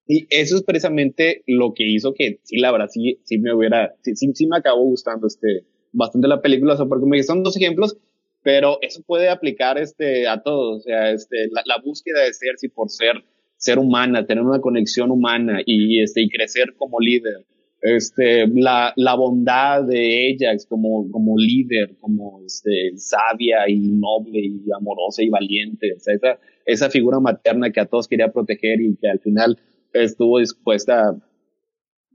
y 0.09 0.27
eso 0.31 0.57
es 0.57 0.63
precisamente 0.63 1.43
lo 1.47 1.75
que 1.75 1.87
hizo 1.87 2.15
que, 2.15 2.41
sí, 2.43 2.59
la 2.59 2.73
verdad, 2.73 2.89
sí, 2.91 3.21
sí 3.25 3.39
me 3.39 3.55
hubiera, 3.55 3.95
sí, 4.03 4.15
sí, 4.17 4.47
me 4.47 4.57
acabó 4.57 4.83
gustando 4.85 5.27
este, 5.27 5.65
bastante 5.93 6.27
la 6.27 6.43
película, 6.43 6.75
o 6.75 6.77
sea, 6.77 6.87
porque 6.87 7.07
me 7.07 7.23
son 7.23 7.43
dos 7.43 7.57
ejemplos, 7.57 7.97
pero 8.43 8.79
eso 8.83 9.03
puede 9.07 9.29
aplicar 9.29 9.79
este, 9.79 10.27
a 10.27 10.43
todos, 10.43 10.79
o 10.79 10.81
sea, 10.81 11.13
este, 11.13 11.49
la, 11.53 11.63
la 11.67 11.79
búsqueda 11.85 12.25
de 12.25 12.33
ser, 12.33 12.57
si 12.57 12.69
por 12.69 12.89
ser 12.89 13.23
ser 13.59 13.79
humana, 13.79 14.25
tener 14.25 14.43
una 14.43 14.61
conexión 14.61 15.11
humana 15.11 15.61
y, 15.67 16.01
este, 16.01 16.23
y 16.23 16.31
crecer 16.31 16.75
como 16.79 17.01
líder. 17.01 17.45
Este, 17.81 18.47
la, 18.49 18.93
la 18.97 19.15
bondad 19.15 19.85
de 19.85 20.35
Ajax 20.35 20.67
como, 20.67 21.09
como 21.13 21.37
líder, 21.37 21.97
como 22.01 22.41
este, 22.45 22.93
sabia 22.97 23.69
y 23.69 23.79
noble 23.79 24.41
y 24.41 24.63
amorosa 24.77 25.23
y 25.23 25.29
valiente, 25.29 25.93
o 25.95 26.01
sea, 26.01 26.15
esa, 26.15 26.39
esa 26.67 26.91
figura 26.91 27.21
materna 27.21 27.71
que 27.71 27.81
a 27.81 27.87
todos 27.87 28.09
quería 28.09 28.33
proteger 28.33 28.81
y 28.81 28.97
que 28.97 29.09
al 29.09 29.21
final 29.21 29.59
estuvo 30.03 30.39
dispuesta 30.39 31.17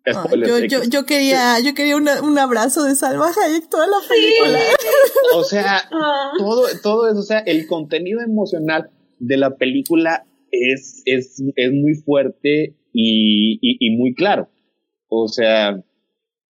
Ah, 0.06 0.26
yo, 0.36 0.60
yo, 0.66 0.84
yo, 0.84 1.06
quería, 1.06 1.62
yo 1.62 1.74
quería 1.74 1.96
una, 1.96 2.22
un 2.22 2.38
abrazo 2.38 2.84
de 2.84 2.94
Salma 2.94 3.30
Hayek 3.30 3.70
toda 3.70 3.88
la 3.88 4.06
película. 4.08 4.60
O 5.36 5.44
sea, 5.44 5.78
ah. 5.92 6.34
todo, 6.38 6.66
todo 6.82 7.08
eso, 7.08 7.20
o 7.20 7.24
sea, 7.24 7.40
el 7.40 7.68
contenido 7.68 8.20
emocional 8.20 8.90
de 9.20 9.38
la 9.38 9.56
película 9.56 10.26
es, 10.52 11.04
es, 11.06 11.42
es 11.56 11.72
muy 11.72 11.96
fuerte 11.96 12.76
y, 12.92 13.60
y, 13.62 13.78
y, 13.80 13.96
muy 13.96 14.14
claro. 14.14 14.50
O 15.08 15.30
sea, 15.30 15.82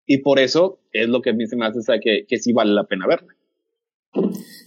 y 0.07 0.19
por 0.19 0.39
eso 0.39 0.79
es 0.93 1.09
lo 1.09 1.21
que 1.21 1.31
a 1.31 1.33
mí 1.33 1.47
se 1.49 1.57
me 1.57 1.67
hace 1.67 1.81
o 1.81 1.83
sea, 1.83 1.99
que, 1.99 2.27
que 2.29 2.39
sí 2.39 2.53
vale 2.53 2.73
la 2.73 2.85
pena 2.85 3.09
verla. 3.09 3.35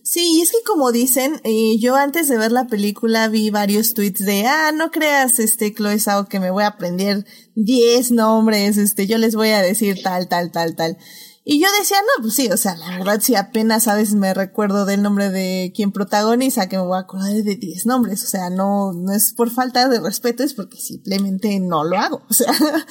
Sí, 0.03 0.41
es 0.41 0.51
que 0.51 0.57
como 0.65 0.91
dicen, 0.91 1.39
eh, 1.45 1.77
yo 1.79 1.95
antes 1.95 2.27
de 2.27 2.37
ver 2.37 2.51
la 2.51 2.67
película 2.67 3.29
vi 3.29 3.49
varios 3.51 3.93
tweets 3.93 4.19
de, 4.19 4.45
ah, 4.45 4.73
no 4.73 4.91
creas, 4.91 5.39
este, 5.39 5.73
Chloe 5.73 5.97
Sao, 5.97 6.27
que 6.27 6.41
me 6.41 6.51
voy 6.51 6.63
a 6.63 6.67
aprender 6.67 7.25
10 7.55 8.11
nombres, 8.11 8.77
este, 8.77 9.07
yo 9.07 9.17
les 9.17 9.33
voy 9.33 9.49
a 9.49 9.61
decir 9.61 10.03
tal, 10.03 10.27
tal, 10.27 10.51
tal, 10.51 10.75
tal. 10.75 10.97
Y 11.45 11.61
yo 11.61 11.69
decía, 11.79 11.97
no, 12.01 12.21
pues 12.21 12.33
sí, 12.33 12.49
o 12.51 12.57
sea, 12.57 12.75
la 12.75 12.97
verdad, 12.97 13.21
si 13.21 13.35
apenas 13.35 13.87
a 13.87 13.95
veces 13.95 14.15
me 14.15 14.33
recuerdo 14.33 14.85
del 14.85 15.01
nombre 15.01 15.29
de 15.29 15.71
quien 15.73 15.93
protagoniza, 15.93 16.67
que 16.67 16.75
me 16.77 16.83
voy 16.83 16.97
a 16.97 17.01
acordar 17.01 17.31
de 17.31 17.55
10 17.55 17.85
nombres, 17.85 18.25
o 18.25 18.27
sea, 18.27 18.49
no, 18.49 18.91
no 18.91 19.13
es 19.13 19.31
por 19.31 19.51
falta 19.51 19.87
de 19.87 20.01
respeto, 20.01 20.43
es 20.43 20.53
porque 20.53 20.81
simplemente 20.81 21.57
no 21.61 21.85
lo 21.85 21.97
hago, 21.97 22.23
o 22.29 22.33
sea. 22.33 22.53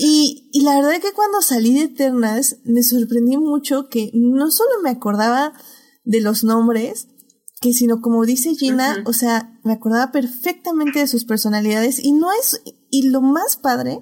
Y, 0.00 0.48
y 0.52 0.62
la 0.62 0.76
verdad 0.76 0.92
es 0.92 1.00
que 1.00 1.12
cuando 1.12 1.40
salí 1.40 1.74
de 1.74 1.86
Eternas, 1.86 2.58
me 2.62 2.82
sorprendí 2.82 3.36
mucho 3.36 3.88
que 3.88 4.10
no 4.12 4.50
solo 4.50 4.70
me 4.82 4.90
acordaba 4.90 5.54
de 6.08 6.22
los 6.22 6.42
nombres, 6.42 7.06
que 7.60 7.72
sino 7.72 8.00
como 8.00 8.24
dice 8.24 8.54
Gina, 8.54 9.02
o 9.04 9.12
sea, 9.12 9.60
me 9.62 9.74
acordaba 9.74 10.10
perfectamente 10.10 11.00
de 11.00 11.06
sus 11.06 11.24
personalidades 11.24 12.02
y 12.02 12.12
no 12.12 12.28
es, 12.32 12.62
y 12.90 13.10
lo 13.10 13.20
más 13.20 13.56
padre 13.56 14.00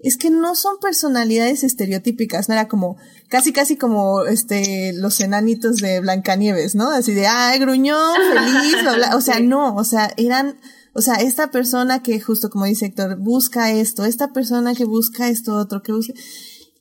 es 0.00 0.16
que 0.16 0.30
no 0.30 0.56
son 0.56 0.78
personalidades 0.80 1.62
estereotípicas, 1.62 2.48
no 2.48 2.54
era 2.54 2.66
como, 2.66 2.96
casi 3.28 3.52
casi 3.52 3.76
como 3.76 4.24
este, 4.24 4.92
los 4.94 5.20
enanitos 5.20 5.76
de 5.76 6.00
Blancanieves, 6.00 6.74
¿no? 6.74 6.90
Así 6.90 7.14
de, 7.14 7.26
ay, 7.26 7.60
gruñón, 7.60 8.14
feliz, 8.32 8.82
bla, 8.82 9.10
o 9.16 9.20
sea, 9.20 9.38
no, 9.38 9.76
o 9.76 9.84
sea, 9.84 10.12
eran, 10.16 10.58
o 10.92 11.02
sea, 11.02 11.14
esta 11.14 11.52
persona 11.52 12.02
que 12.02 12.20
justo 12.20 12.50
como 12.50 12.64
dice 12.64 12.86
Héctor, 12.86 13.16
busca 13.18 13.70
esto, 13.70 14.04
esta 14.04 14.32
persona 14.32 14.74
que 14.74 14.84
busca 14.84 15.28
esto 15.28 15.56
otro, 15.56 15.82
que 15.82 15.92
busca, 15.92 16.14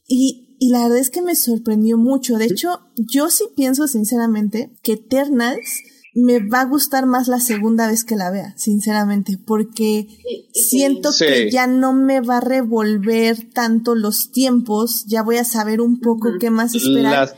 y, 0.07 0.42
y 0.63 0.69
la 0.69 0.83
verdad 0.83 0.99
es 0.99 1.09
que 1.09 1.21
me 1.21 1.35
sorprendió 1.35 1.97
mucho. 1.97 2.37
De 2.37 2.45
hecho, 2.45 2.79
yo 2.95 3.29
sí 3.29 3.43
pienso 3.53 3.85
sinceramente 3.85 4.71
que 4.81 4.93
Eternals 4.93 5.81
me 6.13 6.39
va 6.39 6.61
a 6.61 6.65
gustar 6.65 7.05
más 7.05 7.27
la 7.27 7.41
segunda 7.41 7.85
vez 7.85 8.05
que 8.05 8.15
la 8.15 8.31
vea, 8.31 8.53
sinceramente, 8.55 9.37
porque 9.45 10.07
siento 10.53 11.09
que 11.19 11.51
ya 11.51 11.67
no 11.67 11.91
me 11.91 12.21
va 12.21 12.37
a 12.37 12.39
revolver 12.39 13.49
tanto 13.53 13.93
los 13.93 14.31
tiempos, 14.31 15.03
ya 15.05 15.21
voy 15.21 15.35
a 15.35 15.43
saber 15.43 15.81
un 15.81 15.99
poco 15.99 16.29
qué 16.39 16.49
más 16.49 16.73
esperar, 16.73 17.35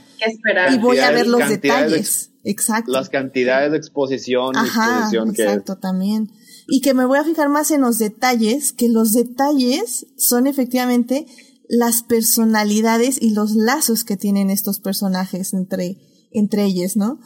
y 0.71 0.77
voy 0.77 0.99
a 0.99 1.09
ver 1.09 1.25
los 1.25 1.49
detalles. 1.49 2.29
exacto. 2.43 2.91
Las 2.91 3.09
cantidades 3.09 3.71
de 3.71 3.77
exposición, 3.77 4.55
Ajá, 4.55 5.09
exacto, 5.11 5.77
también. 5.77 6.29
Y 6.67 6.81
que 6.81 6.93
me 6.93 7.05
voy 7.05 7.17
a 7.17 7.23
fijar 7.23 7.49
más 7.49 7.71
en 7.71 7.81
los 7.81 7.97
detalles, 7.97 8.71
que 8.71 8.87
los 8.87 9.13
detalles 9.13 10.05
son 10.15 10.45
efectivamente 10.45 11.25
las 11.69 12.03
personalidades 12.03 13.21
y 13.21 13.31
los 13.31 13.55
lazos 13.55 14.03
que 14.03 14.17
tienen 14.17 14.49
estos 14.49 14.79
personajes 14.79 15.53
entre, 15.53 15.97
entre 16.31 16.65
ellos, 16.65 16.95
¿no? 16.95 17.19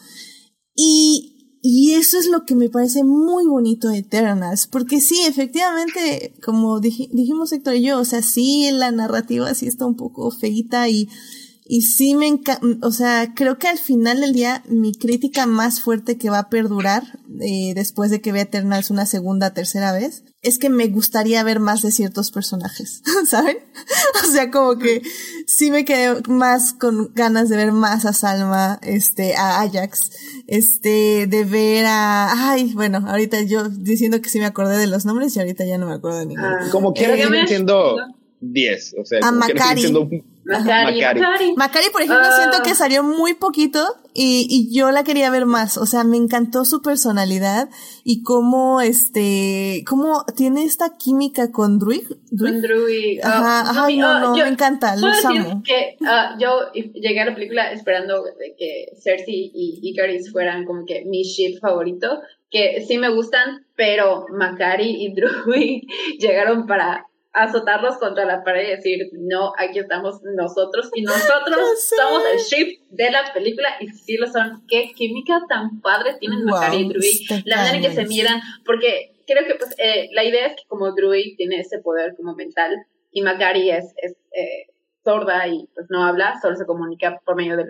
Y, 0.76 1.58
y 1.62 1.92
eso 1.92 2.18
es 2.18 2.28
lo 2.28 2.46
que 2.46 2.56
me 2.56 2.70
parece 2.70 3.04
muy 3.04 3.46
bonito 3.46 3.90
de 3.90 4.00
Eternals, 4.00 4.68
porque 4.68 5.02
sí, 5.02 5.22
efectivamente, 5.28 6.34
como 6.44 6.80
dijimos 6.80 7.52
Héctor 7.52 7.76
y 7.76 7.84
yo, 7.84 8.00
o 8.00 8.06
sea, 8.06 8.22
sí, 8.22 8.70
la 8.72 8.92
narrativa 8.92 9.54
sí 9.54 9.68
está 9.68 9.86
un 9.86 9.96
poco 9.96 10.32
feita 10.32 10.88
y, 10.88 11.10
y 11.72 11.84
sí 11.84 12.16
me 12.16 12.26
encanta, 12.26 12.66
o 12.82 12.92
sea, 12.92 13.34
creo 13.36 13.60
que 13.60 13.68
al 13.68 13.78
final 13.78 14.22
del 14.22 14.34
día 14.34 14.64
mi 14.68 14.92
crítica 14.92 15.46
más 15.46 15.82
fuerte 15.82 16.18
que 16.18 16.32
va 16.32 16.40
a 16.40 16.50
perdurar 16.50 17.04
eh, 17.42 17.74
después 17.76 18.10
de 18.10 18.22
que 18.22 18.32
vea 18.32 18.42
Eternals 18.42 18.90
una 18.90 19.06
segunda, 19.06 19.54
tercera 19.54 19.92
vez, 19.92 20.24
es 20.42 20.58
que 20.58 20.72
me 20.72 20.88
gustaría 20.88 21.44
ver 21.44 21.60
más 21.60 21.84
de 21.84 21.92
ciertos 21.92 22.32
personajes, 22.32 23.04
¿saben? 23.30 23.58
o 24.24 24.32
sea, 24.32 24.50
como 24.50 24.80
que 24.80 25.04
sí 25.46 25.70
me 25.70 25.86
quedé 25.86 26.20
más 26.28 26.74
con 26.74 27.14
ganas 27.14 27.50
de 27.50 27.58
ver 27.58 27.72
más 27.72 28.04
a 28.06 28.14
Salma, 28.14 28.80
este, 28.82 29.36
a 29.36 29.62
Ajax, 29.62 30.10
este, 30.48 31.28
de 31.28 31.44
ver 31.44 31.86
a, 31.86 32.50
ay, 32.50 32.74
bueno, 32.74 33.06
ahorita 33.08 33.44
yo 33.44 33.70
diciendo 33.70 34.20
que 34.24 34.30
sí 34.30 34.40
me 34.40 34.46
acordé 34.46 34.76
de 34.80 34.88
los 34.88 35.06
nombres 35.06 35.36
y 35.36 35.40
ahorita 35.40 35.66
ya 35.68 35.78
no 35.78 35.86
me 35.86 35.94
acuerdo 35.94 36.18
de 36.18 36.26
ninguno. 36.26 36.48
Ah, 36.50 36.68
como 36.72 36.94
quiera, 36.94 37.16
eh, 37.16 37.30
me 37.30 37.42
entiendo 37.42 37.96
10, 38.42 38.96
o 39.00 39.06
sea, 39.06 39.20
a 39.22 39.32
Macari. 39.32 39.84
Macari. 40.50 41.54
Macari. 41.56 41.90
por 41.92 42.02
ejemplo, 42.02 42.26
siento 42.36 42.64
que 42.64 42.72
ah. 42.72 42.76
salió 42.76 43.04
muy 43.04 43.34
poquito 43.36 43.86
y, 44.14 44.48
y, 44.50 44.76
yo 44.76 44.92
la 44.92 45.04
quería 45.04 45.30
ver 45.30 45.46
más. 45.46 45.78
O 45.78 45.86
sea, 45.86 46.04
me 46.04 46.18
encantó 46.18 46.66
su 46.66 46.82
personalidad 46.82 47.70
y 48.04 48.24
cómo, 48.24 48.82
este, 48.82 49.84
cómo 49.88 50.26
tiene 50.36 50.64
esta 50.64 50.98
química 50.98 51.52
con 51.52 51.78
Druid. 51.78 52.08
Con 52.38 52.62
Druid. 52.62 53.20
Ajá, 53.24 53.64
ah, 53.68 53.86
ay, 53.86 53.98
no, 53.98 54.20
no, 54.20 54.36
me 54.36 54.48
encanta, 54.48 54.96
los 54.96 55.24
amo. 55.26 55.62
que 55.64 55.98
uh, 56.02 56.40
yo 56.40 56.72
llegué 56.74 57.22
a 57.22 57.26
la 57.26 57.36
película 57.36 57.72
esperando 57.72 58.24
que 58.58 58.88
Cersei 59.02 59.52
y 59.54 59.80
Icaris 59.84 60.32
fueran 60.32 60.66
como 60.66 60.86
que 60.86 61.06
mi 61.06 61.24
ship 61.24 61.60
favorito, 61.60 62.20
que 62.50 62.84
sí 62.88 62.98
me 62.98 63.14
gustan, 63.14 63.66
pero 63.76 64.26
Macari 64.32 65.06
y 65.06 65.14
Druid 65.14 65.84
llegaron 66.20 66.66
para 66.66 67.06
azotarlos 67.34 67.98
contra 67.98 68.26
la 68.26 68.44
pared 68.44 68.68
y 68.68 68.76
decir, 68.76 69.10
no, 69.14 69.54
aquí 69.58 69.80
estamos 69.80 70.22
nosotros 70.24 70.90
y 70.94 71.04
nosotros 71.04 71.60
somos 71.98 72.24
el 72.34 72.40
shape 72.40 72.80
de 72.90 73.12
la 73.12 73.32
película 73.34 73.70
y 73.80 73.88
sí 73.90 74.18
lo 74.18 74.28
son. 74.28 74.64
Qué 74.68 74.92
química 74.96 75.42
tan 75.48 75.80
padre 75.82 76.16
tienen 76.20 76.44
Macari 76.44 76.78
y 76.78 76.90
Druid. 76.90 77.44
La 77.46 77.58
manera 77.58 77.78
en 77.78 77.84
que 77.84 77.92
se 77.92 78.06
miran, 78.06 78.42
porque 78.66 79.14
creo 79.28 79.46
que 79.46 79.56
pues 79.56 79.76
eh, 79.78 80.10
la 80.14 80.24
idea 80.24 80.48
es 80.48 80.56
que 80.56 80.68
como 80.68 80.94
Druid 80.94 81.36
tiene 81.38 81.60
ese 81.60 81.80
poder 81.80 82.16
como 82.16 82.34
mental 82.36 82.76
y 83.12 83.22
Macari 83.22 83.70
es, 83.70 83.94
es 83.98 84.14
eh, 84.32 84.68
sorda 85.04 85.48
y 85.48 85.68
pues 85.74 85.88
no 85.90 86.06
habla, 86.06 86.40
solo 86.42 86.56
se 86.56 86.66
comunica 86.66 87.20
por 87.26 87.36
medio 87.36 87.58
del, 87.58 87.68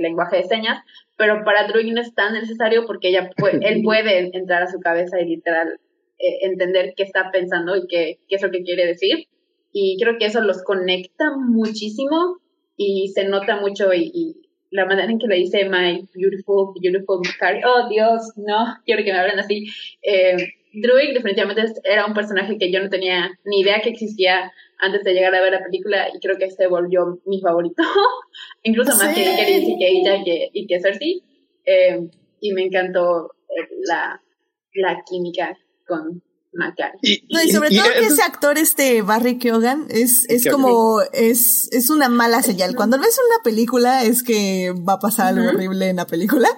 lenguaje 0.00 0.38
de 0.38 0.44
señas, 0.44 0.82
pero 1.16 1.44
para 1.44 1.66
Druid 1.66 1.92
no 1.92 2.00
es 2.00 2.14
tan 2.14 2.34
necesario 2.34 2.84
porque 2.86 3.08
ella 3.08 3.30
él 3.60 3.82
puede 3.82 4.30
entrar 4.36 4.62
a 4.62 4.70
su 4.70 4.80
cabeza 4.80 5.20
y 5.20 5.26
literal 5.26 5.78
eh, 6.18 6.38
entender 6.42 6.94
qué 6.96 7.02
está 7.02 7.30
pensando 7.32 7.76
y 7.76 7.86
qué, 7.88 8.18
qué 8.28 8.36
es 8.36 8.42
lo 8.42 8.50
que 8.50 8.62
quiere 8.62 8.86
decir. 8.86 9.26
Y 9.72 9.96
creo 10.00 10.18
que 10.18 10.26
eso 10.26 10.40
los 10.40 10.62
conecta 10.62 11.24
muchísimo 11.36 12.38
y 12.76 13.08
se 13.08 13.24
nota 13.24 13.60
mucho 13.60 13.92
y, 13.92 14.36
la 14.70 14.86
manera 14.86 15.10
en 15.10 15.20
que 15.20 15.28
le 15.28 15.36
dice 15.36 15.68
My 15.68 16.04
Beautiful, 16.14 16.74
Beautiful 16.80 17.20
Macari, 17.24 17.60
oh 17.64 17.88
Dios, 17.88 18.32
no, 18.36 18.76
quiero 18.84 19.04
que 19.04 19.12
me 19.12 19.18
hablen 19.20 19.38
así. 19.38 19.66
Eh, 20.02 20.36
Druid 20.72 21.14
definitivamente 21.14 21.62
era 21.84 22.06
un 22.06 22.14
personaje 22.14 22.58
que 22.58 22.72
yo 22.72 22.82
no 22.82 22.90
tenía 22.90 23.30
ni 23.44 23.60
idea 23.60 23.80
que 23.80 23.90
existía 23.90 24.52
antes 24.80 25.04
de 25.04 25.14
llegar 25.14 25.32
a 25.32 25.40
ver 25.40 25.52
la 25.52 25.62
película 25.62 26.08
y 26.12 26.18
creo 26.18 26.36
que 26.36 26.50
se 26.50 26.66
volvió 26.66 27.20
mi 27.24 27.40
favorito, 27.40 27.82
incluso 28.64 28.96
más 28.96 29.14
que 29.14 29.22
y 29.22 29.78
que 29.78 29.88
ella 29.88 30.50
y 30.52 30.66
que, 30.66 30.80
Cersei. 30.80 31.22
Eh, 31.64 32.08
y 32.40 32.52
me 32.52 32.62
encantó 32.62 33.30
eh, 33.48 33.68
la, 33.86 34.20
la 34.74 35.02
química 35.08 35.56
con 35.86 36.22
Y, 37.02 37.26
no, 37.30 37.42
y 37.42 37.50
sobre 37.50 37.70
todo 37.70 37.84
que 37.98 38.06
ese 38.06 38.22
actor, 38.22 38.58
este 38.58 39.02
Barry 39.02 39.38
Keoghan, 39.38 39.86
es, 39.88 40.24
es 40.28 40.46
como, 40.48 41.00
es, 41.12 41.68
es 41.72 41.90
una 41.90 42.08
mala 42.08 42.42
señal. 42.42 42.74
Cuando 42.76 42.98
ves 42.98 43.18
una 43.28 43.42
película 43.42 44.04
es 44.04 44.22
que 44.22 44.72
va 44.72 44.94
a 44.94 44.98
pasar 44.98 45.26
algo 45.28 45.48
horrible 45.48 45.88
en 45.88 45.96
la 45.96 46.06
película. 46.06 46.48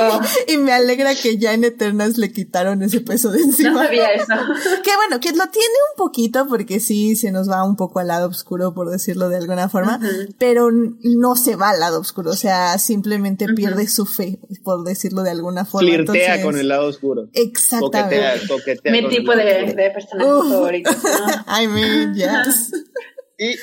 Oh. 0.00 0.20
y 0.48 0.56
me 0.56 0.72
alegra 0.72 1.14
que 1.14 1.36
ya 1.38 1.52
en 1.52 1.64
Eternas 1.64 2.18
le 2.18 2.32
quitaron 2.32 2.82
ese 2.82 3.00
peso 3.00 3.30
de 3.30 3.42
encima. 3.42 3.70
No 3.70 3.78
sabía 3.78 4.06
eso. 4.14 4.34
que 4.82 4.90
bueno, 4.96 5.20
que 5.20 5.30
lo 5.32 5.46
tiene 5.48 5.74
un 5.92 5.96
poquito 5.96 6.46
porque 6.48 6.80
sí 6.80 7.16
se 7.16 7.30
nos 7.30 7.48
va 7.50 7.64
un 7.64 7.76
poco 7.76 8.00
al 8.00 8.08
lado 8.08 8.28
oscuro, 8.28 8.74
por 8.74 8.90
decirlo 8.90 9.28
de 9.28 9.36
alguna 9.36 9.68
forma, 9.68 10.00
pero 10.38 10.70
no 10.70 11.36
se 11.36 11.56
va 11.56 11.70
al 11.70 11.80
lado 11.80 12.00
oscuro, 12.00 12.30
o 12.30 12.36
sea, 12.36 12.78
simplemente 12.78 13.46
pierde 13.54 13.86
su 13.88 14.06
fe, 14.06 14.38
por 14.64 14.84
decirlo 14.84 15.22
de 15.22 15.30
alguna 15.30 15.64
forma. 15.64 15.88
Flirtea 15.88 16.42
con 16.42 16.56
el 16.56 16.68
lado 16.68 16.86
oscuro. 16.86 17.28
Exactamente. 17.32 18.46
Coquetea, 18.48 18.92
Mi 18.92 19.25
tipo 19.32 19.36
de, 19.36 19.74
de 19.74 19.90
personajes 19.90 20.52
favoritos. 20.52 20.96
I 21.48 21.66
mean, 21.66 22.14
yes. 22.14 22.72
y, 23.38 23.54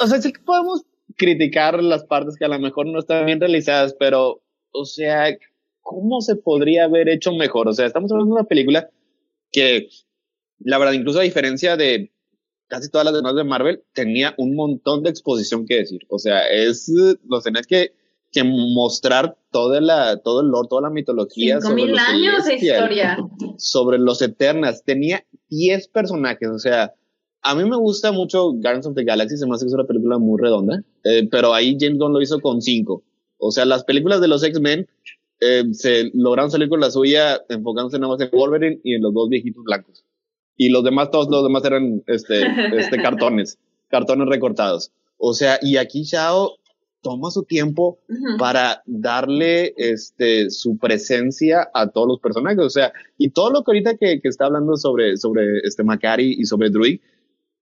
o, 0.00 0.06
sea, 0.06 0.20
sí 0.20 0.32
que 0.32 0.40
podemos 0.40 0.84
criticar 1.16 1.82
las 1.82 2.04
partes 2.04 2.36
que 2.36 2.44
a 2.44 2.48
lo 2.48 2.58
mejor 2.58 2.86
no 2.86 2.98
están 2.98 3.26
bien 3.26 3.40
realizadas, 3.40 3.94
pero, 3.98 4.42
o 4.72 4.84
sea, 4.84 5.36
¿cómo 5.82 6.20
se 6.20 6.36
podría 6.36 6.84
haber 6.84 7.08
hecho 7.08 7.32
mejor? 7.32 7.68
O 7.68 7.72
sea, 7.72 7.86
estamos 7.86 8.10
hablando 8.10 8.34
de 8.34 8.40
una 8.40 8.48
película 8.48 8.90
que, 9.52 9.88
la 10.60 10.78
verdad, 10.78 10.94
incluso 10.94 11.20
a 11.20 11.24
diferencia 11.24 11.76
de 11.76 12.10
casi 12.68 12.88
todas 12.88 13.04
las 13.04 13.14
demás 13.14 13.34
de 13.34 13.44
Marvel, 13.44 13.82
tenía 13.92 14.32
un 14.38 14.54
montón 14.54 15.02
de 15.02 15.10
exposición 15.10 15.66
que 15.66 15.78
decir. 15.78 16.06
O 16.08 16.18
sea, 16.18 16.46
es, 16.48 16.90
los 17.28 17.42
tenés 17.42 17.66
que, 17.66 17.92
que 18.32 18.44
mostrar 18.44 19.36
toda 19.50 19.80
la, 19.80 20.18
todo 20.18 20.40
el 20.40 20.48
lore, 20.48 20.68
toda 20.68 20.82
la 20.82 20.90
mitología. 20.90 21.60
Cinco 21.60 21.74
mil 21.74 21.98
años 21.98 22.44
de 22.44 22.54
historia. 22.54 23.18
Sobre 23.56 23.98
los 23.98 24.22
Eternas. 24.22 24.84
Tenía 24.84 25.24
10 25.48 25.88
personajes, 25.88 26.48
o 26.48 26.58
sea, 26.58 26.94
a 27.42 27.54
mí 27.54 27.64
me 27.64 27.76
gusta 27.76 28.12
mucho 28.12 28.52
Guardians 28.52 28.86
of 28.86 28.94
the 28.94 29.04
Galaxy, 29.04 29.36
se 29.36 29.46
me 29.46 29.54
hace 29.54 29.64
que 29.64 29.68
es 29.68 29.74
una 29.74 29.86
película 29.86 30.18
muy 30.18 30.40
redonda, 30.40 30.82
eh, 31.04 31.26
pero 31.30 31.54
ahí 31.54 31.76
James 31.80 31.98
Gunn 31.98 32.12
lo 32.12 32.20
hizo 32.20 32.38
con 32.40 32.60
5. 32.60 33.02
O 33.38 33.50
sea, 33.50 33.64
las 33.64 33.84
películas 33.84 34.20
de 34.20 34.28
los 34.28 34.44
X-Men 34.44 34.86
eh, 35.40 35.64
se 35.72 36.10
lograron 36.12 36.50
salir 36.50 36.68
con 36.68 36.80
la 36.80 36.90
suya 36.90 37.40
enfocándose 37.48 37.98
nada 37.98 38.12
más 38.12 38.20
en 38.20 38.30
Wolverine 38.30 38.80
y 38.84 38.94
en 38.94 39.02
los 39.02 39.14
dos 39.14 39.28
viejitos 39.30 39.64
blancos. 39.64 40.04
Y 40.56 40.68
los 40.68 40.84
demás, 40.84 41.10
todos 41.10 41.28
los 41.30 41.42
demás 41.42 41.64
eran 41.64 42.02
este, 42.06 42.42
este 42.76 42.96
cartones, 43.02 43.58
cartones 43.88 44.28
recortados. 44.28 44.92
O 45.16 45.32
sea, 45.32 45.58
y 45.62 45.78
aquí 45.78 46.02
Shao 46.02 46.56
toma 47.02 47.30
su 47.30 47.44
tiempo 47.44 47.98
para 48.38 48.82
darle 48.86 49.74
este, 49.76 50.50
su 50.50 50.78
presencia 50.78 51.68
a 51.74 51.90
todos 51.90 52.08
los 52.08 52.20
personajes. 52.20 52.64
O 52.64 52.70
sea, 52.70 52.92
y 53.16 53.30
todo 53.30 53.50
lo 53.50 53.62
que 53.62 53.70
ahorita 53.70 53.96
que, 53.96 54.20
que 54.20 54.28
está 54.28 54.46
hablando 54.46 54.76
sobre, 54.76 55.16
sobre 55.16 55.60
este 55.64 55.84
Macari 55.84 56.36
y 56.38 56.44
sobre 56.44 56.70
Druid, 56.70 57.00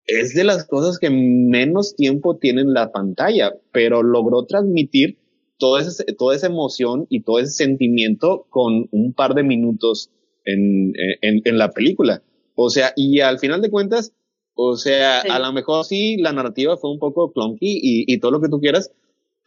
es 0.07 0.35
de 0.35 0.45
las 0.45 0.65
cosas 0.67 0.99
que 0.99 1.11
menos 1.11 1.95
tiempo 1.95 2.39
tiene 2.39 2.63
en 2.63 2.73
la 2.73 2.91
pantalla, 2.93 3.53
pero 3.73 4.03
logró 4.03 4.47
transmitir 4.47 5.19
toda 5.59 5.83
esa, 5.83 6.03
toda 6.17 6.35
esa 6.35 6.47
emoción 6.47 7.07
y 7.11 7.23
todo 7.23 7.41
ese 7.41 7.53
sentimiento 7.53 8.47
con 8.49 8.89
un 8.91 9.13
par 9.13 9.35
de 9.35 9.43
minutos 9.43 10.11
en, 10.45 10.95
en, 11.21 11.43
en 11.45 11.59
la 11.59 11.71
película. 11.71 12.23
O 12.55 12.71
sea, 12.71 12.93
y 12.97 13.21
al 13.21 13.39
final 13.39 13.61
de 13.61 13.71
cuentas, 13.71 14.13
o 14.55 14.77
sea, 14.77 15.21
a 15.21 15.39
lo 15.39 15.53
mejor 15.53 15.85
sí, 15.85 16.17
la 16.17 16.33
narrativa 16.33 16.77
fue 16.77 16.91
un 16.91 16.99
poco 16.99 17.33
clunky 17.33 17.79
y, 17.81 18.13
y 18.13 18.19
todo 18.19 18.33
lo 18.33 18.41
que 18.41 18.49
tú 18.49 18.61
quieras, 18.61 18.91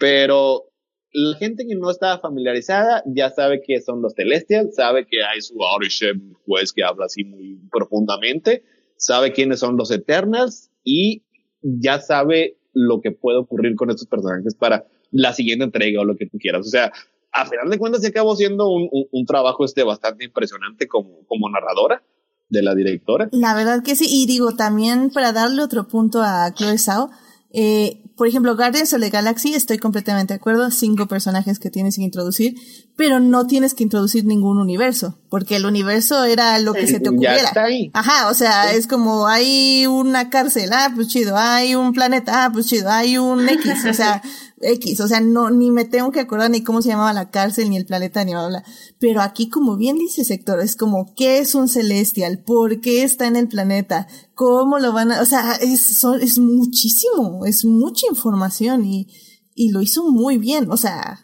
pero 0.01 0.65
la 1.13 1.37
gente 1.37 1.67
que 1.67 1.75
no 1.75 1.91
está 1.91 2.17
familiarizada 2.17 3.03
ya 3.05 3.29
sabe 3.29 3.61
que 3.61 3.79
son 3.81 4.01
los 4.01 4.15
Celestials, 4.15 4.73
sabe 4.75 5.05
que 5.05 5.23
hay 5.23 5.41
su 5.41 5.63
Aurishem 5.63 6.33
juez 6.43 6.73
que 6.73 6.83
habla 6.83 7.05
así 7.05 7.23
muy 7.23 7.59
profundamente, 7.71 8.63
sabe 8.97 9.31
quiénes 9.31 9.59
son 9.59 9.77
los 9.77 9.91
Eternals 9.91 10.71
y 10.83 11.21
ya 11.61 11.99
sabe 11.99 12.57
lo 12.73 12.99
que 12.99 13.11
puede 13.11 13.37
ocurrir 13.37 13.75
con 13.75 13.91
estos 13.91 14.07
personajes 14.07 14.55
para 14.55 14.87
la 15.11 15.33
siguiente 15.33 15.65
entrega 15.65 16.01
o 16.01 16.05
lo 16.05 16.15
que 16.15 16.25
tú 16.25 16.39
quieras. 16.39 16.65
O 16.65 16.69
sea, 16.69 16.91
a 17.31 17.45
final 17.45 17.69
de 17.69 17.77
cuentas 17.77 18.01
se 18.01 18.07
acabó 18.07 18.35
siendo 18.35 18.69
un, 18.69 18.89
un, 18.91 19.05
un 19.11 19.25
trabajo 19.27 19.65
este 19.65 19.83
bastante 19.83 20.25
impresionante 20.25 20.87
como, 20.87 21.23
como 21.27 21.47
narradora 21.47 22.01
de 22.49 22.63
la 22.63 22.73
directora. 22.73 23.29
La 23.31 23.53
verdad 23.53 23.83
que 23.83 23.95
sí, 23.95 24.07
y 24.09 24.25
digo 24.25 24.55
también 24.55 25.11
para 25.11 25.31
darle 25.31 25.61
otro 25.61 25.87
punto 25.87 26.23
a 26.23 26.51
Chloe 26.55 26.79
Zhao, 26.79 27.11
eh, 27.53 28.01
por 28.21 28.27
ejemplo, 28.27 28.55
Guardians 28.55 28.93
of 28.93 29.01
the 29.01 29.09
Galaxy, 29.09 29.55
estoy 29.55 29.79
completamente 29.79 30.35
de 30.35 30.37
acuerdo, 30.37 30.69
cinco 30.69 31.07
personajes 31.07 31.57
que 31.57 31.71
tienes 31.71 31.95
que 31.95 32.03
introducir, 32.03 32.53
pero 32.95 33.19
no 33.19 33.47
tienes 33.47 33.73
que 33.73 33.81
introducir 33.81 34.25
ningún 34.25 34.59
universo, 34.59 35.17
porque 35.27 35.55
el 35.55 35.65
universo 35.65 36.23
era 36.25 36.59
lo 36.59 36.73
que 36.73 36.85
se 36.85 36.99
te 36.99 37.09
ocurriera. 37.09 37.37
Ya 37.37 37.43
está 37.45 37.63
ahí. 37.63 37.89
Ajá, 37.95 38.29
o 38.29 38.35
sea, 38.35 38.69
sí. 38.69 38.75
es 38.77 38.85
como 38.85 39.25
hay 39.25 39.87
una 39.87 40.29
cárcel, 40.29 40.69
ah, 40.71 40.91
pues 40.93 41.07
chido, 41.07 41.35
hay 41.35 41.73
un 41.73 41.93
planeta, 41.93 42.45
ah, 42.45 42.51
pues 42.53 42.67
chido, 42.67 42.91
hay 42.91 43.17
un 43.17 43.49
X, 43.49 43.85
o 43.89 43.93
sea, 43.95 44.21
X, 44.63 44.99
o 44.99 45.07
sea, 45.07 45.21
no, 45.21 45.49
ni 45.49 45.71
me 45.71 45.85
tengo 45.85 46.11
que 46.11 46.19
acordar 46.19 46.49
ni 46.51 46.63
cómo 46.63 46.81
se 46.81 46.89
llamaba 46.89 47.13
la 47.13 47.29
cárcel, 47.29 47.69
ni 47.69 47.77
el 47.77 47.85
planeta, 47.85 48.23
ni 48.23 48.31
bla, 48.31 48.47
bla. 48.47 48.63
Pero 48.99 49.21
aquí, 49.21 49.49
como 49.49 49.77
bien 49.77 49.97
dice 49.97 50.23
Sector, 50.23 50.59
es 50.59 50.75
como, 50.75 51.13
¿qué 51.15 51.39
es 51.39 51.55
un 51.55 51.67
celestial? 51.67 52.39
¿Por 52.39 52.81
qué 52.81 53.03
está 53.03 53.27
en 53.27 53.35
el 53.35 53.47
planeta? 53.47 54.07
¿Cómo 54.33 54.79
lo 54.79 54.93
van 54.93 55.11
a, 55.11 55.21
o 55.21 55.25
sea, 55.25 55.53
es, 55.55 55.99
son, 55.99 56.21
es 56.21 56.39
muchísimo, 56.39 57.45
es 57.45 57.65
mucha 57.65 58.05
información 58.09 58.85
y, 58.85 59.07
y 59.55 59.71
lo 59.71 59.81
hizo 59.81 60.09
muy 60.09 60.37
bien, 60.37 60.71
o 60.71 60.77
sea, 60.77 61.19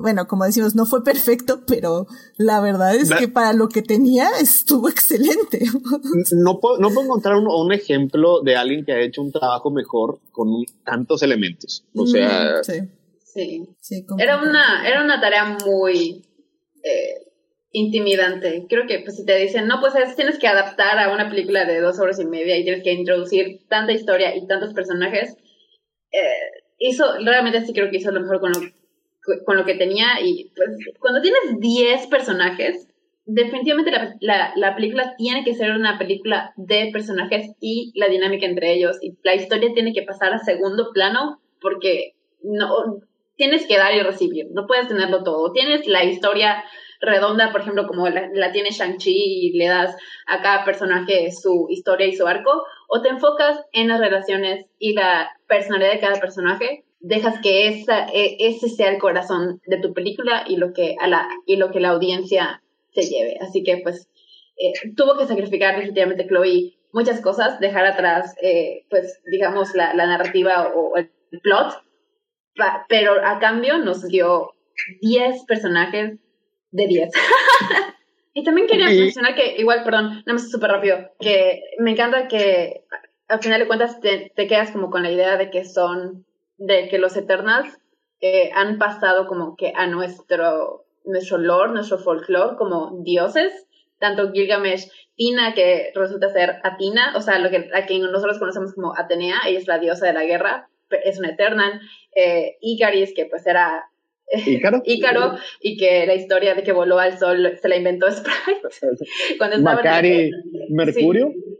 bueno, 0.00 0.26
como 0.26 0.44
decimos, 0.44 0.74
no 0.74 0.86
fue 0.86 1.04
perfecto, 1.04 1.62
pero 1.66 2.06
la 2.36 2.60
verdad 2.60 2.94
es 2.94 3.10
que 3.10 3.28
para 3.28 3.52
lo 3.52 3.68
que 3.68 3.82
tenía 3.82 4.28
estuvo 4.40 4.88
excelente. 4.88 5.60
No 6.32 6.60
puedo, 6.60 6.78
no 6.78 6.88
puedo 6.88 7.04
encontrar 7.04 7.36
un, 7.36 7.46
un, 7.46 7.72
ejemplo 7.72 8.40
de 8.42 8.56
alguien 8.56 8.84
que 8.84 8.92
ha 8.92 9.00
hecho 9.00 9.22
un 9.22 9.32
trabajo 9.32 9.70
mejor 9.70 10.18
con 10.30 10.48
un, 10.48 10.64
tantos 10.84 11.22
elementos. 11.22 11.84
O 11.94 12.06
sea, 12.06 12.62
sí. 12.62 12.80
Sí. 13.24 13.68
sí 13.80 14.06
era, 14.18 14.40
una, 14.42 14.88
era 14.88 15.04
una 15.04 15.20
tarea 15.20 15.56
muy 15.64 16.24
eh, 16.82 17.26
intimidante. 17.72 18.66
Creo 18.68 18.86
que 18.86 19.00
pues, 19.00 19.16
si 19.16 19.24
te 19.24 19.36
dicen, 19.36 19.66
no, 19.66 19.80
pues 19.80 19.94
es, 19.94 20.16
tienes 20.16 20.38
que 20.38 20.48
adaptar 20.48 20.98
a 20.98 21.12
una 21.12 21.28
película 21.28 21.64
de 21.64 21.80
dos 21.80 21.98
horas 21.98 22.18
y 22.20 22.24
media 22.24 22.56
y 22.56 22.64
tienes 22.64 22.82
que 22.82 22.92
introducir 22.92 23.66
tanta 23.68 23.92
historia 23.92 24.34
y 24.34 24.46
tantos 24.46 24.72
personajes, 24.72 25.36
eh, 26.12 26.62
hizo, 26.78 27.04
realmente 27.24 27.64
sí 27.64 27.72
creo 27.72 27.90
que 27.90 27.98
hizo 27.98 28.10
lo 28.10 28.20
mejor 28.20 28.40
con 28.40 28.52
lo 28.52 28.60
con 29.44 29.56
lo 29.56 29.64
que 29.64 29.74
tenía 29.74 30.20
y 30.22 30.52
pues 30.54 30.70
cuando 31.00 31.20
tienes 31.20 31.58
10 31.58 32.06
personajes, 32.06 32.88
definitivamente 33.24 33.90
la, 33.90 34.14
la, 34.20 34.52
la, 34.56 34.76
película 34.76 35.14
tiene 35.16 35.44
que 35.44 35.54
ser 35.54 35.72
una 35.72 35.98
película 35.98 36.52
de 36.56 36.90
personajes 36.92 37.50
y 37.60 37.92
la 37.96 38.08
dinámica 38.08 38.46
entre 38.46 38.72
ellos 38.72 38.98
y 39.02 39.16
la 39.24 39.34
historia 39.34 39.72
tiene 39.74 39.92
que 39.92 40.02
pasar 40.02 40.32
a 40.32 40.38
segundo 40.38 40.92
plano 40.92 41.40
porque 41.60 42.14
no 42.42 43.00
tienes 43.36 43.66
que 43.66 43.76
dar 43.76 43.94
y 43.94 44.00
recibir, 44.00 44.46
no 44.52 44.66
puedes 44.66 44.88
tenerlo 44.88 45.22
todo. 45.22 45.52
Tienes 45.52 45.86
la 45.86 46.04
historia 46.04 46.64
redonda, 47.00 47.52
por 47.52 47.60
ejemplo, 47.60 47.86
como 47.86 48.08
la, 48.08 48.28
la 48.32 48.52
tiene 48.52 48.70
Shang-Chi 48.70 49.12
y 49.12 49.58
le 49.58 49.66
das 49.66 49.94
a 50.26 50.40
cada 50.40 50.64
personaje 50.64 51.30
su 51.30 51.66
historia 51.68 52.06
y 52.06 52.16
su 52.16 52.26
arco, 52.26 52.64
o 52.88 53.02
te 53.02 53.08
enfocas 53.08 53.60
en 53.72 53.88
las 53.88 54.00
relaciones 54.00 54.66
y 54.78 54.94
la 54.94 55.30
personalidad 55.46 55.92
de 55.92 56.00
cada 56.00 56.20
personaje 56.20 56.85
dejas 57.06 57.40
que 57.40 57.68
esa, 57.68 58.06
ese 58.12 58.68
sea 58.68 58.90
el 58.90 58.98
corazón 58.98 59.60
de 59.66 59.78
tu 59.78 59.94
película 59.94 60.44
y 60.46 60.56
lo 60.56 60.72
que, 60.72 60.96
a 61.00 61.06
la, 61.06 61.28
y 61.46 61.56
lo 61.56 61.70
que 61.70 61.80
la 61.80 61.90
audiencia 61.90 62.62
se 62.92 63.02
lleve. 63.02 63.38
Así 63.40 63.62
que 63.62 63.78
pues 63.78 64.08
eh, 64.56 64.72
tuvo 64.96 65.16
que 65.16 65.26
sacrificar 65.26 65.76
definitivamente 65.76 66.26
Chloe 66.26 66.74
muchas 66.92 67.20
cosas, 67.20 67.60
dejar 67.60 67.86
atrás 67.86 68.34
eh, 68.42 68.86
pues 68.90 69.20
digamos 69.30 69.74
la, 69.74 69.94
la, 69.94 70.06
narrativa 70.06 70.72
o 70.74 70.96
el 70.96 71.10
plot, 71.42 71.82
pero 72.88 73.24
a 73.24 73.38
cambio 73.38 73.78
nos 73.78 74.08
dio 74.08 74.52
10 75.00 75.44
personajes 75.44 76.18
de 76.72 76.86
10. 76.86 77.10
y 78.34 78.42
también 78.42 78.66
quería 78.66 78.86
mencionar 78.86 79.34
que, 79.34 79.56
igual, 79.58 79.84
perdón, 79.84 80.22
nada 80.26 80.32
más 80.32 80.50
súper 80.50 80.70
rápido, 80.70 81.10
que 81.20 81.60
me 81.78 81.92
encanta 81.92 82.26
que 82.26 82.84
al 83.28 83.42
final 83.42 83.60
de 83.60 83.66
cuentas 83.66 84.00
te, 84.00 84.32
te 84.34 84.46
quedas 84.46 84.70
como 84.70 84.90
con 84.90 85.02
la 85.02 85.10
idea 85.10 85.36
de 85.36 85.50
que 85.50 85.64
son 85.64 86.25
de 86.58 86.88
que 86.88 86.98
los 86.98 87.16
Eternals 87.16 87.78
eh, 88.20 88.50
han 88.54 88.78
pasado 88.78 89.26
como 89.26 89.56
que 89.56 89.72
a 89.74 89.86
nuestro, 89.86 90.86
nuestro 91.04 91.38
lore, 91.38 91.72
nuestro 91.72 91.98
folklore 91.98 92.56
como 92.56 93.02
dioses, 93.02 93.66
tanto 93.98 94.32
Gilgamesh, 94.32 94.88
Tina, 95.16 95.54
que 95.54 95.92
resulta 95.94 96.30
ser 96.30 96.56
Atina, 96.62 97.14
o 97.16 97.20
sea, 97.20 97.38
lo 97.38 97.50
que, 97.50 97.70
a 97.74 97.86
quien 97.86 98.02
nosotros 98.02 98.38
conocemos 98.38 98.74
como 98.74 98.94
Atenea, 98.96 99.40
ella 99.46 99.58
es 99.58 99.66
la 99.66 99.78
diosa 99.78 100.06
de 100.06 100.12
la 100.12 100.24
guerra, 100.24 100.68
es 101.04 101.18
una 101.18 101.30
Eternal, 101.30 101.80
eh, 102.14 102.56
Icaris, 102.60 103.14
que 103.14 103.26
pues 103.26 103.46
era 103.46 103.86
¿Ícaro? 104.46 104.82
Ícaro, 104.84 105.38
y 105.60 105.76
que 105.76 106.06
la 106.06 106.14
historia 106.14 106.54
de 106.54 106.62
que 106.62 106.72
voló 106.72 106.98
al 106.98 107.18
sol 107.18 107.58
se 107.60 107.68
la 107.68 107.76
inventó 107.76 108.10
Sprite. 108.10 108.68
Cuando 109.38 109.60
Macari, 109.60 110.30
¿Mercurio? 110.70 111.32
Sí. 111.32 111.58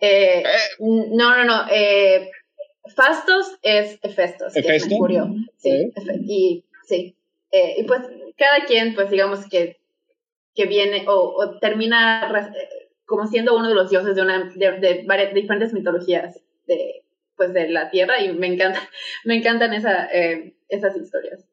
Eh, 0.00 0.42
no, 0.78 1.36
no, 1.36 1.44
no. 1.44 1.66
Eh, 1.70 2.30
Fastos 2.94 3.58
es 3.62 3.98
Hefestos, 4.02 4.54
que 4.54 4.60
es 4.60 4.88
Mercurio. 4.88 5.34
Sí, 5.58 5.92
y 6.22 6.64
sí. 6.86 7.16
Eh, 7.52 7.74
y 7.78 7.84
pues 7.84 8.00
cada 8.36 8.64
quien, 8.66 8.94
pues 8.94 9.10
digamos 9.10 9.48
que, 9.48 9.78
que 10.54 10.66
viene 10.66 11.04
o, 11.08 11.34
o 11.36 11.58
termina 11.58 12.54
como 13.04 13.26
siendo 13.26 13.56
uno 13.56 13.68
de 13.68 13.74
los 13.74 13.90
dioses 13.90 14.14
de, 14.14 14.22
una, 14.22 14.52
de, 14.54 14.72
de, 14.78 15.04
varias, 15.04 15.34
de 15.34 15.40
diferentes 15.40 15.72
mitologías 15.72 16.40
de, 16.66 17.02
pues 17.36 17.52
de 17.52 17.68
la 17.68 17.90
Tierra 17.90 18.22
y 18.22 18.32
me 18.32 18.46
encanta, 18.46 18.80
me 19.24 19.36
encantan 19.36 19.74
esa, 19.74 20.06
eh, 20.12 20.54
esas 20.68 20.96
historias. 20.96 21.44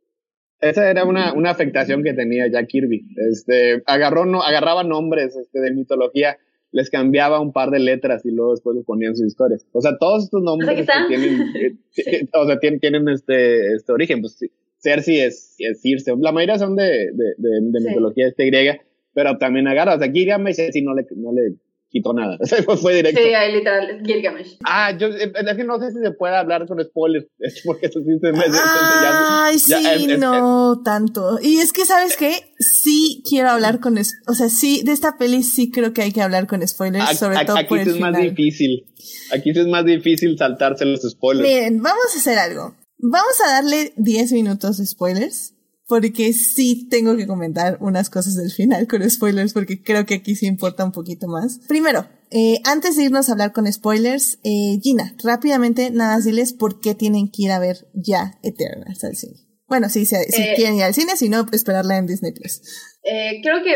Esa 0.60 0.90
era 0.90 1.04
una, 1.04 1.34
una 1.34 1.52
afectación 1.52 2.04
que 2.04 2.14
tenía 2.14 2.48
Jack 2.52 2.68
Kirby. 2.68 3.06
Este, 3.32 3.84
agarró, 3.86 4.26
no, 4.26 4.42
agarraba 4.42 4.84
nombres 4.84 5.36
este, 5.36 5.60
de 5.60 5.72
mitología 5.72 6.38
les 6.78 6.92
cambiaba 6.92 7.40
un 7.40 7.54
par 7.54 7.72
de 7.72 7.80
letras 7.80 8.24
y 8.24 8.30
luego 8.30 8.52
después 8.52 8.76
les 8.76 8.86
ponían 8.86 9.16
sus 9.16 9.26
historias. 9.26 9.66
O 9.72 9.82
sea, 9.82 9.98
todos 9.98 10.26
estos 10.26 10.44
nombres 10.44 10.76
que 10.76 10.86
tienen, 11.08 11.42
eh, 11.98 12.28
o 12.32 12.46
sea, 12.46 12.60
tienen, 12.60 12.80
tienen 12.80 13.10
este, 13.10 13.74
este 13.74 13.92
origen. 13.92 14.22
Pues 14.22 14.38
Cersei 14.78 15.22
es, 15.22 15.56
es 15.58 15.82
Circe. 15.82 16.14
La 16.20 16.32
mayoría 16.32 16.60
son 16.60 16.76
de, 16.76 16.84
de, 16.84 17.34
de, 17.36 17.50
de 17.62 17.80
sí. 17.80 17.88
mitología 17.88 18.28
este 18.28 18.46
griega, 18.46 18.80
pero 19.16 19.40
también 19.40 19.68
agarra. 19.68 19.96
O 19.96 19.98
sea, 19.98 20.08
aquí 20.08 20.24
ya 20.24 20.38
me 20.38 20.54
si 20.54 20.84
no 20.84 20.94
le, 20.94 21.08
no 21.16 21.34
le 21.34 21.56
quitó 21.98 22.14
nada. 22.14 22.38
Fue 22.82 22.96
directo. 22.96 23.22
Sí, 23.22 23.34
ahí 23.34 23.54
literal, 23.54 24.02
Gilgamesh. 24.06 24.58
Ah, 24.66 24.92
yo 24.98 25.08
eh, 25.08 25.32
es 25.36 25.58
que 25.58 25.64
no 25.64 25.80
sé 25.80 25.92
si 25.92 26.00
se 26.04 26.12
puede 26.12 26.36
hablar 26.36 26.68
con 26.68 26.84
spoilers, 26.84 27.28
es 27.40 27.62
porque 27.66 27.88
eso 27.88 28.00
sí 28.00 28.18
se 28.22 28.32
me... 28.32 28.44
Ay, 28.46 29.58
ya- 29.68 29.78
sí, 29.78 29.84
ya 29.84 29.94
es- 29.96 30.08
es- 30.08 30.20
no 30.20 30.82
tanto. 30.84 31.40
Y 31.42 31.58
es 31.60 31.74
que, 31.74 31.86
¿sabes 31.86 32.16
qué? 32.18 32.54
Sí 32.60 33.24
quiero 33.28 33.50
hablar 33.50 33.80
con... 33.80 33.98
es- 33.98 34.14
O 34.28 34.34
sea, 34.34 34.50
sí, 34.50 34.82
de 34.84 34.92
esta 34.92 35.18
peli 35.18 35.44
sí 35.44 35.72
creo 35.72 35.94
que 35.94 36.02
hay 36.04 36.12
que 36.12 36.22
hablar 36.22 36.48
con 36.48 36.66
spoilers, 36.68 37.06
Aquí, 37.10 37.16
sobre 37.18 37.46
todo 37.46 37.58
aquí 37.58 37.68
por 37.70 37.80
sí 37.80 37.90
el 37.90 37.96
es 37.96 38.02
más 38.02 38.18
difícil. 38.22 38.86
Aquí 39.34 39.54
sí 39.54 39.60
es 39.60 39.68
más 39.68 39.86
difícil 39.86 40.38
saltarse 40.38 40.86
los 40.86 41.02
spoilers. 41.02 41.48
Miren, 41.48 41.82
vamos 41.82 42.06
a 42.16 42.20
hacer 42.20 42.38
algo. 42.40 42.76
Vamos 43.00 43.40
a 43.46 43.52
darle 43.52 43.94
10 43.98 44.32
minutos 44.34 44.78
de 44.78 44.86
spoilers. 44.86 45.54
Porque 45.88 46.34
sí 46.34 46.88
tengo 46.90 47.16
que 47.16 47.28
comentar 47.28 47.78
unas 47.80 48.10
cosas 48.10 48.36
del 48.36 48.52
final 48.52 48.88
con 48.88 49.10
spoilers, 49.10 49.54
porque 49.54 49.82
creo 49.82 50.06
que 50.06 50.16
aquí 50.16 50.36
sí 50.36 50.46
importa 50.46 50.84
un 50.84 50.92
poquito 50.92 51.28
más. 51.28 51.60
Primero, 51.68 52.08
eh, 52.30 52.60
antes 52.66 52.98
de 52.98 53.04
irnos 53.04 53.30
a 53.30 53.32
hablar 53.32 53.54
con 53.54 53.72
spoilers, 53.72 54.40
eh, 54.44 54.80
Gina, 54.84 55.16
rápidamente, 55.24 55.90
nada, 55.92 56.16
más 56.16 56.26
diles 56.26 56.52
por 56.54 56.82
qué 56.82 56.94
tienen 56.94 57.32
que 57.32 57.44
ir 57.44 57.52
a 57.52 57.60
ver 57.60 57.88
ya 57.94 58.38
Eternals 58.44 59.04
al 59.06 59.16
cine. 59.16 59.38
Bueno, 59.68 59.88
sí, 59.90 60.06
si, 60.06 60.16
si 60.16 60.42
Eh, 60.42 60.54
quieren 60.56 60.76
ir 60.76 60.84
al 60.84 60.94
cine, 60.94 61.16
si 61.16 61.30
no, 61.30 61.46
esperarla 61.54 61.98
en 61.98 62.08
Disney 62.08 62.34
Plus. 62.34 62.62
Eh, 63.04 63.40
creo 63.42 63.64
que 63.64 63.76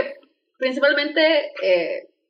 principalmente 0.58 1.22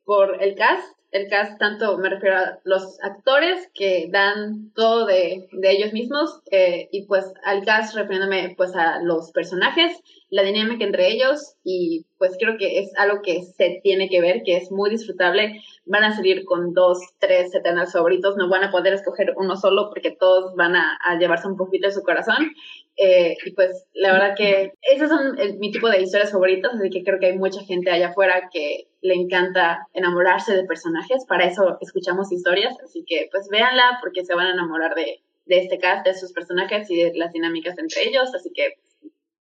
por 0.04 0.42
el 0.42 0.54
cast, 0.54 0.84
el 1.12 1.28
cast 1.28 1.58
tanto 1.58 1.98
me 1.98 2.08
refiero 2.08 2.36
a 2.38 2.58
los 2.64 2.98
actores 3.02 3.68
que 3.74 4.08
dan 4.10 4.72
todo 4.74 5.04
de, 5.06 5.46
de 5.52 5.70
ellos 5.70 5.92
mismos 5.92 6.40
eh, 6.50 6.88
y 6.90 7.04
pues 7.06 7.32
al 7.44 7.64
cast 7.66 7.94
refiriéndome 7.94 8.54
pues 8.56 8.74
a 8.74 9.00
los 9.02 9.30
personajes, 9.30 9.92
la 10.30 10.42
dinámica 10.42 10.84
entre 10.84 11.08
ellos 11.08 11.54
y 11.62 12.06
pues 12.16 12.36
creo 12.40 12.56
que 12.56 12.78
es 12.78 12.90
algo 12.96 13.20
que 13.22 13.42
se 13.42 13.80
tiene 13.82 14.08
que 14.08 14.22
ver, 14.22 14.42
que 14.42 14.56
es 14.56 14.70
muy 14.72 14.88
disfrutable. 14.88 15.60
Van 15.84 16.04
a 16.04 16.14
salir 16.16 16.44
con 16.44 16.72
dos, 16.72 16.98
tres 17.18 17.54
Eternals 17.54 17.92
favoritos, 17.92 18.36
no 18.36 18.48
van 18.48 18.64
a 18.64 18.70
poder 18.70 18.94
escoger 18.94 19.34
uno 19.36 19.56
solo 19.56 19.90
porque 19.90 20.12
todos 20.12 20.54
van 20.54 20.76
a, 20.76 20.98
llevarse 21.18 21.46
un 21.48 21.56
poquito 21.56 21.88
de 21.88 21.92
su 21.94 22.02
corazón. 22.02 22.52
Eh, 22.96 23.36
y 23.44 23.50
pues 23.52 23.84
la 23.92 24.12
verdad 24.12 24.34
que 24.36 24.72
esos 24.82 25.08
son 25.10 25.38
el- 25.38 25.58
mi 25.58 25.70
tipo 25.72 25.88
de 25.90 26.00
historias 26.00 26.30
favoritas, 26.32 26.72
así 26.74 26.88
que 26.90 27.02
creo 27.04 27.18
que 27.18 27.26
hay 27.26 27.38
mucha 27.38 27.60
gente 27.64 27.90
allá 27.90 28.08
afuera 28.08 28.48
que 28.52 28.86
le 29.02 29.14
encanta 29.14 29.88
enamorarse 29.92 30.54
de 30.54 30.64
personajes, 30.64 31.24
para 31.26 31.46
eso 31.46 31.76
escuchamos 31.80 32.32
historias, 32.32 32.74
así 32.84 33.04
que 33.06 33.28
pues 33.30 33.48
véanla 33.50 33.98
porque 34.00 34.24
se 34.24 34.34
van 34.34 34.46
a 34.46 34.52
enamorar 34.52 34.94
de, 34.94 35.20
de 35.46 35.58
este 35.58 35.78
cast, 35.78 36.06
de 36.06 36.14
sus 36.14 36.32
personajes 36.32 36.90
y 36.90 37.02
de 37.02 37.12
las 37.14 37.32
dinámicas 37.32 37.76
entre 37.78 38.04
ellos, 38.04 38.32
así 38.34 38.50
que 38.54 38.78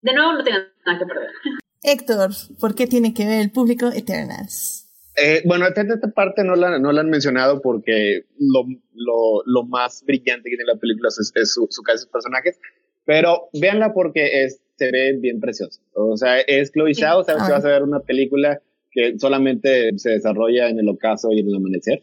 de 0.00 0.14
nuevo 0.14 0.32
no 0.32 0.42
tienen 0.42 0.62
nada 0.86 0.98
que 0.98 1.06
perder. 1.06 1.30
Héctor, 1.82 2.30
¿por 2.58 2.74
qué 2.74 2.86
tiene 2.86 3.14
que 3.14 3.26
ver 3.26 3.40
el 3.40 3.52
público 3.52 3.90
Eternals? 3.94 4.86
Eh, 5.16 5.42
bueno, 5.44 5.66
esta, 5.66 5.82
esta 5.82 6.08
parte 6.08 6.42
no 6.44 6.54
la, 6.56 6.78
no 6.78 6.92
la 6.92 7.02
han 7.02 7.10
mencionado 7.10 7.60
porque 7.60 8.24
lo, 8.38 8.64
lo, 8.94 9.42
lo 9.44 9.64
más 9.64 10.02
brillante 10.06 10.48
que 10.48 10.56
tiene 10.56 10.72
la 10.72 10.78
película 10.78 11.08
es, 11.08 11.32
es 11.34 11.52
su, 11.52 11.66
su 11.70 11.82
sus 11.82 12.06
personajes, 12.06 12.58
pero 13.04 13.48
véanla 13.52 13.92
porque 13.92 14.44
es, 14.44 14.62
se 14.76 14.90
ve 14.90 15.16
bien 15.18 15.40
preciosa. 15.40 15.82
O 15.94 16.16
sea, 16.16 16.40
es 16.40 16.72
Chloe 16.72 16.94
Sí. 16.94 17.02
Zhao, 17.02 17.24
sabes 17.24 17.42
que 17.42 17.52
vas 17.52 17.64
a 17.64 17.68
ver 17.68 17.82
una 17.82 18.00
película 18.00 18.62
que 18.90 19.18
solamente 19.18 19.90
se 19.98 20.10
desarrolla 20.10 20.68
en 20.68 20.78
el 20.78 20.88
ocaso 20.88 21.30
y 21.32 21.40
en 21.40 21.48
el 21.48 21.56
amanecer, 21.56 22.02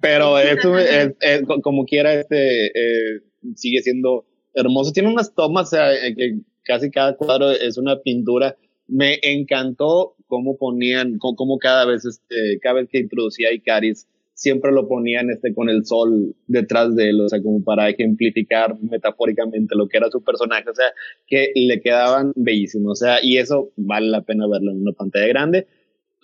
pero 0.00 0.38
eso 0.38 0.78
es, 0.78 1.14
es- 1.20 1.42
co- 1.46 1.60
como 1.60 1.84
quiera, 1.84 2.14
este, 2.14 2.66
eh, 2.66 3.20
sigue 3.54 3.82
siendo 3.82 4.24
hermoso. 4.54 4.92
Tiene 4.92 5.10
unas 5.10 5.34
tomas, 5.34 5.68
o 5.68 5.76
sea, 5.76 5.94
eh, 5.94 6.14
que 6.16 6.38
casi 6.64 6.90
cada 6.90 7.14
cuadro 7.16 7.50
es 7.52 7.78
una 7.78 8.00
pintura. 8.00 8.56
Me 8.88 9.18
encantó 9.22 10.16
cómo 10.26 10.56
ponían, 10.56 11.18
cómo, 11.18 11.36
cómo 11.36 11.58
cada 11.58 11.84
vez, 11.86 12.04
este, 12.04 12.58
cada 12.60 12.76
vez 12.76 12.88
que 12.90 12.98
introducía 12.98 13.50
a 13.50 13.52
Icaris, 13.54 14.08
siempre 14.34 14.70
lo 14.72 14.86
ponían 14.88 15.30
este 15.30 15.54
con 15.54 15.70
el 15.70 15.86
sol 15.86 16.34
detrás 16.46 16.94
de 16.94 17.08
él, 17.10 17.20
o 17.20 17.28
sea, 17.28 17.40
como 17.42 17.62
para 17.64 17.88
ejemplificar 17.88 18.76
metafóricamente 18.82 19.74
lo 19.76 19.88
que 19.88 19.96
era 19.96 20.10
su 20.10 20.22
personaje, 20.22 20.68
o 20.68 20.74
sea, 20.74 20.86
que 21.26 21.52
le 21.54 21.80
quedaban 21.80 22.32
bellísimos, 22.36 23.00
o 23.00 23.04
sea, 23.04 23.18
y 23.22 23.38
eso 23.38 23.70
vale 23.76 24.08
la 24.08 24.22
pena 24.22 24.46
verlo 24.46 24.72
en 24.72 24.82
una 24.82 24.92
pantalla 24.92 25.26
grande, 25.28 25.66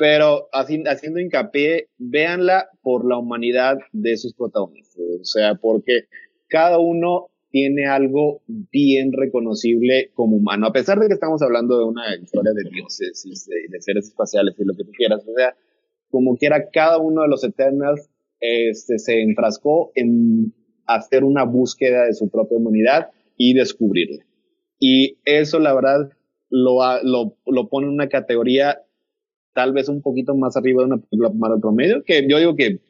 pero 0.02 0.48
haciendo 0.52 1.20
hincapié, 1.20 1.86
véanla 1.96 2.68
por 2.82 3.08
la 3.08 3.18
humanidad 3.18 3.78
de 3.92 4.16
sus 4.16 4.34
protagonistas, 4.34 5.00
o 5.20 5.24
sea, 5.24 5.54
porque 5.54 6.06
cada 6.48 6.80
uno 6.80 7.28
tiene 7.50 7.86
algo 7.86 8.42
bien 8.48 9.12
reconocible 9.12 10.10
como 10.14 10.38
humano, 10.38 10.66
a 10.66 10.72
pesar 10.72 10.98
de 10.98 11.06
que 11.06 11.14
estamos 11.14 11.40
hablando 11.40 11.78
de 11.78 11.84
una 11.84 12.16
historia 12.20 12.50
de 12.52 12.68
dioses 12.68 13.24
y 13.24 13.68
de, 13.70 13.80
seres 13.80 14.08
espaciales 14.08 14.56
y 14.58 14.64
lo 14.64 14.74
que 14.74 14.82
tú 14.82 14.90
quieras, 14.90 15.20
o 15.24 15.34
sea, 15.36 15.54
como 16.10 16.36
quiera, 16.36 16.68
cada 16.72 16.98
uno 16.98 17.22
de 17.22 17.28
los 17.28 17.44
Eternals 17.44 18.10
este, 18.40 18.98
se 18.98 19.22
enfrascó 19.22 19.92
en 19.94 20.52
hacer 20.84 21.22
una 21.22 21.44
búsqueda 21.44 22.06
de 22.06 22.14
su 22.14 22.28
propia 22.28 22.58
humanidad 22.58 23.10
y 23.36 23.54
descubrirla. 23.54 24.24
Y 24.80 25.18
eso, 25.24 25.60
la 25.60 25.72
verdad, 25.72 26.10
lo, 26.50 26.80
lo, 27.04 27.36
lo 27.46 27.68
pone 27.68 27.86
en 27.86 27.92
una 27.92 28.08
categoría 28.08 28.82
tal 29.54 29.72
vez 29.72 29.88
un 29.88 30.02
poquito 30.02 30.34
más 30.34 30.56
arriba 30.56 30.82
de 30.82 30.86
una 30.86 30.98
película 30.98 31.30
para 31.38 31.54
el 31.54 31.60
promedio, 31.60 32.02
que 32.04 32.26
yo 32.28 32.38
digo 32.38 32.56
que 32.56 32.80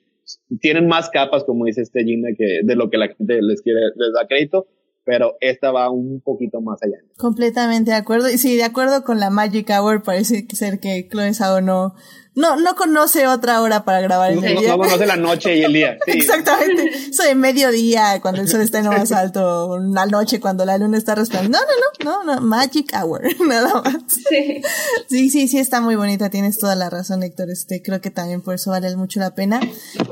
tienen 0.60 0.86
más 0.86 1.10
capas, 1.10 1.44
como 1.44 1.64
dice 1.64 1.82
este 1.82 2.04
Gina, 2.04 2.28
que 2.36 2.60
de 2.62 2.76
lo 2.76 2.90
que 2.90 2.98
la 2.98 3.08
gente 3.08 3.40
les 3.42 3.60
quiere, 3.62 3.80
les 3.96 4.12
da 4.14 4.26
crédito, 4.26 4.66
pero 5.04 5.36
esta 5.40 5.72
va 5.72 5.90
un 5.90 6.20
poquito 6.20 6.60
más 6.60 6.80
allá. 6.82 6.98
Completamente 7.18 7.90
de 7.90 7.96
acuerdo. 7.96 8.30
Y 8.30 8.38
sí, 8.38 8.56
de 8.56 8.64
acuerdo 8.64 9.02
con 9.02 9.18
la 9.18 9.30
Magic 9.30 9.68
Hour, 9.70 10.02
parece 10.02 10.46
ser 10.52 10.78
que 10.78 11.08
Chloe 11.10 11.34
Zhao 11.34 11.60
no, 11.60 11.94
no, 12.34 12.56
no 12.56 12.74
conoce 12.76 13.26
otra 13.26 13.60
hora 13.60 13.84
para 13.84 14.00
grabar 14.00 14.32
en 14.32 14.42
el 14.44 14.54
no- 14.54 14.60
día. 14.60 14.70
no 14.70 14.78
conoce 14.78 15.06
la 15.06 15.16
noche 15.16 15.56
y 15.56 15.62
el 15.64 15.72
día. 15.72 15.98
Sí. 16.06 16.12
Exactamente. 16.18 16.88
Eso 17.10 17.22
de 17.24 17.34
mediodía, 17.34 18.20
cuando 18.22 18.40
el 18.40 18.48
sol 18.48 18.60
está 18.62 18.78
en 18.78 18.86
lo 18.86 18.92
más 18.92 19.12
alto, 19.12 19.78
la 19.78 20.06
noche 20.06 20.40
cuando 20.40 20.64
la 20.64 20.78
luna 20.78 20.96
está 20.98 21.14
resplandeciendo. 21.14 21.58
No, 22.04 22.14
no, 22.14 22.24
no, 22.24 22.24
no, 22.24 22.34
no, 22.36 22.40
Magic 22.46 22.92
Hour, 22.94 23.22
nada 23.46 23.82
más. 23.82 23.96
Sí. 24.08 24.62
Sí, 25.08 25.30
sí, 25.30 25.48
sí, 25.48 25.58
está 25.58 25.80
muy 25.80 25.94
bonita, 25.96 26.30
tienes 26.30 26.58
toda 26.58 26.74
la 26.74 26.88
razón, 26.90 27.22
Héctor. 27.22 27.50
Este, 27.50 27.82
creo 27.82 28.00
que 28.00 28.10
también 28.10 28.40
por 28.40 28.54
eso 28.54 28.70
vale 28.70 28.94
mucho 28.96 29.20
la 29.20 29.34
pena. 29.34 29.60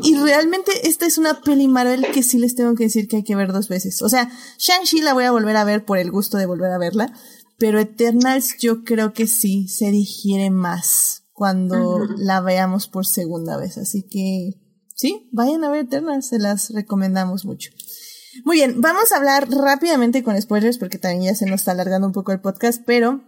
Y 0.03 0.17
realmente 0.17 0.73
esta 0.89 1.07
es 1.07 1.17
una 1.19 1.41
peli 1.41 1.69
Marvel 1.69 2.07
que 2.13 2.23
sí 2.23 2.39
les 2.39 2.55
tengo 2.55 2.75
que 2.75 2.85
decir 2.85 3.09
que 3.09 3.17
hay 3.17 3.25
que 3.25 3.35
ver 3.37 3.53
dos 3.53 3.69
veces. 3.69 4.03
O 4.03 4.09
sea, 4.09 4.31
Shang-Chi 4.59 5.01
la 5.01 5.15
voy 5.15 5.25
a 5.25 5.31
volver 5.31 5.57
a 5.57 5.65
ver 5.65 5.85
por 5.85 5.99
el 5.99 6.11
gusto 6.11 6.37
de 6.37 6.47
volver 6.47 6.71
a 6.73 6.79
verla, 6.79 7.13
pero 7.59 7.79
Eternals 7.81 8.57
yo 8.59 8.85
creo 8.85 9.13
que 9.13 9.27
sí 9.27 9.69
se 9.69 9.91
digiere 9.91 10.51
más 10.51 11.20
cuando 11.41 12.01
la 12.19 12.43
veamos 12.43 12.87
por 12.87 13.07
segunda 13.07 13.57
vez. 13.57 13.79
Así 13.79 14.03
que 14.03 14.61
sí, 14.95 15.31
vayan 15.33 15.65
a 15.65 15.71
ver 15.71 15.87
Eternals, 15.87 16.27
se 16.27 16.39
las 16.39 16.69
recomendamos 16.69 17.47
mucho. 17.47 17.71
Muy 18.45 18.59
bien, 18.59 18.83
vamos 18.83 19.11
a 19.11 19.17
hablar 19.17 19.49
rápidamente 19.49 20.23
con 20.23 20.39
spoilers 20.39 20.77
porque 20.77 20.99
también 20.99 21.33
ya 21.33 21.35
se 21.35 21.47
nos 21.47 21.63
está 21.63 21.71
alargando 21.71 22.07
un 22.07 22.13
poco 22.13 22.33
el 22.33 22.43
podcast, 22.43 22.83
pero 22.85 23.23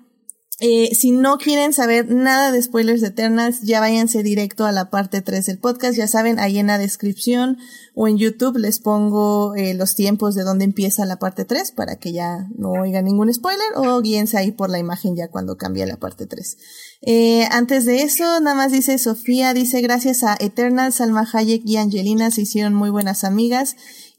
eh, 0.60 0.94
si 0.94 1.10
no 1.10 1.38
quieren 1.38 1.72
saber 1.72 2.08
nada 2.08 2.52
de 2.52 2.62
spoilers 2.62 3.00
de 3.00 3.08
Eternals, 3.08 3.62
ya 3.62 3.80
váyanse 3.80 4.22
directo 4.22 4.64
a 4.64 4.72
la 4.72 4.90
parte 4.90 5.20
3 5.20 5.46
del 5.46 5.58
podcast. 5.58 5.96
Ya 5.96 6.06
saben, 6.06 6.38
ahí 6.38 6.58
en 6.58 6.68
la 6.68 6.78
descripción 6.78 7.58
o 7.94 8.06
en 8.06 8.16
YouTube 8.16 8.58
les 8.58 8.78
pongo 8.78 9.54
eh, 9.56 9.74
los 9.74 9.94
tiempos 9.94 10.34
de 10.34 10.44
dónde 10.44 10.64
empieza 10.64 11.04
la 11.04 11.18
parte 11.18 11.44
3 11.44 11.72
para 11.72 11.96
que 11.96 12.12
ya 12.12 12.46
no 12.56 12.70
oigan 12.72 13.06
ningún 13.06 13.32
spoiler 13.32 13.66
o 13.76 14.00
guíense 14.00 14.38
ahí 14.38 14.52
por 14.52 14.70
la 14.70 14.78
imagen 14.78 15.16
ya 15.16 15.28
cuando 15.28 15.56
cambie 15.56 15.86
la 15.86 15.96
parte 15.96 16.26
3. 16.26 16.56
Eh, 17.02 17.44
antes 17.50 17.84
de 17.84 18.02
eso, 18.02 18.24
nada 18.40 18.54
más 18.54 18.70
dice 18.70 18.98
Sofía, 18.98 19.54
dice 19.54 19.80
gracias 19.80 20.22
a 20.22 20.36
Eternal, 20.38 20.92
Salma 20.92 21.28
Hayek 21.32 21.62
y 21.66 21.76
Angelina 21.78 22.30
se 22.30 22.42
hicieron 22.42 22.74
muy 22.74 22.90
buenas 22.90 23.24
amigas 23.24 23.74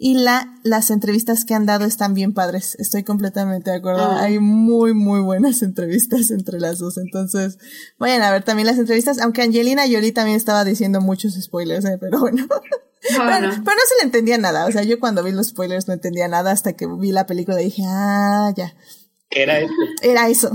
y 0.06 0.16
la, 0.16 0.54
las 0.64 0.90
entrevistas 0.92 1.46
que 1.46 1.54
han 1.54 1.66
dado 1.66 1.86
están 1.86 2.14
bien 2.14 2.34
padres. 2.34 2.76
Estoy 2.78 3.06
completamente 3.06 3.72
de 3.72 3.78
acuerdo. 3.78 4.02
Ah. 4.02 4.24
Hay 4.24 4.38
muy, 4.38 4.94
muy 4.94 5.22
buenas 5.22 5.62
entrevistas 5.62 6.30
entre 6.30 6.60
las 6.60 6.80
dos. 6.80 6.98
Entonces, 6.98 7.58
vayan 8.00 8.22
a 8.22 8.30
ver 8.30 8.44
también 8.44 8.68
las 8.68 8.78
entrevistas, 8.78 9.22
aunque 9.22 9.44
Angelina 9.44 9.84
Jolie 9.84 10.12
también 10.12 10.36
estaba 10.36 10.66
diciendo 10.66 11.00
muchos 11.00 11.36
spoilers, 11.42 11.86
¿eh? 11.86 11.98
pero 12.02 12.20
bueno. 12.20 12.46
Pero, 13.06 13.18
no. 13.20 13.50
pero 13.50 13.76
no 13.76 13.84
se 13.86 13.96
le 14.00 14.04
entendía 14.04 14.38
nada. 14.38 14.66
O 14.66 14.72
sea, 14.72 14.84
yo 14.84 14.98
cuando 14.98 15.24
vi 15.24 15.34
los 15.34 15.48
spoilers 15.48 15.90
no 15.90 15.94
entendía 15.94 16.30
nada 16.30 16.52
hasta 16.52 16.72
que 16.72 16.88
vi 16.88 17.12
la 17.12 17.26
película 17.26 17.62
y 17.62 17.66
dije, 17.66 17.84
ah, 17.86 18.54
ya. 18.56 18.74
Era 19.30 19.60
este. 19.60 19.76
Era 20.10 20.30
eso. 20.30 20.50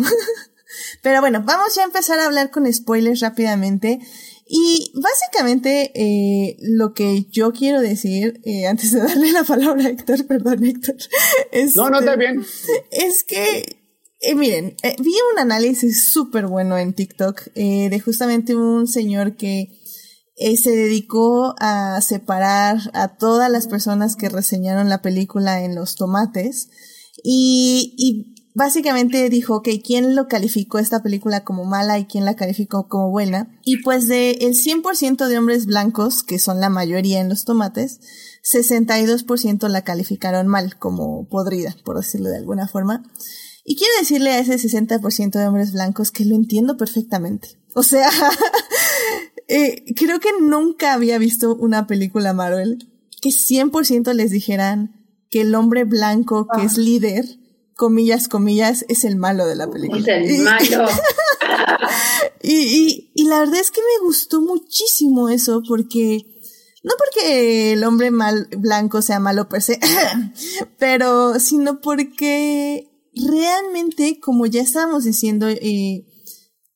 Pero 1.02 1.20
bueno, 1.20 1.42
vamos 1.44 1.74
ya 1.74 1.82
a 1.82 1.84
empezar 1.84 2.18
a 2.18 2.24
hablar 2.24 2.50
con 2.50 2.72
spoilers 2.72 3.20
rápidamente. 3.20 4.00
Y 4.50 4.92
básicamente 4.94 5.92
eh, 5.94 6.56
lo 6.60 6.94
que 6.94 7.26
yo 7.30 7.52
quiero 7.52 7.82
decir, 7.82 8.40
eh, 8.44 8.66
antes 8.66 8.92
de 8.92 9.00
darle 9.00 9.30
la 9.32 9.44
palabra 9.44 9.84
a 9.84 9.88
Héctor, 9.90 10.26
perdón 10.28 10.64
Héctor, 10.64 10.96
es, 11.52 11.76
No, 11.76 11.90
no, 11.90 11.98
está 11.98 12.16
bien. 12.16 12.42
es 12.90 13.24
que, 13.24 13.78
eh, 14.20 14.34
miren, 14.34 14.74
vi 15.00 15.14
un 15.34 15.38
análisis 15.38 16.10
súper 16.12 16.46
bueno 16.46 16.78
en 16.78 16.94
TikTok 16.94 17.52
de 17.52 18.02
justamente 18.02 18.56
un 18.56 18.86
señor 18.86 19.36
que 19.36 19.68
se 20.56 20.70
dedicó 20.70 21.54
a 21.58 22.00
separar 22.00 22.78
a 22.94 23.16
todas 23.16 23.50
las 23.50 23.66
personas 23.66 24.16
que 24.16 24.28
reseñaron 24.28 24.88
la 24.88 25.02
película 25.02 25.62
en 25.62 25.74
los 25.74 25.94
tomates 25.96 26.70
y, 27.22 27.94
y 27.98 28.37
básicamente 28.54 29.28
dijo, 29.28 29.56
ok, 29.56 29.68
¿quién 29.84 30.14
lo 30.14 30.28
calificó 30.28 30.78
esta 30.78 31.02
película 31.02 31.44
como 31.44 31.64
mala 31.64 31.98
y 31.98 32.06
quién 32.06 32.24
la 32.24 32.36
calificó 32.36 32.88
como 32.88 33.10
buena? 33.10 33.58
Y 33.64 33.82
pues 33.82 34.08
de 34.08 34.32
el 34.32 34.54
100% 34.54 35.26
de 35.26 35.38
hombres 35.38 35.66
blancos, 35.66 36.22
que 36.22 36.38
son 36.38 36.60
la 36.60 36.68
mayoría 36.68 37.20
en 37.20 37.28
los 37.28 37.44
tomates, 37.44 38.00
62% 38.42 39.68
la 39.68 39.82
calificaron 39.82 40.48
mal, 40.48 40.78
como 40.78 41.28
podrida, 41.28 41.76
por 41.84 41.96
decirlo 41.96 42.30
de 42.30 42.38
alguna 42.38 42.68
forma. 42.68 43.04
Y 43.64 43.76
quiero 43.76 43.92
decirle 44.00 44.30
a 44.30 44.38
ese 44.38 44.54
60% 44.54 45.38
de 45.38 45.46
hombres 45.46 45.72
blancos 45.72 46.10
que 46.10 46.24
lo 46.24 46.34
entiendo 46.34 46.76
perfectamente. 46.76 47.58
O 47.74 47.82
sea, 47.82 48.08
eh, 49.48 49.84
creo 49.94 50.20
que 50.20 50.30
nunca 50.40 50.94
había 50.94 51.18
visto 51.18 51.54
una 51.54 51.86
película 51.86 52.32
Marvel 52.32 52.90
que 53.20 53.30
100% 53.30 54.12
les 54.14 54.30
dijeran 54.30 54.98
que 55.30 55.42
el 55.42 55.54
hombre 55.54 55.84
blanco 55.84 56.46
que 56.48 56.64
es 56.64 56.78
líder, 56.78 57.26
comillas, 57.78 58.26
comillas, 58.26 58.84
es 58.88 59.04
el 59.04 59.14
malo 59.14 59.46
de 59.46 59.54
la 59.54 59.70
película. 59.70 60.16
Es 60.16 60.30
el 60.30 60.42
malo. 60.42 60.88
y, 62.42 62.56
y, 62.56 63.12
y 63.14 63.24
la 63.24 63.38
verdad 63.38 63.60
es 63.60 63.70
que 63.70 63.80
me 63.80 64.04
gustó 64.04 64.40
muchísimo 64.40 65.28
eso 65.28 65.62
porque 65.66 66.26
no 66.82 66.92
porque 66.98 67.72
el 67.74 67.84
hombre 67.84 68.10
mal, 68.10 68.48
blanco 68.58 69.00
sea 69.00 69.20
malo 69.20 69.48
per 69.48 69.62
se, 69.62 69.78
pero 70.78 71.38
sino 71.38 71.80
porque 71.80 72.90
realmente, 73.14 74.18
como 74.18 74.46
ya 74.46 74.62
estábamos 74.62 75.04
diciendo, 75.04 75.46
eh, 75.48 76.04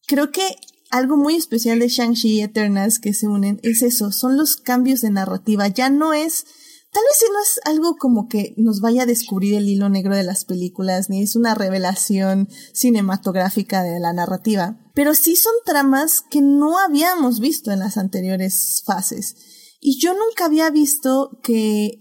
creo 0.06 0.30
que 0.30 0.56
algo 0.90 1.16
muy 1.16 1.34
especial 1.34 1.80
de 1.80 1.88
Shang-Chi 1.88 2.28
y 2.28 2.42
Eternals 2.42 3.00
que 3.00 3.12
se 3.12 3.26
unen 3.26 3.58
es 3.64 3.82
eso, 3.82 4.12
son 4.12 4.36
los 4.36 4.56
cambios 4.56 5.00
de 5.00 5.10
narrativa. 5.10 5.66
Ya 5.66 5.90
no 5.90 6.12
es, 6.12 6.44
tal 6.92 7.02
vez 7.04 7.30
no 7.32 7.42
es 7.42 7.60
algo 7.64 7.96
como 7.96 8.28
que 8.28 8.54
nos 8.58 8.80
vaya 8.80 9.04
a 9.04 9.06
descubrir 9.06 9.54
el 9.54 9.68
hilo 9.68 9.88
negro 9.88 10.14
de 10.14 10.24
las 10.24 10.44
películas, 10.44 11.08
ni 11.08 11.22
es 11.22 11.36
una 11.36 11.54
revelación 11.54 12.48
cinematográfica 12.74 13.82
de 13.82 13.98
la 13.98 14.12
narrativa, 14.12 14.78
pero 14.94 15.14
sí 15.14 15.34
son 15.36 15.54
tramas 15.64 16.22
que 16.30 16.42
no 16.42 16.78
habíamos 16.78 17.40
visto 17.40 17.70
en 17.70 17.78
las 17.78 17.96
anteriores 17.96 18.82
fases. 18.84 19.36
Y 19.80 19.98
yo 19.98 20.12
nunca 20.12 20.44
había 20.44 20.70
visto 20.70 21.40
que 21.42 21.98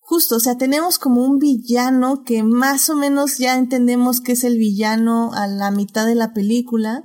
justo, 0.00 0.36
o 0.36 0.40
sea, 0.40 0.58
tenemos 0.58 0.98
como 0.98 1.24
un 1.24 1.38
villano 1.38 2.22
que 2.24 2.42
más 2.42 2.90
o 2.90 2.96
menos 2.96 3.38
ya 3.38 3.56
entendemos 3.56 4.20
que 4.20 4.32
es 4.32 4.44
el 4.44 4.58
villano 4.58 5.32
a 5.32 5.46
la 5.46 5.70
mitad 5.70 6.06
de 6.06 6.14
la 6.14 6.34
película, 6.34 7.04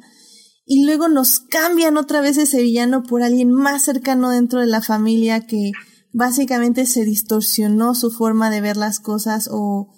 y 0.66 0.84
luego 0.84 1.08
nos 1.08 1.40
cambian 1.40 1.96
otra 1.96 2.20
vez 2.22 2.38
ese 2.38 2.62
villano 2.62 3.04
por 3.04 3.22
alguien 3.22 3.52
más 3.52 3.84
cercano 3.84 4.32
dentro 4.32 4.60
de 4.60 4.66
la 4.66 4.82
familia 4.82 5.46
que 5.46 5.72
básicamente 6.16 6.86
se 6.86 7.06
distorsionó 7.06 7.96
su 7.96 8.12
forma 8.12 8.50
de 8.50 8.62
ver 8.62 8.78
las 8.78 9.00
cosas 9.00 9.50
o, 9.52 9.94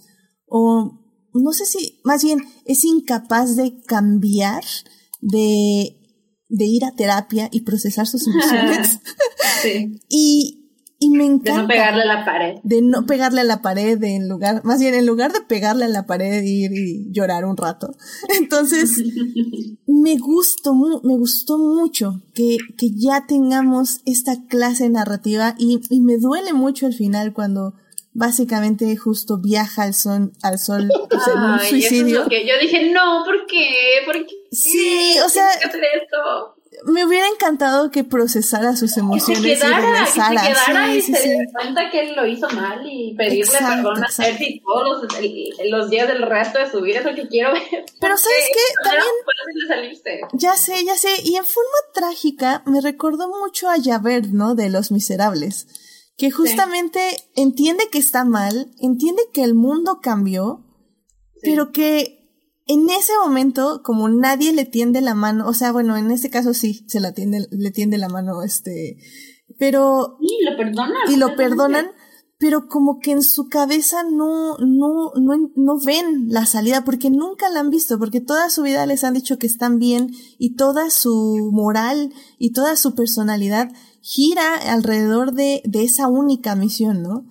o 0.45 0.99
no 1.33 1.51
sé 1.53 1.65
si, 1.65 1.99
más 2.03 2.23
bien 2.23 2.39
es 2.65 2.83
incapaz 2.83 3.55
de 3.55 3.81
cambiar, 3.85 4.63
de 5.21 5.97
de 6.49 6.65
ir 6.65 6.85
a 6.85 6.91
terapia 6.91 7.49
y 7.51 7.61
procesar 7.61 8.07
sus 8.07 8.27
emociones. 8.27 8.99
sí. 9.61 9.99
Y, 10.09 10.66
y 10.99 11.11
me 11.11 11.25
encanta. 11.25 11.53
De 11.53 11.61
no 11.61 11.67
pegarle 11.67 12.01
a 12.01 12.05
la 12.05 12.25
pared. 12.25 12.55
De 12.63 12.81
no 12.81 13.05
pegarle 13.05 13.41
a 13.41 13.43
la 13.43 13.61
pared, 13.61 13.97
de 13.97 14.15
en 14.15 14.27
lugar, 14.27 14.61
más 14.63 14.79
bien 14.79 14.93
en 14.95 15.05
lugar 15.05 15.31
de 15.31 15.41
pegarle 15.41 15.85
a 15.85 15.89
la 15.89 16.05
pared 16.05 16.41
y 16.43 16.65
ir 16.65 16.71
y 16.73 17.11
llorar 17.11 17.45
un 17.45 17.57
rato. 17.57 17.95
Entonces, 18.39 19.03
me 19.85 20.17
gustó, 20.17 20.73
me 20.73 21.17
gustó 21.17 21.57
mucho 21.57 22.21
que, 22.33 22.57
que 22.77 22.89
ya 22.95 23.25
tengamos 23.27 24.01
esta 24.05 24.33
clase 24.47 24.89
narrativa 24.89 25.55
y, 25.57 25.81
y 25.89 26.01
me 26.01 26.17
duele 26.17 26.53
mucho 26.53 26.87
al 26.87 26.93
final 26.93 27.33
cuando 27.33 27.75
básicamente 28.13 28.97
justo 28.97 29.37
viaja 29.37 29.83
al 29.83 29.93
sol, 29.93 30.31
al 30.41 30.57
sol 30.57 30.89
en 30.89 31.39
un 31.39 31.59
Ay, 31.59 31.69
suicidio. 31.69 32.07
Eso 32.07 32.17
es 32.17 32.23
lo 32.23 32.29
que 32.29 32.47
yo 32.47 32.53
dije, 32.59 32.89
no, 32.91 33.23
¿por 33.23 33.45
qué? 33.45 34.01
¿Por 34.05 34.25
qué? 34.25 34.35
Sí, 34.51 35.15
o 35.23 35.29
sea. 35.29 35.47
Me 36.85 37.05
hubiera 37.05 37.27
encantado 37.27 37.91
que 37.91 38.03
procesara 38.03 38.75
sus 38.75 38.93
Que 38.93 38.99
emociones 39.01 39.59
se 39.59 39.65
quedara, 39.65 39.79
y 39.79 39.91
regresara. 39.91 40.41
que 40.41 40.47
se 40.55 40.65
quedara 40.65 40.87
Sí, 40.87 40.97
y 40.97 41.01
sí, 41.01 41.13
se 41.13 41.21
sí. 41.21 41.29
diera 41.29 41.51
cuenta 41.53 41.89
que 41.91 41.99
él 42.01 42.15
lo 42.15 42.25
hizo 42.27 42.49
mal 42.49 42.81
y 42.85 43.15
pedirle 43.15 43.41
Exacto, 43.43 43.75
perdón 43.89 44.03
a. 44.03 44.09
Cersei 44.11 44.61
todos 44.61 45.03
los, 45.03 45.19
el- 45.19 45.53
los 45.71 45.89
días 45.89 46.07
del 46.07 46.21
resto 46.23 46.59
de 46.59 46.69
su 46.69 46.81
vida, 46.81 46.99
es 46.99 47.05
lo 47.05 47.15
que 47.15 47.27
quiero 47.27 47.53
ver. 47.53 47.63
Pero 47.99 48.17
¿sabes 48.17 48.45
qué? 48.53 48.73
También-. 48.83 49.03
Ya 50.33 50.53
sé, 50.55 50.83
ya 50.85 50.95
sé. 50.95 51.09
Y 51.23 51.35
en 51.35 51.45
forma 51.45 51.77
trágica 51.93 52.63
me 52.65 52.81
recordó 52.81 53.27
mucho 53.29 53.69
a 53.69 53.75
Javert, 53.83 54.25
¿no? 54.27 54.55
De 54.55 54.69
Los 54.69 54.91
Miserables. 54.91 55.67
Que 56.17 56.31
justamente 56.31 56.99
entiende 57.35 57.89
que 57.91 57.99
está 57.99 58.25
mal, 58.25 58.71
entiende 58.79 59.21
que 59.33 59.43
el 59.43 59.53
mundo 59.53 59.99
cambió, 60.01 60.63
pero 61.43 61.71
que 61.71 62.16
en 62.67 62.89
ese 62.89 63.13
momento, 63.23 63.81
como 63.83 64.09
nadie 64.09 64.53
le 64.53 64.65
tiende 64.65 65.01
la 65.01 65.15
mano, 65.15 65.47
o 65.47 65.53
sea, 65.53 65.71
bueno, 65.71 65.95
en 65.97 66.11
este 66.11 66.29
caso 66.29 66.53
sí, 66.53 66.85
se 66.87 66.99
la 66.99 67.13
tiende, 67.13 67.47
le 67.49 67.71
tiende 67.71 67.97
la 67.97 68.09
mano, 68.09 68.43
este, 68.43 68.97
pero 69.57 70.17
Y 70.19 70.43
lo 70.43 70.57
perdonan. 70.57 70.93
y 71.09 71.15
lo 71.15 71.35
perdonan, 71.35 71.87
pero 72.37 72.67
como 72.67 72.99
que 72.99 73.11
en 73.11 73.23
su 73.23 73.47
cabeza 73.47 74.03
no, 74.03 74.57
no, 74.57 75.11
no, 75.15 75.51
no 75.55 75.79
ven 75.83 76.27
la 76.27 76.45
salida 76.45 76.83
porque 76.83 77.09
nunca 77.09 77.49
la 77.49 77.61
han 77.61 77.69
visto, 77.69 77.97
porque 77.97 78.21
toda 78.21 78.49
su 78.49 78.63
vida 78.63 78.85
les 78.85 79.03
han 79.03 79.13
dicho 79.13 79.39
que 79.39 79.47
están 79.47 79.79
bien 79.79 80.11
y 80.37 80.55
toda 80.55 80.89
su 80.89 81.49
moral 81.51 82.13
y 82.37 82.51
toda 82.51 82.75
su 82.75 82.93
personalidad 82.95 83.71
gira 84.01 84.55
alrededor 84.55 85.33
de, 85.33 85.61
de 85.65 85.83
esa 85.83 86.07
única 86.07 86.55
misión, 86.55 87.01
¿no? 87.01 87.25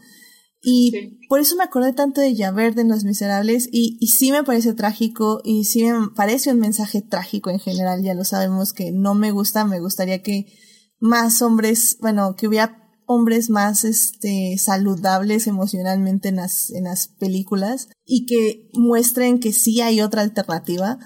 Y 0.68 0.90
Sí. 0.90 1.20
por 1.28 1.38
eso 1.38 1.54
me 1.54 1.62
acordé 1.62 1.92
tanto 1.92 2.20
de 2.20 2.34
Javert 2.36 2.76
en 2.78 2.88
Los 2.88 3.04
Miserables 3.04 3.68
y, 3.70 3.96
y 4.00 4.08
sí 4.08 4.32
me 4.32 4.42
parece 4.42 4.74
trágico 4.74 5.40
y 5.44 5.62
sí 5.64 5.84
me 5.84 6.08
parece 6.08 6.52
un 6.52 6.58
mensaje 6.58 7.02
trágico 7.02 7.50
en 7.50 7.60
general, 7.60 8.02
ya 8.02 8.14
lo 8.14 8.24
sabemos 8.24 8.72
que 8.72 8.90
no 8.90 9.14
me 9.14 9.30
gusta, 9.30 9.64
me 9.64 9.78
gustaría 9.78 10.22
que 10.22 10.46
más 10.98 11.40
hombres, 11.40 11.98
bueno, 12.00 12.34
que 12.34 12.48
hubiera 12.48 12.82
hombres 13.06 13.48
más 13.48 13.84
este 13.84 14.56
saludables 14.58 15.46
emocionalmente 15.46 16.30
en 16.30 16.36
las, 16.36 16.70
en 16.70 16.84
las 16.84 17.06
películas 17.06 17.88
y 18.04 18.26
que 18.26 18.68
muestren 18.74 19.38
que 19.38 19.52
sí 19.52 19.80
hay 19.80 20.00
otra 20.00 20.22
alternativa. 20.22 20.98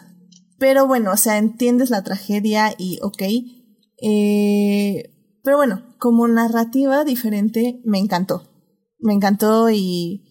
Pero 0.58 0.86
bueno, 0.86 1.12
o 1.12 1.16
sea, 1.18 1.36
entiendes 1.36 1.90
la 1.90 2.02
tragedia 2.02 2.74
y 2.78 2.98
ok. 3.02 3.22
Eh, 4.02 5.10
pero 5.42 5.58
bueno, 5.58 5.82
como 5.98 6.26
narrativa 6.28 7.04
diferente, 7.04 7.80
me 7.84 7.98
encantó. 7.98 8.49
Me 9.00 9.14
encantó 9.14 9.70
y. 9.70 10.24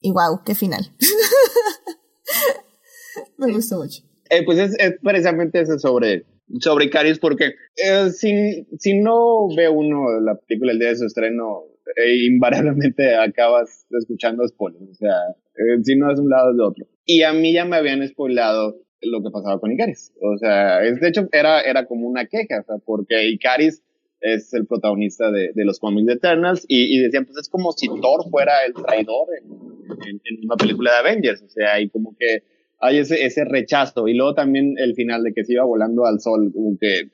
Y 0.00 0.12
wow, 0.12 0.42
qué 0.44 0.54
final. 0.54 0.82
me 3.38 3.52
gustó 3.52 3.78
mucho. 3.78 4.02
Eh, 4.30 4.44
pues 4.44 4.58
es, 4.58 4.76
precisamente 5.02 5.60
eso 5.60 5.78
sobre, 5.78 6.24
sobre 6.60 6.86
Icaris, 6.86 7.18
porque 7.18 7.54
eh, 7.76 8.10
si, 8.10 9.00
no 9.00 9.48
ve 9.56 9.68
uno 9.68 10.20
la 10.20 10.36
película 10.36 10.72
el 10.72 10.78
día 10.78 10.88
de 10.88 10.96
su 10.96 11.06
estreno, 11.06 11.64
eh, 11.96 12.26
invariablemente 12.26 13.14
acabas 13.16 13.86
escuchando 13.90 14.46
spoilers, 14.46 14.90
o 14.90 14.94
sea, 14.94 15.16
eh, 15.56 15.82
si 15.82 15.96
no 15.96 16.12
es 16.12 16.18
un 16.18 16.30
lado 16.30 16.52
es 16.52 16.56
de 16.56 16.62
otro. 16.62 16.86
Y 17.04 17.22
a 17.22 17.32
mí 17.32 17.52
ya 17.52 17.64
me 17.64 17.76
habían 17.76 18.06
spoilado 18.06 18.76
lo 19.02 19.22
que 19.22 19.30
pasaba 19.32 19.58
con 19.58 19.72
Icaris, 19.72 20.12
o 20.20 20.38
sea, 20.38 20.84
es, 20.84 21.00
de 21.00 21.08
hecho 21.08 21.28
era, 21.32 21.60
era 21.62 21.86
como 21.86 22.06
una 22.06 22.26
queja, 22.26 22.60
o 22.60 22.64
sea, 22.64 22.76
porque 22.84 23.28
Icaris 23.30 23.82
es 24.20 24.52
el 24.54 24.66
protagonista 24.66 25.30
de, 25.30 25.52
de 25.54 25.64
los 25.64 25.78
cómics 25.78 26.06
de 26.06 26.12
Eternals 26.14 26.64
y, 26.68 26.96
y 26.96 27.02
decían, 27.02 27.24
pues 27.24 27.38
es 27.38 27.48
como 27.48 27.72
si 27.72 27.88
Thor 27.88 28.28
fuera 28.30 28.52
el 28.66 28.74
traidor 28.74 29.28
en, 29.38 30.20
una 30.44 30.56
película 30.56 30.92
de 30.92 30.98
Avengers, 30.98 31.42
o 31.42 31.48
sea, 31.48 31.80
y 31.80 31.88
como 31.88 32.14
que 32.18 32.44
hay 32.80 32.98
ese, 32.98 33.24
ese 33.24 33.44
rechazo. 33.44 34.08
Y 34.08 34.14
luego 34.14 34.34
también 34.34 34.74
el 34.78 34.94
final 34.94 35.22
de 35.22 35.32
que 35.32 35.44
se 35.44 35.54
iba 35.54 35.64
volando 35.64 36.06
al 36.06 36.20
sol, 36.20 36.50
como 36.54 36.76
que, 36.78 37.10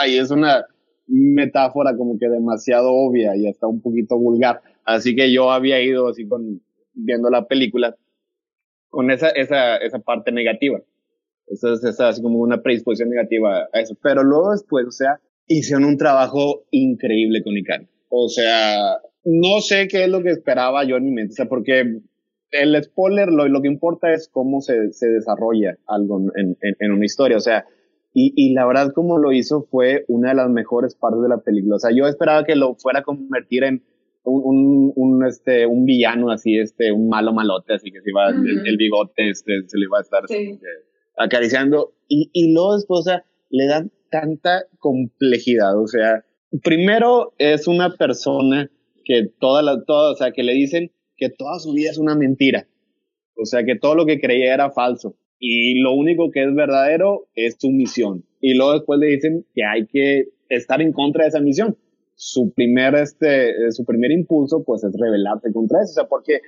ay, 0.00 0.16
es 0.16 0.30
una 0.30 0.64
metáfora 1.06 1.96
como 1.96 2.18
que 2.18 2.28
demasiado 2.28 2.92
obvia 2.92 3.36
y 3.36 3.48
hasta 3.48 3.66
un 3.66 3.82
poquito 3.82 4.16
vulgar. 4.18 4.60
Así 4.84 5.14
que 5.14 5.32
yo 5.32 5.50
había 5.50 5.82
ido 5.82 6.08
así 6.08 6.26
con, 6.26 6.62
viendo 6.94 7.30
la 7.30 7.46
película 7.46 7.96
con 8.88 9.10
esa, 9.10 9.28
esa, 9.30 9.76
esa 9.76 9.98
parte 9.98 10.32
negativa. 10.32 10.80
Esa 11.46 11.72
es 11.72 12.00
así 12.00 12.22
como 12.22 12.38
una 12.38 12.62
predisposición 12.62 13.10
negativa 13.10 13.68
a 13.72 13.80
eso. 13.80 13.96
Pero 14.00 14.22
luego 14.22 14.52
después, 14.52 14.86
o 14.86 14.92
sea, 14.92 15.20
hicieron 15.58 15.84
un 15.84 15.96
trabajo 15.96 16.62
increíble 16.70 17.42
con 17.42 17.56
Ikari. 17.56 17.88
O 18.08 18.28
sea, 18.28 18.98
no 19.24 19.60
sé 19.60 19.88
qué 19.88 20.04
es 20.04 20.08
lo 20.08 20.22
que 20.22 20.30
esperaba 20.30 20.84
yo 20.84 20.96
en 20.96 21.04
mi 21.04 21.10
mente, 21.10 21.32
o 21.32 21.36
sea, 21.36 21.46
porque 21.46 22.00
el 22.52 22.82
spoiler, 22.82 23.28
lo, 23.28 23.48
lo 23.48 23.60
que 23.60 23.68
importa 23.68 24.12
es 24.12 24.28
cómo 24.28 24.60
se, 24.60 24.92
se 24.92 25.08
desarrolla 25.08 25.76
algo 25.86 26.20
en, 26.36 26.56
en, 26.62 26.76
en, 26.78 26.92
una 26.92 27.04
historia, 27.04 27.36
o 27.36 27.40
sea, 27.40 27.64
y, 28.14 28.32
y 28.36 28.54
la 28.54 28.66
verdad 28.66 28.92
como 28.92 29.18
lo 29.18 29.32
hizo 29.32 29.62
fue 29.70 30.04
una 30.08 30.30
de 30.30 30.36
las 30.36 30.50
mejores 30.50 30.94
partes 30.94 31.22
de 31.22 31.28
la 31.28 31.38
película, 31.38 31.76
o 31.76 31.78
sea, 31.78 31.90
yo 31.92 32.06
esperaba 32.06 32.44
que 32.44 32.54
lo 32.54 32.76
fuera 32.76 33.00
a 33.00 33.02
convertir 33.02 33.64
en 33.64 33.82
un, 34.22 34.42
un, 34.44 34.92
un 34.94 35.26
este, 35.26 35.66
un 35.66 35.84
villano 35.84 36.30
así, 36.30 36.58
este, 36.58 36.92
un 36.92 37.08
malo 37.08 37.32
malote, 37.32 37.74
así 37.74 37.90
que 37.90 38.00
se 38.00 38.10
iba, 38.10 38.30
uh 38.30 38.34
-huh. 38.34 38.48
el, 38.48 38.68
el, 38.68 38.76
bigote, 38.76 39.30
este, 39.30 39.62
se 39.66 39.78
le 39.78 39.84
iba 39.84 39.98
a 39.98 40.02
estar 40.02 40.22
sí. 40.28 40.50
este, 40.52 40.66
acariciando, 41.16 41.92
y, 42.08 42.30
y 42.32 42.52
luego 42.52 42.74
después, 42.76 43.00
o 43.00 43.02
sea, 43.02 43.24
le 43.50 43.66
dan 43.66 43.90
tanta 44.10 44.66
complejidad, 44.78 45.80
o 45.80 45.86
sea, 45.86 46.24
primero 46.62 47.32
es 47.38 47.66
una 47.68 47.94
persona 47.96 48.70
que 49.04 49.28
toda 49.38 49.62
la, 49.62 49.82
toda, 49.84 50.12
o 50.12 50.14
sea, 50.14 50.32
que 50.32 50.42
le 50.42 50.52
dicen 50.52 50.90
que 51.16 51.30
toda 51.30 51.58
su 51.58 51.72
vida 51.72 51.90
es 51.90 51.98
una 51.98 52.16
mentira. 52.16 52.66
O 53.36 53.44
sea, 53.44 53.64
que 53.64 53.76
todo 53.76 53.94
lo 53.94 54.06
que 54.06 54.20
creía 54.20 54.54
era 54.54 54.70
falso. 54.70 55.16
Y 55.38 55.80
lo 55.80 55.94
único 55.94 56.30
que 56.30 56.44
es 56.44 56.54
verdadero 56.54 57.28
es 57.34 57.56
su 57.58 57.70
misión. 57.70 58.24
Y 58.40 58.54
luego 58.54 58.74
después 58.74 59.00
le 59.00 59.06
dicen 59.06 59.46
que 59.54 59.64
hay 59.64 59.86
que 59.86 60.28
estar 60.48 60.82
en 60.82 60.92
contra 60.92 61.24
de 61.24 61.28
esa 61.28 61.40
misión. 61.40 61.76
Su 62.14 62.52
primer, 62.52 62.94
este, 62.96 63.50
eh, 63.50 63.72
su 63.72 63.84
primer 63.84 64.10
impulso, 64.10 64.62
pues, 64.62 64.84
es 64.84 64.92
rebelarte 64.98 65.52
contra 65.52 65.78
eso. 65.82 65.92
O 65.92 65.94
sea, 65.94 66.04
porque 66.04 66.40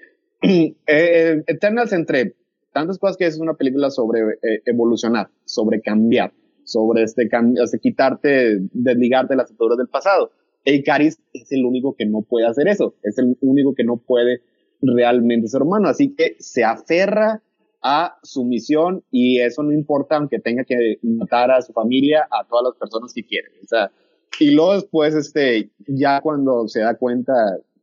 eh, 0.87 1.43
Eternals, 1.47 1.93
entre 1.93 2.35
tantas 2.75 2.99
cosas 2.99 3.17
que 3.17 3.27
es 3.27 3.39
una 3.39 3.55
película 3.55 3.91
sobre 3.91 4.21
eh, 4.21 4.63
evolucionar, 4.67 5.29
sobre 5.45 5.81
cambiar, 5.81 6.33
sobre 6.73 7.03
este, 7.03 7.29
este 7.63 7.79
quitarte, 7.79 8.59
desligarte 8.73 9.35
de 9.35 9.37
las 9.37 9.51
ataduras 9.51 9.79
del 9.79 9.89
pasado. 9.89 10.33
El 10.65 10.83
Caris 10.83 11.19
es 11.33 11.53
el 11.53 11.65
único 11.65 11.95
que 11.95 12.07
no 12.07 12.23
puede 12.23 12.47
hacer 12.47 12.69
eso. 12.69 12.95
Es 13.03 13.19
el 13.19 13.37
único 13.41 13.75
que 13.75 13.85
no 13.85 13.99
puede 13.99 14.41
realmente 14.81 15.49
ser 15.49 15.63
humano. 15.63 15.89
Así 15.89 16.15
que 16.15 16.37
se 16.39 16.65
aferra 16.65 17.43
a 17.83 18.17
su 18.23 18.45
misión 18.45 19.03
y 19.11 19.41
eso 19.41 19.63
no 19.63 19.73
importa 19.73 20.17
aunque 20.17 20.39
tenga 20.39 20.65
que 20.65 20.99
matar 21.03 21.51
a 21.51 21.61
su 21.63 21.73
familia, 21.73 22.27
a 22.31 22.47
todas 22.47 22.65
las 22.71 22.77
personas 22.77 23.13
que 23.13 23.25
quieren. 23.25 23.53
O 23.63 23.67
sea, 23.67 23.91
y 24.39 24.53
luego 24.53 24.75
después, 24.75 25.15
este, 25.15 25.71
ya 25.87 26.21
cuando 26.21 26.69
se 26.69 26.81
da 26.81 26.95
cuenta, 26.97 27.33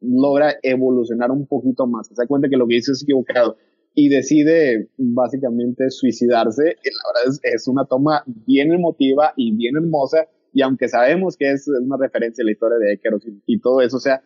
logra 0.02 0.56
evolucionar 0.64 1.32
un 1.32 1.46
poquito 1.46 1.86
más, 1.86 2.08
se 2.08 2.14
da 2.16 2.26
cuenta 2.26 2.50
que 2.50 2.58
lo 2.58 2.66
que 2.66 2.78
hizo 2.78 2.94
es 2.94 3.04
equivocado 3.04 3.58
y 3.94 4.10
decide 4.10 4.90
básicamente 4.98 5.90
suicidarse. 5.90 6.64
La 6.64 7.14
verdad 7.14 7.28
es, 7.28 7.40
es 7.44 7.68
una 7.68 7.86
toma 7.86 8.24
bien 8.26 8.72
emotiva 8.74 9.34
y 9.36 9.56
bien 9.56 9.76
hermosa 9.78 10.28
y 10.54 10.62
aunque 10.62 10.88
sabemos 10.88 11.38
que 11.38 11.52
es 11.52 11.68
una 11.68 11.98
referencia 11.98 12.42
a 12.42 12.46
la 12.46 12.52
historia 12.52 12.78
de 12.80 12.94
Ekeros 12.94 13.26
y, 13.28 13.42
y 13.46 13.60
todo 13.60 13.82
eso, 13.82 13.98
o 13.98 14.00
sea, 14.00 14.24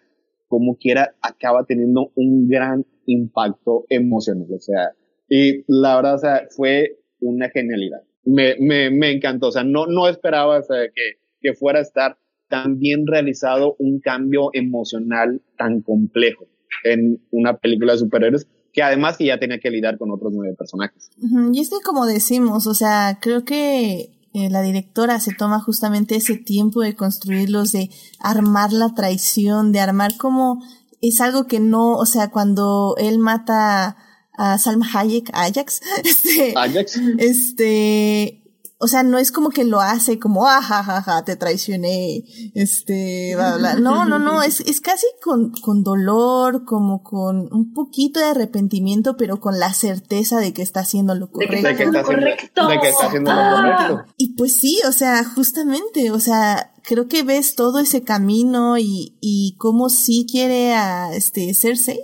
como 0.48 0.78
quiera, 0.78 1.16
acaba 1.22 1.66
teniendo 1.66 2.12
un 2.16 2.48
gran 2.48 2.86
impacto 3.06 3.86
emocional. 3.90 4.48
O 4.52 4.60
sea, 4.60 4.92
y 5.28 5.64
la 5.68 5.96
verdad, 5.96 6.16
o 6.16 6.20
sea, 6.20 6.48
fue 6.50 7.00
una 7.20 7.50
genialidad. 7.50 8.02
Me, 8.26 8.56
me, 8.60 8.90
me 8.90 9.12
encantó. 9.12 9.48
O 9.48 9.52
sea, 9.52 9.64
no, 9.64 9.88
no 9.88 10.08
esperaba 10.08 10.60
o 10.60 10.62
sea, 10.62 10.88
que, 10.94 11.20
que 11.42 11.54
fuera 11.54 11.80
a 11.80 11.82
estar 11.82 12.18
tan 12.50 12.78
bien 12.78 13.08
realizado 13.08 13.76
un 13.80 14.00
cambio 14.00 14.50
emocional 14.54 15.42
tan 15.58 15.82
complejo 15.82 16.48
en 16.84 17.22
una 17.32 17.58
película 17.58 17.94
de 17.94 18.00
superhéroes 18.00 18.48
que 18.74 18.82
además 18.82 19.18
que 19.18 19.28
ya 19.28 19.40
tenía 19.40 19.60
que 19.60 19.70
lidiar 19.70 19.98
con 19.98 20.12
otros 20.12 20.34
nueve 20.34 20.56
personajes. 20.58 21.12
Y 21.54 21.60
es 21.60 21.70
que 21.70 21.78
como 21.86 22.06
decimos, 22.06 22.66
o 22.68 22.74
sea, 22.74 23.20
creo 23.22 23.46
que 23.46 24.12
eh, 24.34 24.50
la 24.50 24.64
directora 24.64 25.20
se 25.20 25.34
toma 25.34 25.60
justamente 25.60 26.16
ese 26.16 26.36
tiempo 26.38 26.82
de 26.82 26.96
construirlos, 26.96 27.72
de 27.72 27.92
armar 28.20 28.74
la 28.74 28.96
traición, 28.96 29.72
de 29.72 29.80
armar 29.80 30.18
como 30.18 30.64
es 31.02 31.22
algo 31.22 31.46
que 31.46 31.60
no, 31.60 31.98
o 31.98 32.06
sea, 32.06 32.32
cuando 32.32 32.96
él 32.98 33.20
mata 33.20 33.98
a 34.36 34.58
Salma 34.58 34.88
Hayek, 34.92 35.30
Ajax, 35.34 35.82
este, 36.04 36.54
Ajax. 36.56 37.00
este, 37.20 38.43
o 38.84 38.88
sea, 38.88 39.02
no 39.04 39.18
es 39.18 39.32
como 39.32 39.50
que 39.50 39.64
lo 39.64 39.80
hace 39.82 40.20
como, 40.20 40.46
ah, 40.48 40.62
ja, 40.62 40.84
ja, 40.84 41.02
ja, 41.02 41.24
te 41.24 41.36
traicioné, 41.36 42.24
este, 42.54 43.34
bla, 43.36 43.58
bla. 43.58 43.74
No, 43.80 44.06
no, 44.06 44.20
no, 44.20 44.44
es, 44.44 44.60
es 44.62 44.82
casi 44.82 45.08
con, 45.24 45.52
con 45.62 45.84
dolor, 45.84 46.66
como 46.66 47.02
con 47.02 47.48
un 47.54 47.74
poquito 47.74 48.20
de 48.20 48.28
arrepentimiento, 48.28 49.16
pero 49.18 49.40
con 49.40 49.58
la 49.60 49.74
certeza 49.74 50.40
de 50.40 50.54
que 50.54 50.62
está 50.62 50.82
haciendo 50.82 51.16
lo 51.16 51.28
De 51.28 51.48
que 51.48 51.62
correcto. 51.62 51.70
está 51.70 51.70
De 51.70 51.78
que 51.78 51.84
haciendo 51.84 52.00
está 52.00 52.12
haciendo, 52.12 52.26
correcto. 52.36 52.68
de 52.68 52.80
que 52.80 52.90
está 52.90 53.08
haciendo 53.08 53.32
lo 53.34 53.40
Ah. 53.40 53.88
correcto. 53.88 54.14
Y 54.18 54.36
pues 54.36 54.60
sí, 54.60 54.80
o 54.88 54.92
sea, 54.92 55.24
justamente, 55.24 56.12
o 56.12 56.20
sea, 56.20 56.74
creo 56.84 57.08
que 57.08 57.24
ves 57.24 57.56
todo 57.56 57.80
ese 57.80 58.04
camino 58.04 58.78
y, 58.78 59.18
y 59.22 59.56
cómo 59.58 59.90
sí 59.90 60.28
quiere 60.30 60.74
a, 60.74 61.16
este, 61.16 61.54
Cersei. 61.54 62.00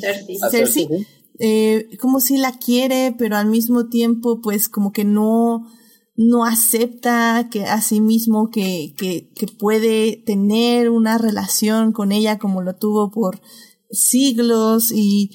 Cersei. 0.00 0.38
Cersei, 0.38 0.50
Cersei, 0.50 0.88
sí. 0.88 1.06
eh, 1.38 1.88
como 2.00 2.20
si 2.20 2.36
la 2.38 2.52
quiere, 2.52 3.14
pero 3.18 3.36
al 3.36 3.46
mismo 3.46 3.88
tiempo, 3.88 4.40
pues 4.40 4.68
como 4.68 4.92
que 4.92 5.04
no, 5.04 5.66
no 6.18 6.44
acepta 6.44 7.48
que 7.48 7.62
a 7.64 7.80
sí 7.80 8.00
mismo 8.00 8.50
que, 8.50 8.92
que, 8.98 9.30
que 9.36 9.46
puede 9.46 10.20
tener 10.26 10.90
una 10.90 11.16
relación 11.16 11.92
con 11.92 12.10
ella 12.10 12.40
como 12.40 12.60
lo 12.60 12.74
tuvo 12.74 13.12
por 13.12 13.40
siglos 13.88 14.90
y, 14.90 15.30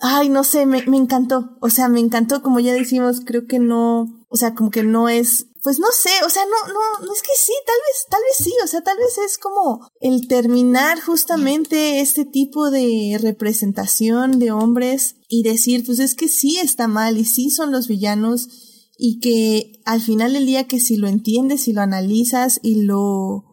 ay, 0.00 0.28
no 0.28 0.42
sé, 0.42 0.66
me, 0.66 0.84
me 0.86 0.96
encantó. 0.96 1.56
O 1.60 1.70
sea, 1.70 1.88
me 1.88 2.00
encantó, 2.00 2.42
como 2.42 2.58
ya 2.58 2.72
decimos, 2.72 3.20
creo 3.24 3.46
que 3.46 3.60
no, 3.60 4.26
o 4.28 4.36
sea, 4.36 4.56
como 4.56 4.70
que 4.70 4.82
no 4.82 5.08
es, 5.08 5.46
pues 5.62 5.78
no 5.78 5.86
sé, 5.92 6.10
o 6.26 6.30
sea, 6.30 6.42
no, 6.46 6.72
no, 6.72 7.06
no 7.06 7.12
es 7.12 7.22
que 7.22 7.28
sí, 7.38 7.52
tal 7.64 7.76
vez, 7.86 8.06
tal 8.10 8.20
vez 8.22 8.44
sí, 8.44 8.52
o 8.64 8.66
sea, 8.66 8.80
tal 8.80 8.96
vez 8.96 9.18
es 9.24 9.38
como 9.38 9.88
el 10.00 10.26
terminar 10.26 11.00
justamente 11.00 12.00
este 12.00 12.24
tipo 12.24 12.72
de 12.72 13.20
representación 13.22 14.40
de 14.40 14.50
hombres 14.50 15.14
y 15.28 15.44
decir, 15.44 15.86
pues 15.86 16.00
es 16.00 16.16
que 16.16 16.26
sí 16.26 16.58
está 16.58 16.88
mal 16.88 17.18
y 17.18 17.24
sí 17.24 17.50
son 17.50 17.70
los 17.70 17.86
villanos 17.86 18.67
y 19.00 19.20
que 19.20 19.80
al 19.84 20.00
final 20.02 20.32
del 20.32 20.44
día 20.44 20.66
que 20.66 20.80
si 20.80 20.96
lo 20.96 21.06
entiendes 21.06 21.68
y 21.68 21.72
lo 21.72 21.82
analizas 21.82 22.58
y 22.64 22.82
lo, 22.82 23.44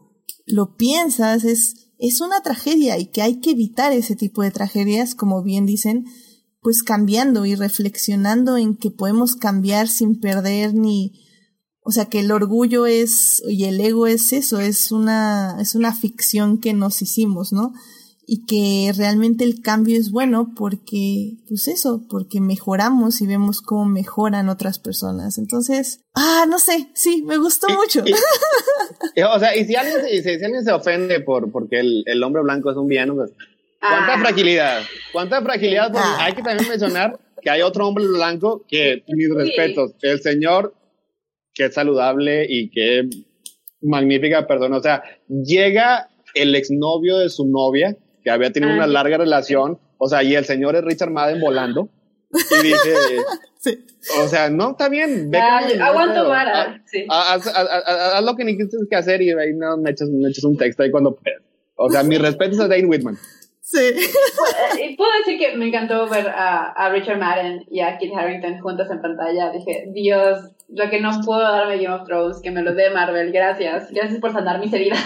lo 0.48 0.76
piensas, 0.76 1.44
es, 1.44 1.92
es 2.00 2.20
una 2.20 2.42
tragedia 2.42 2.98
y 2.98 3.12
que 3.12 3.22
hay 3.22 3.40
que 3.40 3.52
evitar 3.52 3.94
ese 3.94 4.16
tipo 4.16 4.42
de 4.42 4.50
tragedias, 4.50 5.14
como 5.14 5.44
bien 5.44 5.68
dicen, 5.68 6.06
pues 6.62 6.82
cambiando 6.82 7.46
y 7.46 7.54
reflexionando 7.54 8.58
en 8.58 8.76
que 8.76 8.90
podemos 8.90 9.36
cambiar 9.36 9.88
sin 9.88 10.20
perder 10.20 10.74
ni, 10.74 11.14
o 11.82 11.92
sea, 11.92 12.06
que 12.06 12.22
el 12.22 12.32
orgullo 12.32 12.88
es, 12.88 13.44
y 13.48 13.66
el 13.66 13.80
ego 13.80 14.08
es 14.08 14.34
eso, 14.34 14.60
es 14.60 14.92
una, 14.92 15.58
es 15.62 15.76
una 15.76 15.94
ficción 15.94 16.60
que 16.60 16.74
nos 16.74 17.04
hicimos, 17.04 17.54
¿no? 17.54 17.72
Y 18.28 18.46
que 18.48 18.92
realmente 18.98 19.44
el 19.44 19.62
cambio 19.62 20.00
es 20.00 20.10
bueno 20.12 20.54
porque, 20.58 21.34
pues 21.48 21.68
eso, 21.68 22.02
porque 22.10 22.42
mejoramos 22.42 23.22
y 23.22 23.28
vemos 23.28 23.62
cómo 23.62 23.86
mejoran 23.86 24.50
otras 24.50 24.80
personas. 24.80 25.38
Entonces, 25.38 26.00
ah, 26.16 26.46
no 26.50 26.58
sé, 26.58 26.90
sí, 26.96 27.24
me 27.24 27.38
gustó 27.38 27.68
mucho. 27.70 28.04
Y- 29.16 29.22
o 29.22 29.40
sea, 29.40 29.56
y 29.56 29.66
si 29.66 29.76
alguien, 29.76 30.02
se- 30.02 30.16
y 30.16 30.18
si, 30.24 30.38
si 30.40 30.44
alguien 30.46 30.64
se 30.64 30.72
ofende 30.72 31.20
por 31.22 31.52
porque 31.52 31.80
el, 31.80 32.04
el 32.08 32.24
hombre 32.24 32.42
blanco 32.42 32.72
es 32.72 32.78
un 32.78 32.88
villano, 32.88 33.16
pues, 33.16 33.32
¿cuánta 33.80 34.16
Ah. 34.16 34.20
fragilidad? 34.20 34.82
¿Cuánta 35.14 35.42
fragilidad? 35.42 35.92
Ah. 35.96 36.18
hay 36.22 36.34
que 36.34 36.42
también 36.42 36.68
mencionar 36.70 37.20
que 37.42 37.50
hay 37.50 37.62
otro 37.62 37.88
hombre 37.88 38.08
blanco 38.08 38.66
que, 38.68 39.04
mis 39.08 39.30
respetos, 39.34 39.92
el 40.02 40.20
señor 40.22 40.74
que 41.54 41.66
es 41.66 41.74
saludable 41.76 42.46
y 42.50 42.70
que 42.72 43.08
magnífica 43.82 44.48
persona. 44.48 44.78
O 44.78 44.82
sea, 44.82 45.04
llega 45.30 46.10
el 46.34 46.56
exnovio 46.56 47.18
de 47.20 47.30
su 47.30 47.46
novia, 47.48 47.96
que 48.26 48.32
había 48.32 48.52
tenido 48.52 48.74
Ah, 48.74 48.76
una 48.78 48.88
sí. 48.88 48.92
larga 48.92 49.18
relación, 49.20 49.80
o 49.98 50.10
sea, 50.10 50.22
y 50.24 50.36
el 50.36 50.44
señor 50.44 50.76
es 50.76 50.84
Richard 50.84 51.12
Madden 51.12 51.40
volando. 51.40 51.88
Y 52.34 52.64
dice, 52.64 52.94
Sí. 53.60 53.86
o 54.22 54.28
sea, 54.28 54.50
no, 54.50 54.72
está 54.72 54.90
bien. 54.90 55.32
ve 55.32 55.38
Ah, 55.40 55.62
aguanto 55.82 56.28
vara, 56.28 56.62
Ah, 56.64 56.82
sí. 56.86 57.06
Haz, 57.10 57.48
haz- 57.48 57.56
haz- 57.70 58.14
haz 58.16 58.24
lo 58.26 58.36
que 58.36 58.44
necesites 58.44 58.82
que 58.90 58.96
hacer 58.96 59.22
y 59.22 59.30
ahí 59.32 59.54
no, 59.54 59.78
me, 59.78 59.92
echas, 59.92 60.10
me 60.10 60.28
echas 60.30 60.44
un 60.44 60.58
texto 60.58 60.84
ahí 60.84 60.92
cuando 60.92 61.16
puedas. 61.16 61.42
O 61.76 61.90
sea, 61.90 62.04
mi 62.04 62.18
respeto 62.18 62.62
a 62.62 62.68
Dane 62.68 62.86
Whitman. 62.86 63.18
Sí. 63.68 64.96
Puedo 64.96 65.10
decir 65.26 65.40
que 65.40 65.58
me 65.58 65.68
encantó 65.70 66.08
ver 66.08 66.28
a, 66.30 66.72
a 66.72 66.90
Richard 66.90 67.18
Madden 67.18 67.66
y 67.72 67.80
a 67.80 67.98
Kit 67.98 68.12
Harington 68.16 68.60
juntos 68.62 68.88
en 68.92 69.02
pantalla. 69.02 69.52
Dije, 69.52 69.86
Dios, 69.92 70.52
lo 70.70 70.88
que 70.92 71.02
no 71.02 71.10
puedo 71.26 71.42
darme 71.42 71.78
Game 71.82 71.96
of 71.96 72.06
Thrones, 72.06 72.38
que 72.44 72.52
me 72.52 72.62
lo 72.62 72.76
dé 72.76 72.92
Marvel. 72.92 73.32
Gracias. 73.32 73.90
Gracias 73.92 74.20
por 74.22 74.32
sanar 74.34 74.60
mis 74.60 74.72
heridas. 74.72 75.00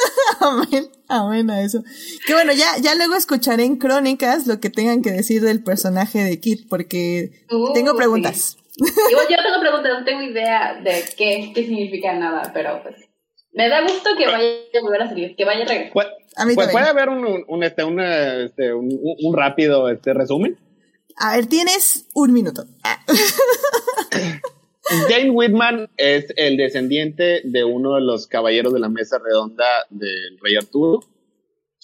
Amén, 0.40 0.88
amén 1.08 1.50
a 1.50 1.60
eso. 1.62 1.82
Que 2.26 2.32
bueno, 2.34 2.52
ya, 2.52 2.66
ya 2.80 2.94
luego 2.94 3.14
escucharé 3.16 3.64
en 3.64 3.76
crónicas 3.76 4.46
lo 4.46 4.60
que 4.60 4.70
tengan 4.70 5.02
que 5.02 5.10
decir 5.10 5.42
del 5.42 5.62
personaje 5.62 6.18
de 6.22 6.40
Kit, 6.40 6.68
porque 6.68 7.30
Uh, 7.50 7.72
tengo 7.74 7.92
sí. 7.92 7.96
preguntas. 7.96 8.56
Igual 8.78 9.26
yo 9.30 9.36
tengo 9.36 9.60
preguntas, 9.60 9.92
no 10.00 10.04
tengo 10.04 10.22
idea 10.22 10.78
de 10.82 11.04
qué, 11.16 11.52
qué 11.54 11.64
significa 11.64 12.12
nada, 12.14 12.50
pero 12.52 12.82
pues 12.82 12.96
me 13.56 13.68
da 13.68 13.82
gusto 13.82 14.10
que 14.16 14.26
vaya 14.26 14.46
a 14.78 14.82
volver 14.82 15.02
a 15.02 15.08
salir, 15.08 15.34
que 15.34 15.44
vaya 15.44 15.64
a 15.64 15.68
regresar. 15.68 15.92
Pues, 15.92 16.06
A 16.36 16.46
mí 16.46 16.54
pues, 16.54 16.68
también. 16.68 16.72
puede 16.72 16.88
haber 16.88 17.08
un, 17.08 17.24
un, 17.24 17.44
un, 17.48 17.64
este, 17.64 17.82
un, 17.84 18.00
este, 18.00 18.72
un, 18.74 18.88
un 19.22 19.36
rápido 19.36 19.88
este, 19.88 20.12
resumen. 20.14 20.56
A 21.16 21.36
ver, 21.36 21.46
tienes 21.46 22.06
un 22.14 22.32
minuto. 22.32 22.64
Ah. 22.84 22.98
Dane 25.10 25.30
Whitman 25.30 25.88
es 25.96 26.32
el 26.36 26.56
descendiente 26.56 27.40
de 27.42 27.64
uno 27.64 27.96
de 27.96 28.02
los 28.02 28.26
caballeros 28.28 28.72
de 28.72 28.78
la 28.80 28.88
mesa 28.88 29.18
redonda 29.18 29.64
del 29.90 30.38
rey 30.40 30.54
Arturo 30.56 31.00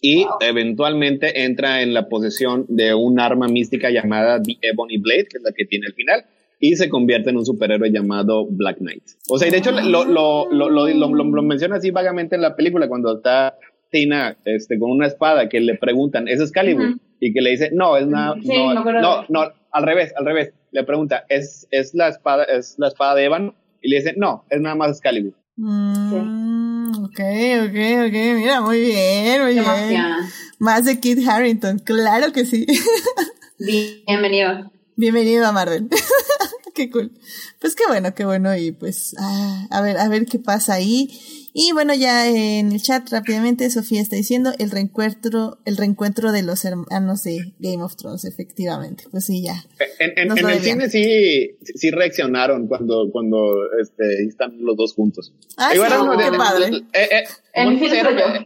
y 0.00 0.24
Wow. 0.24 0.36
eventualmente 0.40 1.42
entra 1.44 1.82
en 1.82 1.94
la 1.94 2.08
posesión 2.08 2.64
de 2.68 2.94
un 2.94 3.18
arma 3.20 3.48
mística 3.48 3.90
llamada 3.90 4.40
The 4.42 4.56
Ebony 4.62 4.98
Blade, 4.98 5.26
que 5.28 5.38
es 5.38 5.42
la 5.42 5.52
que 5.52 5.64
tiene 5.64 5.86
al 5.86 5.94
final, 5.94 6.24
y 6.64 6.76
se 6.76 6.88
convierte 6.88 7.30
en 7.30 7.36
un 7.38 7.44
superhéroe 7.44 7.90
llamado 7.90 8.46
Black 8.48 8.78
Knight. 8.78 9.02
O 9.28 9.36
sea, 9.36 9.48
y 9.48 9.50
de 9.50 9.56
hecho 9.58 9.72
lo, 9.72 9.80
lo, 9.82 10.04
lo, 10.04 10.48
lo, 10.52 10.70
lo, 10.70 10.88
lo- 10.88 11.24
lo 11.24 11.42
menciona 11.42 11.76
así 11.76 11.90
vagamente 11.90 12.36
en 12.36 12.40
la 12.42 12.54
película 12.54 12.86
cuando 12.88 13.16
está 13.16 13.56
Tina 13.90 14.36
este, 14.44 14.78
con 14.78 14.92
una 14.92 15.08
espada 15.08 15.48
que 15.48 15.60
le 15.60 15.74
preguntan, 15.76 16.28
¿es 16.28 16.40
Excalibur? 16.40 16.98
Y 17.18 17.32
que 17.34 17.40
le 17.40 17.50
dice, 17.50 17.70
no, 17.72 17.96
es 17.96 18.06
nada, 18.06 18.36
Sí, 18.40 18.48
no, 18.48 18.84
no, 18.84 19.24
no, 19.28 19.40
al 19.72 19.82
revés, 19.82 20.12
al 20.16 20.24
revés. 20.24 20.52
Le 20.70 20.84
pregunta, 20.84 21.24
¿es, 21.28 21.66
es 21.72 21.94
la 21.94 22.08
espada, 22.08 22.44
es 22.44 22.76
la 22.78 22.86
espada 22.88 23.16
de 23.16 23.24
Evan? 23.24 23.54
Y 23.82 23.90
le 23.90 23.96
dice, 23.96 24.14
no, 24.16 24.44
es 24.48 24.60
nada 24.60 24.76
más 24.76 24.90
Excalibur. 24.92 25.34
Mm, 25.56 26.90
ok, 27.04 27.20
ok, 27.66 27.76
ok. 28.06 28.16
Mira, 28.36 28.60
muy 28.60 28.80
bien, 28.80 29.42
muy 29.42 29.54
Qué 29.54 29.60
bien. 29.60 29.64
emoción. 29.64 30.12
Más 30.60 30.84
de 30.84 31.00
Kit 31.00 31.18
Harrington, 31.28 31.80
claro 31.80 32.32
que 32.32 32.44
sí. 32.44 32.66
Bienvenido. 34.06 34.70
Bienvenido 34.96 35.46
a 35.46 35.52
Marvel. 35.52 35.88
qué 36.74 36.90
cool. 36.90 37.12
Pues 37.60 37.74
qué 37.74 37.84
bueno, 37.88 38.14
qué 38.14 38.24
bueno. 38.24 38.56
Y 38.56 38.72
pues, 38.72 39.14
ah, 39.18 39.66
a 39.70 39.82
ver, 39.82 39.98
a 39.98 40.08
ver 40.08 40.26
qué 40.26 40.38
pasa 40.38 40.74
ahí. 40.74 41.08
Y 41.54 41.72
bueno, 41.72 41.92
ya 41.94 42.28
en 42.28 42.72
el 42.72 42.82
chat 42.82 43.08
rápidamente 43.10 43.68
Sofía 43.68 44.00
está 44.00 44.16
diciendo 44.16 44.52
el 44.58 44.70
reencuentro, 44.70 45.58
el 45.66 45.76
reencuentro 45.76 46.32
de 46.32 46.42
los 46.42 46.64
hermanos 46.64 47.22
de 47.24 47.52
Game 47.58 47.82
of 47.82 47.94
Thrones, 47.96 48.24
efectivamente. 48.24 49.04
Pues 49.10 49.26
sí, 49.26 49.42
ya. 49.42 49.62
En, 49.98 50.12
en, 50.16 50.38
en 50.38 50.48
el 50.48 50.60
cine 50.60 50.88
sí, 50.88 51.58
sí 51.62 51.90
reaccionaron 51.90 52.68
cuando, 52.68 53.10
cuando 53.12 53.54
este, 53.80 54.24
están 54.26 54.56
los 54.60 54.76
dos 54.76 54.94
juntos. 54.94 55.34
Ah, 55.58 55.70
sí, 55.72 55.76
Igual 55.76 55.90
qué 56.18 56.38
padre. 56.38 56.70
eh, 56.94 57.08
eh, 57.12 57.26
era, 57.54 58.44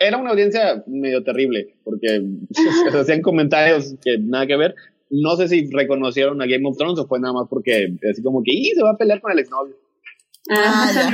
era 0.00 0.16
una 0.18 0.30
audiencia 0.30 0.82
medio 0.86 1.22
terrible, 1.22 1.76
porque 1.84 2.20
se 2.90 2.98
hacían 2.98 3.22
comentarios 3.22 3.94
que 4.02 4.18
nada 4.18 4.46
que 4.46 4.56
ver. 4.56 4.74
No 5.22 5.36
sé 5.36 5.48
si 5.48 5.70
reconocieron 5.70 6.40
a 6.42 6.46
Game 6.46 6.66
of 6.68 6.76
Thrones 6.76 6.98
o 6.98 7.06
fue 7.06 7.20
nada 7.20 7.34
más 7.34 7.46
porque 7.48 7.94
así 8.10 8.22
como 8.22 8.42
que 8.42 8.52
"Ih, 8.52 8.72
se 8.74 8.82
va 8.82 8.90
a 8.92 8.96
pelear 8.96 9.20
con 9.20 9.32
el 9.32 9.38
exnovio. 9.38 9.76
Ah, 10.50 10.90
ya. 10.94 11.10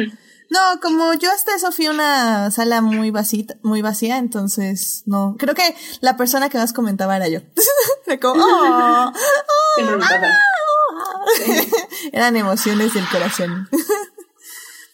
No, 0.50 0.80
como 0.82 1.14
yo 1.14 1.30
hasta 1.30 1.54
eso 1.54 1.70
fui 1.70 1.86
a 1.86 1.92
una 1.92 2.50
sala 2.50 2.80
muy 2.80 3.10
vacía, 3.12 3.44
muy 3.62 3.82
vacía, 3.82 4.18
entonces 4.18 5.04
no. 5.06 5.36
Creo 5.38 5.54
que 5.54 5.74
la 6.00 6.16
persona 6.16 6.48
que 6.48 6.58
más 6.58 6.72
comentaba 6.72 7.16
era 7.16 7.28
yo. 7.28 7.40
Como, 8.20 8.42
"Oh, 8.44 9.12
me 9.76 9.96
pasa. 9.98 10.36
Eran 12.12 12.36
emociones 12.36 12.92
del 12.94 13.06
corazón. 13.08 13.68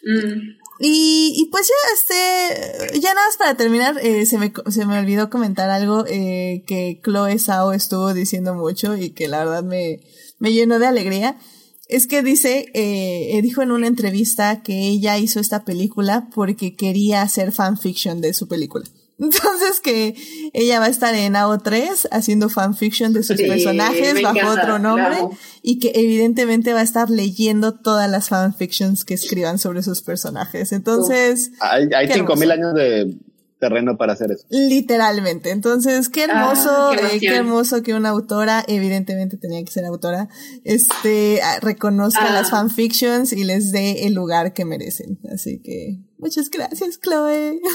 Mm. 0.02 0.58
Y, 0.78 1.32
y 1.36 1.46
pues 1.50 1.68
ya, 1.68 1.74
este, 1.94 3.00
ya 3.00 3.14
nada 3.14 3.26
más 3.26 3.36
para 3.36 3.56
terminar, 3.56 3.98
eh, 4.02 4.26
se, 4.26 4.38
me, 4.38 4.52
se 4.70 4.84
me 4.84 4.98
olvidó 4.98 5.30
comentar 5.30 5.70
algo 5.70 6.04
eh, 6.06 6.64
que 6.66 7.00
Chloe 7.02 7.38
Sao 7.38 7.72
estuvo 7.72 8.12
diciendo 8.12 8.54
mucho 8.54 8.96
y 8.96 9.10
que 9.10 9.28
la 9.28 9.38
verdad 9.38 9.62
me, 9.62 10.00
me 10.38 10.52
llenó 10.52 10.78
de 10.78 10.86
alegría. 10.86 11.38
Es 11.88 12.06
que 12.06 12.22
dice, 12.22 12.66
eh, 12.74 13.36
eh, 13.36 13.42
dijo 13.42 13.62
en 13.62 13.70
una 13.70 13.86
entrevista 13.86 14.62
que 14.62 14.88
ella 14.88 15.18
hizo 15.18 15.38
esta 15.38 15.64
película 15.64 16.28
porque 16.34 16.74
quería 16.74 17.22
hacer 17.22 17.52
fanfiction 17.52 18.20
de 18.20 18.34
su 18.34 18.48
película. 18.48 18.84
Entonces 19.18 19.80
que 19.82 20.14
ella 20.52 20.78
va 20.78 20.86
a 20.86 20.90
estar 20.90 21.14
en 21.14 21.34
AO3 21.34 22.08
haciendo 22.10 22.48
fanfiction 22.50 23.12
de 23.14 23.22
sus 23.22 23.36
Sí, 23.38 23.44
personajes 23.46 24.20
bajo 24.22 24.36
encanta, 24.38 24.62
otro 24.62 24.78
nombre 24.78 25.16
y 25.62 25.78
que 25.78 25.92
evidentemente 25.94 26.72
va 26.74 26.80
a 26.80 26.84
estar 26.84 27.08
leyendo 27.08 27.72
todas 27.74 28.10
las 28.10 28.28
fanfictions 28.28 29.04
que 29.04 29.14
escriban 29.14 29.58
sobre 29.58 29.82
sus 29.82 30.02
personajes. 30.02 30.72
Entonces, 30.72 31.50
Hay, 31.60 31.88
hay 31.96 32.08
cinco 32.12 32.36
mil 32.36 32.50
hermoso. 32.50 32.68
años 32.68 32.74
de 32.74 33.16
terreno 33.58 33.96
para 33.96 34.12
hacer 34.12 34.30
eso. 34.32 34.44
literalmente. 34.50 35.48
Entonces, 35.50 36.10
qué 36.10 36.24
hermoso, 36.24 36.68
Ah, 36.70 36.94
qué 37.10 37.16
eh, 37.16 37.20
qué 37.20 37.28
hermoso 37.36 37.82
que 37.82 37.94
una 37.94 38.10
autora, 38.10 38.62
evidentemente 38.68 39.38
tenía 39.38 39.64
que 39.64 39.72
ser 39.72 39.86
autora, 39.86 40.28
este, 40.64 41.40
ah, 41.42 41.58
reconozca 41.62 42.26
Ah. 42.28 42.32
las 42.34 42.50
fanfictions 42.50 43.32
y 43.32 43.44
les 43.44 43.72
dé 43.72 44.06
el 44.06 44.12
lugar 44.12 44.52
que 44.52 44.66
merecen. 44.66 45.18
Así 45.32 45.62
que, 45.62 46.00
muchas 46.18 46.50
gracias, 46.50 47.00
Chloe. 47.00 47.58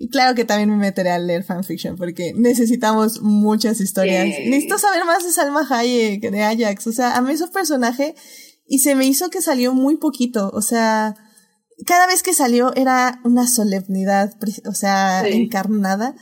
Y 0.00 0.10
claro 0.10 0.34
que 0.36 0.44
también 0.44 0.70
me 0.70 0.76
meteré 0.76 1.10
a 1.10 1.18
leer 1.18 1.42
fanfiction 1.42 1.96
porque 1.96 2.32
necesitamos 2.36 3.20
muchas 3.20 3.80
historias. 3.80 4.26
Necesito 4.46 4.78
saber 4.78 5.04
más 5.04 5.24
de 5.24 5.32
Salma 5.32 5.66
Hayek, 5.68 6.30
de 6.30 6.42
Ajax. 6.44 6.86
O 6.86 6.92
sea, 6.92 7.16
a 7.16 7.20
mí 7.20 7.36
su 7.36 7.50
personaje 7.50 8.14
y 8.64 8.78
se 8.78 8.94
me 8.94 9.06
hizo 9.06 9.28
que 9.28 9.42
salió 9.42 9.74
muy 9.74 9.96
poquito. 9.96 10.50
O 10.54 10.62
sea, 10.62 11.16
cada 11.84 12.06
vez 12.06 12.22
que 12.22 12.32
salió 12.32 12.72
era 12.76 13.20
una 13.24 13.48
solemnidad, 13.48 14.32
o 14.66 14.72
sea, 14.74 15.24
Sí. 15.24 15.32
encarnada. 15.32 16.14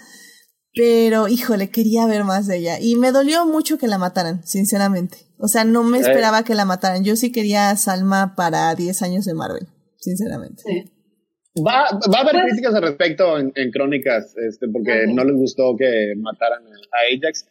Pero, 0.74 1.28
híjole, 1.28 1.70
quería 1.70 2.06
ver 2.06 2.24
más 2.24 2.46
de 2.46 2.58
ella. 2.58 2.78
Y 2.80 2.96
me 2.96 3.10
dolió 3.12 3.46
mucho 3.46 3.78
que 3.78 3.88
la 3.88 3.96
mataran, 3.98 4.46
sinceramente. 4.46 5.18
O 5.38 5.48
sea, 5.48 5.64
no 5.64 5.82
me 5.82 5.98
Eh. 5.98 6.00
esperaba 6.02 6.44
que 6.44 6.54
la 6.54 6.64
mataran. 6.66 7.02
Yo 7.04 7.16
sí 7.16 7.32
quería 7.32 7.70
a 7.70 7.76
Salma 7.76 8.34
para 8.36 8.74
10 8.74 9.00
años 9.02 9.24
de 9.24 9.34
Marvel, 9.34 9.68
sinceramente. 9.98 10.62
Sí. 10.66 10.92
Va, 11.64 11.88
va 12.12 12.18
a 12.18 12.20
haber 12.22 12.32
Pues- 12.32 12.44
críticas 12.46 12.74
al 12.74 12.82
respecto 12.82 13.38
en, 13.38 13.52
en 13.54 13.70
crónicas, 13.70 14.36
este, 14.36 14.68
porque 14.68 15.04
Ok. 15.06 15.14
no 15.14 15.24
les 15.24 15.36
gustó 15.36 15.74
que 15.76 16.12
mataran 16.16 16.62
a 16.66 17.14
Ajax. 17.16 17.48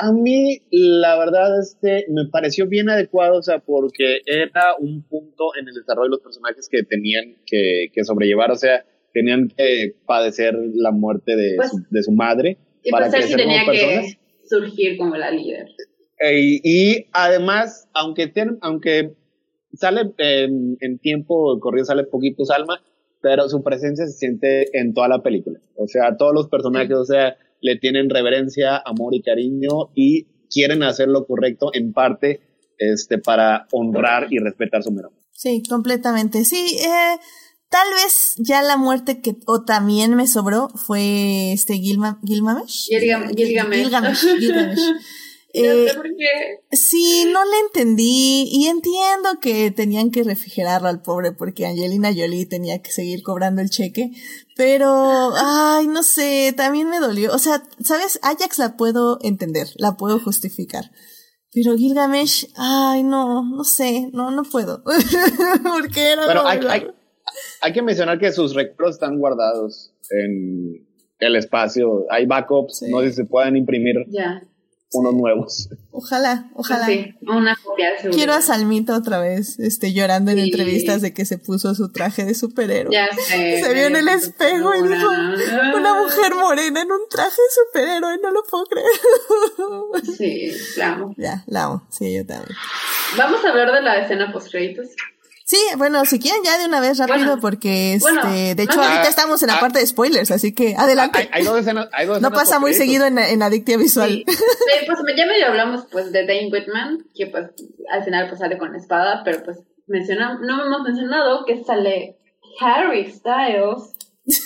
A, 0.00 0.08
a 0.08 0.12
mí, 0.12 0.62
la 0.70 1.18
verdad, 1.18 1.58
este, 1.60 2.06
me 2.10 2.26
pareció 2.30 2.66
bien 2.66 2.88
adecuado, 2.90 3.38
o 3.38 3.42
sea, 3.42 3.58
porque 3.58 4.20
era 4.26 4.74
un 4.78 5.02
punto 5.08 5.50
en 5.58 5.68
el 5.68 5.74
desarrollo 5.74 6.06
de 6.08 6.16
los 6.16 6.20
personajes 6.20 6.68
que 6.70 6.82
tenían 6.84 7.36
que, 7.46 7.86
que 7.92 8.04
sobrellevar, 8.04 8.50
o 8.50 8.56
sea, 8.56 8.84
tenían 9.14 9.48
que 9.48 9.94
padecer 10.06 10.54
la 10.74 10.90
muerte 10.90 11.36
de, 11.36 11.54
Pues- 11.56 11.70
su, 11.70 11.76
de 11.90 12.02
su 12.02 12.12
madre 12.12 12.58
Y 12.82 12.90
para 12.90 13.06
pues 13.10 13.16
crecer 13.16 13.36
como 13.40 13.50
tenía 13.50 13.66
personas. 13.66 14.06
que 14.14 14.18
surgir 14.48 14.96
como 14.98 15.16
la 15.16 15.30
líder. 15.30 15.66
Eh, 16.18 16.60
y, 16.62 17.06
además, 17.12 17.88
aunque, 17.94 18.26
ten- 18.28 18.58
aunque 18.62 19.14
sale 19.74 20.12
en, 20.18 20.76
en 20.80 20.98
tiempo 20.98 21.58
corrido, 21.60 21.84
sale 21.86 22.04
poquito 22.04 22.44
Salma, 22.44 22.80
pero 23.22 23.48
su 23.48 23.62
presencia 23.62 24.06
se 24.06 24.12
siente 24.12 24.76
en 24.78 24.92
toda 24.92 25.08
la 25.08 25.22
película. 25.22 25.60
O 25.76 25.86
sea, 25.86 26.16
todos 26.18 26.34
los 26.34 26.48
personajes, 26.48 26.96
o 26.96 27.04
sea, 27.04 27.36
le 27.60 27.76
tienen 27.78 28.10
reverencia, 28.10 28.82
amor 28.84 29.14
y 29.14 29.22
cariño 29.22 29.90
y 29.94 30.26
quieren 30.50 30.82
hacer 30.82 31.08
lo 31.08 31.26
correcto 31.26 31.70
en 31.72 31.92
parte 31.92 32.40
este, 32.78 33.18
para 33.18 33.66
honrar 33.72 34.26
y 34.32 34.38
respetar 34.38 34.82
su 34.82 34.90
memoria. 34.90 35.16
Sí, 35.30 35.62
completamente. 35.68 36.44
Sí, 36.44 36.76
eh, 36.80 37.16
tal 37.68 37.86
vez 37.94 38.34
ya 38.38 38.62
la 38.62 38.76
muerte 38.76 39.20
que 39.22 39.36
o 39.46 39.64
también 39.64 40.14
me 40.14 40.26
sobró 40.26 40.68
fue 40.70 41.52
este 41.52 41.74
Gilma, 41.78 42.20
Gilgamesh. 42.24 42.88
Gilgam- 42.90 43.34
Gilgamesh. 43.36 43.82
Gilgamesh, 43.82 44.20
Gilgamesh. 44.40 44.80
Eh, 45.54 45.88
sé 45.90 45.94
por 45.96 46.06
qué. 46.16 46.60
sí, 46.76 47.26
no 47.32 47.44
le 47.44 47.58
entendí 47.66 48.48
y 48.50 48.68
entiendo 48.68 49.38
que 49.40 49.70
tenían 49.70 50.10
que 50.10 50.22
refrigerarlo 50.24 50.88
al 50.88 51.02
pobre 51.02 51.32
porque 51.32 51.66
Angelina 51.66 52.08
Jolie 52.14 52.46
tenía 52.46 52.80
que 52.80 52.90
seguir 52.90 53.22
cobrando 53.22 53.60
el 53.60 53.68
cheque, 53.70 54.10
pero, 54.56 55.32
ay, 55.36 55.86
no 55.88 56.02
sé, 56.02 56.54
también 56.56 56.88
me 56.88 57.00
dolió. 57.00 57.32
O 57.34 57.38
sea, 57.38 57.62
¿sabes? 57.82 58.18
Ajax 58.22 58.58
la 58.58 58.76
puedo 58.76 59.18
entender, 59.22 59.66
la 59.76 59.96
puedo 59.96 60.18
justificar. 60.20 60.90
Pero 61.54 61.76
Gilgamesh, 61.76 62.46
ay, 62.56 63.02
no, 63.02 63.44
no 63.44 63.64
sé, 63.64 64.08
no, 64.12 64.30
no 64.30 64.42
puedo. 64.44 64.82
porque 65.62 66.12
era 66.12 66.26
Pero 66.26 66.46
hay, 66.46 66.60
hay, 66.66 66.86
hay 67.60 67.72
que 67.74 67.82
mencionar 67.82 68.18
que 68.18 68.32
sus 68.32 68.54
recuerdos 68.54 68.96
están 68.96 69.18
guardados 69.18 69.92
en 70.08 70.86
el 71.18 71.36
espacio. 71.36 72.06
Hay 72.10 72.24
backups, 72.24 72.78
Sí. 72.78 72.86
no 72.90 73.00
sé 73.00 73.10
si 73.10 73.16
se 73.16 73.24
pueden 73.26 73.56
imprimir 73.56 73.96
Ya. 74.08 74.42
Unos 74.92 75.14
nuevos. 75.14 75.68
Ojalá, 75.90 76.50
ojalá. 76.54 76.86
Sí, 76.86 77.14
una 77.22 77.56
copia 77.62 77.88
seguro. 77.96 78.16
Quiero 78.16 78.32
a 78.32 78.42
Salmita 78.42 78.96
otra 78.96 79.18
vez, 79.20 79.58
este, 79.58 79.92
llorando 79.92 80.30
en 80.30 80.38
Sí. 80.38 80.44
entrevistas 80.44 81.02
de 81.02 81.12
que 81.12 81.24
se 81.24 81.38
puso 81.38 81.74
su 81.74 81.90
traje 81.92 82.24
de 82.24 82.34
superhéroe. 82.34 82.92
Ya 82.92 83.08
sé. 83.16 83.62
Se 83.62 83.74
vio 83.74 83.86
en 83.86 83.96
el 83.96 84.08
espejo 84.08 84.74
y 84.74 84.82
dijo, 84.82 85.08
Una- 85.10 85.76
una 85.76 86.02
mujer 86.02 86.34
morena 86.34 86.82
en 86.82 86.90
un 86.92 87.00
traje 87.10 87.30
de 87.30 87.66
superhéroe, 87.66 88.18
no 88.22 88.30
lo 88.30 88.42
puedo 88.44 88.64
creer. 88.66 88.86
Sí, 90.16 90.52
la 90.76 90.92
amo. 90.92 91.14
ya, 91.16 91.44
la 91.46 91.64
amo, 91.64 91.82
sí, 91.90 92.12
yo 92.14 92.26
también. 92.26 92.56
Vamos 93.16 93.44
a 93.44 93.50
hablar 93.50 93.72
de 93.72 93.82
la 93.82 93.98
escena 93.98 94.32
post 94.32 94.50
créditos. 94.50 94.88
Sí, 95.52 95.60
bueno, 95.76 96.06
si 96.06 96.18
quieren 96.18 96.42
ya 96.42 96.56
de 96.56 96.64
una 96.64 96.80
vez 96.80 96.96
rápido, 96.96 97.18
Bueno, 97.18 97.40
porque 97.42 97.92
este, 97.92 98.10
bueno, 98.10 98.22
de 98.26 98.62
hecho 98.62 98.76
no, 98.76 98.84
ahorita 98.84 99.02
ah, 99.02 99.10
estamos 99.10 99.42
en 99.42 99.48
la 99.48 99.56
ah, 99.56 99.60
parte 99.60 99.80
de 99.80 99.86
spoilers, 99.86 100.30
así 100.30 100.54
que 100.54 100.74
adelante. 100.78 101.18
Hay, 101.18 101.28
hay 101.30 101.44
dos 101.44 101.58
escenas, 101.58 101.90
hay 101.92 102.06
dos 102.06 102.22
no 102.22 102.28
escenas 102.28 102.42
pasa 102.42 102.58
muy 102.58 102.72
seguido 102.72 103.04
en, 103.04 103.18
en 103.18 103.42
Adictia 103.42 103.76
Visual. 103.76 104.08
Sí. 104.08 104.24
Eh, 104.24 104.86
pues 104.86 104.98
ya 105.14 105.26
medio 105.26 105.48
hablamos 105.48 105.84
pues 105.92 106.10
de 106.10 106.24
Dane 106.24 106.48
Whitman, 106.50 107.04
que 107.14 107.26
pues 107.26 107.50
al 107.90 108.02
final 108.02 108.28
pues 108.28 108.38
sale 108.38 108.56
con 108.56 108.72
la 108.72 108.78
espada, 108.78 109.20
pero 109.26 109.42
pues 109.44 109.58
menciona, 109.86 110.38
no 110.40 110.64
hemos 110.64 110.80
mencionado 110.84 111.44
que 111.44 111.62
sale 111.62 112.16
Harry 112.58 113.12
Styles 113.12 113.94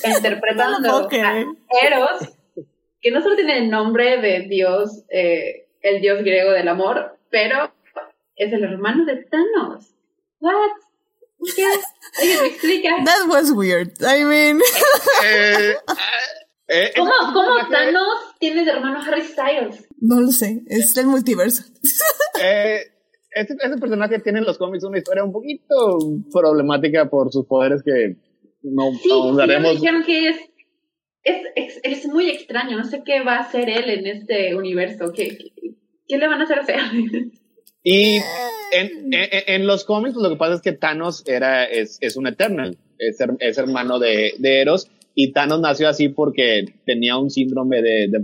interpretando 0.04 0.80
No 0.80 1.08
a. 1.08 1.38
Eros, 1.86 2.34
que 3.00 3.12
no 3.12 3.22
solo 3.22 3.36
tiene 3.36 3.58
el 3.58 3.70
nombre 3.70 4.20
de 4.20 4.40
Dios, 4.48 5.04
eh, 5.08 5.68
el 5.82 6.00
dios 6.00 6.18
griego 6.24 6.50
del 6.50 6.66
amor, 6.66 7.16
pero 7.30 7.72
es 8.34 8.52
el 8.52 8.64
hermano 8.64 9.04
de 9.04 9.22
Thanos. 9.22 9.94
What? 10.40 10.85
¿Qué? 11.54 11.64
¿Alguien 12.20 12.42
me 12.42 12.48
explica? 12.48 12.90
That 13.04 13.28
was 13.28 13.50
weird. 13.52 13.92
I 14.02 14.24
mean, 14.24 14.60
Eh, 16.68 16.88
eh, 16.88 16.92
¿Cómo, 16.96 17.10
ese 17.10 17.32
cómo 17.32 17.54
personaje, 17.54 17.92
Thanos 17.92 18.34
tiene 18.40 18.64
de 18.64 18.70
hermano 18.72 19.00
Harry 19.00 19.22
Styles? 19.22 19.86
no 20.00 20.20
lo 20.20 20.32
sé, 20.32 20.64
es 20.66 20.94
del 20.94 21.06
multiverso. 21.06 21.62
eh, 22.42 22.80
ese, 23.30 23.54
ese 23.62 23.76
personaje 23.78 24.18
tiene 24.18 24.40
en 24.40 24.46
los 24.46 24.58
cómics 24.58 24.82
una 24.84 24.98
historia 24.98 25.22
un 25.22 25.32
poquito 25.32 25.98
problemática 26.32 27.08
por 27.08 27.30
sus 27.30 27.46
poderes 27.46 27.82
que 27.84 28.16
no 28.62 28.90
Sí, 28.92 29.08
sí, 29.08 29.70
dijeron 29.70 30.02
que 30.02 30.28
es, 30.30 30.36
es, 31.22 31.42
es, 31.54 31.80
es 31.82 32.06
muy 32.06 32.30
extraño. 32.30 32.76
No 32.76 32.84
sé 32.84 33.02
qué 33.04 33.22
va 33.22 33.36
a 33.36 33.40
hacer 33.40 33.68
él 33.68 33.88
en 33.90 34.06
este 34.06 34.54
universo. 34.56 35.12
¿Qué, 35.14 35.36
qué, 35.36 35.52
qué 36.08 36.18
le 36.18 36.26
van 36.26 36.40
a 36.40 36.44
hacer 36.44 36.58
hacer? 36.60 36.80
Y 37.88 38.16
en, 38.72 39.14
en, 39.14 39.28
en 39.46 39.66
los 39.66 39.84
cómics 39.84 40.14
pues, 40.14 40.24
lo 40.24 40.30
que 40.30 40.36
pasa 40.36 40.54
es 40.54 40.60
que 40.60 40.72
Thanos 40.72 41.22
era, 41.26 41.64
es, 41.64 41.98
es 42.00 42.16
un 42.16 42.26
Eternal, 42.26 42.76
es, 42.98 43.20
her- 43.20 43.36
es 43.38 43.58
hermano 43.58 44.00
de, 44.00 44.32
de 44.38 44.60
Eros, 44.60 44.88
y 45.14 45.32
Thanos 45.32 45.60
nació 45.60 45.88
así 45.88 46.08
porque 46.08 46.64
tenía 46.84 47.16
un 47.16 47.30
síndrome 47.30 47.82
de, 47.82 48.08
de 48.08 48.20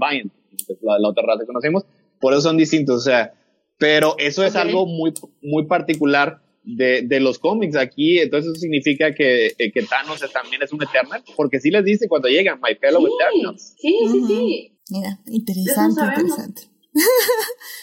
es 0.69 0.79
la, 0.83 0.99
la 0.99 1.09
otra 1.09 1.23
raza 1.27 1.41
que 1.43 1.47
conocemos, 1.47 1.85
por 2.21 2.33
eso 2.33 2.43
son 2.43 2.57
distintos, 2.57 2.97
o 2.97 3.05
sea, 3.05 3.33
Pero 3.79 4.15
eso 4.19 4.45
es 4.45 4.55
Ok. 4.55 4.61
algo 4.63 4.87
muy, 4.87 5.13
muy 5.43 5.67
particular 5.67 6.41
de, 6.63 7.03
de 7.03 7.19
los 7.21 7.39
cómics 7.39 7.75
aquí. 7.77 8.19
Entonces 8.21 8.53
eso 8.53 8.61
significa 8.61 9.13
que, 9.13 9.47
eh, 9.59 9.73
que 9.73 9.83
Thanos 9.83 10.21
también 10.33 10.63
es 10.63 10.73
un 10.73 10.81
Eternal. 10.83 11.23
Porque 11.37 11.59
sí 11.59 11.71
les 11.71 11.85
dice 11.85 12.07
cuando 12.09 12.29
llegan, 12.29 12.61
My 12.61 12.77
fellow 12.77 13.03
Eternals. 13.07 13.75
Sí, 13.81 13.95
sí, 14.13 14.25
sí. 14.29 14.79
Mira, 14.91 15.19
interesante, 15.27 16.01
interesante. 16.01 16.63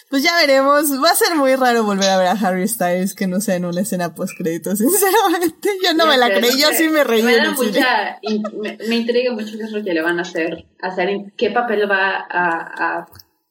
Pues 0.10 0.24
ya 0.24 0.36
veremos. 0.36 0.92
Va 1.04 1.10
a 1.10 1.16
ser 1.16 1.36
muy 1.36 1.56
raro 1.56 1.84
volver 1.84 2.10
a 2.10 2.18
ver 2.18 2.28
a 2.28 2.32
Harry 2.32 2.68
Styles 2.68 3.16
que 3.16 3.28
no 3.28 3.42
sea 3.42 3.56
en 3.56 3.66
una 3.66 3.82
escena 3.82 4.14
post 4.14 4.34
crédito, 4.38 4.76
sinceramente. 4.76 5.70
Yo 5.84 5.94
no 5.94 6.06
me 6.06 6.18
la 6.18 6.30
creí, 6.30 6.60
yo 6.60 6.70
sí 6.74 6.90
me 6.90 7.04
reí 7.04 7.24
Me 7.24 7.38
da 7.38 7.52
mucha, 7.52 8.20
me, 8.62 8.78
me 8.88 8.96
intriga 8.96 9.34
mucho 9.34 9.58
qué 9.58 9.64
es 9.64 9.72
lo 9.72 9.84
que 9.84 9.94
le 9.94 10.02
van 10.02 10.20
a 10.20 10.24
hacer, 10.24 10.66
hacer 10.82 11.10
en 11.10 11.32
qué 11.38 11.52
papel 11.52 11.90
va 11.90 12.26
a, 12.30 13.00
a 13.00 13.08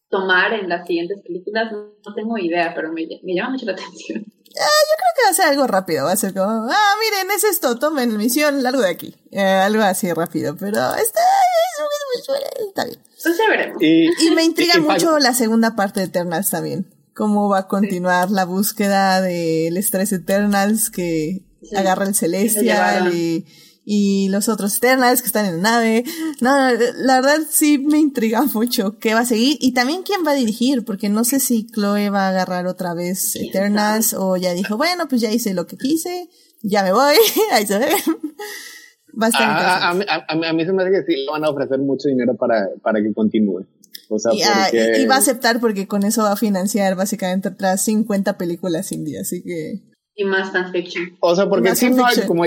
tomar 0.09 0.55
en 0.55 0.69
las 0.69 0.87
siguientes 0.87 1.21
películas. 1.23 1.73
No, 1.73 2.15
tengo 2.15 2.39
idea, 2.39 2.73
pero 2.75 2.93
me, 2.93 3.07
me 3.23 3.35
llama 3.35 3.51
mucho 3.51 3.67
la 3.67 3.73
atención. 3.73 4.25
Creo 4.25 5.13
que 5.15 5.25
va 5.25 5.31
a 5.31 5.35
ser 5.35 5.47
algo 5.47 5.67
rápido, 5.67 6.05
va 6.05 6.13
a 6.13 6.17
ser 6.17 6.33
como, 6.33 6.69
ah, 6.71 6.95
miren, 7.01 7.31
es 7.31 7.45
esto, 7.45 7.79
tomen 7.79 8.17
misión, 8.17 8.63
largo 8.63 8.81
de 8.81 8.91
aquí. 8.91 9.15
Eh, 9.31 9.41
algo 9.41 9.83
así 9.83 10.13
rápido, 10.13 10.57
pero 10.59 10.95
está, 10.95 11.21
está 12.67 12.85
bien. 12.85 12.99
Pues 13.23 13.37
ya 13.39 13.49
veremos. 13.49 13.83
Y, 13.83 14.09
Y 14.27 14.31
me 14.35 14.45
intriga 14.45 14.75
y- 14.77 14.79
y- 14.79 14.81
mucho 14.83 15.19
la 15.19 15.35
segunda 15.35 15.75
parte 15.77 16.01
de 16.01 16.07
Eternals 16.07 16.51
también. 16.51 16.87
Cómo 17.15 17.49
va 17.49 17.61
a 17.61 17.67
continuar 17.69 18.31
la 18.31 18.45
búsqueda 18.45 19.21
del 19.21 19.77
estrés 19.77 20.13
Eternals 20.13 20.91
que 20.91 21.45
Sí. 21.63 21.75
agarra 21.77 22.07
el 22.07 22.15
Celestial 22.15 23.13
y, 23.13 23.45
y 23.85 24.29
los 24.29 24.49
otros 24.49 24.77
Eternals 24.77 25.21
que 25.23 25.27
están 25.27 25.47
en 25.47 25.57
la 25.63 25.71
nave. 25.73 26.05
No, 26.41 26.53
la 26.71 27.21
verdad 27.21 27.41
sí 27.51 27.79
me 27.79 27.99
intriga 27.99 28.43
mucho 28.55 28.99
qué 29.01 29.15
va 29.15 29.21
a 29.21 29.27
seguir 29.27 29.59
y 29.61 29.73
también 29.73 30.05
quién 30.05 30.21
va 30.25 30.31
a 30.31 30.35
dirigir, 30.35 30.85
porque 30.85 31.09
no 31.09 31.25
sé 31.25 31.41
si 31.41 31.67
Chloe 31.67 32.11
va 32.11 32.27
a 32.27 32.29
agarrar 32.29 32.69
otra 32.69 32.95
vez 32.95 33.31
¿Quién 33.33 33.47
Eternals 33.49 34.15
o 34.15 34.37
ya 34.37 34.53
dijo, 34.55 34.77
bueno, 34.77 35.09
pues 35.09 35.21
ya 35.21 35.33
hice 35.33 35.53
lo 35.55 35.67
que 35.67 35.77
quise, 35.77 36.29
ya 36.63 36.85
me 36.85 36.93
voy, 36.93 37.17
ahí 37.53 37.67
se 37.67 37.79
ve. 37.81 37.89
Va 39.21 39.27
a 39.27 39.29
estar 39.31 39.43
a, 39.43 39.55
a, 39.91 39.93
interesante. 39.93 40.07
a, 40.11 40.15
a- 40.15 40.25
a 40.29 40.35
mí- 40.37 40.47
a 40.47 40.53
mí 40.53 40.65
se 40.65 40.73
me 40.73 40.83
hace 40.83 40.93
que 40.93 41.03
sí 41.13 41.17
le 41.25 41.31
van 41.31 41.45
a 41.45 41.51
ofrecer 41.51 41.79
mucho 41.79 42.09
dinero 42.09 42.35
para, 42.37 42.69
para 42.83 43.03
que 43.03 43.13
continúe. 43.13 43.65
O 44.11 44.19
sea, 44.19 44.33
Y, 44.35 44.43
ah, 44.43 44.69
porque... 44.71 44.93
y- 44.99 45.03
y 45.03 45.07
va 45.07 45.17
a 45.17 45.19
aceptar 45.19 45.61
porque 45.61 45.87
con 45.87 46.03
eso 46.05 46.23
va 46.23 46.33
a 46.33 46.37
financiar 46.37 46.95
básicamente 46.97 47.49
otras 47.49 47.85
50 47.85 48.39
películas 48.39 48.91
indie, 48.93 49.19
así 49.21 49.43
que... 49.43 49.83
Y 50.21 50.25
más 50.25 50.51
fanfiction. 50.51 51.17
O 51.21 51.37
sea, 51.37 51.49
porque 51.49 51.77
sí, 51.77 51.91
no 51.91 52.05
como, 52.27 52.43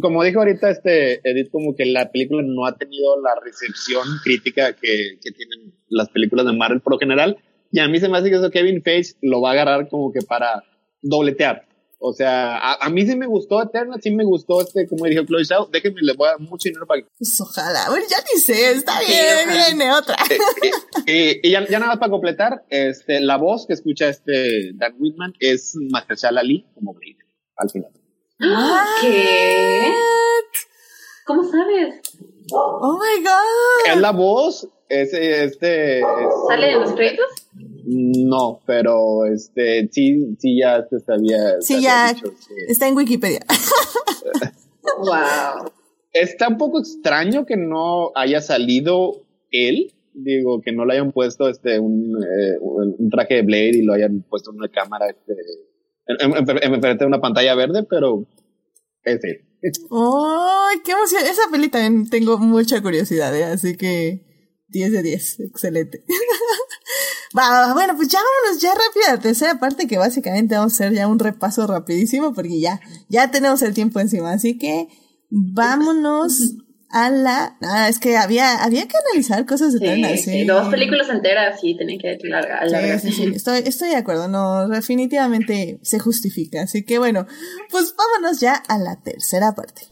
como 0.00 0.22
dijo 0.22 0.38
ahorita 0.38 0.70
este 0.70 1.20
Edith, 1.28 1.50
como 1.50 1.74
que 1.74 1.84
la 1.86 2.10
película 2.12 2.42
no 2.46 2.66
ha 2.66 2.76
tenido 2.76 3.20
la 3.20 3.30
recepción 3.44 4.06
crítica 4.22 4.74
que, 4.74 5.18
que 5.20 5.32
tienen 5.32 5.74
las 5.88 6.08
películas 6.10 6.46
de 6.46 6.52
Marvel 6.52 6.80
por 6.80 6.92
lo 6.92 6.98
general. 7.00 7.36
Y 7.72 7.80
a 7.80 7.88
mí 7.88 7.98
se 7.98 8.08
me 8.08 8.18
hace 8.18 8.30
que 8.30 8.36
eso 8.36 8.50
Kevin 8.50 8.82
Feige 8.82 9.14
lo 9.22 9.40
va 9.40 9.50
a 9.50 9.52
agarrar 9.54 9.88
como 9.88 10.12
que 10.12 10.20
para 10.22 10.62
dobletear. 11.02 11.66
O 12.00 12.12
sea, 12.12 12.56
a, 12.58 12.86
a 12.86 12.90
mí 12.90 13.04
sí 13.04 13.16
me 13.16 13.26
gustó 13.26 13.60
Eterna, 13.60 13.96
sí 14.00 14.12
me 14.12 14.24
gustó 14.24 14.60
este, 14.60 14.86
como 14.86 15.04
dijo 15.06 15.24
Chloe 15.24 15.44
Zhao, 15.44 15.66
déjenme, 15.66 16.00
le 16.02 16.12
voy 16.14 16.28
a 16.28 16.30
dar 16.32 16.40
mucho 16.40 16.68
dinero 16.68 16.86
para 16.86 17.02
que... 17.02 17.08
Pues 17.18 17.40
ojalá, 17.40 17.86
bueno, 17.90 18.06
ya 18.08 18.18
ni 18.32 18.40
sé, 18.40 18.70
está 18.70 19.00
Sí, 19.00 19.06
bien, 19.12 19.48
ojalá. 19.48 19.66
viene 19.66 19.92
otra. 19.92 20.16
y 21.06 21.48
y 21.48 21.50
ya, 21.50 21.66
ya 21.66 21.78
nada 21.80 21.92
más 21.92 21.98
para 21.98 22.10
completar, 22.10 22.64
este, 22.70 23.20
la 23.20 23.36
voz 23.36 23.66
que 23.66 23.72
escucha 23.72 24.08
este 24.08 24.70
Dan 24.74 24.94
Whitman 25.00 25.32
es 25.40 25.74
Mahershala 25.90 26.40
Ali 26.40 26.66
como 26.74 26.94
Blade, 26.94 27.16
al 27.56 27.70
final. 27.70 27.90
¿Qué? 29.00 29.92
¿Cómo 31.26 31.42
sabes? 31.50 32.00
Oh 32.52 32.92
my 32.98 33.22
god. 33.24 33.92
Es 33.92 34.00
la 34.00 34.12
voz, 34.12 34.68
es 34.88 35.12
este... 35.12 35.98
es- 35.98 36.04
¿Sale 36.48 36.72
en 36.72 36.80
los 36.80 36.92
créditos? 36.92 37.26
No, 37.90 38.60
pero 38.66 39.24
este 39.24 39.88
sí, 39.90 40.36
sí 40.38 40.58
ya 40.60 40.86
te 40.86 41.00
sabía. 41.00 41.60
Sí, 41.60 41.80
ya 41.80 42.12
dicho, 42.12 42.26
sí. 42.38 42.54
está 42.68 42.86
en 42.88 42.96
Wikipedia. 42.96 43.40
Wow. 44.98 45.70
Está 46.12 46.48
un 46.48 46.56
poco 46.58 46.80
extraño 46.80 47.44
que 47.46 47.56
no 47.56 48.10
haya 48.14 48.40
salido 48.40 49.22
él. 49.50 49.92
Digo, 50.14 50.60
que 50.60 50.72
no 50.72 50.84
le 50.84 50.94
hayan 50.94 51.12
puesto 51.12 51.48
este 51.48 51.78
un, 51.78 52.16
eh, 52.16 52.58
un 52.60 53.08
traje 53.10 53.34
de 53.36 53.42
Blade 53.42 53.76
y 53.76 53.82
lo 53.82 53.92
hayan 53.94 54.22
puesto 54.28 54.50
en 54.50 54.56
una 54.56 54.68
cámara 54.68 55.06
este, 55.10 55.34
en, 56.06 56.32
en, 56.32 56.36
en- 56.50 56.74
en 56.74 56.80
frente 56.80 57.04
de 57.04 57.06
una 57.06 57.20
pantalla 57.20 57.54
verde, 57.54 57.84
pero 57.88 58.26
es 59.04 59.22
él. 59.22 59.44
¡Ay, 59.90 60.78
qué 60.84 60.92
emoción! 60.92 61.22
Esa 61.22 61.42
peli 61.52 61.68
también 61.68 62.08
tengo 62.10 62.38
mucha 62.38 62.82
curiosidad, 62.82 63.36
¿eh? 63.36 63.44
así 63.44 63.76
que 63.76 64.24
10 64.68 64.92
de 64.92 65.02
10, 65.02 65.40
excelente. 65.40 66.02
Va, 67.36 67.72
bueno, 67.74 67.94
pues 67.96 68.08
ya 68.08 68.18
vámonos 68.18 68.62
ya 68.62 68.70
rápido 68.70 69.06
a 69.08 69.12
la 69.12 69.20
tercera 69.20 69.58
parte 69.58 69.86
que 69.86 69.98
básicamente 69.98 70.54
vamos 70.56 70.72
a 70.72 70.74
hacer 70.76 70.94
ya 70.94 71.06
un 71.08 71.18
repaso 71.18 71.66
rapidísimo 71.66 72.32
porque 72.32 72.60
ya, 72.60 72.80
ya 73.08 73.30
tenemos 73.30 73.60
el 73.62 73.74
tiempo 73.74 74.00
encima, 74.00 74.32
así 74.32 74.56
que 74.56 74.88
vámonos 75.30 76.54
a 76.90 77.10
la... 77.10 77.56
Ah, 77.62 77.88
es 77.88 77.98
que 77.98 78.16
había, 78.16 78.62
había 78.64 78.86
que 78.86 78.96
analizar 79.08 79.44
cosas 79.46 79.72
Sí, 79.72 79.78
eternas, 79.78 80.12
sí, 80.12 80.30
sí. 80.32 80.44
dos 80.44 80.68
películas 80.68 81.08
enteras 81.10 81.60
sí 81.60 81.76
tienen 81.76 81.98
que 81.98 82.16
larga, 82.24 82.58
alargar. 82.58 83.00
Sí, 83.00 83.12
sí, 83.12 83.24
sí, 83.24 83.32
estoy, 83.34 83.62
estoy 83.66 83.90
de 83.90 83.96
acuerdo, 83.96 84.28
no, 84.28 84.68
definitivamente 84.68 85.78
se 85.82 85.98
justifica. 85.98 86.62
Así 86.62 86.84
que 86.84 86.98
bueno, 86.98 87.26
pues 87.70 87.94
vámonos 87.96 88.40
ya 88.40 88.54
a 88.54 88.78
la 88.78 88.96
tercera 89.02 89.52
parte. 89.54 89.82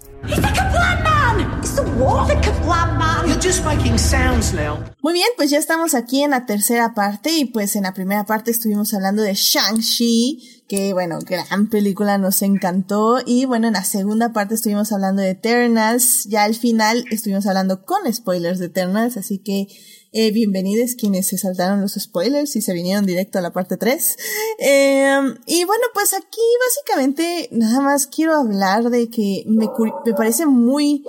Muy 5.02 5.12
bien, 5.12 5.28
pues 5.36 5.50
ya 5.50 5.58
estamos 5.58 5.94
aquí 5.94 6.22
en 6.22 6.30
la 6.30 6.46
tercera 6.46 6.94
parte 6.94 7.30
y 7.30 7.44
pues 7.46 7.76
en 7.76 7.82
la 7.84 7.92
primera 7.94 8.24
parte 8.24 8.50
estuvimos 8.50 8.92
hablando 8.94 9.22
de 9.22 9.34
Shang-Chi, 9.34 10.55
que 10.68 10.92
bueno, 10.92 11.18
gran 11.20 11.68
película, 11.68 12.18
nos 12.18 12.42
encantó 12.42 13.18
y 13.24 13.44
bueno, 13.44 13.68
en 13.68 13.74
la 13.74 13.84
segunda 13.84 14.32
parte 14.32 14.54
estuvimos 14.54 14.92
hablando 14.92 15.22
de 15.22 15.30
Eternals, 15.30 16.24
ya 16.24 16.44
al 16.44 16.54
final 16.54 17.04
estuvimos 17.10 17.46
hablando 17.46 17.84
con 17.84 18.12
spoilers 18.12 18.58
de 18.58 18.66
Eternals, 18.66 19.16
así 19.16 19.38
que 19.38 19.68
eh, 20.12 20.32
bienvenidos 20.32 20.94
quienes 20.94 21.26
se 21.26 21.38
saltaron 21.38 21.80
los 21.80 21.92
spoilers 21.92 22.56
y 22.56 22.62
se 22.62 22.72
vinieron 22.72 23.06
directo 23.06 23.38
a 23.38 23.42
la 23.42 23.52
parte 23.52 23.76
3. 23.76 24.16
Eh, 24.58 25.20
y 25.46 25.64
bueno, 25.64 25.84
pues 25.92 26.14
aquí 26.14 26.40
básicamente 26.66 27.48
nada 27.52 27.80
más 27.80 28.06
quiero 28.06 28.34
hablar 28.34 28.90
de 28.90 29.10
que 29.10 29.44
me, 29.46 29.68
me 30.06 30.12
parece 30.14 30.46
muy 30.46 31.04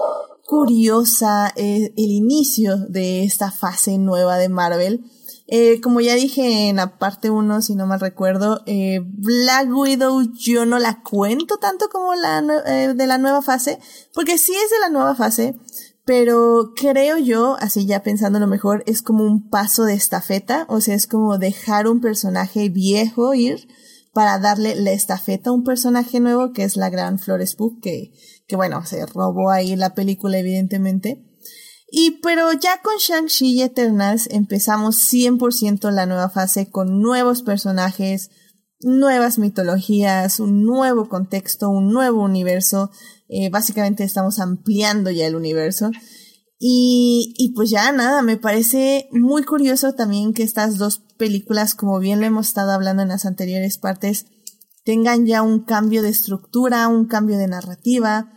curiosa 0.46 1.54
eh, 1.56 1.94
el 1.96 2.12
inicio 2.12 2.78
de 2.78 3.24
esta 3.24 3.52
fase 3.52 3.98
nueva 3.98 4.38
de 4.38 4.50
Marvel. 4.50 5.04
Eh, 5.50 5.80
como 5.80 6.02
ya 6.02 6.16
dije 6.16 6.68
en 6.68 6.76
la 6.76 6.98
parte 6.98 7.30
1, 7.30 7.62
si 7.62 7.76
no 7.76 7.88
mal 7.88 8.02
recuerdo, 8.02 8.64
eh, 8.66 9.00
Black 9.06 9.70
Widow 9.70 10.22
yo 10.34 10.66
no 10.66 10.78
la 10.78 11.02
cuento 11.02 11.58
tanto 11.58 11.88
como 11.88 12.16
la 12.16 12.44
eh, 12.66 12.94
de 12.94 13.08
la 13.08 13.18
nueva 13.18 13.42
fase, 13.42 13.80
porque 14.14 14.38
sí 14.38 14.54
es 14.54 14.70
de 14.70 14.80
la 14.82 14.90
nueva 14.90 15.16
fase, 15.16 15.58
pero 16.04 16.74
creo 16.76 17.18
yo, 17.18 17.56
así 17.62 17.86
ya 17.86 18.04
pensando 18.04 18.40
lo 18.40 18.48
mejor, 18.48 18.84
es 18.88 19.02
como 19.02 19.24
un 19.24 19.50
paso 19.50 19.86
de 19.86 19.94
estafeta, 19.94 20.66
o 20.68 20.82
sea, 20.82 20.96
es 20.96 21.08
como 21.08 21.38
dejar 21.38 21.88
un 21.88 22.02
personaje 22.02 22.68
viejo 22.68 23.34
ir 23.34 23.70
para 24.14 24.40
darle 24.40 24.76
la 24.76 24.92
estafeta 24.92 25.50
a 25.50 25.54
un 25.54 25.64
personaje 25.64 26.20
nuevo 26.20 26.52
que 26.52 26.64
es 26.64 26.76
la 26.76 26.90
gran 26.90 27.20
Flores 27.20 27.56
Pugh, 27.56 27.80
que, 27.82 28.12
que 28.48 28.56
bueno, 28.58 28.86
se 28.86 29.06
robó 29.06 29.50
ahí 29.50 29.78
la 29.78 29.94
película 29.94 30.40
evidentemente. 30.40 31.24
Y 31.90 32.20
pero 32.22 32.52
ya 32.52 32.82
con 32.82 32.98
Shang-Chi 32.98 33.54
y 33.54 33.62
Eternals 33.62 34.28
empezamos 34.30 34.98
100% 35.12 35.90
la 35.92 36.06
nueva 36.06 36.30
fase 36.30 36.70
con 36.70 37.00
nuevos 37.00 37.44
personajes, 37.44 38.30
nuevas 38.82 39.40
mitologías, 39.40 40.40
un 40.40 40.64
nuevo 40.64 41.08
contexto, 41.08 41.70
un 41.70 41.92
nuevo 41.92 42.24
universo. 42.24 42.92
Eh, 43.30 43.50
básicamente 43.50 44.04
estamos 44.04 44.40
ampliando 44.40 45.12
ya 45.12 45.28
el 45.28 45.36
universo. 45.36 45.92
Y, 46.60 47.34
y 47.38 47.54
pues 47.54 47.70
ya 47.70 47.92
nada, 47.92 48.22
me 48.22 48.38
parece 48.38 49.08
muy 49.12 49.44
curioso 49.44 49.94
también 49.94 50.34
que 50.34 50.44
estas 50.44 50.78
dos 50.78 51.04
películas, 51.18 51.74
como 51.74 52.00
bien 52.00 52.20
lo 52.20 52.26
hemos 52.26 52.48
estado 52.48 52.72
hablando 52.72 53.04
en 53.04 53.10
las 53.10 53.26
anteriores 53.26 53.78
partes, 53.78 54.26
tengan 54.84 55.26
ya 55.26 55.42
un 55.42 55.66
cambio 55.66 56.02
de 56.02 56.10
estructura, 56.10 56.88
un 56.88 57.06
cambio 57.06 57.38
de 57.38 57.48
narrativa, 57.48 58.32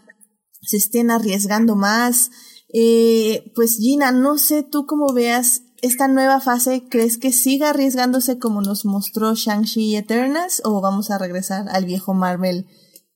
se 0.63 0.77
estén 0.77 1.11
arriesgando 1.11 1.77
más. 1.77 2.31
Eh, 2.73 3.51
pues 3.55 3.77
Gina, 3.79 4.13
no 4.13 4.39
sé 4.39 4.63
tú 4.63 4.87
cómo 4.87 5.13
veas 5.13 5.63
esta 5.83 6.09
nueva 6.09 6.41
fase, 6.41 6.85
¿crees 6.91 7.19
que 7.19 7.33
siga 7.33 7.71
arriesgándose 7.71 8.39
como 8.39 8.61
nos 8.61 8.85
mostró 8.85 9.35
Shang-Chi 9.35 9.81
y 9.93 9.97
Eternals 9.97 10.63
o 10.65 10.81
vamos 10.81 11.11
a 11.11 11.19
regresar 11.19 11.67
al 11.71 11.85
viejo 11.87 12.13
Marvel 12.13 12.67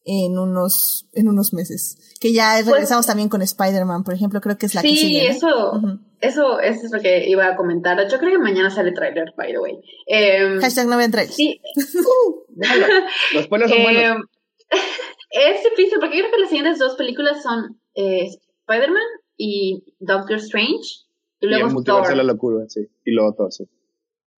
en 0.06 0.38
unos, 0.38 1.06
en 1.12 1.28
unos 1.28 1.52
meses? 1.52 1.98
Que 2.20 2.32
ya 2.32 2.60
regresamos 2.62 3.06
también 3.06 3.28
con 3.28 3.42
Spider-Man, 3.42 4.02
por 4.02 4.14
ejemplo, 4.14 4.40
creo 4.40 4.56
que 4.56 4.66
es 4.66 4.74
la 4.74 4.82
que 4.82 4.88
Pues 4.88 5.00
Sí, 5.00 5.06
sigue. 5.06 5.28
¿no? 5.28 5.34
eso, 5.36 5.80
eso, 6.20 6.60
eso 6.60 6.86
es 6.86 6.90
lo 6.92 7.00
que 7.00 7.28
iba 7.28 7.46
a 7.48 7.56
comentar. 7.56 7.98
Yo 8.10 8.18
creo 8.18 8.32
que 8.32 8.38
mañana 8.38 8.70
sale 8.70 8.92
trailer, 8.92 9.34
by 9.36 9.52
the 9.52 9.58
way. 9.58 9.78
Em, 10.06 10.60
Hashtag 10.60 10.88
no 10.88 10.96
vean 10.96 11.10
trailers. 11.10 11.36
sí, 11.36 11.60
Déjalo. 12.48 12.86
Los 13.34 13.44
spoilers 13.44 13.70
son 13.70 13.82
buenos. 13.82 14.02
Em, 14.02 14.22
es 15.30 15.62
difícil 15.64 15.98
porque 16.00 16.18
creo 16.18 16.30
que 16.30 16.40
las 16.40 16.48
siguientes 16.48 16.78
dos 16.78 16.96
películas 16.96 17.42
son 17.42 17.78
eh, 17.94 18.28
Spider-Man 18.66 19.02
y 19.36 19.84
Doctor 19.98 20.36
Strange. 20.36 21.04
Y 21.40 21.46
Y 21.46 21.48
luego 21.48 21.66
el 21.68 21.74
multiverso 21.74 22.10
de 22.10 22.16
Thor. 22.16 22.24
la 22.24 22.32
locura, 22.32 22.64
sí. 22.68 22.88
Y 23.04 23.12
luego 23.12 23.34
todo, 23.34 23.50
sí. 23.50 23.64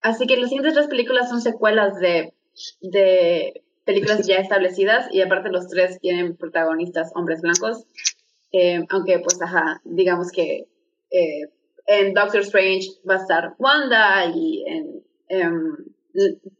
así 0.02 0.26
que 0.28 0.38
las 0.38 0.50
siguientes 0.50 0.74
tres 0.74 0.88
películas 0.88 1.30
son 1.30 1.42
secuelas 1.42 2.00
de, 2.00 2.34
de 2.82 3.64
películas 3.86 4.26
ya 4.26 4.38
establecidas 4.38 5.08
y 5.12 5.22
aparte 5.22 5.50
los 5.50 5.68
tres 5.68 6.00
tienen 6.00 6.36
protagonistas 6.36 7.12
hombres 7.16 7.42
blancos. 7.42 7.86
Eh, 8.52 8.86
aunque 8.90 9.20
pues, 9.20 9.42
ajá, 9.42 9.82
digamos 9.84 10.32
que 10.32 10.68
eh, 11.12 11.42
en 11.88 12.14
Doctor 12.14 12.42
Strange 12.42 12.88
va 13.08 13.16
a 13.16 13.22
estar 13.22 13.56
Wanda 13.60 14.26
y 14.34 14.64
en, 14.66 15.04
em, 15.28 15.76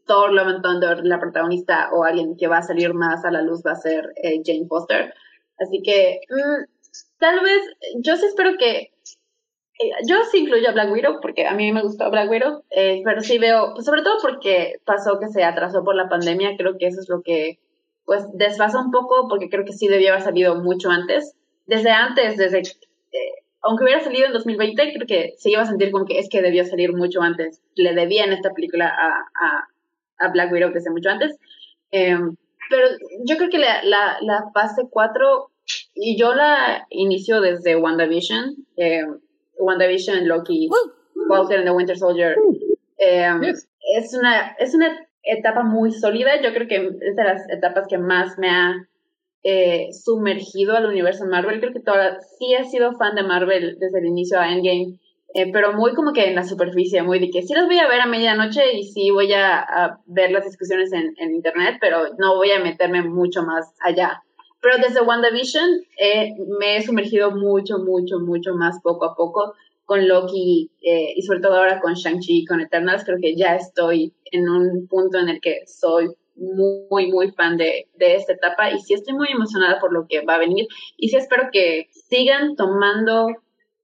Thor 0.06 0.32
Love 0.32 0.48
and 0.48 0.62
Thunder 0.62 1.04
la 1.04 1.18
protagonista 1.18 1.88
o 1.92 2.04
alguien 2.04 2.36
que 2.36 2.46
va 2.46 2.58
a 2.58 2.62
salir 2.62 2.92
más 2.92 3.24
a 3.24 3.30
la 3.30 3.40
luz 3.42 3.62
va 3.66 3.72
a 3.72 3.76
ser 3.76 4.12
eh, 4.22 4.42
Jane 4.44 4.66
Foster. 4.68 5.14
Así 5.58 5.80
que 5.82 6.20
mm, 6.28 6.64
tal 7.18 7.40
vez, 7.40 7.62
yo 8.02 8.16
sí 8.16 8.26
espero 8.26 8.56
que 8.58 8.92
eh, 9.78 9.90
yo 10.08 10.16
sí 10.30 10.38
incluyo 10.38 10.68
a 10.68 10.72
Black 10.72 10.90
Widow 10.90 11.20
porque 11.20 11.46
a 11.46 11.54
mí 11.54 11.70
me 11.72 11.82
gustó 11.82 12.10
Black 12.10 12.30
Widow, 12.30 12.64
eh, 12.70 13.02
pero 13.04 13.20
sí 13.20 13.38
veo, 13.38 13.74
pues, 13.74 13.84
sobre 13.84 14.02
todo 14.02 14.16
porque 14.22 14.76
pasó 14.84 15.18
que 15.18 15.28
se 15.28 15.44
atrasó 15.44 15.84
por 15.84 15.94
la 15.94 16.08
pandemia, 16.08 16.56
creo 16.56 16.78
que 16.78 16.86
eso 16.86 17.00
es 17.00 17.08
lo 17.08 17.22
que 17.22 17.58
pues 18.06 18.24
desfasa 18.34 18.80
un 18.80 18.90
poco 18.92 19.28
porque 19.28 19.48
creo 19.50 19.64
que 19.64 19.72
sí 19.72 19.88
debió 19.88 20.10
haber 20.12 20.22
salido 20.22 20.54
mucho 20.62 20.90
antes. 20.90 21.34
Desde 21.66 21.90
antes, 21.90 22.36
desde, 22.36 22.60
eh, 22.60 23.42
aunque 23.62 23.84
hubiera 23.84 24.00
salido 24.00 24.26
en 24.26 24.32
2020, 24.32 24.92
creo 24.94 25.06
que 25.06 25.34
se 25.38 25.50
iba 25.50 25.62
a 25.62 25.66
sentir 25.66 25.90
como 25.90 26.06
que 26.06 26.20
es 26.20 26.28
que 26.28 26.40
debió 26.40 26.64
salir 26.64 26.94
mucho 26.94 27.20
antes. 27.20 27.60
Le 27.74 27.94
debían 27.94 28.32
esta 28.32 28.52
película 28.52 28.86
a, 28.86 29.08
a, 29.44 29.68
a 30.18 30.28
Black 30.30 30.52
Widow 30.52 30.70
desde 30.70 30.90
mucho 30.90 31.10
antes. 31.10 31.36
Em, 31.90 32.36
pero 32.70 32.88
yo 33.24 33.36
creo 33.36 33.50
que 33.50 33.58
la, 33.58 33.82
la, 33.82 34.18
la 34.20 34.50
fase 34.54 34.82
4, 34.88 35.50
y 35.94 36.18
yo 36.18 36.34
la 36.34 36.86
inicio 36.90 37.40
desde 37.40 37.76
WandaVision, 37.76 38.56
eh, 38.76 39.02
WandaVision, 39.58 40.26
Loki, 40.28 40.68
Walter 41.28 41.58
and 41.58 41.66
the 41.66 41.72
Winter 41.72 41.96
Soldier. 41.96 42.36
Um, 42.38 43.42
es, 43.42 44.14
una, 44.14 44.56
es 44.58 44.74
una 44.74 45.06
etapa 45.22 45.62
muy 45.62 45.92
sólida. 45.92 46.40
Yo 46.42 46.52
creo 46.52 46.68
que 46.68 46.76
es 46.76 47.16
de 47.16 47.24
las 47.24 47.48
etapas 47.50 47.86
que 47.88 47.98
más 47.98 48.38
me 48.38 48.48
ha 48.48 48.74
eh, 49.42 49.88
sumergido 49.92 50.76
al 50.76 50.86
universo 50.86 51.24
Marvel. 51.26 51.60
Creo 51.60 51.72
que 51.72 51.80
toda, 51.80 52.20
sí 52.20 52.54
he 52.54 52.64
sido 52.64 52.92
fan 52.96 53.14
de 53.14 53.22
Marvel 53.22 53.76
desde 53.78 53.98
el 53.98 54.06
inicio 54.06 54.38
a 54.38 54.52
Endgame, 54.52 54.98
eh, 55.34 55.52
pero 55.52 55.72
muy 55.72 55.94
como 55.94 56.12
que 56.12 56.26
en 56.26 56.34
la 56.34 56.44
superficie, 56.44 57.02
muy 57.02 57.18
de 57.18 57.30
que 57.30 57.42
sí 57.42 57.54
los 57.54 57.66
voy 57.66 57.78
a 57.78 57.88
ver 57.88 58.00
a 58.00 58.06
medianoche 58.06 58.72
y 58.74 58.84
sí 58.84 59.10
voy 59.10 59.32
a, 59.32 59.98
ver 60.06 60.30
las 60.30 60.44
discusiones 60.44 60.92
en, 60.92 61.14
en, 61.18 61.34
internet, 61.34 61.76
pero 61.80 62.14
no 62.18 62.36
voy 62.36 62.50
a 62.50 62.60
meterme 62.60 63.02
mucho 63.02 63.42
más 63.42 63.74
allá. 63.80 64.22
Pero 64.66 64.78
desde 64.78 65.00
WandaVision 65.00 65.70
eh, 65.96 66.34
me 66.58 66.76
he 66.76 66.82
sumergido 66.82 67.30
mucho, 67.30 67.78
mucho, 67.78 68.18
mucho 68.18 68.52
más 68.54 68.80
poco 68.82 69.04
a 69.04 69.14
poco 69.14 69.54
con 69.84 70.08
Loki 70.08 70.72
eh, 70.82 71.12
y 71.14 71.22
sobre 71.22 71.38
todo 71.38 71.54
ahora 71.54 71.78
con 71.78 71.94
Shang-Chi 71.94 72.38
y 72.38 72.44
con 72.44 72.60
Eternals. 72.60 73.04
Creo 73.04 73.18
que 73.22 73.36
ya 73.36 73.54
estoy 73.54 74.12
en 74.32 74.48
un 74.48 74.88
punto 74.88 75.18
en 75.18 75.28
el 75.28 75.40
que 75.40 75.60
soy 75.68 76.08
muy, 76.34 77.12
muy 77.12 77.30
fan 77.30 77.56
de, 77.56 77.86
de 77.94 78.16
esta 78.16 78.32
etapa 78.32 78.72
y 78.72 78.80
sí 78.80 78.94
estoy 78.94 79.14
muy 79.14 79.28
emocionada 79.30 79.78
por 79.78 79.92
lo 79.92 80.08
que 80.08 80.24
va 80.24 80.34
a 80.34 80.40
venir 80.40 80.66
y 80.96 81.10
sí 81.10 81.16
espero 81.16 81.50
que 81.52 81.86
sigan 81.92 82.56
tomando 82.56 83.28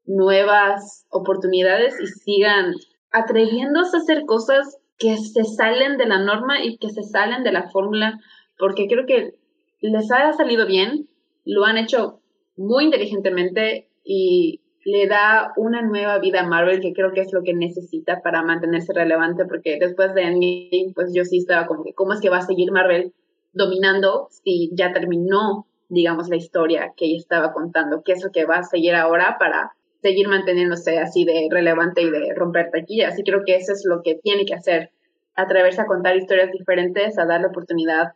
nuevas 0.05 1.07
oportunidades 1.11 1.95
y 2.01 2.09
sigan 2.09 2.75
atreviéndose 3.13 3.99
a 3.99 4.01
hacer 4.01 4.25
cosas 4.27 4.79
que 4.99 5.17
se 5.17 5.45
salen 5.45 5.97
de 5.97 6.07
la 6.07 6.19
norma 6.19 6.65
y 6.65 6.77
que 6.79 6.91
se 6.91 7.05
salen 7.05 7.45
de 7.45 7.53
la 7.53 7.71
fórmula, 7.71 8.19
porque 8.59 8.89
creo 8.89 9.07
que 9.07 9.42
les 9.91 10.11
ha 10.11 10.33
salido 10.33 10.67
bien, 10.67 11.09
lo 11.45 11.65
han 11.65 11.77
hecho 11.77 12.21
muy 12.57 12.85
inteligentemente 12.85 13.89
y 14.05 14.61
le 14.85 15.07
da 15.07 15.53
una 15.57 15.83
nueva 15.83 16.19
vida 16.19 16.41
a 16.41 16.47
Marvel 16.47 16.81
que 16.81 16.93
creo 16.93 17.13
que 17.13 17.21
es 17.21 17.33
lo 17.33 17.43
que 17.43 17.55
necesita 17.55 18.21
para 18.21 18.43
mantenerse 18.43 18.93
relevante 18.93 19.45
porque 19.45 19.79
después 19.79 20.13
de 20.15 20.23
Endgame 20.23 20.93
pues 20.95 21.13
yo 21.15 21.25
sí 21.25 21.39
estaba 21.39 21.67
como 21.67 21.85
que 21.85 21.95
cómo 21.95 22.13
es 22.13 22.21
que 22.21 22.31
va 22.31 22.39
a 22.39 22.47
seguir 22.47 22.73
Marvel 22.73 23.13
dominando 23.53 24.29
si 24.31 24.71
ya 24.75 24.93
terminó 24.93 25.67
digamos 25.89 26.29
la 26.29 26.37
historia 26.37 26.95
que 26.97 27.05
ella 27.05 27.19
estaba 27.19 27.53
contando, 27.53 28.03
qué 28.03 28.13
es 28.13 28.25
lo 28.25 28.31
que 28.31 28.45
va 28.45 28.57
a 28.57 28.63
seguir 28.65 28.95
ahora 28.95 29.37
para 29.39 29.73
seguir 30.01 30.27
manteniéndose 30.27 30.99
así 30.99 31.25
de 31.25 31.47
relevante 31.51 32.03
y 32.03 32.11
de 32.11 32.35
romper 32.35 32.71
taquillas 32.73 33.17
y 33.19 33.23
creo 33.23 33.43
que 33.47 33.57
eso 33.57 33.73
es 33.73 33.85
lo 33.87 34.03
que 34.03 34.17
tiene 34.17 34.45
que 34.45 34.55
hacer 34.55 34.91
atreverse 35.35 35.81
a 35.81 35.87
contar 35.87 36.17
historias 36.17 36.51
diferentes, 36.51 37.19
a 37.19 37.25
darle 37.25 37.47
oportunidad 37.47 38.13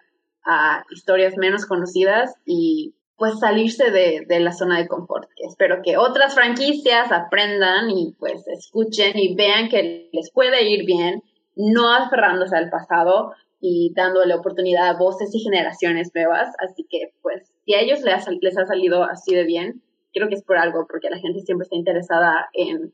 a 0.47 0.85
historias 0.91 1.37
menos 1.37 1.67
conocidas 1.67 2.35
y 2.47 2.95
pues 3.17 3.39
salirse 3.41 3.91
de, 3.91 4.25
de, 4.29 4.41
la 4.41 4.53
zona 4.53 4.79
de 4.79 4.89
confort. 4.89 5.29
Espero 5.37 5.81
que 5.83 5.97
otras 5.97 6.35
franquicias 6.35 7.11
aprendan 7.11 7.91
y 7.91 8.15
pues 8.19 8.47
escuchen 8.47 9.19
y 9.19 9.35
vean 9.35 9.69
que 9.69 10.09
les 10.13 10.31
puede 10.31 10.69
ir 10.69 10.85
bien, 10.85 11.23
no 11.57 11.93
aferrándose 11.93 12.57
al 12.57 12.71
pasado 12.71 13.33
y 13.61 13.93
dándole 13.95 14.35
oportunidad 14.35 14.89
a 14.89 14.99
voces 14.99 15.35
y 15.35 15.41
generaciones 15.41 16.11
nuevas. 16.15 16.55
Así 16.59 16.87
que 16.89 17.13
pues 17.23 17.51
si 17.65 17.75
a 17.75 17.81
ellos 17.81 18.03
les 18.03 18.29
ha, 18.29 18.31
les 18.31 18.59
ha 18.59 18.67
salido 18.67 19.03
así 19.05 19.35
de 19.35 19.45
bien, 19.45 19.83
creo 20.13 20.29
que 20.29 20.35
es 20.35 20.45
por 20.45 20.59
algo, 20.59 20.87
porque 20.89 21.11
la 21.11 21.19
gente 21.19 21.41
siempre 21.41 21.65
está 21.65 21.77
interesada 21.77 22.49
en, 22.53 22.93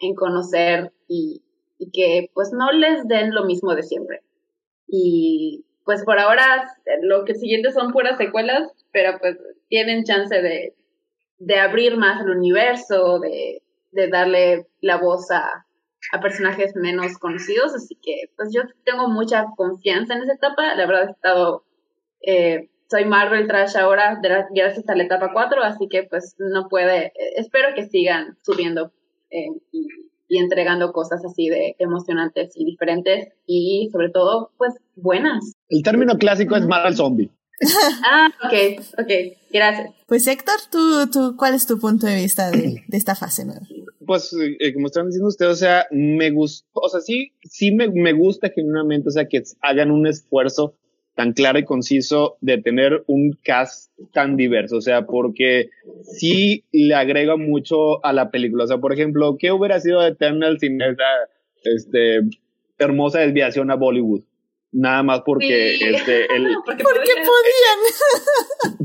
en 0.00 0.14
conocer 0.14 0.92
y, 1.08 1.42
y 1.78 1.90
que 1.90 2.30
pues 2.34 2.52
no 2.52 2.72
les 2.72 3.06
den 3.06 3.34
lo 3.34 3.44
mismo 3.44 3.74
de 3.74 3.82
siempre. 3.82 4.22
Y 4.88 5.64
pues 5.84 6.04
por 6.04 6.18
ahora 6.18 6.68
lo 7.02 7.24
que 7.24 7.34
siguiente 7.34 7.72
son 7.72 7.92
puras 7.92 8.18
secuelas, 8.18 8.70
pero 8.92 9.18
pues 9.18 9.38
tienen 9.68 10.04
chance 10.04 10.40
de, 10.40 10.74
de 11.38 11.56
abrir 11.58 11.96
más 11.96 12.20
el 12.22 12.30
universo, 12.30 13.18
de, 13.18 13.62
de 13.90 14.08
darle 14.08 14.66
la 14.80 14.96
voz 14.96 15.30
a, 15.30 15.66
a, 16.12 16.20
personajes 16.20 16.74
menos 16.76 17.18
conocidos, 17.18 17.74
así 17.74 17.96
que 17.96 18.30
pues 18.36 18.50
yo 18.54 18.62
tengo 18.84 19.08
mucha 19.08 19.46
confianza 19.56 20.14
en 20.14 20.22
esa 20.22 20.34
etapa, 20.34 20.74
la 20.74 20.86
verdad 20.86 21.08
he 21.08 21.12
estado, 21.12 21.64
eh, 22.20 22.70
soy 22.88 23.04
Marvel 23.04 23.46
Trash 23.46 23.76
ahora, 23.76 24.20
gracias 24.22 24.88
a 24.88 24.94
la 24.94 25.04
etapa 25.04 25.30
4, 25.32 25.62
así 25.62 25.88
que 25.88 26.04
pues 26.04 26.36
no 26.38 26.68
puede, 26.68 27.12
espero 27.36 27.74
que 27.74 27.88
sigan 27.88 28.36
subiendo 28.42 28.92
eh, 29.30 29.46
y 30.32 30.38
entregando 30.38 30.92
cosas 30.92 31.22
así 31.26 31.50
de 31.50 31.76
emocionantes 31.78 32.54
y 32.56 32.64
diferentes 32.64 33.28
y 33.46 33.90
sobre 33.92 34.08
todo 34.08 34.50
pues 34.56 34.72
buenas. 34.96 35.52
El 35.68 35.82
término 35.82 36.16
clásico 36.16 36.56
es 36.56 36.66
Marvel 36.66 36.96
Zombie. 36.96 37.30
ah, 38.06 38.30
ok, 38.42 38.82
ok, 38.98 39.10
gracias. 39.52 39.90
Pues 40.06 40.26
Héctor, 40.26 40.54
¿tú, 40.70 41.10
tú, 41.10 41.36
¿cuál 41.36 41.52
es 41.52 41.66
tu 41.66 41.78
punto 41.78 42.06
de 42.06 42.16
vista 42.16 42.50
de, 42.50 42.82
de 42.88 42.96
esta 42.96 43.14
fase 43.14 43.44
nueva? 43.44 43.60
Pues 44.06 44.34
eh, 44.58 44.72
como 44.72 44.86
están 44.86 45.08
diciendo 45.08 45.28
ustedes, 45.28 45.52
o 45.52 45.56
sea, 45.56 45.86
me 45.90 46.30
gusta, 46.30 46.66
o 46.72 46.88
sea, 46.88 47.00
sí, 47.02 47.34
sí 47.42 47.70
me, 47.70 47.90
me 47.90 48.14
gusta 48.14 48.48
genuinamente, 48.48 49.10
o 49.10 49.12
sea, 49.12 49.28
que 49.28 49.42
hagan 49.60 49.90
un 49.90 50.06
esfuerzo 50.06 50.76
tan 51.14 51.32
claro 51.32 51.58
y 51.58 51.64
conciso 51.64 52.36
de 52.40 52.58
tener 52.58 53.04
un 53.06 53.38
cast 53.42 53.92
tan 54.12 54.36
diverso, 54.36 54.76
o 54.76 54.80
sea, 54.80 55.06
porque 55.06 55.68
sí 56.04 56.64
le 56.72 56.94
agrega 56.94 57.36
mucho 57.36 58.04
a 58.04 58.12
la 58.12 58.30
película, 58.30 58.64
o 58.64 58.66
sea, 58.66 58.78
por 58.78 58.92
ejemplo, 58.92 59.36
¿qué 59.38 59.52
hubiera 59.52 59.78
sido 59.80 60.00
de 60.00 60.08
Eternal 60.08 60.58
sin 60.58 60.80
esa 60.80 61.04
este, 61.64 62.20
hermosa 62.78 63.20
desviación 63.20 63.70
a 63.70 63.76
Bollywood? 63.76 64.22
Nada 64.74 65.02
más 65.02 65.20
porque 65.20 65.74
este 65.74 66.34
el, 66.34 66.56
porque, 66.64 66.82
podían. 66.82 67.78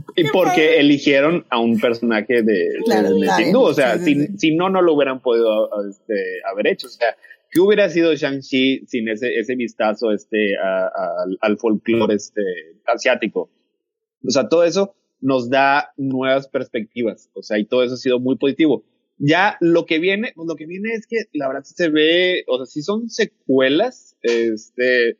y 0.17 0.23
porque 0.31 0.79
eligieron 0.79 1.45
a 1.49 1.59
un 1.59 1.79
personaje 1.79 2.41
de, 2.41 2.71
claro, 2.83 3.13
de, 3.15 3.55
o 3.55 3.73
sea, 3.73 3.97
si, 3.97 4.27
si, 4.37 4.53
no 4.53 4.69
no 4.69 4.81
lo 4.81 4.95
hubieran 4.95 5.21
podido 5.21 5.69
este, 5.89 6.13
haber 6.51 6.67
hecho, 6.67 6.87
o 6.87 6.89
sea, 6.89 7.15
¿Qué 7.49 7.59
hubiera 7.59 7.89
sido 7.89 8.13
Shang-Chi 8.13 8.85
sin 8.87 9.09
ese, 9.09 9.35
ese 9.39 9.55
vistazo 9.55 10.11
este, 10.11 10.53
al 11.41 11.57
folclore 11.57 12.15
este, 12.15 12.41
asiático? 12.85 13.49
O 14.25 14.29
sea, 14.29 14.49
todo 14.49 14.63
eso 14.63 14.95
nos 15.21 15.49
da 15.49 15.93
nuevas 15.97 16.47
perspectivas, 16.47 17.29
o 17.33 17.41
sea, 17.41 17.57
y 17.57 17.65
todo 17.65 17.83
eso 17.83 17.95
ha 17.95 17.97
sido 17.97 18.19
muy 18.19 18.37
positivo. 18.37 18.83
Ya 19.17 19.57
lo 19.61 19.85
que 19.85 19.99
viene, 19.99 20.31
pues 20.35 20.47
lo 20.47 20.55
que 20.55 20.67
viene 20.67 20.93
es 20.93 21.07
que 21.07 21.25
la 21.33 21.47
verdad 21.47 21.63
se 21.63 21.89
ve, 21.89 22.43
o 22.47 22.57
sea, 22.57 22.65
sí 22.65 22.81
son 22.83 23.09
secuelas, 23.09 24.15
este, 24.21 25.17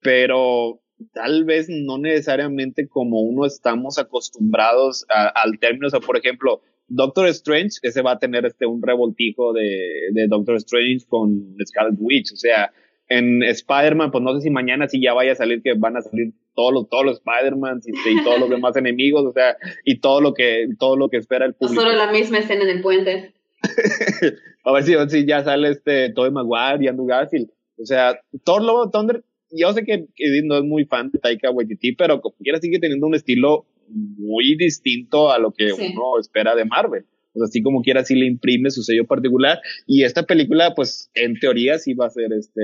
pero 0.00 0.80
tal 1.12 1.44
vez 1.44 1.68
no 1.68 1.98
necesariamente 1.98 2.88
como 2.88 3.20
uno 3.20 3.44
estamos 3.44 3.98
acostumbrados 3.98 5.04
al 5.08 5.58
término, 5.58 5.88
o 5.88 5.90
sea, 5.90 6.00
por 6.00 6.16
ejemplo, 6.16 6.62
Doctor 6.88 7.28
Strange, 7.28 7.78
ese 7.82 8.02
va 8.02 8.12
a 8.12 8.18
tener 8.18 8.46
este 8.46 8.66
un 8.66 8.82
revoltijo 8.82 9.52
de, 9.52 10.10
de 10.12 10.26
Doctor 10.26 10.56
Strange 10.56 11.06
con 11.08 11.56
Scarlet 11.64 11.98
Witch, 11.98 12.32
o 12.32 12.36
sea, 12.36 12.72
en 13.08 13.42
Spider-Man, 13.42 14.10
pues 14.10 14.22
no 14.22 14.34
sé 14.34 14.42
si 14.42 14.50
mañana 14.50 14.88
sí 14.88 15.00
ya 15.00 15.14
vaya 15.14 15.32
a 15.32 15.36
salir 15.36 15.62
que 15.62 15.74
van 15.74 15.96
a 15.96 16.02
salir 16.02 16.32
todos 16.54 16.72
los, 16.72 16.88
todos 16.88 17.04
los 17.04 17.16
Spider-Man 17.18 17.80
y, 17.86 18.22
todos 18.22 18.40
los 18.40 18.50
demás 18.50 18.76
enemigos, 18.76 19.24
o 19.24 19.32
sea, 19.32 19.56
y 19.84 20.00
todo 20.00 20.20
lo 20.20 20.34
que, 20.34 20.68
todo 20.78 20.96
lo 20.96 21.08
que 21.08 21.16
espera 21.16 21.46
el 21.46 21.54
público. 21.54 21.82
solo 21.82 21.96
la 21.96 22.12
misma 22.12 22.38
escena 22.38 22.64
en 22.64 22.70
el 22.70 22.82
puente. 22.82 23.32
a 24.64 24.72
ver 24.72 24.82
si, 24.82 24.94
si, 25.08 25.26
ya 25.26 25.42
sale 25.42 25.70
este 25.70 26.10
Tobey 26.10 26.30
Maguire 26.30 26.84
y 26.84 26.88
Andrew 26.88 27.06
Garfield. 27.06 27.50
O 27.80 27.86
sea, 27.86 28.20
Thor 28.44 28.62
Love 28.62 28.90
Thunder, 28.92 29.24
yo 29.50 29.72
sé 29.72 29.84
que, 29.84 30.06
que, 30.14 30.42
no 30.44 30.58
es 30.58 30.64
muy 30.64 30.84
fan 30.84 31.10
de 31.10 31.18
Taika 31.18 31.50
Waititi, 31.50 31.94
pero 31.94 32.20
como 32.20 32.36
quiera 32.36 32.58
sigue 32.60 32.78
teniendo 32.78 33.06
un 33.06 33.14
estilo 33.14 33.66
muy 33.90 34.56
distinto 34.56 35.30
a 35.30 35.38
lo 35.38 35.52
que 35.52 35.72
uno 35.72 36.18
espera 36.20 36.54
de 36.54 36.64
Marvel. 36.64 37.04
así 37.44 37.62
como 37.62 37.82
quiera, 37.82 38.04
sí 38.04 38.14
le 38.14 38.26
imprime 38.26 38.70
su 38.70 38.82
sello 38.82 39.06
particular. 39.06 39.60
Y 39.86 40.02
esta 40.02 40.24
película, 40.24 40.74
pues, 40.74 41.10
en 41.14 41.38
teoría 41.38 41.78
sí 41.78 41.94
va 41.94 42.06
a 42.06 42.10
ser, 42.10 42.32
este, 42.32 42.62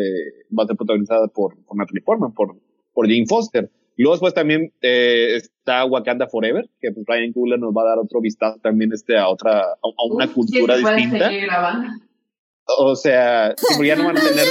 va 0.57 0.65
a 0.65 0.67
ser 0.67 0.77
protagonizada 0.77 1.29
por, 1.29 1.57
por 1.65 1.77
Natalie 1.77 2.03
Portman, 2.03 2.35
por, 2.35 2.57
por 2.93 3.07
Jane 3.07 3.27
Foster. 3.27 3.71
Luego 3.97 4.15
después 4.15 4.35
también 4.35 4.73
eh, 4.83 5.37
está 5.37 5.85
Wakanda 5.85 6.27
Forever, 6.27 6.69
que 6.81 6.91
pues 6.91 7.07
Ryan 7.07 7.33
Coogler 7.33 7.61
nos 7.61 7.73
va 7.73 7.83
a 7.83 7.91
dar 7.91 7.99
otro 7.99 8.21
vistazo 8.21 8.59
también 8.61 8.93
este, 8.93 9.17
a 9.17 9.29
otra, 9.29 9.61
a, 9.61 9.77
a 9.83 10.13
una 10.13 10.33
cultura 10.33 10.77
sí, 10.77 10.85
distinta. 10.85 11.31
O 12.79 12.97
sea, 12.97 13.55
ya 13.85 13.97
no 13.97 14.07
van 14.07 14.17
a 14.17 14.21
tener, 14.21 14.47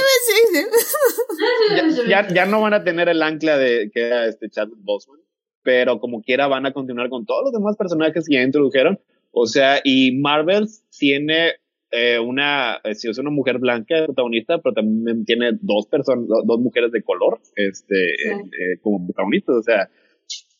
ya, 2.08 2.28
ya 2.28 2.46
no 2.46 2.60
van 2.60 2.74
a 2.74 2.84
tener 2.84 3.08
el 3.08 3.20
ancla 3.20 3.58
de 3.58 3.90
que 3.92 4.06
era 4.06 4.26
este 4.26 4.48
Chadwick 4.48 4.78
Boseman, 4.82 5.18
pero 5.64 5.98
como 5.98 6.22
quiera 6.22 6.46
van 6.46 6.66
a 6.66 6.72
continuar 6.72 7.08
con 7.08 7.26
todos 7.26 7.42
los 7.44 7.52
demás 7.52 7.76
personajes 7.76 8.26
que 8.28 8.34
ya 8.36 8.42
introdujeron. 8.42 9.00
O 9.32 9.46
sea, 9.46 9.80
y 9.82 10.12
Marvel 10.18 10.66
tiene 10.96 11.54
eh, 11.90 12.18
una, 12.18 12.76
eh, 12.84 12.94
si 12.94 13.08
es 13.08 13.18
una 13.18 13.30
mujer 13.30 13.58
blanca 13.58 14.04
protagonista, 14.04 14.58
pero 14.58 14.74
también 14.74 15.24
tiene 15.24 15.52
dos 15.60 15.86
personas, 15.86 16.26
do- 16.28 16.42
dos 16.44 16.60
mujeres 16.60 16.90
de 16.92 17.02
color, 17.02 17.40
este, 17.56 17.94
Sí. 18.16 18.28
eh, 18.30 18.78
como 18.82 19.04
protagonistas, 19.06 19.56
o 19.56 19.62
sea, 19.62 19.88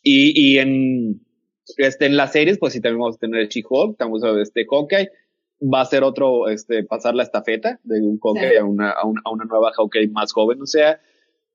y, 0.03 0.33
y 0.55 0.59
en, 0.59 1.21
este, 1.79 2.07
en 2.07 2.17
las 2.17 2.33
series, 2.33 2.59
pues 2.59 2.73
sí 2.73 2.81
también 2.81 3.01
vamos 3.01 3.17
a 3.17 3.21
tener 3.21 3.49
She-Hulk, 3.49 3.93
estamos 3.93 4.23
a 4.25 4.31
ver 4.33 4.43
este 4.43 4.65
Hawkeye, 4.71 5.09
va 5.63 5.81
a 5.81 5.85
ser 5.87 6.05
otro, 6.05 6.49
este, 6.49 6.85
pasar 6.85 7.15
la 7.15 7.23
estafeta 7.25 7.81
de 7.85 8.01
un 8.01 8.19
Hawkeye 8.23 8.51
Sí. 8.51 8.57
a, 8.57 8.65
una, 8.65 8.91
a, 8.91 9.05
una, 9.07 9.21
a 9.25 9.31
una 9.33 9.45
nueva 9.45 9.73
Hawkeye 9.77 10.09
más 10.09 10.33
joven, 10.33 10.61
o 10.63 10.67
sea, 10.67 11.01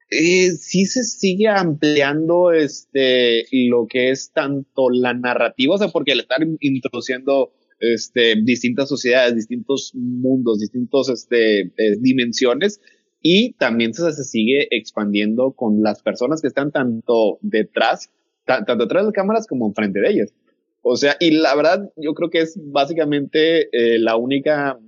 eh, 0.10 0.52
sí 0.52 0.86
se 0.86 1.04
sigue 1.04 1.48
ampliando 1.48 2.52
este 2.52 3.46
lo 3.70 3.88
que 3.88 4.10
es 4.12 4.32
tanto 4.32 4.90
la 4.90 5.14
narrativa, 5.14 5.76
o 5.76 5.78
sea, 5.78 5.90
porque 5.90 6.14
al 6.14 6.22
estar 6.22 6.40
introduciendo 6.60 7.52
este 7.80 8.36
distintas 8.44 8.90
sociedades, 8.90 9.36
distintos 9.36 9.92
mundos, 9.96 10.60
distintos 10.60 11.10
este 11.10 11.62
eh, 11.62 11.98
dimensiones 12.00 12.82
y 13.22 13.54
también 13.54 13.94
se, 13.94 14.12
se 14.12 14.24
sigue 14.24 14.68
expandiendo 14.72 15.52
con 15.52 15.82
las 15.84 16.02
personas 16.02 16.42
que 16.42 16.48
están 16.48 16.72
tanto 16.72 17.38
detrás, 17.42 18.10
ta- 18.46 18.66
tanto 18.66 18.86
detrás 18.86 19.04
de 19.04 19.08
las 19.08 19.14
cámaras 19.14 19.48
como 19.48 19.68
enfrente 19.68 20.00
de 20.00 20.10
ellas. 20.10 20.34
O 20.82 20.96
sea, 20.96 21.18
y 21.20 21.32
la 21.32 21.54
verdad, 21.56 21.92
yo 21.98 22.14
creo 22.14 22.30
que 22.30 22.40
es 22.40 22.58
básicamente 22.72 23.68
eh, 23.74 24.00
la 24.00 24.16
única 24.16 24.80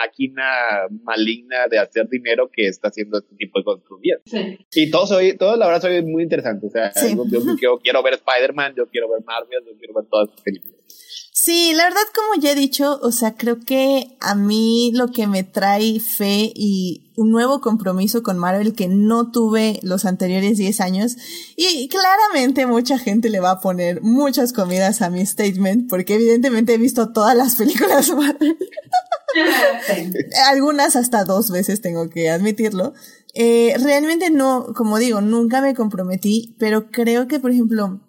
máquina 0.00 0.88
maligna 1.02 1.66
de 1.68 1.78
hacer 1.78 2.08
dinero 2.08 2.50
que 2.52 2.66
está 2.66 2.88
haciendo 2.88 3.18
este 3.18 3.34
tipo 3.36 3.58
de 3.58 3.64
cosas. 3.64 3.84
Sí. 4.24 4.58
Y 4.74 4.90
todo 4.90 5.06
soy, 5.06 5.36
todo 5.36 5.56
la 5.56 5.66
verdad 5.66 5.82
soy 5.82 6.02
muy 6.02 6.22
interesante. 6.22 6.66
O 6.66 6.70
sea, 6.70 6.92
Sí. 6.92 7.14
yo, 7.60 7.78
quiero 7.78 8.02
ver 8.02 8.14
Spider-Man, 8.14 8.74
yo 8.76 8.86
quiero 8.86 9.08
ver 9.10 9.22
Marvel, 9.24 9.62
yo 9.66 9.76
quiero 9.78 9.94
ver 9.94 10.04
todas 10.10 10.28
estas 10.28 10.42
películas. 10.44 10.81
Sí, 11.44 11.72
la 11.74 11.82
verdad, 11.82 12.02
como 12.14 12.40
ya 12.40 12.52
he 12.52 12.54
dicho, 12.54 13.00
o 13.02 13.10
sea, 13.10 13.34
creo 13.34 13.58
que 13.58 14.16
a 14.20 14.36
mí 14.36 14.92
lo 14.94 15.08
que 15.08 15.26
me 15.26 15.42
trae 15.42 15.98
fe 15.98 16.52
y 16.54 17.10
un 17.16 17.32
nuevo 17.32 17.60
compromiso 17.60 18.22
con 18.22 18.38
Marvel 18.38 18.74
que 18.74 18.86
no 18.86 19.32
tuve 19.32 19.80
los 19.82 20.04
anteriores 20.04 20.56
10 20.56 20.80
años, 20.80 21.16
y 21.56 21.88
claramente 21.88 22.64
mucha 22.66 22.96
gente 22.96 23.28
le 23.28 23.40
va 23.40 23.50
a 23.50 23.60
poner 23.60 24.02
muchas 24.02 24.52
comidas 24.52 25.02
a 25.02 25.10
mi 25.10 25.26
statement, 25.26 25.90
porque 25.90 26.14
evidentemente 26.14 26.74
he 26.74 26.78
visto 26.78 27.10
todas 27.10 27.36
las 27.36 27.56
películas 27.56 28.10
Marvel. 28.16 28.56
Algunas 30.48 30.94
hasta 30.94 31.24
dos 31.24 31.50
veces 31.50 31.80
tengo 31.80 32.08
que 32.08 32.30
admitirlo. 32.30 32.94
Eh, 33.34 33.74
realmente 33.82 34.30
no, 34.30 34.66
como 34.76 34.98
digo, 34.98 35.20
nunca 35.20 35.60
me 35.60 35.74
comprometí, 35.74 36.54
pero 36.60 36.88
creo 36.92 37.26
que, 37.26 37.40
por 37.40 37.50
ejemplo, 37.50 38.00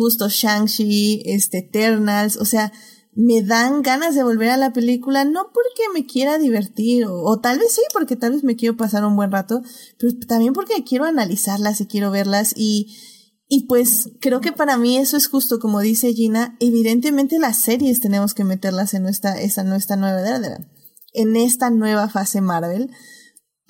justo 0.00 0.30
Shang-Chi, 0.30 1.24
este, 1.26 1.58
Eternals, 1.58 2.38
o 2.38 2.46
sea, 2.46 2.72
me 3.12 3.42
dan 3.42 3.82
ganas 3.82 4.14
de 4.14 4.22
volver 4.22 4.48
a 4.48 4.56
la 4.56 4.72
película, 4.72 5.26
no 5.26 5.50
porque 5.52 5.82
me 5.92 6.06
quiera 6.06 6.38
divertir, 6.38 7.04
o, 7.04 7.22
o 7.22 7.38
tal 7.38 7.58
vez 7.58 7.74
sí, 7.74 7.82
porque 7.92 8.16
tal 8.16 8.32
vez 8.32 8.42
me 8.42 8.56
quiero 8.56 8.78
pasar 8.78 9.04
un 9.04 9.14
buen 9.14 9.30
rato, 9.30 9.60
pero 9.98 10.14
también 10.26 10.54
porque 10.54 10.84
quiero 10.84 11.04
analizarlas 11.04 11.82
y 11.82 11.86
quiero 11.86 12.10
verlas 12.10 12.54
y, 12.56 12.96
y 13.46 13.66
pues 13.66 14.08
creo 14.22 14.40
que 14.40 14.52
para 14.52 14.78
mí 14.78 14.96
eso 14.96 15.18
es 15.18 15.28
justo 15.28 15.58
como 15.58 15.80
dice 15.80 16.14
Gina, 16.14 16.56
evidentemente 16.60 17.38
las 17.38 17.58
series 17.58 18.00
tenemos 18.00 18.32
que 18.32 18.44
meterlas 18.44 18.94
en 18.94 19.02
nuestra, 19.02 19.38
esa, 19.38 19.64
nuestra 19.64 19.96
nueva 19.96 20.22
en 21.12 21.36
esta 21.36 21.68
nueva 21.68 22.08
fase 22.08 22.40
Marvel, 22.40 22.90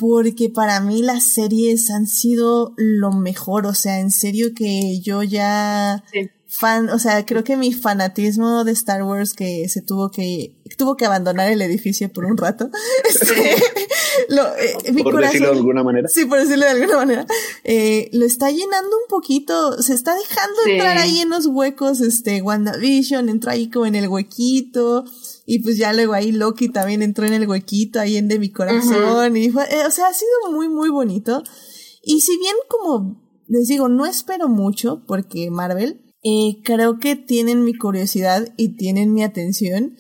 porque 0.01 0.49
para 0.49 0.81
mí 0.81 1.03
las 1.03 1.25
series 1.35 1.91
han 1.91 2.07
sido 2.07 2.73
lo 2.77 3.13
mejor, 3.13 3.67
o 3.67 3.75
sea, 3.75 4.01
en 4.01 4.11
serio 4.11 4.49
que 4.57 4.99
yo 5.01 5.23
ya 5.23 6.03
Sí. 6.13 6.31
fan, 6.49 6.89
o 6.89 6.99
sea, 6.99 7.25
creo 7.27 7.45
que 7.45 7.57
mi 7.57 7.73
fanatismo 7.73 8.65
de 8.65 8.73
Star 8.73 9.03
Wars 9.05 9.35
que 9.35 9.69
se 9.69 9.83
tuvo 9.83 10.11
que 10.11 10.57
tuvo 10.79 10.97
que 10.97 11.05
abandonar 11.05 11.51
el 11.53 11.61
edificio 11.63 12.11
por 12.13 12.25
un 12.25 12.37
rato. 12.39 12.71
este, 13.09 13.55
lo, 14.31 14.43
eh, 14.57 14.93
mi 14.93 15.03
Por 15.03 15.13
corazón- 15.13 15.33
decirlo 15.33 15.53
de 15.53 15.59
alguna 15.59 15.83
manera. 15.85 16.09
Sí, 16.09 16.25
por 16.25 16.39
decirlo 16.39 16.65
de 16.65 16.71
alguna 16.71 16.97
manera. 16.97 17.27
Eh, 17.65 18.09
lo 18.13 18.25
está 18.25 18.51
llenando 18.51 18.89
un 18.97 19.09
poquito, 19.09 19.81
se 19.83 19.93
está 19.95 20.15
dejando 20.15 20.57
Sí. 20.65 20.71
entrar 20.73 20.97
ahí 20.99 21.19
en 21.21 21.29
los 21.31 21.47
huecos, 21.47 22.01
este, 22.01 22.41
WandaVision 22.41 23.29
entró 23.29 23.51
ahí 23.51 23.69
como 23.69 23.87
en 23.87 23.95
el 23.97 24.09
huequito, 24.09 25.05
y 25.53 25.59
pues 25.59 25.79
ya 25.79 25.93
luego 25.93 26.13
ahí 26.13 26.31
Loki 26.31 26.69
también 26.69 27.03
entró 27.03 27.27
en 27.27 27.33
el 27.33 27.49
huequito 27.49 27.99
ahí 27.99 28.17
en 28.17 28.29
de 28.29 28.39
mi 28.39 28.53
corazón, 28.53 29.37
y 29.37 29.51
fue, 29.51 29.65
eh, 29.65 29.85
o 29.85 29.91
sea, 29.91 30.07
ha 30.07 30.15
sido 30.15 30.53
muy, 30.53 30.69
muy 30.69 30.91
bonito. 30.91 31.43
Y 32.05 32.21
si 32.21 32.39
bien 32.39 32.55
como 32.69 33.21
les 33.49 33.67
digo, 33.67 33.89
no 33.89 34.07
espero 34.07 34.49
mucho, 34.49 35.03
porque 35.09 35.51
Marvel, 35.51 36.03
eh, 36.23 36.63
creo 36.63 37.01
que 37.01 37.17
tienen 37.17 37.65
mi 37.65 37.75
curiosidad 37.75 38.55
y 38.57 38.77
tienen 38.77 39.13
mi 39.13 39.25
atención, 39.25 39.97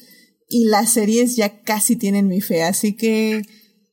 y 0.48 0.66
las 0.66 0.92
series 0.92 1.34
ya 1.34 1.62
casi 1.62 1.96
tienen 1.96 2.28
mi 2.28 2.40
fe, 2.40 2.62
así 2.62 2.94
que, 2.94 3.42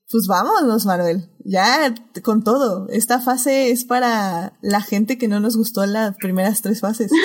pues 0.10 0.28
vámonos, 0.28 0.86
Marvel. 0.86 1.24
Ya, 1.44 1.94
con 2.24 2.44
todo. 2.44 2.88
Esta 2.90 3.20
fase 3.20 3.72
es 3.72 3.86
para 3.86 4.58
la 4.62 4.82
gente 4.82 5.18
que 5.18 5.28
no 5.28 5.40
nos 5.40 5.58
gustó 5.58 5.86
las 5.86 6.16
primeras 6.18 6.62
tres 6.62 6.82
fases. 6.82 7.12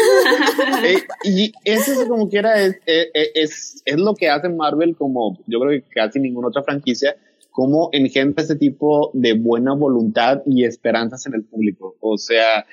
Eh, 0.85 0.99
y 1.23 1.53
eso 1.65 1.93
es 1.93 2.09
como 2.09 2.29
quiera, 2.29 2.61
es, 2.61 2.73
eh, 2.87 3.09
eh, 3.15 3.31
es, 3.37 3.83
es 3.85 3.97
lo 4.01 4.15
que 4.17 4.29
hace 4.29 4.49
Marvel 4.49 4.97
como 4.97 5.39
yo 5.47 5.61
creo 5.61 5.71
que 5.81 5.89
casi 5.89 6.19
ninguna 6.19 6.49
otra 6.49 6.65
franquicia, 6.65 7.15
como 7.53 7.89
engendra 7.93 8.43
este 8.43 8.57
tipo 8.57 9.13
de 9.15 9.35
buena 9.35 9.75
voluntad 9.75 10.43
y 10.45 10.65
esperanzas 10.65 11.25
en 11.27 11.35
el 11.35 11.45
público. 11.45 11.95
O 12.01 12.19
sea, 12.19 12.67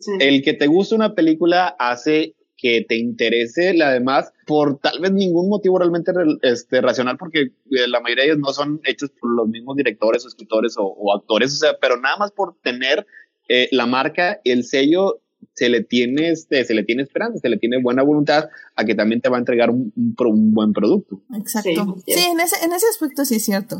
Sí. 0.00 0.10
el 0.20 0.42
que 0.42 0.52
te 0.54 0.66
guste 0.66 0.96
una 0.96 1.14
película 1.14 1.76
hace 1.78 2.34
que 2.64 2.82
te 2.88 2.96
interese 2.96 3.74
la 3.74 3.90
demás 3.92 4.32
por 4.46 4.78
tal 4.78 4.98
vez 5.00 5.12
ningún 5.12 5.50
motivo 5.50 5.78
realmente 5.78 6.12
re- 6.14 6.38
este, 6.40 6.80
racional, 6.80 7.18
porque 7.18 7.40
eh, 7.42 7.52
la 7.88 8.00
mayoría 8.00 8.24
de 8.24 8.30
ellos 8.30 8.40
no 8.40 8.54
son 8.54 8.80
hechos 8.84 9.10
por 9.20 9.36
los 9.36 9.46
mismos 9.48 9.76
directores 9.76 10.24
o 10.24 10.28
escritores 10.28 10.74
o, 10.78 10.84
o 10.84 11.14
actores, 11.14 11.52
o 11.52 11.56
sea, 11.56 11.76
pero 11.78 12.00
nada 12.00 12.16
más 12.16 12.30
por 12.32 12.56
tener 12.62 13.06
eh, 13.50 13.68
la 13.70 13.84
marca, 13.84 14.40
el 14.44 14.64
sello, 14.64 15.20
se 15.52 15.68
le 15.68 15.84
tiene 15.84 16.30
este, 16.30 16.64
se 16.64 16.72
le 16.72 16.84
tiene 16.84 17.02
esperanza, 17.02 17.38
se 17.38 17.50
le 17.50 17.58
tiene 17.58 17.82
buena 17.82 18.02
voluntad 18.02 18.48
a 18.76 18.84
que 18.86 18.94
también 18.94 19.20
te 19.20 19.28
va 19.28 19.36
a 19.36 19.40
entregar 19.40 19.68
un, 19.68 19.92
un 19.94 20.14
pro- 20.14 20.30
un 20.30 20.54
buen 20.54 20.72
producto. 20.72 21.20
Exacto. 21.36 21.96
Sí. 22.06 22.14
en, 22.14 22.40
ese, 22.40 22.64
en 22.64 22.72
ese 22.72 22.86
aspecto 22.88 23.26
sí 23.26 23.34
es 23.34 23.44
cierto. 23.44 23.78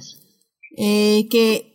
Eh, 0.77 1.27
que 1.31 1.73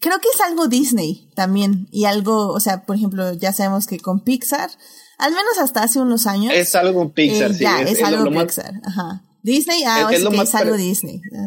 creo 0.00 0.18
que 0.20 0.28
es 0.34 0.40
algo 0.40 0.66
Disney 0.68 1.28
también. 1.36 1.88
Y 1.92 2.06
algo, 2.06 2.48
o 2.48 2.58
sea, 2.60 2.86
por 2.86 2.96
ejemplo, 2.96 3.34
ya 3.34 3.52
sabemos 3.52 3.86
que 3.86 3.98
con 3.98 4.24
Pixar, 4.24 4.70
al 5.18 5.30
menos 5.32 5.58
hasta 5.60 5.82
hace 5.82 6.00
unos 6.00 6.26
años. 6.26 6.52
Es 6.54 6.74
algo 6.74 7.12
Pixar, 7.12 7.50
eh, 7.50 7.54
sí. 7.54 7.64
ya, 7.64 7.82
es, 7.82 8.00
lo- 8.00 8.06
algo 8.06 8.24
lo 8.24 8.30
más- 8.30 8.44
Pixar. 8.44 8.72
Ajá. 8.84 9.22
Disney, 9.42 9.82
ah, 9.86 10.08
Es- 10.10 10.12
es, 10.12 10.18
es 10.18 10.24
lo 10.24 10.30
que 10.30 10.36
más 10.36 10.48
es 10.48 10.54
algo 10.54 10.76
Disney. 10.76 11.20
Ah, 11.34 11.46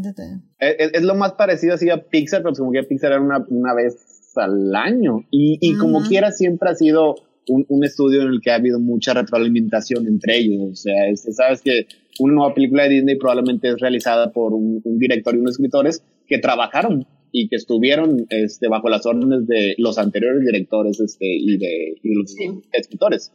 es, 0.59 0.75
es- 0.79 0.91
es 0.93 1.01
lo 1.03 1.15
más 1.15 1.33
parecido 1.33 1.73
así 1.75 1.89
a 1.89 1.97
Pixar, 2.07 2.41
pero 2.43 2.53
como 2.55 2.71
que 2.71 2.83
Pixar 2.83 3.11
era 3.13 3.21
una, 3.21 3.45
una 3.49 3.73
vez 3.73 3.97
al 4.35 4.73
año. 4.75 5.25
Y, 5.29 5.57
y 5.61 5.75
como 5.77 5.99
Ujú. 5.99 6.07
quiera, 6.09 6.31
siempre 6.31 6.69
ha 6.69 6.75
sido 6.75 7.15
un, 7.47 7.65
un 7.67 7.83
estudio 7.83 8.21
en 8.21 8.29
el 8.29 8.41
que 8.41 8.51
ha 8.51 8.55
habido 8.55 8.79
mucha 8.79 9.13
retroalimentación 9.13 10.07
entre 10.07 10.37
ellos. 10.37 10.61
O 10.71 10.75
sea, 10.75 11.07
es- 11.09 11.27
sabes 11.35 11.61
que 11.61 11.85
una 12.19 12.33
nueva 12.35 12.53
película 12.53 12.83
de 12.83 12.89
Disney 12.89 13.15
probablemente 13.17 13.69
es 13.69 13.75
realizada 13.79 14.31
por 14.31 14.53
un, 14.53 14.81
un 14.83 14.97
director 14.99 15.35
y 15.35 15.39
unos 15.39 15.51
escritores 15.53 16.03
que 16.27 16.37
trabajaron 16.37 17.05
y 17.33 17.47
que 17.49 17.55
estuvieron 17.55 18.25
este, 18.29 18.67
bajo 18.67 18.89
las 18.89 19.05
órdenes 19.05 19.47
de 19.47 19.75
los 19.77 19.97
anteriores 19.97 20.41
directores 20.45 20.99
este, 20.99 21.25
y, 21.25 21.57
de, 21.57 21.95
y 22.03 22.13
los 22.13 22.31
Sí. 22.31 22.49
escritores. 22.73 23.31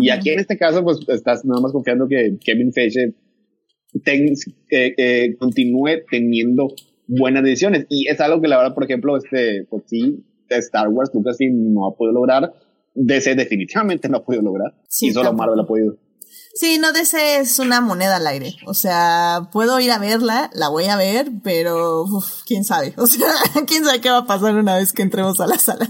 Y 0.00 0.10
aquí 0.10 0.30
en 0.30 0.40
este 0.40 0.56
caso, 0.58 0.82
pues 0.82 0.98
estás 1.08 1.44
nada 1.44 1.60
más 1.60 1.72
confiando 1.72 2.06
que 2.08 2.36
Kevin 2.44 2.72
Feige 2.72 3.14
ten- 4.04 4.34
eh, 4.70 4.94
eh, 4.96 5.36
continúe 5.38 6.02
teniendo 6.10 6.74
buenas 7.06 7.42
decisiones. 7.42 7.86
Y 7.88 8.08
es 8.08 8.20
algo 8.20 8.40
que 8.40 8.48
la 8.48 8.58
verdad, 8.58 8.74
por 8.74 8.84
ejemplo, 8.84 9.16
este, 9.16 9.64
pues 9.70 9.84
sí, 9.86 10.24
Star 10.48 10.88
Wars, 10.88 11.10
Lucasfilm 11.14 11.72
no 11.72 11.86
ha 11.86 11.96
podido 11.96 12.12
lograr. 12.14 12.52
DC 12.94 13.34
definitivamente 13.34 14.08
no 14.08 14.18
ha 14.18 14.24
podido 14.24 14.42
lograr. 14.42 14.74
Sí, 14.88 15.08
y 15.08 15.10
solo. 15.10 15.32
Marvel 15.32 15.60
ha 15.60 15.66
podido. 15.66 15.96
Sí, 16.58 16.78
no, 16.78 16.92
DC 16.92 17.38
es 17.38 17.60
una 17.60 17.80
moneda 17.80 18.16
al 18.16 18.26
aire. 18.26 18.56
O 18.66 18.74
sea, 18.74 19.48
puedo 19.52 19.78
ir 19.78 19.92
a 19.92 19.98
verla, 19.98 20.50
la 20.54 20.68
voy 20.68 20.86
a 20.86 20.96
ver, 20.96 21.30
pero 21.44 22.02
uf, 22.02 22.42
quién 22.46 22.64
sabe. 22.64 22.94
O 22.96 23.06
sea, 23.06 23.28
quién 23.68 23.84
sabe 23.84 24.00
qué 24.00 24.10
va 24.10 24.18
a 24.18 24.26
pasar 24.26 24.56
una 24.56 24.74
vez 24.74 24.92
que 24.92 25.02
entremos 25.02 25.38
a 25.38 25.46
la 25.46 25.56
sala. 25.56 25.88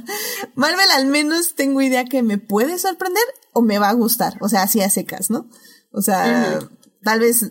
Marvel 0.57 0.91
al 0.95 1.07
menos 1.07 1.55
tengo 1.55 1.81
idea 1.81 2.05
que 2.05 2.23
me 2.23 2.37
puede 2.37 2.79
sorprender 2.79 3.23
o 3.55 3.63
me 3.63 3.79
va 3.79 3.89
a 3.89 3.95
gustar. 3.95 4.35
O 4.43 4.51
sea, 4.51 4.65
así 4.65 4.83
a 4.83 4.91
secas, 4.91 5.31
¿no? 5.31 5.49
O 5.91 6.03
sea, 6.03 6.59
tal 7.03 7.21
vez 7.21 7.51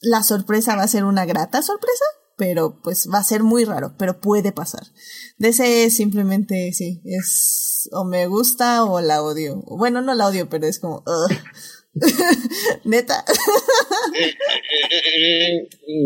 la 0.00 0.22
sorpresa 0.22 0.74
va 0.74 0.84
a 0.84 0.88
ser 0.88 1.04
una 1.04 1.26
grata 1.26 1.60
sorpresa, 1.60 2.04
pero 2.38 2.80
pues 2.82 3.10
va 3.12 3.18
a 3.18 3.24
ser 3.24 3.42
muy 3.42 3.66
raro, 3.66 3.94
pero 3.98 4.22
puede 4.22 4.52
pasar. 4.52 4.86
DC 5.36 5.90
simplemente, 5.90 6.72
sí, 6.72 7.02
es 7.04 7.90
o 7.92 8.04
me 8.04 8.26
gusta 8.26 8.84
o 8.84 9.00
la 9.02 9.22
odio. 9.22 9.62
Bueno, 9.66 10.00
no 10.00 10.14
la 10.14 10.26
odio, 10.26 10.48
pero 10.48 10.66
es 10.66 10.78
como, 10.78 11.04
neta. 12.84 13.24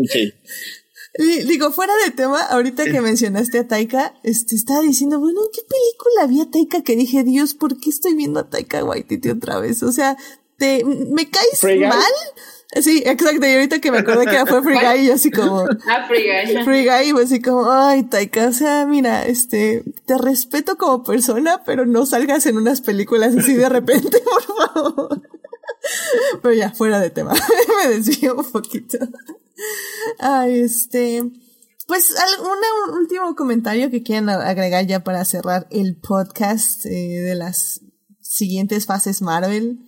sí. 0.09 0.33
Digo, 1.45 1.71
fuera 1.71 1.93
de 2.05 2.11
tema, 2.11 2.41
ahorita 2.41 2.85
que 2.85 2.99
mencionaste 2.99 3.59
a 3.59 3.67
Taika, 3.67 4.15
este, 4.23 4.55
estaba 4.55 4.81
diciendo, 4.81 5.19
bueno, 5.19 5.41
¿qué 5.53 5.61
película 5.61 6.25
vi 6.27 6.41
a 6.41 6.49
Taika 6.49 6.81
que 6.81 6.95
dije, 6.95 7.23
Dios, 7.23 7.53
¿por 7.53 7.79
qué 7.79 7.91
estoy 7.91 8.15
viendo 8.15 8.39
a 8.39 8.49
Taika 8.49 8.83
Waititi 8.83 9.29
otra 9.29 9.59
vez? 9.59 9.83
O 9.83 9.91
sea, 9.91 10.17
te, 10.57 10.83
¿me 10.83 11.29
caes 11.29 11.63
mal? 11.87 12.01
Sí, 12.81 13.03
exacto. 13.05 13.45
Y 13.45 13.53
ahorita 13.53 13.79
que 13.79 13.91
me 13.91 13.99
acordé 13.99 14.25
que 14.25 14.45
fue 14.47 14.63
Free 14.63 14.79
Guy, 14.79 15.07
yo 15.07 15.13
así 15.13 15.29
como. 15.29 15.63
Ah, 15.87 16.05
Free 16.07 16.23
Guy. 16.23 16.63
Free 16.63 16.85
Guy, 16.87 17.13
pues 17.13 17.25
así 17.25 17.41
como, 17.41 17.71
ay, 17.71 18.03
Taika, 18.03 18.47
o 18.47 18.53
sea, 18.53 18.85
mira, 18.85 19.25
este, 19.25 19.83
te 20.05 20.17
respeto 20.17 20.77
como 20.77 21.03
persona, 21.03 21.61
pero 21.65 21.85
no 21.85 22.05
salgas 22.05 22.45
en 22.47 22.57
unas 22.57 22.81
películas 22.81 23.35
así 23.35 23.53
de 23.53 23.69
repente, 23.69 24.19
por 24.25 24.43
favor. 24.43 25.21
Pero 26.41 26.53
ya, 26.53 26.71
fuera 26.71 26.99
de 26.99 27.09
tema. 27.09 27.33
me 27.85 27.95
desvío 27.95 28.35
un 28.35 28.51
poquito. 28.51 28.97
Ay, 30.19 30.59
este. 30.59 31.23
Pues, 31.87 32.15
¿algún 32.17 32.57
último 32.97 33.35
comentario 33.35 33.89
que 33.89 34.03
quieran 34.03 34.29
agregar 34.29 34.87
ya 34.87 35.03
para 35.03 35.25
cerrar 35.25 35.67
el 35.69 35.97
podcast 35.99 36.85
eh, 36.85 36.89
de 36.89 37.35
las 37.35 37.81
siguientes 38.21 38.85
fases 38.85 39.21
Marvel? 39.21 39.79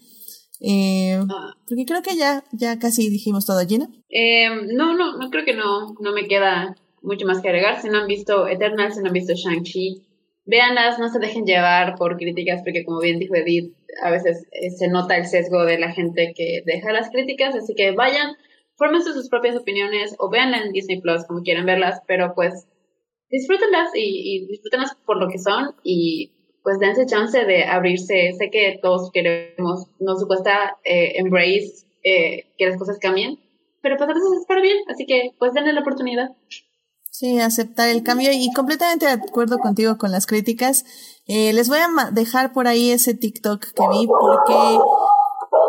Eh, 0.61 1.17
ah. 1.17 1.53
porque 1.67 1.85
creo 1.85 2.01
que 2.01 2.17
ya, 2.17 2.43
ya 2.51 2.79
casi 2.79 3.09
dijimos 3.09 3.45
todo, 3.45 3.65
Gina. 3.65 3.87
Eh, 4.09 4.49
no, 4.73 4.95
no, 4.95 5.17
no 5.17 5.29
creo 5.29 5.45
que 5.45 5.53
no, 5.53 5.95
no 5.99 6.13
me 6.13 6.27
queda 6.27 6.75
mucho 7.01 7.25
más 7.25 7.41
que 7.41 7.49
agregar. 7.49 7.81
Si 7.81 7.89
no 7.89 7.99
han 7.99 8.07
visto 8.07 8.47
Eternal, 8.47 8.93
si 8.93 8.99
no 8.99 9.07
han 9.07 9.13
visto 9.13 9.33
Shang-Chi, 9.33 10.05
véanlas, 10.45 10.99
no 10.99 11.09
se 11.09 11.19
dejen 11.19 11.45
llevar 11.45 11.95
por 11.95 12.17
críticas, 12.17 12.61
porque 12.63 12.83
como 12.83 12.99
bien 12.99 13.19
dijo 13.19 13.35
Edith, 13.35 13.73
a 14.01 14.11
veces 14.11 14.47
eh, 14.51 14.71
se 14.71 14.87
nota 14.87 15.17
el 15.17 15.25
sesgo 15.25 15.65
de 15.65 15.79
la 15.79 15.91
gente 15.91 16.33
que 16.35 16.61
deja 16.65 16.91
las 16.91 17.09
críticas, 17.09 17.55
así 17.55 17.73
que 17.75 17.91
vayan, 17.91 18.35
fórmense 18.75 19.13
sus 19.13 19.29
propias 19.29 19.55
opiniones 19.55 20.15
o 20.19 20.29
véanla 20.29 20.57
en 20.59 20.71
Disney 20.71 21.01
Plus 21.01 21.25
como 21.25 21.43
quieran 21.43 21.65
verlas, 21.65 22.01
pero 22.07 22.33
pues 22.35 22.67
disfrútenlas 23.29 23.89
y, 23.95 24.35
y 24.35 24.47
disfrútenlas 24.47 24.95
por 25.05 25.17
lo 25.17 25.27
que 25.29 25.39
son 25.39 25.75
y 25.83 26.31
pues 26.65 26.79
dense 26.79 27.05
chance 27.05 27.45
de 27.45 27.63
abrirse. 27.63 28.31
Sé 28.37 28.49
que 28.51 28.79
todos 28.81 29.11
queremos, 29.11 29.85
nos 29.99 30.25
cuesta 30.25 30.77
eh, 30.83 31.13
embrace 31.15 31.85
eh, 32.03 32.51
que 32.57 32.65
las 32.67 32.77
cosas 32.77 32.97
cambien, 32.99 33.39
pero 33.81 33.97
pues 33.97 34.09
a 34.09 34.13
veces 34.13 34.29
es 34.41 34.45
para 34.47 34.61
bien, 34.61 34.77
así 34.89 35.05
que 35.05 35.29
pues 35.37 35.53
denle 35.53 35.73
la 35.73 35.81
oportunidad. 35.81 36.29
Sí, 37.11 37.39
aceptar 37.39 37.87
el 37.89 38.03
cambio 38.03 38.31
y 38.33 38.51
completamente 38.51 39.05
de 39.05 39.13
acuerdo 39.13 39.59
contigo 39.59 39.97
con 39.97 40.11
las 40.11 40.25
críticas. 40.25 41.14
Eh, 41.27 41.53
les 41.53 41.69
voy 41.69 41.79
a 41.79 42.11
dejar 42.11 42.53
por 42.53 42.67
ahí 42.67 42.91
ese 42.91 43.13
TikTok 43.13 43.61
que 43.61 43.87
vi 43.89 44.07
porque 44.07 44.79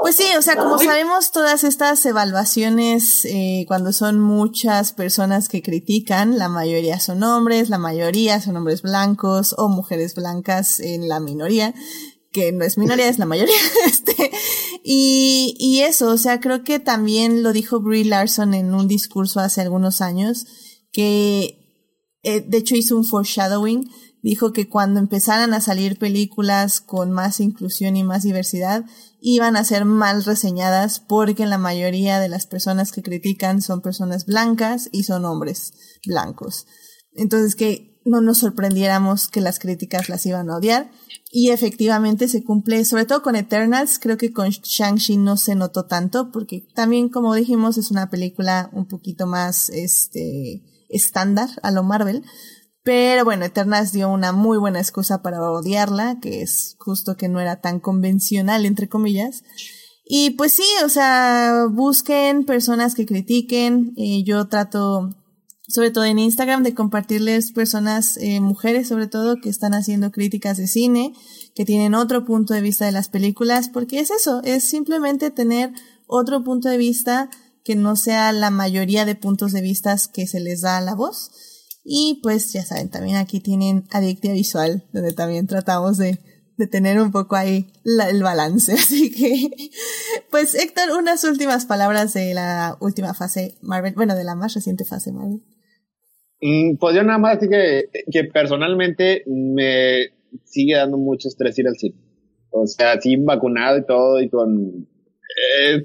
pues 0.02 0.16
sí, 0.16 0.24
o 0.38 0.42
sea, 0.42 0.56
como 0.56 0.78
sabemos, 0.78 1.32
todas 1.32 1.64
estas 1.64 2.04
evaluaciones, 2.06 3.24
eh, 3.24 3.64
cuando 3.66 3.92
son 3.92 4.20
muchas 4.20 4.92
personas 4.92 5.48
que 5.48 5.62
critican, 5.62 6.38
la 6.38 6.48
mayoría 6.48 7.00
son 7.00 7.22
hombres, 7.22 7.70
la 7.70 7.78
mayoría 7.78 8.40
son 8.40 8.56
hombres 8.56 8.82
blancos 8.82 9.54
o 9.58 9.68
mujeres 9.68 10.14
blancas 10.14 10.80
en 10.80 11.08
la 11.08 11.18
minoría, 11.18 11.74
que 12.30 12.52
no 12.52 12.64
es 12.64 12.78
minoría, 12.78 13.08
es 13.08 13.18
la 13.18 13.26
mayoría. 13.26 13.56
este, 13.86 14.30
y, 14.84 15.56
y 15.58 15.80
eso, 15.80 16.10
o 16.10 16.18
sea, 16.18 16.38
creo 16.40 16.62
que 16.62 16.78
también 16.78 17.42
lo 17.42 17.52
dijo 17.52 17.80
Brie 17.80 18.04
Larson 18.04 18.54
en 18.54 18.74
un 18.74 18.86
discurso 18.86 19.40
hace 19.40 19.62
algunos 19.62 20.02
años, 20.02 20.46
que 20.92 21.66
eh, 22.22 22.44
de 22.46 22.58
hecho 22.58 22.76
hizo 22.76 22.96
un 22.96 23.04
foreshadowing, 23.04 23.90
dijo 24.22 24.52
que 24.52 24.68
cuando 24.68 25.00
empezaran 25.00 25.54
a 25.54 25.60
salir 25.60 25.98
películas 25.98 26.80
con 26.80 27.12
más 27.12 27.40
inclusión 27.40 27.96
y 27.96 28.04
más 28.04 28.22
diversidad, 28.22 28.84
iban 29.20 29.56
a 29.56 29.64
ser 29.64 29.84
mal 29.84 30.24
reseñadas 30.24 31.00
porque 31.00 31.46
la 31.46 31.58
mayoría 31.58 32.20
de 32.20 32.28
las 32.28 32.46
personas 32.46 32.92
que 32.92 33.02
critican 33.02 33.62
son 33.62 33.80
personas 33.80 34.26
blancas 34.26 34.88
y 34.92 35.04
son 35.04 35.24
hombres 35.24 35.72
blancos. 36.04 36.66
Entonces 37.12 37.54
que 37.54 37.96
no 38.06 38.20
nos 38.20 38.38
sorprendiéramos 38.38 39.26
que 39.26 39.40
las 39.40 39.58
críticas 39.58 40.08
las 40.08 40.24
iban 40.24 40.48
a 40.48 40.56
odiar. 40.56 40.90
Y 41.30 41.50
efectivamente 41.50 42.28
se 42.28 42.44
cumple, 42.44 42.84
sobre 42.84 43.04
todo 43.04 43.20
con 43.20 43.34
Eternals, 43.34 43.98
creo 43.98 44.16
que 44.16 44.32
con 44.32 44.48
Shang-Chi 44.48 45.18
no 45.18 45.36
se 45.36 45.56
notó 45.56 45.86
tanto, 45.86 46.30
porque 46.30 46.66
también, 46.74 47.08
como 47.08 47.34
dijimos, 47.34 47.76
es 47.76 47.90
una 47.90 48.08
película 48.08 48.70
un 48.72 48.86
poquito 48.86 49.26
más, 49.26 49.68
este, 49.70 50.62
estándar 50.88 51.48
a 51.62 51.72
lo 51.72 51.82
Marvel. 51.82 52.22
Pero 52.86 53.24
bueno, 53.24 53.44
Eternals 53.44 53.90
dio 53.90 54.08
una 54.08 54.30
muy 54.30 54.58
buena 54.58 54.78
excusa 54.78 55.20
para 55.20 55.42
odiarla, 55.50 56.20
que 56.22 56.40
es 56.42 56.76
justo 56.78 57.16
que 57.16 57.28
no 57.28 57.40
era 57.40 57.60
tan 57.60 57.80
convencional, 57.80 58.64
entre 58.64 58.88
comillas. 58.88 59.42
Y 60.04 60.30
pues 60.30 60.52
sí, 60.52 60.62
o 60.84 60.88
sea, 60.88 61.66
busquen 61.68 62.44
personas 62.44 62.94
que 62.94 63.04
critiquen. 63.04 63.92
Eh, 63.96 64.22
yo 64.22 64.46
trato, 64.46 65.16
sobre 65.66 65.90
todo 65.90 66.04
en 66.04 66.20
Instagram, 66.20 66.62
de 66.62 66.74
compartirles 66.74 67.50
personas, 67.50 68.18
eh, 68.18 68.38
mujeres 68.38 68.86
sobre 68.86 69.08
todo, 69.08 69.40
que 69.40 69.48
están 69.48 69.74
haciendo 69.74 70.12
críticas 70.12 70.56
de 70.56 70.68
cine, 70.68 71.12
que 71.56 71.64
tienen 71.64 71.92
otro 71.92 72.24
punto 72.24 72.54
de 72.54 72.60
vista 72.60 72.84
de 72.86 72.92
las 72.92 73.08
películas, 73.08 73.68
porque 73.68 73.98
es 73.98 74.12
eso, 74.12 74.42
es 74.44 74.62
simplemente 74.62 75.32
tener 75.32 75.72
otro 76.06 76.44
punto 76.44 76.68
de 76.68 76.76
vista 76.76 77.30
que 77.64 77.74
no 77.74 77.96
sea 77.96 78.30
la 78.30 78.50
mayoría 78.50 79.04
de 79.04 79.16
puntos 79.16 79.50
de 79.50 79.60
vista 79.60 79.96
que 80.14 80.28
se 80.28 80.38
les 80.38 80.60
da 80.60 80.78
a 80.78 80.82
la 80.82 80.94
voz. 80.94 81.32
Y 81.88 82.18
pues 82.20 82.52
ya 82.52 82.62
saben, 82.62 82.90
también 82.90 83.16
aquí 83.16 83.38
tienen 83.38 83.84
Adictia 83.92 84.32
Visual, 84.32 84.82
donde 84.92 85.12
también 85.12 85.46
tratamos 85.46 85.98
de, 85.98 86.18
de 86.56 86.66
tener 86.66 87.00
un 87.00 87.12
poco 87.12 87.36
ahí 87.36 87.68
el 87.84 88.24
balance. 88.24 88.72
Así 88.74 89.12
que, 89.12 89.70
pues 90.32 90.56
Héctor, 90.56 90.98
unas 90.98 91.22
últimas 91.22 91.64
palabras 91.64 92.12
de 92.12 92.34
la 92.34 92.76
última 92.80 93.14
fase 93.14 93.54
Marvel, 93.62 93.94
bueno, 93.94 94.16
de 94.16 94.24
la 94.24 94.34
más 94.34 94.54
reciente 94.54 94.84
fase 94.84 95.12
Marvel. 95.12 95.42
Mm, 96.40 96.76
pues 96.78 96.96
yo 96.96 97.04
nada 97.04 97.18
más 97.18 97.38
así 97.38 97.48
que, 97.48 97.84
que 98.10 98.24
personalmente 98.24 99.22
me 99.26 100.06
sigue 100.44 100.74
dando 100.74 100.98
mucho 100.98 101.28
estrés 101.28 101.56
ir 101.60 101.68
al 101.68 101.76
cine. 101.76 101.96
O 102.50 102.66
sea, 102.66 103.00
sin 103.00 103.24
vacunado 103.24 103.78
y 103.78 103.86
todo 103.86 104.20
y 104.20 104.28
con... 104.28 104.88
Es, 105.62 105.84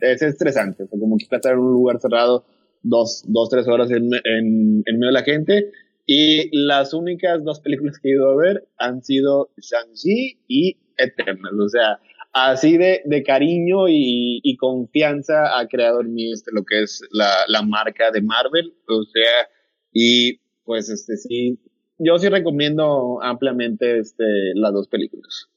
es 0.00 0.22
estresante, 0.22 0.88
como 0.88 1.18
que 1.18 1.24
estar 1.24 1.52
en 1.52 1.58
un 1.58 1.72
lugar 1.72 2.00
cerrado 2.00 2.46
dos, 2.88 3.22
dos 3.26 3.48
tres 3.50 3.68
horas 3.68 3.90
en, 3.90 4.10
en, 4.14 4.82
en 4.84 4.98
medio 4.98 5.08
de 5.08 5.12
la 5.12 5.22
gente. 5.22 5.70
Y 6.06 6.56
las 6.56 6.94
únicas 6.94 7.42
dos 7.44 7.60
películas 7.60 7.98
que 7.98 8.08
he 8.08 8.12
ido 8.12 8.30
a 8.30 8.36
ver 8.36 8.68
han 8.78 9.02
sido 9.02 9.50
Shang-Chi 9.58 10.38
y 10.46 10.76
Eternal. 10.96 11.60
O 11.60 11.68
sea, 11.68 11.98
así 12.32 12.78
de, 12.78 13.02
de 13.04 13.22
cariño 13.24 13.88
y, 13.88 14.40
y, 14.42 14.56
confianza 14.56 15.58
ha 15.58 15.66
creado 15.66 16.02
en 16.02 16.14
mí 16.14 16.30
este, 16.32 16.52
lo 16.54 16.64
que 16.64 16.82
es 16.82 17.02
la, 17.10 17.28
la 17.48 17.62
marca 17.62 18.10
de 18.12 18.22
Marvel. 18.22 18.72
O 18.88 19.02
sea, 19.02 19.48
y 19.92 20.38
pues 20.64 20.88
este 20.90 21.16
sí, 21.16 21.58
yo 21.98 22.18
sí 22.18 22.28
recomiendo 22.28 23.20
ampliamente 23.22 23.98
este, 23.98 24.24
las 24.54 24.72
dos 24.72 24.88
películas. 24.88 25.48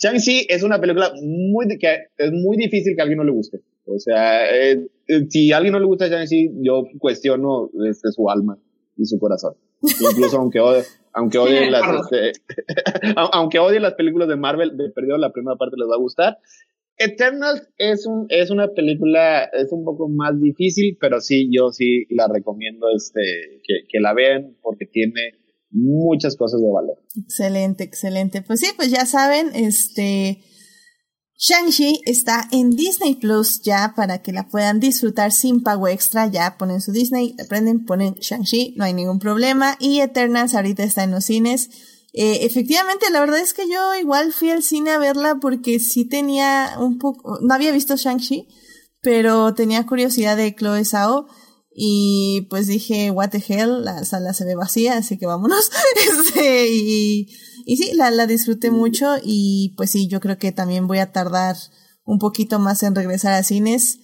Shang-Chi 0.00 0.46
es 0.48 0.62
una 0.62 0.80
película 0.80 1.12
muy, 1.20 1.66
que 1.78 2.10
es 2.16 2.30
muy 2.30 2.56
difícil 2.56 2.94
que 2.94 3.00
a 3.00 3.04
alguien 3.04 3.18
no 3.18 3.24
le 3.24 3.32
guste. 3.32 3.60
O 3.88 3.98
sea, 3.98 4.44
eh, 4.54 4.86
eh, 5.06 5.26
si 5.30 5.52
a 5.52 5.56
alguien 5.56 5.72
no 5.72 5.80
le 5.80 5.86
gusta 5.86 6.08
Shang-Chi, 6.08 6.50
yo 6.62 6.84
cuestiono 6.98 7.70
este, 7.88 8.12
su 8.12 8.28
alma 8.28 8.58
y 8.96 9.04
su 9.06 9.18
corazón. 9.18 9.54
Incluso 9.82 10.36
aunque 10.38 10.60
odie, 10.60 10.82
aunque 11.12 11.38
odie 11.38 11.70
las, 11.70 11.82
este, 12.02 12.32
aunque 13.32 13.58
odie 13.58 13.80
las 13.80 13.94
películas 13.94 14.28
de 14.28 14.36
Marvel, 14.36 14.76
de 14.76 14.90
perdido 14.90 15.16
la 15.16 15.32
primera 15.32 15.56
parte 15.56 15.76
les 15.78 15.88
va 15.88 15.94
a 15.94 16.00
gustar. 16.00 16.38
Eternals 16.98 17.68
es 17.78 18.06
un, 18.06 18.26
es 18.28 18.50
una 18.50 18.68
película, 18.68 19.44
es 19.44 19.72
un 19.72 19.84
poco 19.84 20.08
más 20.08 20.38
difícil, 20.40 20.98
pero 21.00 21.20
sí, 21.20 21.48
yo 21.50 21.70
sí 21.70 22.06
la 22.10 22.26
recomiendo, 22.26 22.88
este, 22.94 23.60
que, 23.64 23.86
que 23.88 24.00
la 24.00 24.12
vean 24.14 24.56
porque 24.60 24.84
tiene 24.84 25.38
muchas 25.70 26.36
cosas 26.36 26.60
de 26.60 26.70
valor. 26.70 26.98
Excelente, 27.16 27.84
excelente. 27.84 28.42
Pues 28.42 28.60
sí, 28.60 28.66
pues 28.76 28.90
ya 28.90 29.06
saben, 29.06 29.54
este, 29.54 30.40
Shang-Chi 31.40 32.02
está 32.04 32.48
en 32.50 32.70
Disney 32.70 33.14
Plus 33.14 33.62
ya 33.62 33.92
para 33.94 34.22
que 34.22 34.32
la 34.32 34.48
puedan 34.48 34.80
disfrutar 34.80 35.30
sin 35.30 35.62
pago 35.62 35.86
extra. 35.86 36.26
Ya 36.26 36.58
ponen 36.58 36.80
su 36.80 36.90
Disney, 36.90 37.36
aprenden, 37.42 37.84
ponen 37.84 38.14
Shang-Chi, 38.14 38.74
no 38.76 38.84
hay 38.84 38.92
ningún 38.92 39.20
problema. 39.20 39.76
Y 39.78 40.00
Eternals 40.00 40.54
ahorita 40.54 40.82
está 40.82 41.04
en 41.04 41.12
los 41.12 41.24
cines. 41.24 41.70
Eh, 42.12 42.44
efectivamente, 42.44 43.06
la 43.10 43.20
verdad 43.20 43.38
es 43.38 43.54
que 43.54 43.70
yo 43.70 43.94
igual 43.94 44.32
fui 44.32 44.50
al 44.50 44.64
cine 44.64 44.90
a 44.90 44.98
verla 44.98 45.36
porque 45.40 45.78
sí 45.78 46.04
tenía 46.04 46.74
un 46.80 46.98
poco, 46.98 47.38
no 47.40 47.54
había 47.54 47.70
visto 47.70 47.94
Shang-Chi, 47.94 48.48
pero 49.00 49.54
tenía 49.54 49.86
curiosidad 49.86 50.36
de 50.36 50.52
Chloe 50.54 50.84
Zhao. 50.84 51.26
Y 51.80 52.48
pues 52.50 52.66
dije, 52.66 53.12
what 53.12 53.28
the 53.30 53.44
hell, 53.46 53.84
la 53.84 54.04
sala 54.04 54.34
se 54.34 54.44
ve 54.44 54.56
vacía, 54.56 54.96
así 54.96 55.16
que 55.16 55.26
vámonos. 55.26 55.70
este, 56.10 56.66
y, 56.72 57.28
y 57.70 57.76
sí, 57.76 57.92
la, 57.94 58.10
la 58.10 58.26
disfruté 58.26 58.70
mucho 58.70 59.16
y 59.22 59.74
pues 59.76 59.90
sí, 59.90 60.08
yo 60.08 60.20
creo 60.20 60.38
que 60.38 60.52
también 60.52 60.86
voy 60.86 60.98
a 60.98 61.12
tardar 61.12 61.54
un 62.04 62.18
poquito 62.18 62.58
más 62.58 62.82
en 62.82 62.94
regresar 62.94 63.34
a 63.34 63.42
cines. 63.42 63.98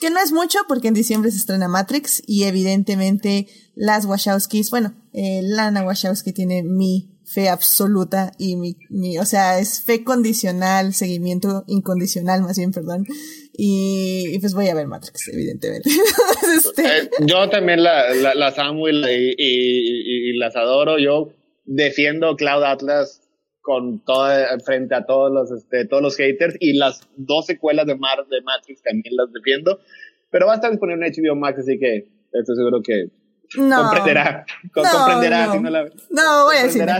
que 0.00 0.10
no 0.10 0.20
es 0.22 0.32
mucho 0.32 0.58
porque 0.68 0.88
en 0.88 0.94
diciembre 0.94 1.30
se 1.30 1.38
estrena 1.38 1.66
Matrix 1.68 2.22
y 2.26 2.44
evidentemente 2.44 3.46
las 3.74 4.04
Wachowskis, 4.06 4.70
bueno, 4.70 4.94
eh, 5.12 5.40
Lana 5.42 5.82
Wachowski 5.82 6.32
tiene 6.32 6.62
mi 6.62 7.18
fe 7.24 7.48
absoluta 7.48 8.32
y 8.38 8.56
mi, 8.56 8.76
mi, 8.90 9.18
o 9.18 9.24
sea, 9.24 9.58
es 9.60 9.82
fe 9.82 10.02
condicional, 10.04 10.94
seguimiento 10.94 11.64
incondicional 11.68 12.42
más 12.42 12.56
bien, 12.58 12.72
perdón. 12.72 13.04
Y, 13.52 14.24
y 14.34 14.38
pues 14.38 14.54
voy 14.54 14.68
a 14.68 14.74
ver 14.74 14.86
Matrix, 14.86 15.28
evidentemente. 15.32 15.90
este, 16.56 16.82
Eh, 16.86 17.10
yo 17.26 17.48
también 17.50 17.82
la, 17.82 18.14
la- 18.14 18.34
las 18.34 18.58
amo 18.58 18.88
y, 18.88 18.92
la- 18.92 19.12
y- 19.12 19.34
y- 19.36 20.30
y 20.30 20.38
las 20.38 20.56
adoro. 20.56 20.98
Yo 20.98 21.32
defiendo 21.70 22.34
Cloud 22.36 22.64
Atlas 22.64 23.22
con 23.60 24.04
toda, 24.04 24.58
frente 24.58 24.94
a 24.96 25.06
todos 25.06 25.30
los, 25.30 25.52
este, 25.52 25.86
todos 25.86 26.02
los 26.02 26.16
haters 26.16 26.56
y 26.58 26.76
las 26.76 27.08
dos 27.16 27.46
secuelas 27.46 27.86
de, 27.86 27.94
Mar, 27.94 28.26
de 28.28 28.42
Matrix 28.42 28.82
también 28.82 29.14
las 29.16 29.32
defiendo. 29.32 29.78
Pero 30.30 30.46
va 30.46 30.52
a 30.52 30.56
estar 30.56 30.70
disponible 30.70 31.06
en 31.06 31.12
HBO 31.12 31.36
Max, 31.36 31.60
así 31.60 31.78
que 31.78 32.08
estoy 32.32 32.56
seguro 32.56 32.82
que 32.82 33.10
no. 33.56 33.82
comprenderá. 33.82 34.44
No, 34.74 34.82
comprenderá 34.82 35.46
no. 35.46 35.52
si 35.52 35.60
no 35.60 35.70
la 35.70 35.84
No, 36.10 36.44
voy 36.44 36.56
a 36.56 36.62
decir. 36.64 36.86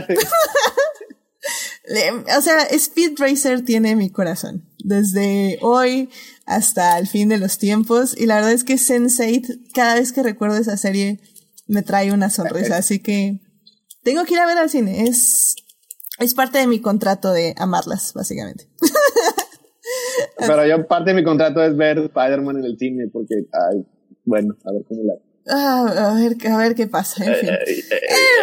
O 2.37 2.41
sea, 2.41 2.61
Speed 2.69 3.17
Racer 3.17 3.65
tiene 3.65 3.95
mi 3.95 4.11
corazón. 4.11 4.69
Desde 4.77 5.57
hoy 5.61 6.09
hasta 6.45 6.97
el 6.99 7.07
fin 7.07 7.27
de 7.27 7.39
los 7.39 7.57
tiempos. 7.57 8.15
Y 8.17 8.27
la 8.27 8.35
verdad 8.35 8.51
es 8.51 8.63
que 8.63 8.75
Sense8, 8.75 9.71
cada 9.73 9.95
vez 9.95 10.13
que 10.13 10.21
recuerdo 10.21 10.57
esa 10.57 10.77
serie, 10.77 11.19
me 11.67 11.81
trae 11.81 12.13
una 12.13 12.29
sonrisa. 12.29 12.77
Así 12.77 12.99
que 12.99 13.39
tengo 14.03 14.25
que 14.25 14.33
ir 14.33 14.39
a 14.39 14.45
ver 14.45 14.57
al 14.57 14.69
cine. 14.69 15.03
Es, 15.03 15.55
es 16.19 16.33
parte 16.33 16.59
de 16.59 16.67
mi 16.67 16.81
contrato 16.81 17.31
de 17.31 17.53
amarlas, 17.57 18.13
básicamente. 18.13 18.67
Pero 20.37 20.65
yo 20.65 20.87
parte 20.87 21.11
de 21.11 21.15
mi 21.15 21.23
contrato 21.23 21.63
es 21.63 21.75
ver 21.75 21.97
Spider-Man 21.97 22.57
en 22.57 22.65
el 22.65 22.77
cine 22.77 23.07
porque, 23.11 23.35
ay, 23.51 23.85
bueno, 24.25 24.55
a 24.65 24.71
ver 24.71 24.83
cómo 24.87 25.03
la... 25.03 25.13
Ah, 25.47 26.11
a 26.11 26.13
ver, 26.13 26.37
a 26.47 26.57
ver 26.57 26.75
qué 26.75 26.87
pasa. 26.87 27.25
En 27.25 27.35
fin. 27.35 27.49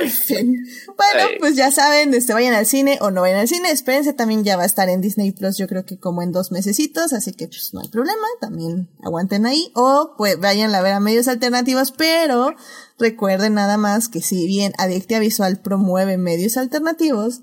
En 0.02 0.10
fin. 0.10 0.66
Bueno, 0.86 1.28
pues 1.38 1.54
ya 1.54 1.70
saben, 1.70 2.12
este, 2.12 2.32
vayan 2.32 2.54
al 2.54 2.66
cine 2.66 2.98
o 3.00 3.10
no 3.10 3.20
vayan 3.20 3.38
al 3.38 3.48
cine. 3.48 3.70
Espérense, 3.70 4.12
también 4.12 4.42
ya 4.42 4.56
va 4.56 4.64
a 4.64 4.66
estar 4.66 4.88
en 4.88 5.00
Disney 5.00 5.30
Plus, 5.30 5.56
yo 5.56 5.68
creo 5.68 5.84
que 5.84 5.98
como 5.98 6.22
en 6.22 6.32
dos 6.32 6.50
mesecitos, 6.50 7.12
así 7.12 7.32
que 7.32 7.46
pues 7.46 7.70
no 7.72 7.80
hay 7.80 7.88
problema, 7.88 8.26
también 8.40 8.90
aguanten 9.02 9.46
ahí. 9.46 9.70
O 9.74 10.14
pues 10.18 10.40
vayan 10.40 10.74
a 10.74 10.82
ver 10.82 10.92
a 10.92 11.00
medios 11.00 11.28
alternativos, 11.28 11.92
pero 11.92 12.54
recuerden 12.98 13.54
nada 13.54 13.76
más 13.76 14.08
que 14.08 14.20
si 14.20 14.46
bien 14.46 14.72
Adictia 14.78 15.20
Visual 15.20 15.60
promueve 15.60 16.18
medios 16.18 16.56
alternativos, 16.56 17.42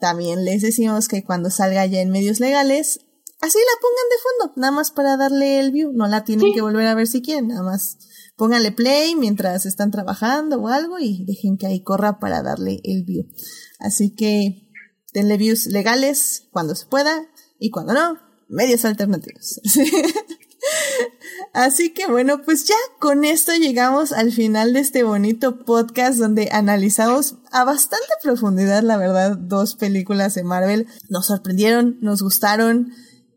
también 0.00 0.44
les 0.44 0.62
decimos 0.62 1.08
que 1.08 1.24
cuando 1.24 1.50
salga 1.50 1.84
ya 1.86 2.00
en 2.00 2.10
medios 2.10 2.40
legales, 2.40 3.00
así 3.40 3.58
la 3.58 3.80
pongan 3.80 4.08
de 4.10 4.16
fondo, 4.22 4.60
nada 4.60 4.72
más 4.72 4.90
para 4.90 5.18
darle 5.18 5.60
el 5.60 5.72
view, 5.72 5.92
no 5.92 6.06
la 6.06 6.24
tienen 6.24 6.54
que 6.54 6.62
volver 6.62 6.86
a 6.86 6.94
ver 6.94 7.06
si 7.06 7.20
quieren, 7.20 7.48
nada 7.48 7.62
más 7.62 7.98
pónganle 8.36 8.72
play 8.72 9.14
mientras 9.14 9.66
están 9.66 9.90
trabajando 9.90 10.60
o 10.60 10.68
algo 10.68 10.98
y 10.98 11.24
dejen 11.24 11.56
que 11.56 11.66
ahí 11.66 11.82
corra 11.82 12.18
para 12.18 12.42
darle 12.42 12.80
el 12.84 13.04
view. 13.04 13.26
Así 13.78 14.14
que 14.14 14.70
denle 15.12 15.36
views 15.36 15.66
legales 15.66 16.48
cuando 16.50 16.74
se 16.74 16.86
pueda 16.86 17.26
y 17.58 17.70
cuando 17.70 17.94
no, 17.94 18.18
medios 18.48 18.84
alternativos. 18.84 19.60
Así 21.52 21.92
que 21.92 22.06
bueno, 22.06 22.42
pues 22.42 22.66
ya 22.66 22.74
con 22.98 23.24
esto 23.24 23.52
llegamos 23.54 24.12
al 24.12 24.32
final 24.32 24.72
de 24.72 24.80
este 24.80 25.02
bonito 25.02 25.64
podcast 25.64 26.18
donde 26.18 26.48
analizamos 26.50 27.36
a 27.52 27.64
bastante 27.64 28.06
profundidad, 28.22 28.82
la 28.82 28.96
verdad, 28.96 29.36
dos 29.36 29.76
películas 29.76 30.34
de 30.34 30.42
Marvel. 30.42 30.86
Nos 31.08 31.26
sorprendieron, 31.26 31.98
nos 32.00 32.22
gustaron 32.22 32.92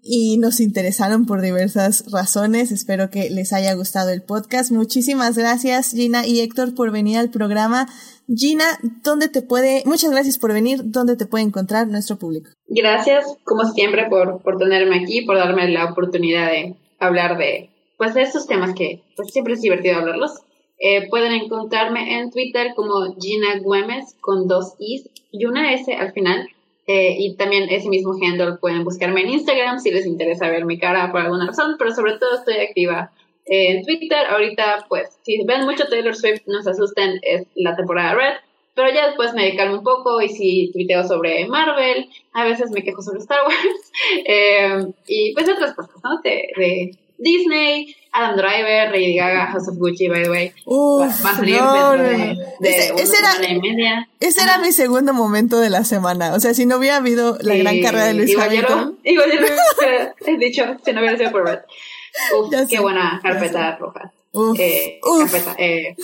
y 0.08 0.38
nos 0.38 0.60
interesaron 0.60 1.26
por 1.26 1.42
diversas 1.42 2.06
razones. 2.12 2.72
Espero 2.72 3.10
que 3.10 3.30
les 3.30 3.52
haya 3.54 3.74
gustado 3.74 4.10
el 4.10 4.24
podcast. 4.24 4.72
Muchísimas 4.72 5.38
gracias 5.38 5.92
Gina 5.92 6.26
y 6.26 6.40
Héctor 6.40 6.74
por 6.74 6.92
venir 6.92 7.18
al 7.18 7.30
programa. 7.30 7.88
Gina, 8.34 8.66
¿dónde 9.04 9.30
te 9.30 9.42
puede, 9.42 9.84
muchas 9.86 10.12
gracias 10.12 10.38
por 10.38 10.54
venir, 10.54 10.82
dónde 10.84 11.16
te 11.16 11.26
puede 11.26 11.46
encontrar 11.46 11.88
nuestro 11.88 12.18
público? 12.18 12.50
Gracias, 12.68 13.26
como 13.44 13.64
siempre, 13.72 14.08
por, 14.10 14.42
por 14.42 14.58
tenerme 14.58 15.00
aquí, 15.00 15.22
por 15.22 15.38
darme 15.38 15.70
la 15.70 15.86
oportunidad 15.86 16.52
de 16.52 16.76
hablar 17.00 17.38
de, 17.38 17.70
pues, 17.98 18.14
de 18.14 18.24
estos 18.24 18.46
temas 18.48 18.74
que 18.76 19.04
pues, 19.16 19.32
siempre 19.32 19.54
es 19.54 19.62
divertido 19.62 19.98
hablarlos. 19.98 20.32
Eh, 20.80 21.08
pueden 21.10 21.32
encontrarme 21.32 22.20
en 22.20 22.30
Twitter 22.30 22.74
como 22.76 23.16
Gina 23.20 23.60
Güemes 23.64 24.16
con 24.20 24.48
dos 24.48 24.76
Is 24.78 25.10
y 25.32 25.46
una 25.46 25.74
S 25.74 25.94
al 25.94 26.12
final. 26.12 26.50
Eh, 26.88 27.16
y 27.20 27.36
también 27.36 27.70
ese 27.70 27.90
mismo 27.90 28.14
handle 28.14 28.58
pueden 28.62 28.86
buscarme 28.86 29.22
en 29.22 29.32
Instagram 29.32 29.80
si 29.80 29.92
les 29.92 30.06
interesa 30.06 30.50
ver 30.50 30.64
mi 30.64 30.80
cara 30.80 31.12
por 31.12 31.20
alguna 31.20 31.48
razón, 31.48 31.76
pero 31.78 31.94
sobre 31.94 32.18
todo 32.18 32.36
estoy 32.36 32.56
activa 32.56 33.12
en 33.46 33.84
Twitter. 33.84 34.26
Ahorita, 34.30 34.86
pues, 34.88 35.18
si 35.24 35.44
ven 35.44 35.66
mucho 35.66 35.88
Taylor 35.90 36.16
Swift, 36.16 36.44
no 36.48 36.62
se 36.62 36.72
asusten, 36.72 37.20
es 37.24 37.46
la 37.56 37.76
temporada 37.76 38.16
Red. 38.16 38.34
Pero 38.74 38.94
ya 38.94 39.08
después 39.08 39.34
me 39.34 39.56
calmo 39.56 39.80
un 39.80 39.84
poco 39.84 40.22
y 40.22 40.30
si 40.30 40.72
tuiteo 40.72 41.04
sobre 41.04 41.48
Marvel, 41.48 42.10
a 42.34 42.44
veces 42.46 42.70
me 42.72 42.84
quejo 42.84 43.02
sobre 43.02 43.20
Star 43.20 43.40
Wars. 43.46 43.92
eh, 44.26 44.86
y 45.08 45.34
pues 45.34 45.50
otras 45.50 45.74
cosas, 45.74 45.96
¿no? 46.04 46.22
De, 46.24 46.48
de 46.56 46.92
Disney, 47.18 47.96
Adam 48.14 48.36
Driver, 48.38 48.92
Lady 48.92 49.16
Gaga, 49.16 49.48
House 49.48 49.68
of 49.68 49.76
Gucci, 49.78 50.08
by 50.10 50.24
the 50.24 50.30
way. 50.30 50.54
Uf, 50.66 51.08
va 51.26 51.32
a 51.32 51.36
salir 51.36 51.56
no, 51.62 51.92
dentro 51.92 51.98
no, 51.98 52.04
de, 52.04 52.46
de 52.60 52.70
Ese- 52.70 52.94
una 52.94 53.02
ese 53.04 53.14
era- 53.18 53.50
y 53.52 53.60
media. 53.60 54.10
Ese 54.20 54.42
era 54.44 54.58
mi 54.60 54.72
segundo 54.72 55.14
momento 55.14 55.60
de 55.60 55.70
la 55.70 55.84
semana. 55.84 56.34
O 56.34 56.40
sea, 56.40 56.54
si 56.54 56.66
no 56.66 56.78
hubiera 56.78 56.98
habido 56.98 57.38
la 57.42 57.54
Sí, 57.54 57.60
gran 57.60 57.82
carrera 57.82 58.06
de 58.06 58.14
Luis 58.16 58.30
igual 58.32 58.52
yo. 58.52 58.94
Igual 59.04 59.32
yo 59.32 59.42
lo 59.42 59.48
hubiera 59.78 60.14
dicho 60.40 60.64
si 60.84 60.94
no 60.94 61.00
hubiera 61.02 61.18
sido 61.18 61.32
por 61.32 61.46
Red. 61.46 61.60
Uf, 62.40 62.52
Ya 62.52 62.66
qué 62.68 62.76
sé, 62.78 62.82
buena 62.82 63.20
carpeta 63.22 63.76
roja. 63.78 64.12
Uf, 64.34 64.60
Eh, 64.60 65.00
uf. 65.04 65.32
carpeta, 65.32 65.56
eh, 65.58 65.96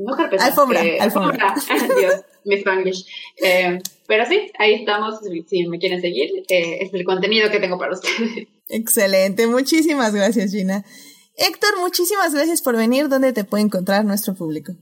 no 0.00 0.16
carpeta. 0.16 0.46
Alfombra, 0.46 0.84
eh, 0.84 0.98
alfombra. 0.98 1.54
Dios, 1.98 2.24
mi 2.44 2.56
Spanglish. 2.56 3.06
Eh, 3.42 3.78
pero 4.06 4.24
sí, 4.26 4.50
ahí 4.58 4.74
estamos. 4.74 5.20
Si, 5.20 5.42
si 5.42 5.68
me 5.68 5.78
quieren 5.78 6.00
seguir, 6.00 6.30
eh, 6.48 6.78
es 6.80 6.94
el 6.94 7.04
contenido 7.04 7.50
que 7.50 7.60
tengo 7.60 7.78
para 7.78 7.92
ustedes. 7.92 8.48
Excelente. 8.68 9.46
Muchísimas 9.46 10.14
gracias, 10.14 10.52
Gina. 10.52 10.84
Héctor, 11.36 11.78
muchísimas 11.80 12.34
gracias 12.34 12.62
por 12.62 12.76
venir. 12.76 13.08
¿Dónde 13.08 13.32
te 13.32 13.44
puede 13.44 13.64
encontrar 13.64 14.04
nuestro 14.04 14.34
público? 14.34 14.72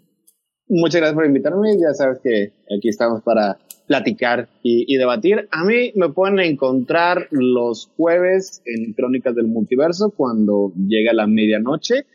Muchas 0.68 1.00
gracias 1.00 1.14
por 1.14 1.26
invitarme. 1.26 1.76
Ya 1.78 1.94
sabes 1.94 2.18
que 2.22 2.52
aquí 2.76 2.88
estamos 2.88 3.22
para 3.22 3.58
platicar 3.86 4.48
y, 4.62 4.84
y 4.86 4.98
debatir. 4.98 5.48
A 5.50 5.64
mí 5.64 5.92
me 5.94 6.10
pueden 6.10 6.38
encontrar 6.40 7.28
los 7.30 7.90
jueves 7.96 8.62
en 8.66 8.92
Crónicas 8.92 9.34
del 9.34 9.46
Multiverso 9.46 10.10
cuando 10.10 10.72
llega 10.76 11.12
la 11.12 11.26
medianoche. 11.26 12.06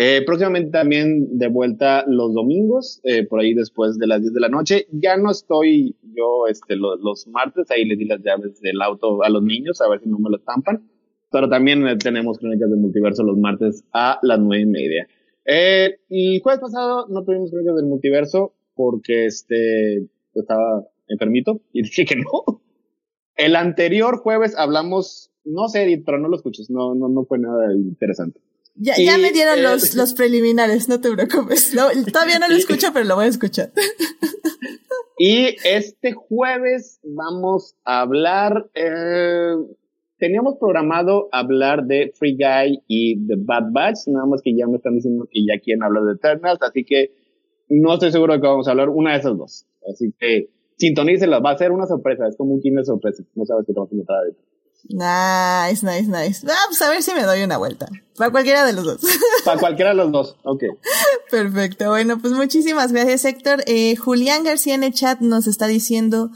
Eh, 0.00 0.22
próximamente 0.24 0.70
también 0.70 1.38
de 1.38 1.48
vuelta 1.48 2.04
los 2.06 2.32
domingos, 2.32 3.00
eh, 3.02 3.26
por 3.26 3.40
ahí 3.40 3.52
después 3.52 3.98
de 3.98 4.06
las 4.06 4.20
10 4.20 4.32
de 4.32 4.38
la 4.40 4.48
noche. 4.48 4.86
Ya 4.92 5.16
no 5.16 5.32
estoy 5.32 5.96
yo 6.14 6.46
este, 6.48 6.76
lo- 6.76 6.94
los 6.96 7.26
martes, 7.26 7.68
ahí 7.72 7.84
les 7.84 7.98
di 7.98 8.04
las 8.04 8.22
llaves 8.22 8.60
del 8.60 8.80
auto 8.80 9.24
a 9.24 9.28
los 9.28 9.42
niños 9.42 9.80
a 9.80 9.88
ver 9.88 9.98
si 10.00 10.08
no 10.08 10.20
me 10.20 10.30
lo 10.30 10.36
estampan. 10.36 10.88
Pero 11.32 11.48
también 11.48 11.84
eh, 11.88 11.96
tenemos 11.96 12.38
Crónicas 12.38 12.70
del 12.70 12.78
Multiverso 12.78 13.24
los 13.24 13.36
martes 13.38 13.82
a 13.92 14.20
las 14.22 14.38
nueve 14.38 14.62
y 14.62 14.66
media. 14.66 15.08
Eh, 15.44 15.96
el 16.10 16.40
jueves 16.42 16.60
pasado 16.60 17.06
no 17.08 17.24
tuvimos 17.24 17.50
Crónicas 17.50 17.74
del 17.74 17.86
Multiverso 17.86 18.54
porque 18.74 19.26
este 19.26 20.06
estaba 20.34 20.86
enfermito 21.08 21.60
y 21.72 21.82
dije 21.82 22.04
que 22.04 22.14
no. 22.16 22.62
El 23.34 23.56
anterior 23.56 24.18
jueves 24.18 24.56
hablamos, 24.56 25.32
no 25.44 25.66
sé, 25.68 26.00
pero 26.06 26.18
no 26.20 26.28
lo 26.28 26.36
escuches, 26.36 26.70
no, 26.70 26.94
no, 26.94 27.08
no 27.08 27.24
fue 27.24 27.40
nada 27.40 27.72
interesante. 27.74 28.40
Ya, 28.80 28.94
Y, 28.96 29.06
ya 29.06 29.18
me 29.18 29.32
dieron 29.32 29.58
eh, 29.58 29.62
los, 29.62 29.94
los 29.96 30.14
preliminares, 30.14 30.88
no 30.88 31.00
te 31.00 31.10
preocupes. 31.10 31.74
No, 31.74 31.88
todavía 32.12 32.38
no 32.38 32.48
lo 32.48 32.56
escucho, 32.56 32.88
pero 32.92 33.04
lo 33.04 33.16
voy 33.16 33.26
a 33.26 33.28
escuchar. 33.28 33.72
Y 35.18 35.56
este 35.64 36.12
jueves 36.12 37.00
vamos 37.02 37.74
a 37.84 38.02
hablar, 38.02 38.70
eh, 38.74 39.56
teníamos 40.16 40.58
programado 40.58 41.28
hablar 41.32 41.86
de 41.86 42.12
Free 42.14 42.36
Guy 42.36 42.84
y 42.86 43.26
The 43.26 43.34
Bad 43.36 43.72
Batch, 43.72 44.06
nada 44.06 44.26
más 44.26 44.42
que 44.42 44.54
ya 44.56 44.68
me 44.68 44.76
están 44.76 44.94
diciendo 44.94 45.28
que 45.28 45.40
ya 45.44 45.60
quieren 45.60 45.82
hablar 45.82 46.04
de 46.04 46.12
Eternals, 46.12 46.60
así 46.62 46.84
que 46.84 47.10
no 47.68 47.94
estoy 47.94 48.12
seguro 48.12 48.34
de 48.34 48.40
que 48.40 48.46
vamos 48.46 48.68
a 48.68 48.70
hablar 48.70 48.90
una 48.90 49.12
de 49.12 49.18
esas 49.18 49.36
dos. 49.36 49.66
Así 49.90 50.14
que 50.20 50.50
sintonícenlas, 50.76 51.42
va 51.44 51.50
a 51.50 51.58
ser 51.58 51.72
una 51.72 51.86
sorpresa, 51.86 52.28
es 52.28 52.36
como 52.36 52.54
un 52.54 52.60
de 52.60 52.84
sorpresa, 52.84 53.24
no 53.34 53.44
sabes 53.44 53.66
qué 53.66 53.72
te 53.72 53.80
vas 53.80 53.90
a 53.90 53.94
encontrar. 53.94 54.22
Nice, 54.84 55.84
nice, 55.84 56.08
nice. 56.08 56.46
Ah, 56.48 56.64
pues 56.68 56.80
a 56.82 56.88
ver 56.88 57.02
si 57.02 57.12
me 57.12 57.22
doy 57.22 57.42
una 57.42 57.58
vuelta. 57.58 57.88
Para 58.16 58.30
cualquiera 58.30 58.64
de 58.64 58.72
los 58.72 58.84
dos. 58.84 59.00
Para 59.44 59.60
cualquiera 59.60 59.90
de 59.90 59.96
los 59.96 60.10
dos, 60.10 60.36
ok. 60.44 60.64
Perfecto. 61.30 61.90
Bueno, 61.90 62.18
pues 62.18 62.32
muchísimas 62.32 62.92
gracias, 62.92 63.24
Héctor. 63.24 63.62
Eh, 63.66 63.96
Julián 63.96 64.44
García 64.44 64.74
en 64.74 64.84
el 64.84 64.94
chat 64.94 65.20
nos 65.20 65.46
está 65.46 65.66
diciendo 65.66 66.30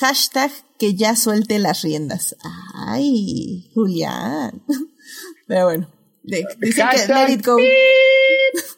hashtag 0.00 0.50
que 0.78 0.94
ya 0.94 1.16
suelte 1.16 1.58
las 1.58 1.82
riendas. 1.82 2.36
Ay, 2.74 3.70
Julián. 3.74 4.62
Pero 5.46 5.64
bueno, 5.64 5.90
dicen 6.22 6.86
que 6.90 7.12
let 7.12 7.32
it 7.32 7.44
go. 7.44 7.56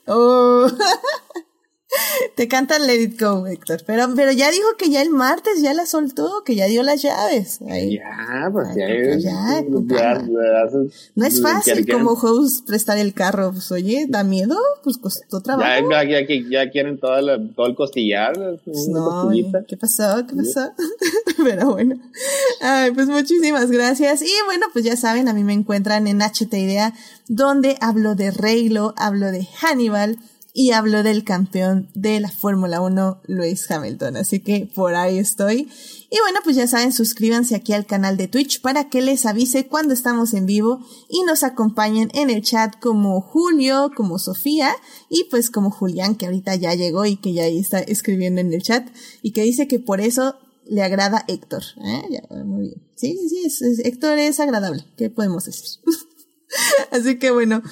Oh. 0.06 0.70
Te 2.34 2.48
cantan 2.48 2.86
Let 2.86 3.00
It 3.00 3.20
Go, 3.20 3.46
Héctor. 3.46 3.82
Pero, 3.86 4.08
pero 4.14 4.30
ya 4.32 4.50
dijo 4.50 4.66
que 4.76 4.90
ya 4.90 5.00
el 5.02 5.10
martes 5.10 5.62
ya 5.62 5.72
la 5.74 5.86
soltó, 5.86 6.42
que 6.44 6.54
ya 6.54 6.66
dio 6.66 6.82
las 6.82 7.02
llaves. 7.02 7.60
Ahí. 7.68 7.96
Ya, 7.96 8.48
pues 8.52 8.68
ya, 8.76 8.86
pues 9.08 9.22
ya, 9.22 9.62
ya, 9.88 10.70
No 11.14 11.24
es 11.26 11.40
fácil 11.42 11.86
como 11.90 12.12
host 12.12 12.66
prestar 12.66 12.98
el 12.98 13.14
carro. 13.14 13.52
Pues 13.52 13.72
oye, 13.72 14.06
da 14.08 14.22
miedo, 14.22 14.56
pues 14.84 14.98
costó 14.98 15.40
trabajo. 15.40 15.90
Ya, 15.90 16.04
ya, 16.04 16.20
ya, 16.20 16.34
ya 16.50 16.70
quieren 16.70 16.98
toda 17.00 17.22
la- 17.22 17.38
todo 17.56 17.66
el 17.66 17.74
costillar, 17.74 18.34
Pues 18.64 18.88
no, 18.88 19.28
oye, 19.28 19.50
¿qué 19.66 19.76
pasó? 19.76 20.24
¿Qué 20.26 20.34
pasó? 20.36 20.70
Pero 21.42 21.70
bueno. 21.72 21.98
Ay, 22.60 22.90
pues 22.92 23.08
muchísimas 23.08 23.70
gracias. 23.70 24.22
Y 24.22 24.30
bueno, 24.46 24.66
pues 24.72 24.84
ya 24.84 24.96
saben, 24.96 25.28
a 25.28 25.32
mí 25.32 25.42
me 25.42 25.54
encuentran 25.54 26.06
en 26.06 26.20
HT 26.20 26.52
Idea, 26.54 26.92
donde 27.28 27.76
hablo 27.80 28.14
de 28.14 28.30
Reylo, 28.30 28.94
hablo 28.96 29.32
de 29.32 29.46
Hannibal 29.60 30.18
y 30.58 30.72
hablo 30.72 31.04
del 31.04 31.22
campeón 31.22 31.88
de 31.94 32.18
la 32.18 32.32
Fórmula 32.32 32.80
1, 32.80 33.22
Lewis 33.28 33.70
Hamilton. 33.70 34.16
Así 34.16 34.40
que 34.40 34.68
por 34.74 34.96
ahí 34.96 35.16
estoy. 35.16 35.70
Y 36.10 36.18
bueno, 36.18 36.40
pues 36.42 36.56
ya 36.56 36.66
saben, 36.66 36.92
suscríbanse 36.92 37.54
aquí 37.54 37.74
al 37.74 37.86
canal 37.86 38.16
de 38.16 38.26
Twitch 38.26 38.60
para 38.60 38.88
que 38.88 39.00
les 39.00 39.24
avise 39.24 39.68
cuando 39.68 39.94
estamos 39.94 40.34
en 40.34 40.46
vivo 40.46 40.84
y 41.08 41.22
nos 41.22 41.44
acompañen 41.44 42.10
en 42.12 42.28
el 42.28 42.42
chat 42.42 42.74
como 42.80 43.20
Julio, 43.20 43.92
como 43.94 44.18
Sofía 44.18 44.74
y 45.08 45.28
pues 45.30 45.48
como 45.52 45.70
Julián, 45.70 46.16
que 46.16 46.26
ahorita 46.26 46.56
ya 46.56 46.74
llegó 46.74 47.04
y 47.04 47.18
que 47.18 47.32
ya 47.32 47.44
ahí 47.44 47.60
está 47.60 47.78
escribiendo 47.78 48.40
en 48.40 48.52
el 48.52 48.60
chat 48.60 48.88
y 49.22 49.30
que 49.30 49.42
dice 49.42 49.68
que 49.68 49.78
por 49.78 50.00
eso 50.00 50.40
le 50.66 50.82
agrada 50.82 51.24
Héctor. 51.28 51.62
Ya, 52.10 52.22
muy 52.44 52.62
bien. 52.62 52.82
Sí, 52.96 53.16
sí, 53.28 53.48
sí, 53.48 53.82
Héctor 53.84 54.18
es 54.18 54.40
agradable. 54.40 54.84
¿Qué 54.96 55.08
podemos 55.08 55.44
decir? 55.44 55.80
Así 56.90 57.16
que 57.20 57.30
bueno, 57.30 57.62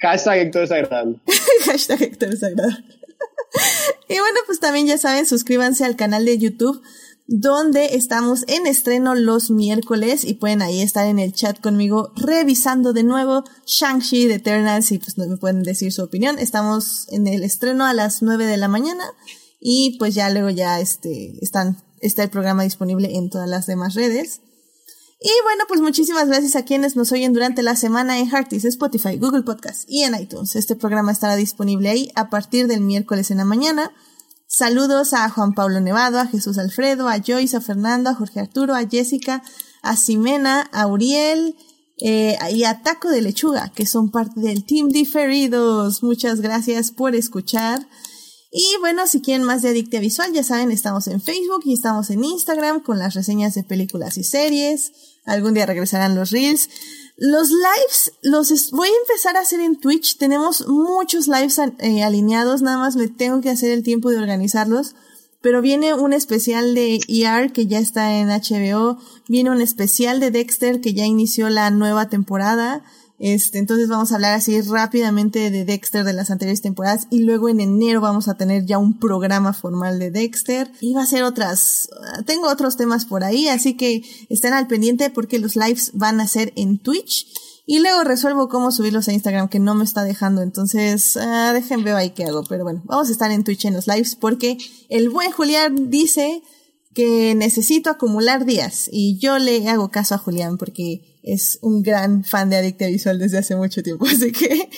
Hashtag 0.00 0.38
Héctor 0.38 0.64
es 0.64 0.72
agradable. 0.72 1.20
Hashtag 1.66 2.02
Héctor 2.02 2.34
es 2.34 2.42
agradable. 2.42 2.84
y 4.08 4.18
bueno, 4.18 4.40
pues 4.46 4.60
también 4.60 4.86
ya 4.86 4.98
saben, 4.98 5.26
suscríbanse 5.26 5.84
al 5.84 5.96
canal 5.96 6.24
de 6.24 6.38
YouTube 6.38 6.82
donde 7.28 7.96
estamos 7.96 8.44
en 8.46 8.66
estreno 8.66 9.14
los 9.14 9.50
miércoles 9.50 10.24
y 10.24 10.34
pueden 10.34 10.62
ahí 10.62 10.80
estar 10.80 11.06
en 11.06 11.18
el 11.18 11.32
chat 11.32 11.60
conmigo 11.60 12.12
revisando 12.14 12.92
de 12.92 13.02
nuevo 13.02 13.42
Shang-Chi 13.66 14.26
de 14.26 14.34
Eternals 14.34 14.92
y 14.92 14.98
pues 14.98 15.18
me 15.18 15.36
pueden 15.36 15.62
decir 15.62 15.92
su 15.92 16.04
opinión. 16.04 16.38
Estamos 16.38 17.06
en 17.10 17.26
el 17.26 17.42
estreno 17.42 17.84
a 17.84 17.94
las 17.94 18.22
9 18.22 18.46
de 18.46 18.56
la 18.56 18.68
mañana 18.68 19.04
y 19.60 19.96
pues 19.98 20.14
ya 20.14 20.30
luego 20.30 20.50
ya 20.50 20.78
este, 20.78 21.36
están, 21.42 21.82
está 22.00 22.22
el 22.22 22.30
programa 22.30 22.62
disponible 22.62 23.16
en 23.16 23.28
todas 23.28 23.48
las 23.48 23.66
demás 23.66 23.94
redes. 23.94 24.40
Y 25.18 25.30
bueno, 25.44 25.64
pues 25.66 25.80
muchísimas 25.80 26.28
gracias 26.28 26.56
a 26.56 26.64
quienes 26.64 26.94
nos 26.94 27.10
oyen 27.10 27.32
durante 27.32 27.62
la 27.62 27.74
semana 27.74 28.18
en 28.18 28.28
Hearties, 28.28 28.66
Spotify, 28.66 29.16
Google 29.16 29.44
Podcast 29.44 29.84
y 29.88 30.02
en 30.02 30.14
iTunes. 30.14 30.56
Este 30.56 30.76
programa 30.76 31.12
estará 31.12 31.36
disponible 31.36 31.88
ahí 31.88 32.10
a 32.14 32.28
partir 32.28 32.66
del 32.66 32.82
miércoles 32.82 33.30
en 33.30 33.38
la 33.38 33.46
mañana. 33.46 33.92
Saludos 34.46 35.14
a 35.14 35.28
Juan 35.30 35.54
Pablo 35.54 35.80
Nevado, 35.80 36.20
a 36.20 36.26
Jesús 36.26 36.58
Alfredo, 36.58 37.08
a 37.08 37.18
Joyce, 37.18 37.56
a 37.56 37.60
Fernando, 37.62 38.10
a 38.10 38.14
Jorge 38.14 38.40
Arturo, 38.40 38.74
a 38.74 38.86
Jessica, 38.86 39.42
a 39.82 39.96
Ximena, 39.96 40.68
a 40.72 40.86
Uriel 40.86 41.56
eh, 41.98 42.36
y 42.52 42.64
a 42.64 42.82
Taco 42.82 43.08
de 43.08 43.22
Lechuga, 43.22 43.72
que 43.74 43.86
son 43.86 44.10
parte 44.10 44.38
del 44.40 44.64
Team 44.64 44.88
Diferidos. 44.88 46.02
Muchas 46.02 46.42
gracias 46.42 46.90
por 46.90 47.14
escuchar. 47.14 47.88
Y 48.52 48.76
bueno, 48.80 49.06
si 49.06 49.20
quieren 49.20 49.44
más 49.44 49.62
de 49.62 49.70
Adictia 49.70 50.00
Visual, 50.00 50.32
ya 50.32 50.44
saben, 50.44 50.70
estamos 50.70 51.08
en 51.08 51.20
Facebook 51.20 51.62
y 51.64 51.74
estamos 51.74 52.10
en 52.10 52.24
Instagram 52.24 52.82
con 52.82 52.98
las 52.98 53.14
reseñas 53.14 53.54
de 53.54 53.64
películas 53.64 54.16
y 54.16 54.24
series. 54.24 54.92
Algún 55.26 55.54
día 55.54 55.66
regresarán 55.66 56.14
los 56.14 56.30
reels. 56.30 56.70
Los 57.16 57.50
lives 57.50 58.12
los 58.22 58.70
voy 58.70 58.88
a 58.88 59.00
empezar 59.02 59.36
a 59.36 59.40
hacer 59.40 59.60
en 59.60 59.76
Twitch. 59.76 60.18
Tenemos 60.18 60.66
muchos 60.68 61.28
lives 61.28 61.58
eh, 61.78 62.02
alineados, 62.02 62.62
nada 62.62 62.78
más 62.78 62.96
me 62.96 63.08
tengo 63.08 63.40
que 63.40 63.50
hacer 63.50 63.72
el 63.72 63.82
tiempo 63.82 64.10
de 64.10 64.18
organizarlos. 64.18 64.94
Pero 65.40 65.62
viene 65.62 65.94
un 65.94 66.12
especial 66.12 66.74
de 66.74 67.00
ER 67.08 67.52
que 67.52 67.66
ya 67.66 67.78
está 67.78 68.18
en 68.18 68.28
HBO. 68.28 68.98
Viene 69.28 69.50
un 69.50 69.60
especial 69.60 70.18
de 70.20 70.30
Dexter 70.30 70.80
que 70.80 70.94
ya 70.94 71.04
inició 71.04 71.48
la 71.50 71.70
nueva 71.70 72.08
temporada. 72.08 72.84
Este, 73.18 73.58
entonces 73.58 73.88
vamos 73.88 74.12
a 74.12 74.16
hablar 74.16 74.34
así 74.34 74.60
rápidamente 74.60 75.50
de 75.50 75.64
Dexter 75.64 76.04
de 76.04 76.12
las 76.12 76.30
anteriores 76.30 76.60
temporadas 76.60 77.06
y 77.10 77.20
luego 77.20 77.48
en 77.48 77.60
enero 77.60 78.02
vamos 78.02 78.28
a 78.28 78.34
tener 78.34 78.66
ya 78.66 78.76
un 78.76 78.98
programa 78.98 79.54
formal 79.54 79.98
de 79.98 80.10
Dexter 80.10 80.70
y 80.82 80.92
va 80.92 81.02
a 81.02 81.06
ser 81.06 81.22
otras, 81.22 81.88
tengo 82.26 82.48
otros 82.48 82.76
temas 82.76 83.06
por 83.06 83.24
ahí, 83.24 83.48
así 83.48 83.74
que 83.74 84.02
estén 84.28 84.52
al 84.52 84.66
pendiente 84.66 85.08
porque 85.08 85.38
los 85.38 85.56
lives 85.56 85.92
van 85.94 86.20
a 86.20 86.28
ser 86.28 86.52
en 86.56 86.78
Twitch 86.78 87.26
y 87.64 87.78
luego 87.78 88.04
resuelvo 88.04 88.50
cómo 88.50 88.70
subirlos 88.70 89.08
a 89.08 89.14
Instagram 89.14 89.48
que 89.48 89.60
no 89.60 89.74
me 89.74 89.84
está 89.84 90.04
dejando, 90.04 90.42
entonces 90.42 91.16
ah, 91.16 91.52
dejen 91.54 91.84
ver 91.84 91.94
ahí 91.94 92.10
qué 92.10 92.24
hago, 92.24 92.44
pero 92.44 92.64
bueno, 92.64 92.82
vamos 92.84 93.08
a 93.08 93.12
estar 93.12 93.30
en 93.30 93.44
Twitch 93.44 93.64
en 93.64 93.72
los 93.72 93.86
lives 93.86 94.14
porque 94.14 94.58
el 94.90 95.08
buen 95.08 95.32
Julián 95.32 95.88
dice 95.88 96.42
que 96.96 97.34
necesito 97.34 97.90
acumular 97.90 98.46
días 98.46 98.88
y 98.90 99.18
yo 99.18 99.38
le 99.38 99.68
hago 99.68 99.90
caso 99.90 100.14
a 100.14 100.18
Julián 100.18 100.56
porque 100.56 101.18
es 101.22 101.58
un 101.60 101.82
gran 101.82 102.24
fan 102.24 102.48
de 102.48 102.56
Adicta 102.56 102.86
Visual 102.86 103.18
desde 103.18 103.36
hace 103.36 103.54
mucho 103.54 103.82
tiempo, 103.82 104.06
así 104.10 104.32
que... 104.32 104.70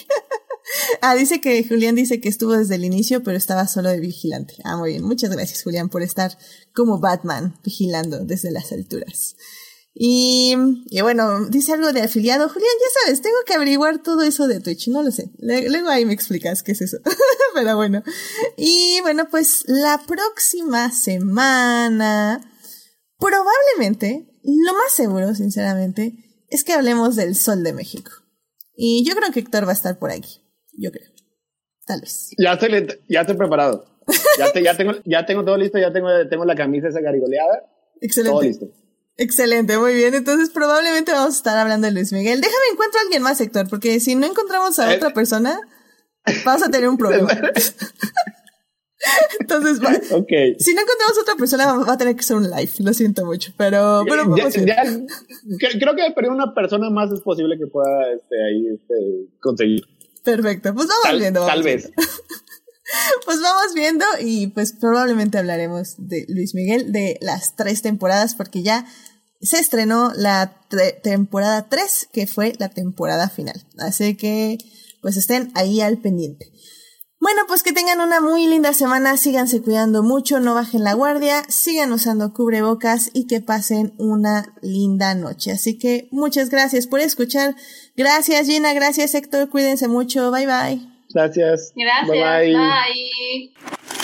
ah, 1.01 1.15
dice 1.15 1.41
que 1.41 1.63
Julián 1.63 1.95
dice 1.95 2.21
que 2.21 2.29
estuvo 2.29 2.57
desde 2.57 2.75
el 2.75 2.85
inicio, 2.85 3.23
pero 3.23 3.37
estaba 3.37 3.69
solo 3.69 3.89
de 3.91 4.01
vigilante. 4.01 4.57
Ah, 4.65 4.77
muy 4.77 4.91
bien. 4.91 5.05
Muchas 5.05 5.31
gracias, 5.31 5.63
Julián, 5.63 5.91
por 5.91 6.03
estar 6.03 6.37
como 6.75 6.99
Batman 6.99 7.57
vigilando 7.63 8.25
desde 8.25 8.51
las 8.51 8.73
alturas. 8.73 9.37
Y, 10.01 10.55
y 10.91 11.01
bueno, 11.01 11.47
dice 11.49 11.73
algo 11.73 11.93
de 11.93 12.03
afiliado. 12.03 12.49
Julián, 12.49 12.71
ya 12.81 13.01
sabes, 13.03 13.21
tengo 13.21 13.37
que 13.45 13.55
averiguar 13.55 14.01
todo 14.01 14.23
eso 14.23 14.47
de 14.47 14.61
Twitch, 14.61 14.87
no 14.89 15.03
lo 15.03 15.11
sé. 15.11 15.31
Le- 15.39 15.69
luego 15.69 15.89
ahí 15.89 16.05
me 16.05 16.13
explicas 16.13 16.63
qué 16.63 16.71
es 16.71 16.83
eso. 16.83 16.99
Pero 17.55 17.75
bueno. 17.75 18.05
Y 18.57 19.01
bueno, 19.03 19.29
pues 19.29 19.65
la 19.67 20.01
próxima 20.07 20.93
semana, 20.93 22.41
probablemente, 23.19 24.29
lo 24.45 24.73
más 24.75 24.93
seguro, 24.95 25.35
sinceramente, 25.35 26.13
es 26.49 26.63
que 26.63 26.75
hablemos 26.75 27.17
del 27.17 27.35
Sol 27.35 27.65
de 27.65 27.73
México. 27.73 28.13
Y 28.77 29.05
yo 29.05 29.17
creo 29.17 29.33
que 29.33 29.41
Héctor 29.41 29.67
va 29.67 29.71
a 29.73 29.75
estar 29.75 29.99
por 29.99 30.13
aquí. 30.13 30.41
Yo 30.79 30.93
creo. 30.93 31.09
Tal 31.87 32.01
vez. 32.03 32.31
Ya 32.39 32.53
estoy, 32.53 32.71
ya 33.09 33.23
estoy 33.23 33.37
preparado. 33.37 33.85
Ya, 34.39 34.53
te- 34.53 34.63
ya, 34.63 34.77
tengo, 34.77 34.93
ya 35.05 35.27
tengo 35.27 35.45
todo 35.45 35.57
listo, 35.57 35.77
ya 35.79 35.93
tengo, 35.93 36.09
tengo 36.31 36.45
la 36.45 36.55
camisa 36.55 36.89
esa 36.89 37.01
garigoleada. 37.01 37.63
Todo 38.01 38.01
Excelente. 38.01 38.47
listo. 38.47 38.67
Excelente, 39.19 39.77
muy 39.79 39.95
bien. 39.95 40.15
Entonces 40.15 40.49
probablemente 40.51 41.13
vamos 41.13 41.35
a 41.35 41.37
estar 41.39 41.59
hablando 41.59 41.87
de 41.89 41.93
Luis 41.93 42.13
Miguel. 42.13 42.41
Déjame 42.41 42.65
encuentro 42.73 43.01
a 43.01 43.03
alguien 43.03 43.23
más, 43.23 43.41
Héctor, 43.41 43.69
porque 43.69 43.99
si 44.01 44.15
no 44.15 44.27
encontramos 44.27 44.79
a 44.79 44.93
Eh. 44.93 44.97
otra 44.97 45.11
persona, 45.11 45.61
vamos 46.45 46.63
a 46.63 46.71
tener 46.71 46.89
un 46.89 46.97
problema. 46.97 47.29
Entonces, 49.41 49.81
va- 49.81 49.93
si 49.95 50.75
no 50.75 50.81
encontramos 50.83 51.19
a 51.19 51.23
otra 51.23 51.35
persona, 51.37 51.73
va 51.73 51.93
a 51.93 51.99
tener 51.99 52.17
que 52.17 52.23
ser 52.23 52.37
un 52.37 52.51
live. 52.51 52.71
Lo 52.81 52.93
siento 52.93 53.25
mucho, 53.25 53.53
pero, 53.57 54.03
pero 54.09 54.37
Ya- 54.37 54.49
ya- 54.51 54.85
cre- 54.85 55.79
creo 55.81 55.95
que 55.95 56.13
pero 56.15 56.33
una 56.33 56.53
persona 56.55 56.91
más 56.91 57.11
es 57.13 57.21
posible 57.21 57.57
que 57.59 57.67
pueda 57.69 58.13
este, 58.15 58.35
ahí 58.45 58.67
este, 58.75 58.95
conseguir. 59.41 59.83
Perfecto. 60.25 60.75
Pues 60.75 60.89
vamos 60.89 61.03
Tal, 61.05 61.19
viendo. 61.21 61.41
vamos 61.41 61.55
tal 61.55 61.63
viendo. 61.65 61.89
vez. 61.97 62.09
Pues 63.25 63.41
vamos 63.41 63.75
viendo 63.75 64.05
y 64.21 64.49
pues 64.49 64.73
probablemente 64.73 65.39
hablaremos 65.39 65.95
de 65.99 66.25
Luis 66.29 66.55
Miguel 66.55 66.93
de 66.93 67.19
las 67.21 67.55
tres 67.57 67.83
temporadas 67.83 68.35
porque 68.35 68.63
ya 68.63 68.87
se 69.41 69.59
estrenó 69.59 70.13
la 70.15 70.61
temporada 71.03 71.69
3 71.69 72.09
que 72.13 72.27
fue 72.27 72.55
la 72.59 72.71
temporada 72.71 73.29
final. 73.29 73.65
Así 73.79 74.17
que 74.17 74.59
pues 75.03 75.17
estén 75.17 75.53
ahí 75.55 75.81
al 75.81 75.99
pendiente. 75.99 76.51
Bueno, 77.21 77.43
pues 77.49 77.65
que 77.65 77.73
tengan 77.73 78.01
una 78.01 78.21
muy 78.21 78.47
linda 78.47 78.73
semana, 78.73 79.17
síganse 79.17 79.61
cuidando 79.61 80.05
mucho, 80.05 80.39
no 80.39 80.55
bajen 80.55 80.85
la 80.85 80.95
guardia, 80.95 81.43
sigan 81.49 81.93
usando 81.93 82.33
cubrebocas 82.33 83.11
y 83.13 83.27
que 83.27 83.41
pasen 83.41 83.93
una 83.99 84.55
linda 84.63 85.15
noche. 85.15 85.51
Así 85.51 85.79
que 85.79 86.09
muchas 86.13 86.49
gracias 86.49 86.87
por 86.87 87.01
escuchar. 87.01 87.57
Gracias 87.97 88.47
Gina, 88.47 88.73
gracias 88.73 89.15
Héctor, 89.15 89.51
cuídense 89.51 89.89
mucho, 89.89 90.31
bye 90.31 90.47
bye. 90.47 90.88
Gracias. 91.13 91.73
Gracias. 91.75 92.09
Bye 92.09 92.21
bye. 92.21 92.53
bye. 92.53 93.98